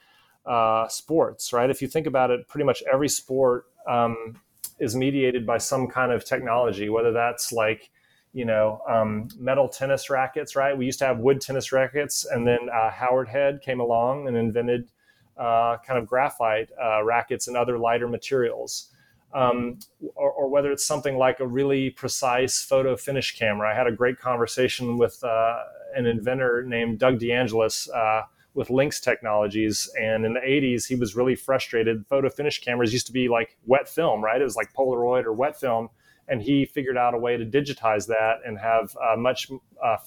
uh, 0.46 0.88
sports, 0.88 1.52
right? 1.52 1.68
If 1.68 1.82
you 1.82 1.88
think 1.88 2.06
about 2.06 2.30
it, 2.30 2.48
pretty 2.48 2.64
much 2.64 2.82
every 2.90 3.08
sport 3.08 3.66
um, 3.86 4.36
is 4.78 4.94
mediated 4.94 5.46
by 5.46 5.58
some 5.58 5.88
kind 5.88 6.12
of 6.12 6.24
technology, 6.24 6.88
whether 6.88 7.12
that's 7.12 7.52
like, 7.52 7.90
you 8.32 8.44
know, 8.44 8.80
um, 8.88 9.28
metal 9.38 9.68
tennis 9.68 10.10
rackets, 10.10 10.54
right? 10.54 10.76
We 10.76 10.86
used 10.86 11.00
to 11.00 11.06
have 11.06 11.18
wood 11.18 11.40
tennis 11.40 11.72
rackets, 11.72 12.24
and 12.24 12.46
then 12.46 12.68
uh, 12.72 12.90
Howard 12.90 13.28
Head 13.28 13.60
came 13.62 13.80
along 13.80 14.28
and 14.28 14.36
invented 14.36 14.88
uh, 15.36 15.78
kind 15.86 15.98
of 15.98 16.06
graphite 16.06 16.70
uh, 16.82 17.02
rackets 17.04 17.48
and 17.48 17.56
other 17.56 17.78
lighter 17.78 18.08
materials 18.08 18.88
um, 19.34 19.78
or, 20.14 20.30
or, 20.30 20.48
whether 20.48 20.72
it's 20.72 20.86
something 20.86 21.18
like 21.18 21.40
a 21.40 21.46
really 21.46 21.90
precise 21.90 22.62
photo 22.62 22.96
finish 22.96 23.36
camera. 23.36 23.70
I 23.70 23.74
had 23.74 23.86
a 23.86 23.92
great 23.92 24.18
conversation 24.18 24.96
with 24.96 25.22
uh, 25.22 25.56
an 25.94 26.06
inventor 26.06 26.64
named 26.66 26.98
Doug 26.98 27.18
DeAngelis 27.18 27.88
uh, 27.94 28.22
with 28.54 28.70
Lynx 28.70 29.00
Technologies, 29.00 29.90
and 30.00 30.24
in 30.24 30.32
the 30.32 30.40
80s 30.40 30.86
he 30.86 30.94
was 30.94 31.14
really 31.14 31.34
frustrated. 31.34 32.06
Photo 32.08 32.30
finish 32.30 32.60
cameras 32.60 32.92
used 32.92 33.06
to 33.06 33.12
be 33.12 33.28
like 33.28 33.56
wet 33.66 33.88
film, 33.88 34.24
right? 34.24 34.40
It 34.40 34.44
was 34.44 34.56
like 34.56 34.72
Polaroid 34.72 35.24
or 35.24 35.32
wet 35.32 35.58
film. 35.58 35.90
And 36.30 36.42
he 36.42 36.66
figured 36.66 36.98
out 36.98 37.14
a 37.14 37.18
way 37.18 37.38
to 37.38 37.44
digitize 37.46 38.06
that 38.08 38.40
and 38.44 38.58
have 38.58 38.94
uh, 38.96 39.16
much 39.16 39.50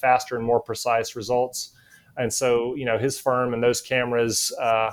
faster 0.00 0.36
and 0.36 0.46
more 0.46 0.60
precise 0.60 1.16
results. 1.16 1.74
And 2.16 2.32
so, 2.32 2.76
you 2.76 2.84
know, 2.84 2.96
his 2.98 3.18
firm 3.18 3.54
and 3.54 3.62
those 3.62 3.80
cameras 3.80 4.52
uh, 4.60 4.92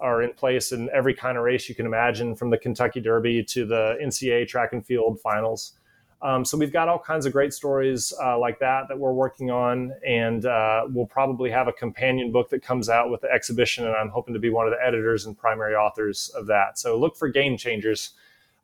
are 0.00 0.22
in 0.22 0.32
place 0.32 0.72
in 0.72 0.90
every 0.92 1.14
kind 1.14 1.38
of 1.38 1.44
race 1.44 1.68
you 1.68 1.74
can 1.74 1.86
imagine, 1.86 2.34
from 2.34 2.50
the 2.50 2.58
Kentucky 2.58 3.00
Derby 3.00 3.42
to 3.44 3.64
the 3.66 3.96
NCAA 4.02 4.48
track 4.48 4.72
and 4.72 4.84
field 4.84 5.20
finals. 5.20 5.74
Um, 6.22 6.44
so 6.44 6.56
we've 6.56 6.72
got 6.72 6.88
all 6.88 6.98
kinds 6.98 7.26
of 7.26 7.32
great 7.32 7.52
stories 7.52 8.12
uh, 8.22 8.38
like 8.38 8.58
that 8.60 8.88
that 8.88 8.98
we're 8.98 9.12
working 9.12 9.50
on, 9.50 9.92
and 10.06 10.46
uh, 10.46 10.86
we'll 10.88 11.06
probably 11.06 11.50
have 11.50 11.68
a 11.68 11.72
companion 11.72 12.32
book 12.32 12.48
that 12.50 12.62
comes 12.62 12.88
out 12.88 13.10
with 13.10 13.20
the 13.20 13.30
exhibition, 13.30 13.86
and 13.86 13.94
I'm 13.94 14.08
hoping 14.08 14.32
to 14.32 14.40
be 14.40 14.48
one 14.50 14.66
of 14.66 14.72
the 14.72 14.82
editors 14.82 15.26
and 15.26 15.36
primary 15.36 15.74
authors 15.74 16.30
of 16.30 16.46
that. 16.46 16.78
So 16.78 16.98
look 16.98 17.16
for 17.16 17.28
Game 17.28 17.56
Changers. 17.58 18.12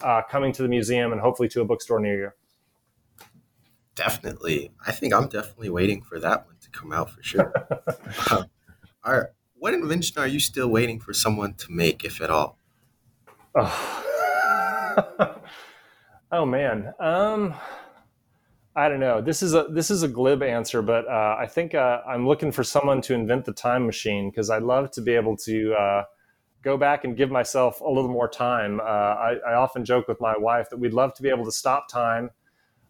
uh, 0.02 0.22
coming 0.28 0.52
to 0.52 0.62
the 0.62 0.68
museum 0.68 1.12
and 1.12 1.20
hopefully 1.20 1.48
to 1.50 1.60
a 1.60 1.64
bookstore 1.64 2.00
near 2.00 2.18
you. 2.18 2.30
Definitely. 3.94 4.70
I 4.86 4.92
think 4.92 5.12
I'm 5.12 5.28
definitely 5.28 5.70
waiting 5.70 6.02
for 6.02 6.18
that 6.20 6.46
one 6.46 6.56
to 6.60 6.70
come 6.70 6.92
out 6.92 7.10
for 7.10 7.22
sure. 7.22 7.52
uh, 8.30 8.44
all 9.04 9.12
right. 9.18 9.26
What 9.60 9.74
invention 9.74 10.18
are 10.18 10.26
you 10.26 10.40
still 10.40 10.68
waiting 10.68 10.98
for 10.98 11.12
someone 11.12 11.52
to 11.52 11.70
make, 11.70 12.02
if 12.02 12.22
at 12.22 12.30
all? 12.30 12.56
Oh, 13.54 14.04
oh 16.32 16.46
man. 16.46 16.94
Um, 16.98 17.54
I 18.74 18.88
don't 18.88 19.00
know. 19.00 19.20
This 19.20 19.42
is 19.42 19.52
a 19.52 19.64
this 19.64 19.90
is 19.90 20.02
a 20.02 20.08
glib 20.08 20.42
answer, 20.42 20.80
but 20.80 21.06
uh, 21.06 21.36
I 21.38 21.46
think 21.46 21.74
uh, 21.74 22.00
I'm 22.08 22.26
looking 22.26 22.50
for 22.50 22.64
someone 22.64 23.02
to 23.02 23.12
invent 23.12 23.44
the 23.44 23.52
time 23.52 23.84
machine 23.84 24.30
because 24.30 24.48
I'd 24.48 24.62
love 24.62 24.92
to 24.92 25.02
be 25.02 25.12
able 25.12 25.36
to 25.36 25.74
uh, 25.74 26.04
go 26.62 26.78
back 26.78 27.04
and 27.04 27.14
give 27.14 27.30
myself 27.30 27.82
a 27.82 27.88
little 27.88 28.10
more 28.10 28.28
time. 28.28 28.80
Uh, 28.80 28.84
I, 28.84 29.36
I, 29.46 29.54
often 29.56 29.84
joke 29.84 30.08
with 30.08 30.22
my 30.22 30.38
wife 30.38 30.70
that 30.70 30.78
we'd 30.78 30.94
love 30.94 31.12
to 31.14 31.22
be 31.22 31.28
able 31.28 31.44
to 31.44 31.52
stop 31.52 31.86
time, 31.90 32.30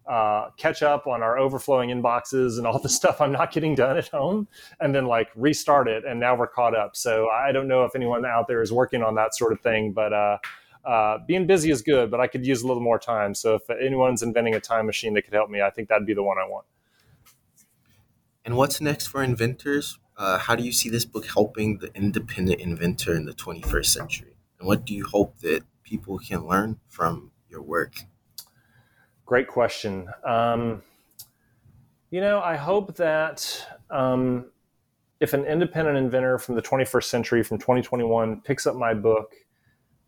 uh, 0.07 0.51
catch 0.57 0.83
up 0.83 1.07
on 1.07 1.23
our 1.23 1.39
overflowing 1.39 1.91
inboxes 1.91 2.59
and 2.59 2.67
all 2.67 2.79
the 2.79 2.89
stuff 3.01 3.21
I'm 3.21 3.33
not 3.33 3.53
getting 3.53 3.75
done 3.75 3.97
at 3.97 4.09
home, 4.09 4.49
and 4.81 4.95
then 4.95 5.07
like 5.07 5.29
restart 5.37 5.89
it. 5.89 6.05
And 6.05 6.19
now 6.21 6.37
we're 6.37 6.49
caught 6.49 6.77
up. 6.77 6.97
So 6.97 7.29
I 7.29 7.53
don't 7.53 7.69
know 7.69 7.85
if 7.85 7.95
anyone 7.95 8.25
out 8.25 8.49
there 8.49 8.63
is 8.63 8.73
working 8.73 9.03
on 9.03 9.15
that 9.17 9.35
sort 9.35 9.53
of 9.53 9.61
thing, 9.61 9.93
but 9.93 10.13
uh, 10.13 10.39
uh, 10.85 11.19
being 11.27 11.47
busy 11.47 11.71
is 11.71 11.83
good, 11.83 12.11
but 12.11 12.21
I 12.21 12.27
could 12.27 12.47
use 12.47 12.63
a 12.63 12.67
little 12.67 12.83
more 12.83 12.99
time. 12.99 13.35
So 13.35 13.55
if 13.55 13.69
anyone's 13.71 14.23
inventing 14.23 14.55
a 14.55 14.61
time 14.61 14.87
machine 14.87 15.15
that 15.15 15.23
could 15.23 15.35
help 15.35 15.51
me, 15.51 15.61
I 15.61 15.71
think 15.71 15.89
that'd 15.89 16.07
be 16.07 16.15
the 16.15 16.23
one 16.23 16.39
I 16.39 16.49
want. 16.49 16.67
And 18.45 18.57
what's 18.57 18.81
next 18.81 19.09
for 19.09 19.23
inventors? 19.23 19.99
Uh, 20.17 20.39
how 20.39 20.55
do 20.55 20.63
you 20.63 20.73
see 20.73 20.89
this 20.89 21.05
book 21.05 21.27
helping 21.27 21.79
the 21.79 21.95
independent 21.95 22.61
inventor 22.61 23.15
in 23.15 23.27
the 23.27 23.35
21st 23.35 23.87
century? 23.87 24.35
And 24.59 24.67
what 24.67 24.85
do 24.85 24.95
you 24.95 25.07
hope 25.07 25.39
that 25.41 25.63
people 25.83 26.19
can 26.19 26.47
learn 26.47 26.79
from 26.89 27.33
your 27.49 27.63
work? 27.63 28.05
Great 29.31 29.47
question. 29.47 30.09
Um, 30.24 30.82
you 32.11 32.20
know, 32.20 32.40
I 32.40 32.57
hope 32.57 32.97
that 32.97 33.65
um, 33.89 34.47
if 35.20 35.35
an 35.35 35.44
independent 35.44 35.97
inventor 35.97 36.36
from 36.36 36.57
the 36.57 36.62
21st 36.62 37.05
century, 37.05 37.44
from 37.44 37.57
2021, 37.59 38.40
picks 38.40 38.66
up 38.66 38.74
my 38.74 38.93
book 38.93 39.36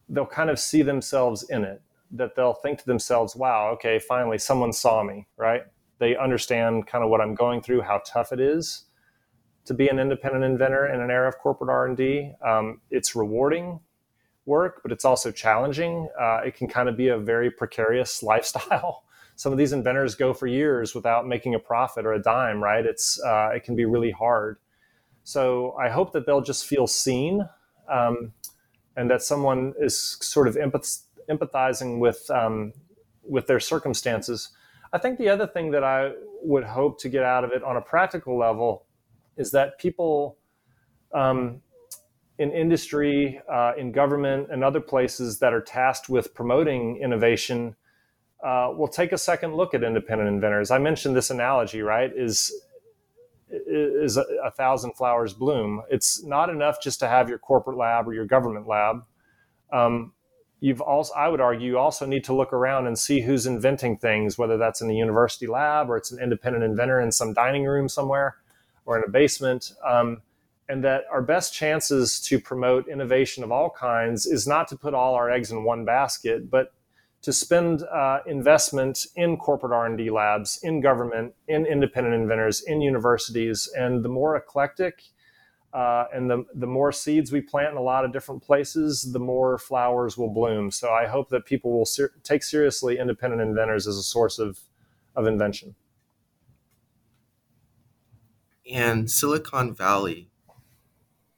they'll 0.09 0.27
kind 0.27 0.51
of 0.51 0.59
see 0.59 0.83
themselves 0.83 1.49
in 1.51 1.63
it 1.63 1.81
that 2.11 2.35
they'll 2.35 2.53
think 2.53 2.81
to 2.81 2.85
themselves 2.85 3.37
wow 3.37 3.71
okay 3.71 4.01
finally 4.01 4.37
someone 4.37 4.73
saw 4.73 5.05
me 5.05 5.25
right? 5.37 5.63
They 6.01 6.17
understand 6.17 6.89
kind 6.89 7.05
of 7.05 7.11
what 7.11 7.21
i'm 7.21 7.37
going 7.37 7.63
through 7.63 7.83
how 7.83 8.03
tough 8.05 8.33
it 8.33 8.41
is 8.41 8.87
to 9.67 9.73
be 9.73 9.87
an 9.87 10.01
independent 10.01 10.43
inventor 10.43 10.89
in 10.93 11.01
an 11.01 11.13
era 11.13 11.29
of 11.29 11.39
corporate 11.39 11.71
r&d 11.71 12.33
um, 12.45 12.81
it's 12.91 13.15
rewarding 13.15 13.79
work 14.47 14.81
but 14.83 14.91
it's 14.91 15.05
also 15.05 15.31
challenging. 15.31 16.09
Uh, 16.21 16.41
it 16.45 16.55
can 16.55 16.67
kind 16.67 16.89
of 16.89 16.97
be 16.97 17.09
a 17.09 17.19
very 17.19 17.51
precarious 17.51 18.23
lifestyle 18.33 19.05
some 19.37 19.53
of 19.53 19.59
these 19.59 19.73
inventors 19.73 20.15
go 20.15 20.33
for 20.33 20.47
years 20.47 20.95
without 20.95 21.27
making 21.27 21.55
a 21.55 21.59
profit 21.59 22.05
or 22.07 22.13
a 22.13 22.23
dime 22.23 22.63
right 22.63 22.87
it's 22.87 23.21
uh, 23.25 23.51
it 23.55 23.65
can 23.65 23.75
be 23.75 23.85
really 23.85 24.11
hard 24.11 24.59
so 25.25 25.75
i 25.81 25.89
hope 25.89 26.13
that 26.13 26.27
they'll 26.27 26.41
just 26.43 26.67
feel 26.67 26.87
seen 26.87 27.47
um, 27.91 28.33
and 28.97 29.11
that 29.11 29.23
someone 29.23 29.75
is 29.79 30.17
sort 30.21 30.49
of 30.49 30.57
empath- 30.57 31.03
empathizing 31.31 31.99
with 31.99 32.31
um, 32.31 32.73
with 33.23 33.47
their 33.47 33.61
circumstances. 33.61 34.51
I 34.93 34.99
think 34.99 35.19
the 35.19 35.29
other 35.29 35.47
thing 35.47 35.71
that 35.71 35.85
I 35.85 36.13
would 36.43 36.65
hope 36.65 37.01
to 37.01 37.09
get 37.09 37.23
out 37.23 37.45
of 37.45 37.53
it 37.53 37.63
on 37.63 37.77
a 37.77 37.81
practical 37.81 38.37
level 38.37 38.87
is 39.37 39.51
that 39.53 39.79
people 39.79 40.39
um, 41.15 41.63
in 42.39 42.51
industry, 42.51 43.41
uh, 43.51 43.73
in 43.79 43.93
government, 43.93 44.49
and 44.51 44.65
other 44.65 44.81
places 44.81 45.39
that 45.39 45.55
are 45.55 45.61
tasked 45.61 46.09
with 46.09 46.35
promoting 46.35 46.99
innovation 46.99 47.77
uh, 48.43 48.73
will 48.77 48.89
take 48.89 49.13
a 49.13 49.19
second 49.19 49.55
look 49.55 49.75
at 49.75 49.85
independent 49.85 50.29
inventors. 50.29 50.71
I 50.71 50.79
mentioned 50.79 51.15
this 51.15 51.31
analogy, 51.31 51.83
right? 51.83 52.11
Is 52.15 52.53
is 53.53 54.17
a, 54.17 54.25
a, 54.43 54.51
thousand 54.51 54.95
flowers 54.95 55.35
bloom. 55.35 55.83
It's 55.91 56.25
not 56.25 56.49
enough 56.49 56.81
just 56.83 57.01
to 57.01 57.09
have 57.09 57.29
your 57.29 57.39
corporate 57.39 57.77
lab 57.77 58.09
or 58.09 58.15
your 58.15 58.25
government 58.25 58.67
lab. 58.67 59.05
Um, 59.71 60.13
you've 60.61 60.81
also, 60.81 61.13
I 61.13 61.29
would 61.29 61.41
argue, 61.41 61.73
you 61.73 61.79
also 61.79 62.07
need 62.07 62.25
to 62.25 62.35
look 62.35 62.55
around 62.55 62.87
and 62.87 62.99
see 62.99 63.21
who's 63.21 63.47
inventing 63.47 63.99
things, 63.99 64.39
whether 64.39 64.57
that's 64.57 64.81
in 64.81 64.89
a 64.89 64.95
university 64.95 65.47
lab 65.47 65.91
or 65.91 65.99
it's 65.99 66.11
an 66.11 66.19
independent 66.23 66.65
inventor 66.65 67.01
in 67.01 67.13
some 67.13 67.35
dining 67.35 67.65
room 67.65 67.91
somewhere 67.91 68.37
or 68.87 68.97
in 68.97 69.05
a 69.07 69.11
basement. 69.11 69.75
Um, 69.87 70.23
and 70.69 70.83
that 70.85 71.05
our 71.13 71.21
best 71.21 71.53
chances 71.53 72.21
to 72.21 72.41
promote 72.41 72.89
innovation 72.89 73.45
of 73.45 73.53
all 73.53 73.69
kinds 73.69 74.25
is 74.25 74.47
not 74.47 74.69
to 74.69 74.77
put 74.77 74.95
all 74.95 75.15
our 75.15 75.29
eggs 75.29 75.51
in 75.51 75.65
one 75.65 75.85
basket, 75.85 76.51
but 76.51 76.73
to 77.23 77.33
spend 77.33 77.85
uh, 77.85 78.19
investment 78.27 79.07
in 79.15 79.37
corporate 79.37 79.73
r&d 79.73 80.11
labs 80.11 80.59
in 80.63 80.81
government 80.81 81.33
in 81.49 81.65
independent 81.67 82.15
inventors 82.15 82.61
in 82.61 82.81
universities. 82.81 83.71
And 83.77 84.05
the 84.05 84.09
more 84.09 84.37
eclectic 84.37 85.03
uh, 85.73 86.05
and 86.13 86.29
the, 86.29 86.45
the 86.55 86.67
more 86.67 86.93
seeds 86.93 87.33
we 87.33 87.41
plant 87.41 87.71
in 87.71 87.79
a 87.79 87.83
lot 87.83 88.05
of 88.05 88.13
different 88.13 88.43
places 88.43 89.13
the 89.13 89.19
more 89.19 89.57
flowers 89.57 90.19
will 90.19 90.29
bloom. 90.29 90.71
So 90.71 90.91
i 90.91 91.07
hope 91.07 91.31
that 91.31 91.47
people 91.47 91.73
will 91.73 91.87
ser- 91.87 92.13
take 92.23 92.43
seriously 92.43 92.99
independent 92.99 93.41
inventors 93.41 93.87
as 93.87 93.97
a 93.97 94.03
source 94.03 94.39
of, 94.39 94.61
of 95.17 95.27
invention. 95.27 95.75
And 98.71 99.11
silicon 99.11 99.75
valley 99.75 100.29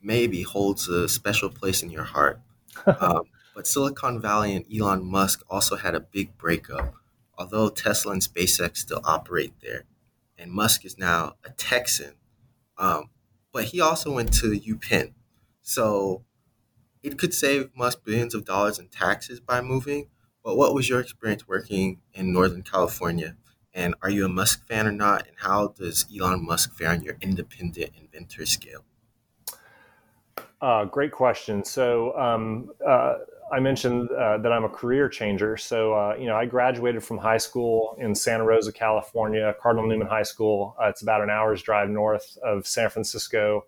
maybe 0.02 0.42
holds 0.42 0.88
a 0.88 1.08
special 1.08 1.48
place 1.48 1.82
in 1.82 1.90
your 1.90 2.04
heart. 2.04 2.40
Um, 3.00 3.22
but 3.54 3.66
Silicon 3.66 4.20
Valley 4.20 4.54
and 4.54 4.64
Elon 4.72 5.04
Musk 5.04 5.42
also 5.48 5.76
had 5.76 5.94
a 5.94 6.00
big 6.00 6.36
breakup, 6.36 6.94
although 7.38 7.68
Tesla 7.68 8.12
and 8.12 8.22
SpaceX 8.22 8.78
still 8.78 9.00
operate 9.04 9.54
there. 9.62 9.84
And 10.36 10.50
Musk 10.50 10.84
is 10.84 10.98
now 10.98 11.36
a 11.44 11.50
Texan. 11.50 12.14
Um, 12.76 13.10
but 13.52 13.64
he 13.66 13.80
also 13.80 14.12
went 14.12 14.32
to 14.34 14.58
UPenn. 14.58 15.12
So 15.62 16.24
it 17.02 17.18
could 17.18 17.32
save 17.32 17.70
Musk 17.76 18.04
billions 18.04 18.34
of 18.34 18.44
dollars 18.44 18.78
in 18.78 18.88
taxes 18.88 19.38
by 19.38 19.60
moving. 19.60 20.08
But 20.42 20.56
what 20.56 20.74
was 20.74 20.88
your 20.88 21.00
experience 21.00 21.46
working 21.46 22.00
in 22.12 22.32
Northern 22.32 22.62
California? 22.62 23.36
And 23.72 23.94
are 24.02 24.10
you 24.10 24.26
a 24.26 24.28
Musk 24.28 24.66
fan 24.66 24.86
or 24.86 24.92
not? 24.92 25.26
And 25.26 25.36
how 25.38 25.68
does 25.68 26.06
Elon 26.14 26.44
Musk 26.44 26.72
fare 26.74 26.90
on 26.90 27.02
your 27.02 27.16
independent 27.20 27.92
inventor 27.96 28.46
scale? 28.46 28.84
Uh, 30.60 30.84
great 30.84 31.12
question. 31.12 31.64
So, 31.64 32.16
um, 32.18 32.70
uh, 32.86 33.16
I 33.54 33.60
mentioned 33.60 34.10
uh, 34.10 34.38
that 34.38 34.52
I'm 34.52 34.64
a 34.64 34.68
career 34.68 35.08
changer. 35.08 35.56
So, 35.56 35.94
uh, 35.94 36.16
you 36.18 36.26
know, 36.26 36.34
I 36.34 36.44
graduated 36.44 37.04
from 37.04 37.18
high 37.18 37.36
school 37.36 37.96
in 38.00 38.12
Santa 38.12 38.42
Rosa, 38.42 38.72
California, 38.72 39.54
Cardinal 39.62 39.88
Newman 39.88 40.08
High 40.08 40.24
School. 40.24 40.74
Uh, 40.82 40.88
it's 40.88 41.02
about 41.02 41.22
an 41.22 41.30
hour's 41.30 41.62
drive 41.62 41.88
north 41.88 42.36
of 42.42 42.66
San 42.66 42.90
Francisco 42.90 43.64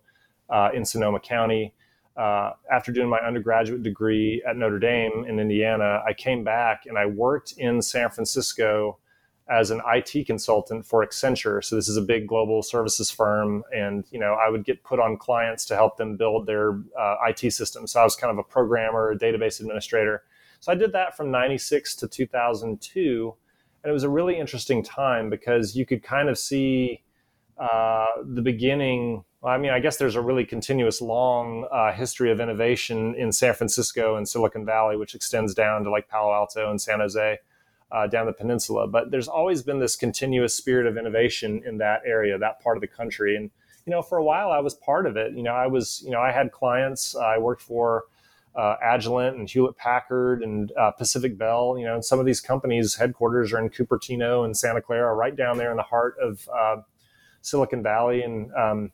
uh, 0.49 0.71
in 0.73 0.83
Sonoma 0.83 1.21
County. 1.21 1.73
Uh, 2.17 2.51
after 2.69 2.91
doing 2.91 3.07
my 3.07 3.19
undergraduate 3.19 3.81
degree 3.81 4.43
at 4.45 4.57
Notre 4.57 4.77
Dame 4.77 5.23
in 5.25 5.39
Indiana, 5.39 6.03
I 6.05 6.11
came 6.11 6.43
back 6.43 6.85
and 6.85 6.97
I 6.97 7.05
worked 7.05 7.53
in 7.53 7.81
San 7.81 8.09
Francisco 8.09 8.97
as 9.49 9.71
an 9.71 9.81
IT 9.87 10.25
consultant 10.25 10.85
for 10.85 11.05
Accenture. 11.05 11.63
So 11.63 11.75
this 11.75 11.87
is 11.87 11.97
a 11.97 12.01
big 12.01 12.27
global 12.27 12.61
services 12.61 13.09
firm, 13.09 13.63
and 13.73 14.05
you 14.11 14.19
know 14.19 14.33
I 14.33 14.49
would 14.49 14.65
get 14.65 14.83
put 14.83 14.99
on 14.99 15.17
clients 15.17 15.65
to 15.65 15.75
help 15.75 15.97
them 15.97 16.17
build 16.17 16.45
their 16.45 16.79
uh, 16.99 17.15
IT 17.27 17.51
systems. 17.51 17.91
So 17.91 18.01
I 18.01 18.03
was 18.03 18.15
kind 18.15 18.31
of 18.31 18.37
a 18.37 18.43
programmer, 18.43 19.11
a 19.11 19.17
database 19.17 19.61
administrator. 19.61 20.23
So 20.59 20.71
I 20.71 20.75
did 20.75 20.91
that 20.93 21.15
from 21.15 21.31
'96 21.31 21.95
to 21.97 22.07
2002, 22.07 23.35
and 23.83 23.89
it 23.89 23.93
was 23.93 24.03
a 24.03 24.09
really 24.09 24.37
interesting 24.37 24.83
time 24.83 25.29
because 25.29 25.75
you 25.75 25.85
could 25.85 26.03
kind 26.03 26.29
of 26.29 26.37
see 26.37 27.03
uh, 27.57 28.07
the 28.23 28.41
beginning. 28.41 29.23
I 29.43 29.57
mean, 29.57 29.71
I 29.71 29.79
guess 29.79 29.97
there's 29.97 30.15
a 30.15 30.21
really 30.21 30.43
continuous 30.43 30.99
long 30.99 31.67
uh, 31.71 31.93
history 31.93 32.31
of 32.31 32.41
innovation 32.41 33.15
in 33.15 33.31
San 33.31 33.53
Francisco 33.53 34.17
and 34.17 34.27
Silicon 34.27 34.65
Valley, 34.65 34.97
which 34.97 35.15
extends 35.15 35.53
down 35.53 35.83
to 35.83 35.91
like 35.91 36.09
Palo 36.09 36.33
Alto 36.33 36.69
and 36.69 36.81
San 36.81 36.99
Jose 36.99 37.37
uh, 37.91 38.07
down 38.07 38.25
the 38.25 38.33
peninsula. 38.33 38.87
But 38.87 39.11
there's 39.11 39.27
always 39.27 39.63
been 39.63 39.79
this 39.79 39.95
continuous 39.95 40.53
spirit 40.53 40.87
of 40.87 40.97
innovation 40.97 41.61
in 41.65 41.77
that 41.77 42.01
area, 42.05 42.37
that 42.37 42.61
part 42.61 42.77
of 42.77 42.81
the 42.81 42.87
country. 42.87 43.35
And 43.35 43.49
you 43.85 43.91
know, 43.91 44.01
for 44.01 44.17
a 44.17 44.23
while, 44.23 44.51
I 44.51 44.59
was 44.59 44.73
part 44.73 45.05
of 45.05 45.15
it. 45.15 45.33
You 45.33 45.43
know, 45.43 45.53
I 45.53 45.67
was, 45.67 46.03
you 46.03 46.11
know, 46.11 46.19
I 46.19 46.31
had 46.31 46.51
clients. 46.51 47.15
I 47.15 47.37
worked 47.37 47.61
for 47.61 48.03
uh, 48.53 48.75
Agilent 48.83 49.35
and 49.35 49.49
Hewlett 49.49 49.77
Packard 49.77 50.43
and 50.43 50.73
uh, 50.77 50.91
Pacific 50.91 51.37
Bell. 51.37 51.77
You 51.77 51.85
know, 51.85 51.93
and 51.93 52.03
some 52.03 52.19
of 52.19 52.25
these 52.25 52.41
companies' 52.41 52.95
headquarters 52.95 53.53
are 53.53 53.59
in 53.59 53.69
Cupertino 53.69 54.43
and 54.43 54.57
Santa 54.57 54.81
Clara, 54.81 55.15
right 55.15 55.35
down 55.35 55.57
there 55.57 55.71
in 55.71 55.77
the 55.77 55.83
heart 55.83 56.15
of 56.21 56.49
uh, 56.53 56.77
Silicon 57.41 57.81
Valley. 57.81 58.23
And 58.23 58.53
um, 58.55 58.91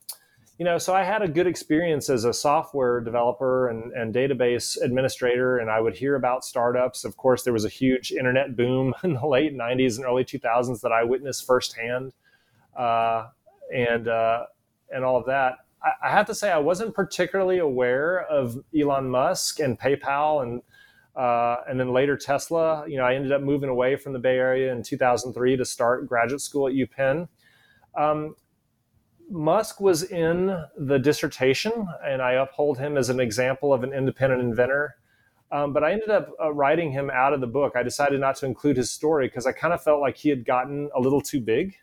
you 0.64 0.69
know, 0.69 0.77
so 0.77 0.95
I 0.95 1.03
had 1.03 1.22
a 1.22 1.27
good 1.27 1.45
experience 1.45 2.10
as 2.10 2.23
a 2.23 2.31
software 2.31 3.02
developer 3.02 3.68
and, 3.68 3.91
and 3.91 4.15
database 4.15 4.81
administrator, 4.81 5.57
and 5.57 5.69
I 5.69 5.81
would 5.81 5.94
hear 5.94 6.15
about 6.15 6.45
startups. 6.45 7.03
Of 7.03 7.18
course, 7.18 7.44
there 7.44 7.52
was 7.52 7.65
a 7.65 7.69
huge 7.69 8.14
internet 8.14 8.56
boom 8.56 8.94
in 9.03 9.15
the 9.15 9.27
late 9.27 9.53
90s 9.53 9.98
and 9.98 10.06
early 10.06 10.23
2000s 10.23 10.80
that 10.80 10.94
I 10.94 11.03
witnessed 11.03 11.45
firsthand, 11.45 12.14
uh, 12.80 13.27
and 13.76 14.07
uh, 14.07 14.45
and 14.90 15.03
all 15.03 15.18
of 15.18 15.26
that. 15.26 15.56
I, 15.84 16.07
I, 16.07 16.11
have 16.11 16.27
to 16.27 16.34
say, 16.34 16.49
I 16.49 16.60
wasn't 16.60 16.95
particularly 16.95 17.60
aware 17.60 18.22
of 18.22 18.57
Elon 18.73 19.10
Musk 19.10 19.60
and 19.60 19.77
PayPal 19.77 20.44
and 20.44 20.61
Uh, 21.14 21.57
and 21.68 21.77
then 21.77 21.91
later 21.91 22.15
Tesla. 22.15 22.85
You 22.88 22.99
know, 22.99 23.03
I 23.03 23.15
ended 23.15 23.34
up 23.34 23.41
moving 23.41 23.69
away 23.69 23.98
from 23.98 24.14
the 24.14 24.19
Bay 24.19 24.38
Area 24.38 24.72
in 24.72 24.81
2003 24.81 25.57
to 25.57 25.65
start 25.65 26.07
graduate 26.07 26.40
school 26.40 26.69
at 26.69 26.73
UPenn. 26.73 27.27
Um, 27.95 28.35
Musk 29.34 29.81
was 29.81 30.03
in 30.03 30.64
the 30.77 30.99
dissertation, 30.99 31.88
and 32.05 32.22
I 32.22 32.34
uphold 32.34 32.77
him 32.77 32.97
as 32.97 33.10
an 33.10 33.19
example 33.19 33.73
of 33.73 33.84
an 33.84 33.91
independent 33.91 34.41
inventor. 34.41 34.95
Um, 35.51 35.73
but 35.73 35.84
I 35.84 35.91
ended 35.91 36.10
up 36.10 36.30
uh, 36.39 36.53
writing 36.53 36.91
him 36.91 37.10
out 37.10 37.34
of 37.34 37.41
the 37.41 37.47
book. 37.47 37.73
I 37.76 37.81
decided 37.81 38.19
not 38.19 38.35
to 38.38 38.45
include 38.45 38.77
his 38.77 38.91
story 38.91 39.27
because 39.27 39.47
I 39.47 39.51
kind 39.51 39.73
of 39.73 39.84
felt 39.84 40.01
like 40.01 40.18
he 40.18 40.30
had 40.30 40.45
gotten 40.45 40.89
a 40.95 40.99
little 40.99 41.19
too 41.19 41.41
big. 41.41 41.76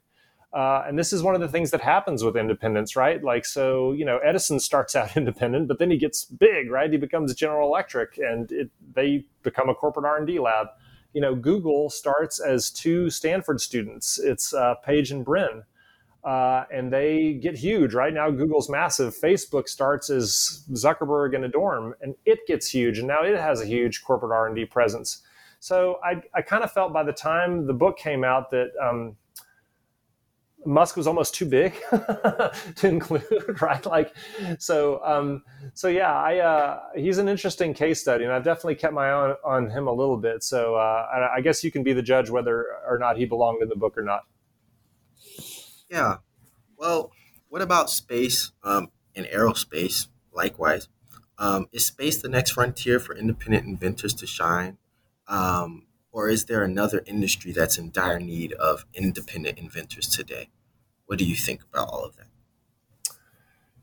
Uh, 0.52 0.84
and 0.86 0.96
this 0.98 1.12
is 1.12 1.22
one 1.24 1.34
of 1.34 1.40
the 1.40 1.48
things 1.48 1.72
that 1.72 1.80
happens 1.80 2.22
with 2.22 2.36
independence, 2.36 2.94
right? 2.94 3.22
Like, 3.22 3.44
so, 3.44 3.92
you 3.92 4.04
know, 4.04 4.18
Edison 4.18 4.60
starts 4.60 4.94
out 4.94 5.16
independent, 5.16 5.66
but 5.66 5.80
then 5.80 5.90
he 5.90 5.98
gets 5.98 6.24
big, 6.24 6.70
right? 6.70 6.90
He 6.90 6.98
becomes 6.98 7.34
General 7.34 7.68
Electric 7.68 8.18
and 8.18 8.50
it, 8.52 8.70
they 8.94 9.26
become 9.42 9.68
a 9.68 9.74
corporate 9.74 10.06
R&D 10.06 10.38
lab. 10.38 10.68
You 11.14 11.20
know, 11.20 11.34
Google 11.34 11.90
starts 11.90 12.38
as 12.38 12.70
two 12.70 13.10
Stanford 13.10 13.60
students. 13.60 14.20
It's 14.20 14.54
uh, 14.54 14.74
Page 14.84 15.10
and 15.10 15.24
Brin. 15.24 15.64
Uh, 16.22 16.64
and 16.70 16.92
they 16.92 17.34
get 17.34 17.56
huge. 17.56 17.94
Right 17.94 18.12
now, 18.12 18.30
Google's 18.30 18.68
massive. 18.68 19.14
Facebook 19.16 19.68
starts 19.68 20.10
as 20.10 20.64
Zuckerberg 20.72 21.34
in 21.34 21.44
a 21.44 21.48
dorm, 21.48 21.94
and 22.02 22.14
it 22.26 22.40
gets 22.46 22.68
huge, 22.68 22.98
and 22.98 23.08
now 23.08 23.22
it 23.22 23.36
has 23.38 23.62
a 23.62 23.66
huge 23.66 24.02
corporate 24.02 24.32
R 24.32 24.46
and 24.46 24.54
D 24.54 24.66
presence. 24.66 25.22
So 25.60 25.98
I, 26.04 26.22
I 26.34 26.42
kind 26.42 26.64
of 26.64 26.72
felt 26.72 26.92
by 26.92 27.04
the 27.04 27.12
time 27.12 27.66
the 27.66 27.74
book 27.74 27.98
came 27.98 28.24
out 28.24 28.50
that 28.50 28.72
um, 28.82 29.16
Musk 30.64 30.96
was 30.96 31.06
almost 31.06 31.34
too 31.34 31.46
big 31.46 31.74
to 31.90 32.88
include, 32.88 33.24
right? 33.62 33.84
Like, 33.86 34.14
so, 34.58 35.02
um, 35.04 35.42
so 35.72 35.88
yeah, 35.88 36.14
I, 36.14 36.38
uh, 36.38 36.80
he's 36.96 37.18
an 37.18 37.28
interesting 37.28 37.72
case 37.72 38.00
study, 38.00 38.24
and 38.24 38.32
I've 38.32 38.44
definitely 38.44 38.74
kept 38.74 38.92
my 38.92 39.08
eye 39.08 39.12
on, 39.12 39.36
on 39.44 39.70
him 39.70 39.86
a 39.86 39.92
little 39.92 40.16
bit. 40.16 40.42
So, 40.42 40.74
uh, 40.74 41.06
I, 41.12 41.36
I, 41.36 41.40
guess 41.40 41.64
you 41.64 41.70
can 41.70 41.82
be 41.82 41.92
the 41.92 42.02
judge 42.02 42.28
whether 42.28 42.66
or 42.86 42.98
not 42.98 43.16
he 43.16 43.24
belonged 43.24 43.62
in 43.62 43.68
the 43.68 43.76
book 43.76 43.96
or 43.96 44.02
not. 44.02 44.24
Yeah. 45.90 46.18
Well, 46.76 47.12
what 47.48 47.62
about 47.62 47.90
space 47.90 48.52
um, 48.62 48.88
and 49.14 49.26
aerospace? 49.26 50.06
Likewise, 50.32 50.88
um, 51.38 51.66
is 51.72 51.86
space 51.86 52.22
the 52.22 52.28
next 52.28 52.52
frontier 52.52 53.00
for 53.00 53.16
independent 53.16 53.66
inventors 53.66 54.14
to 54.14 54.26
shine? 54.26 54.78
Um, 55.26 55.86
or 56.12 56.28
is 56.28 56.44
there 56.46 56.62
another 56.62 57.02
industry 57.06 57.52
that's 57.52 57.78
in 57.78 57.90
dire 57.90 58.20
need 58.20 58.52
of 58.54 58.84
independent 58.94 59.58
inventors 59.58 60.06
today? 60.06 60.48
What 61.06 61.18
do 61.18 61.24
you 61.24 61.34
think 61.34 61.62
about 61.62 61.88
all 61.88 62.04
of 62.04 62.16
that? 62.16 62.26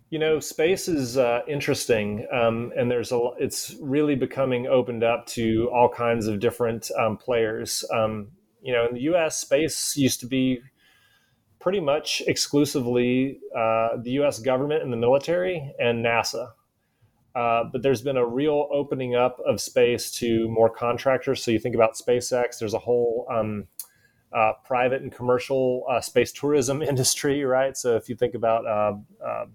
You 0.10 0.20
know, 0.20 0.40
space 0.40 0.88
is 0.88 1.18
uh, 1.18 1.42
interesting, 1.50 2.26
um, 2.32 2.72
and 2.78 2.90
there's 2.90 3.12
a. 3.12 3.32
It's 3.40 3.76
really 3.82 4.16
becoming 4.16 4.66
opened 4.66 5.04
up 5.04 5.26
to 5.28 5.70
all 5.74 5.90
kinds 5.90 6.28
of 6.28 6.40
different 6.40 6.90
um, 6.98 7.18
players. 7.18 7.84
Um, 7.94 8.30
you 8.62 8.72
know, 8.72 8.88
in 8.88 8.94
the 8.94 9.02
U.S., 9.02 9.38
space 9.38 9.98
used 9.98 10.22
to 10.22 10.26
be 10.26 10.62
pretty 11.60 11.80
much 11.80 12.22
exclusively 12.28 13.40
uh, 13.56 13.98
the 14.02 14.12
U.S. 14.12 14.40
government 14.40 14.84
and 14.84 14.92
the 14.92 14.98
military 14.98 15.74
and 15.80 16.06
NASA. 16.06 16.52
Uh, 17.38 17.64
but 17.72 17.84
there's 17.84 18.02
been 18.02 18.18
a 18.18 18.26
real 18.26 18.68
opening 18.72 19.16
up 19.16 19.40
of 19.46 19.62
space 19.62 20.10
to 20.10 20.50
more 20.50 20.70
contractors. 20.72 21.44
So 21.44 21.52
you 21.52 21.60
think 21.60 21.76
about 21.76 21.94
SpaceX, 21.94 22.58
there's 22.58 22.74
a 22.74 22.80
whole 22.80 23.28
um, 23.32 23.68
uh, 24.34 24.54
private 24.66 25.04
and 25.04 25.12
commercial 25.12 25.86
uh, 25.90 26.02
space 26.02 26.32
tourism 26.32 26.82
industry, 26.82 27.44
right? 27.46 27.78
So 27.78 27.96
if 27.96 28.10
you 28.10 28.16
think 28.16 28.34
about 28.34 28.66
uh, 28.66 28.94
uh, 29.24 29.46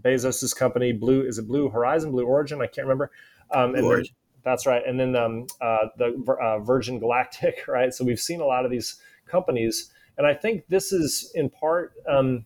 Bezos's 0.00 0.52
company, 0.52 0.92
Blue, 0.92 1.22
is 1.22 1.38
it 1.38 1.46
Blue 1.46 1.68
Horizon, 1.68 2.10
Blue 2.10 2.26
Origin? 2.26 2.60
I 2.60 2.66
can't 2.66 2.86
remember. 2.86 3.12
Um, 3.52 3.72
Blue 3.72 3.84
Origin. 3.84 4.14
that's 4.42 4.66
right. 4.66 4.82
And 4.84 4.98
then 4.98 5.14
um, 5.14 5.46
the 5.60 6.60
Virgin 6.64 6.98
Galactic, 6.98 7.64
right? 7.68 7.94
So 7.94 8.04
we've 8.04 8.20
seen 8.20 8.40
a 8.40 8.46
lot 8.46 8.64
of 8.64 8.70
these 8.72 9.00
companies. 9.26 9.92
And 10.18 10.26
I 10.26 10.34
think 10.34 10.66
this 10.68 10.92
is 10.92 11.30
in 11.34 11.48
part 11.48 11.94
um, 12.08 12.44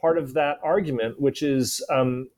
part 0.00 0.18
of 0.18 0.34
that 0.34 0.58
argument, 0.62 1.20
which 1.20 1.42
is 1.42 1.82
um, 1.90 2.28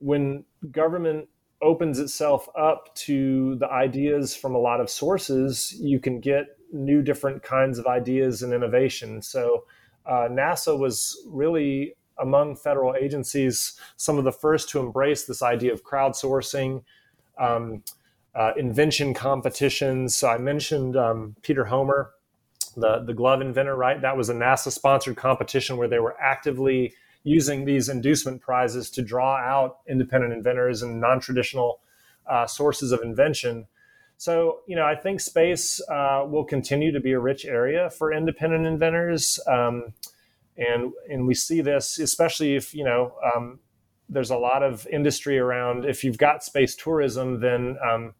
when 0.00 0.44
government 0.70 1.28
opens 1.62 1.98
itself 1.98 2.48
up 2.58 2.94
to 2.94 3.56
the 3.56 3.70
ideas 3.70 4.36
from 4.36 4.54
a 4.54 4.58
lot 4.58 4.80
of 4.80 4.90
sources, 4.90 5.74
you 5.80 5.98
can 5.98 6.20
get 6.20 6.58
new 6.72 7.00
different 7.00 7.42
kinds 7.42 7.78
of 7.78 7.86
ideas 7.86 8.42
and 8.42 8.52
innovation. 8.52 9.22
So 9.22 9.64
uh, 10.04 10.28
NASA 10.30 10.78
was 10.78 11.16
really 11.26 11.94
among 12.18 12.56
federal 12.56 12.94
agencies 12.94 13.78
some 13.96 14.18
of 14.18 14.24
the 14.24 14.32
first 14.32 14.68
to 14.70 14.80
embrace 14.80 15.24
this 15.24 15.42
idea 15.42 15.72
of 15.72 15.84
crowdsourcing. 15.84 16.82
Um, 17.38 17.82
uh, 18.36 18.52
invention 18.58 19.14
competitions. 19.14 20.14
So 20.14 20.28
I 20.28 20.36
mentioned 20.36 20.94
um, 20.96 21.34
Peter 21.40 21.64
Homer, 21.64 22.10
the, 22.76 23.00
the 23.00 23.14
glove 23.14 23.40
inventor, 23.40 23.74
right? 23.74 24.00
That 24.00 24.16
was 24.16 24.28
a 24.28 24.34
NASA 24.34 24.70
sponsored 24.70 25.16
competition 25.16 25.76
where 25.76 25.88
they 25.88 25.98
were 25.98 26.16
actively 26.20 26.94
using 27.24 27.64
these 27.64 27.88
inducement 27.88 28.40
prizes 28.40 28.90
to 28.90 29.02
draw 29.02 29.36
out 29.36 29.78
independent 29.88 30.32
inventors 30.32 30.82
and 30.82 31.00
non-traditional 31.00 31.80
uh, 32.26 32.46
sources 32.46 32.92
of 32.92 33.00
invention. 33.02 33.66
So, 34.18 34.60
you 34.66 34.76
know, 34.76 34.84
I 34.84 34.94
think 34.94 35.20
space 35.20 35.80
uh, 35.90 36.24
will 36.26 36.44
continue 36.44 36.92
to 36.92 37.00
be 37.00 37.12
a 37.12 37.18
rich 37.18 37.44
area 37.44 37.90
for 37.90 38.12
independent 38.12 38.66
inventors, 38.66 39.38
um, 39.46 39.92
and 40.56 40.92
and 41.10 41.26
we 41.26 41.34
see 41.34 41.60
this 41.60 41.98
especially 41.98 42.56
if 42.56 42.74
you 42.74 42.82
know 42.82 43.12
um, 43.22 43.58
there's 44.08 44.30
a 44.30 44.36
lot 44.38 44.62
of 44.62 44.86
industry 44.86 45.38
around. 45.38 45.84
If 45.84 46.02
you've 46.02 46.16
got 46.16 46.42
space 46.42 46.74
tourism, 46.74 47.40
then 47.40 47.76
um, 47.86 48.14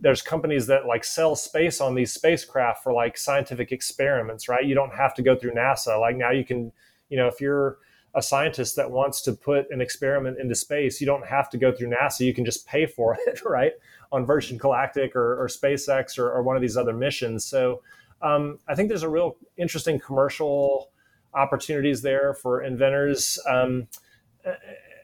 there's 0.00 0.22
companies 0.22 0.66
that 0.68 0.86
like 0.86 1.04
sell 1.04 1.34
space 1.34 1.80
on 1.80 1.94
these 1.94 2.12
spacecraft 2.12 2.82
for 2.82 2.92
like 2.92 3.18
scientific 3.18 3.72
experiments, 3.72 4.48
right? 4.48 4.64
You 4.64 4.74
don't 4.74 4.94
have 4.94 5.14
to 5.14 5.22
go 5.22 5.36
through 5.36 5.52
NASA. 5.52 5.98
Like 6.00 6.16
now, 6.16 6.30
you 6.30 6.44
can, 6.44 6.72
you 7.08 7.16
know, 7.16 7.26
if 7.26 7.40
you're 7.40 7.78
a 8.14 8.22
scientist 8.22 8.76
that 8.76 8.90
wants 8.90 9.22
to 9.22 9.32
put 9.32 9.70
an 9.70 9.80
experiment 9.80 10.38
into 10.38 10.54
space, 10.54 11.00
you 11.00 11.06
don't 11.06 11.26
have 11.26 11.50
to 11.50 11.58
go 11.58 11.72
through 11.72 11.88
NASA. 11.88 12.20
You 12.20 12.32
can 12.32 12.44
just 12.44 12.66
pay 12.66 12.86
for 12.86 13.16
it, 13.26 13.44
right? 13.44 13.72
On 14.12 14.24
Virgin 14.24 14.56
Galactic 14.56 15.16
or, 15.16 15.42
or 15.42 15.48
SpaceX 15.48 16.18
or, 16.18 16.30
or, 16.30 16.42
one 16.42 16.56
of 16.56 16.62
these 16.62 16.76
other 16.76 16.94
missions. 16.94 17.44
So 17.44 17.82
um, 18.22 18.58
I 18.68 18.74
think 18.74 18.88
there's 18.88 19.02
a 19.02 19.08
real 19.08 19.36
interesting 19.56 19.98
commercial 19.98 20.90
opportunities 21.34 22.02
there 22.02 22.34
for 22.34 22.62
inventors. 22.62 23.38
Um, 23.48 23.88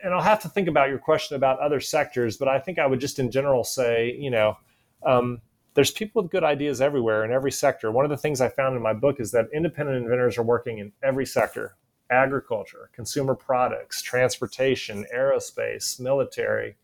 and 0.03 0.15
I'll 0.15 0.23
have 0.23 0.41
to 0.43 0.49
think 0.49 0.69
about 0.69 0.89
your 0.89 0.99
question 0.99 1.37
about 1.37 1.61
other 1.61 1.81
sectors, 1.81 2.37
but 2.37 2.49
I 2.49 2.59
think 2.59 2.79
I 2.79 2.87
would 2.87 3.01
just 3.01 3.19
in 3.19 3.31
general 3.31 3.65
say, 3.65 4.17
you 4.19 4.31
know, 4.31 4.57
um, 5.05 5.41
there's 5.75 5.91
people 5.91 6.23
with 6.23 6.31
good 6.31 6.45
ideas 6.45 6.81
everywhere 6.81 7.25
in 7.25 7.33
every 7.33 7.53
sector. 7.53 7.91
One 7.91 8.05
of 8.05 8.11
the 8.11 8.17
things 8.17 8.41
I 8.41 8.49
found 8.49 8.77
in 8.77 8.83
my 8.83 8.93
book 8.93 9.21
is 9.21 9.33
that 9.33 9.49
independent 9.53 9.99
inventors 9.99 10.39
are 10.39 10.43
working 10.43 10.79
in 10.79 10.93
every 11.03 11.27
sector 11.27 11.77
agriculture, 12.11 12.91
consumer 12.93 13.35
products, 13.35 14.03
transportation, 14.03 15.07
aerospace, 15.13 15.99
military, 15.99 16.77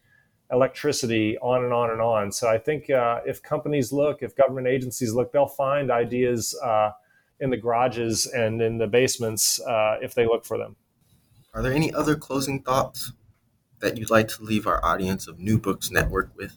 electricity, 0.51 1.39
on 1.39 1.63
and 1.63 1.73
on 1.73 1.91
and 1.91 2.01
on. 2.01 2.33
So 2.33 2.49
I 2.49 2.59
think 2.59 2.91
uh, 2.91 3.21
if 3.27 3.43
companies 3.43 3.93
look, 3.93 4.23
if 4.23 4.35
government 4.35 4.67
agencies 4.67 5.13
look, 5.13 5.31
they'll 5.31 5.47
find 5.47 5.91
ideas 5.91 6.59
uh, 6.65 6.93
in 7.39 7.51
the 7.51 7.57
garages 7.57 8.27
and 8.27 8.61
in 8.61 8.79
the 8.79 8.87
basements 8.87 9.61
uh, 9.61 9.97
if 10.03 10.15
they 10.15 10.25
look 10.27 10.45
for 10.45 10.59
them. 10.59 10.75
Are 11.55 11.63
there 11.63 11.73
any 11.73 11.93
other 11.93 12.17
closing 12.17 12.63
thoughts 12.63 13.13
that 13.81 13.97
you'd 13.97 14.11
like 14.11 14.29
to 14.29 14.43
leave 14.43 14.67
our 14.67 14.85
audience 14.85 15.27
of 15.27 15.39
New 15.39 15.59
Books 15.59 15.91
Network 15.91 16.31
with? 16.37 16.57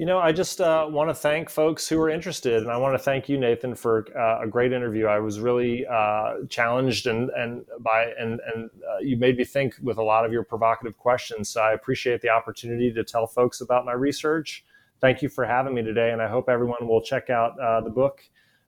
You 0.00 0.06
know, 0.06 0.18
I 0.18 0.32
just 0.32 0.62
uh, 0.62 0.86
want 0.88 1.10
to 1.10 1.14
thank 1.14 1.50
folks 1.50 1.86
who 1.86 2.00
are 2.00 2.08
interested, 2.08 2.62
and 2.62 2.70
I 2.70 2.78
want 2.78 2.94
to 2.94 2.98
thank 2.98 3.28
you, 3.28 3.36
Nathan, 3.36 3.74
for 3.74 4.06
uh, 4.18 4.42
a 4.42 4.46
great 4.46 4.72
interview. 4.72 5.04
I 5.04 5.18
was 5.18 5.40
really 5.40 5.86
uh, 5.86 6.36
challenged 6.48 7.06
and 7.06 7.28
and 7.36 7.66
by 7.80 8.06
and 8.18 8.40
and 8.54 8.70
uh, 8.90 9.00
you 9.00 9.18
made 9.18 9.36
me 9.36 9.44
think 9.44 9.74
with 9.82 9.98
a 9.98 10.02
lot 10.02 10.24
of 10.24 10.32
your 10.32 10.42
provocative 10.42 10.96
questions. 10.96 11.50
So 11.50 11.60
I 11.60 11.74
appreciate 11.74 12.22
the 12.22 12.30
opportunity 12.30 12.90
to 12.94 13.04
tell 13.04 13.26
folks 13.26 13.60
about 13.60 13.84
my 13.84 13.92
research. 13.92 14.64
Thank 15.02 15.20
you 15.20 15.28
for 15.28 15.44
having 15.44 15.74
me 15.74 15.82
today, 15.82 16.12
and 16.12 16.22
I 16.22 16.28
hope 16.28 16.48
everyone 16.48 16.88
will 16.88 17.02
check 17.02 17.28
out 17.28 17.60
uh, 17.60 17.82
the 17.82 17.90
book, 17.90 18.22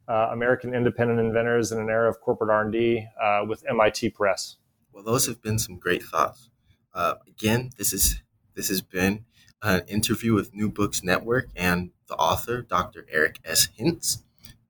uh, 0.09 0.29
"American 0.33 0.75
Independent 0.75 1.19
Inventors 1.19 1.73
in 1.73 1.79
an 1.79 1.89
Era 1.89 2.11
of 2.11 2.21
Corporate 2.21 2.51
R&D" 2.51 3.09
with 3.49 3.65
MIT 3.71 4.11
Press. 4.11 4.57
Well, 4.93 5.03
those 5.03 5.25
have 5.29 5.41
been 5.41 5.59
some 5.59 5.79
great 5.79 6.03
thoughts. 6.03 6.51
again, 6.95 7.71
this 7.79 7.95
is 7.95 8.21
this 8.55 8.69
has 8.69 8.83
been 8.83 9.25
an 9.63 9.83
interview 9.87 10.35
with 10.35 10.55
New 10.55 10.69
Books 10.69 11.03
Network 11.03 11.49
and 11.55 11.91
the 12.09 12.17
author, 12.17 12.63
Dr. 12.63 13.07
Eric 13.11 13.39
S. 13.45 13.69
Hintz. 13.79 14.23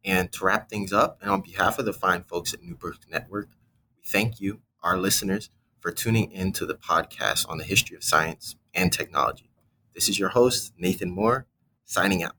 And 0.04 0.32
to 0.32 0.44
wrap 0.44 0.68
things 0.68 0.92
up, 0.92 1.18
and 1.20 1.30
on 1.30 1.42
behalf 1.42 1.78
of 1.78 1.84
the 1.84 1.92
fine 1.92 2.24
folks 2.24 2.52
at 2.52 2.62
New 2.62 2.74
Books 2.74 3.06
Network, 3.08 3.48
we 3.96 4.02
thank 4.04 4.40
you, 4.40 4.60
our 4.82 4.98
listeners, 4.98 5.50
for 5.78 5.92
tuning 5.92 6.30
in 6.32 6.52
to 6.52 6.66
the 6.66 6.74
podcast 6.74 7.48
on 7.48 7.58
the 7.58 7.64
history 7.64 7.96
of 7.96 8.04
science 8.04 8.56
and 8.74 8.92
technology. 8.92 9.50
This 9.94 10.08
is 10.08 10.18
your 10.18 10.30
host, 10.30 10.72
Nathan 10.76 11.10
Moore, 11.10 11.46
signing 11.84 12.22
out. 12.22 12.34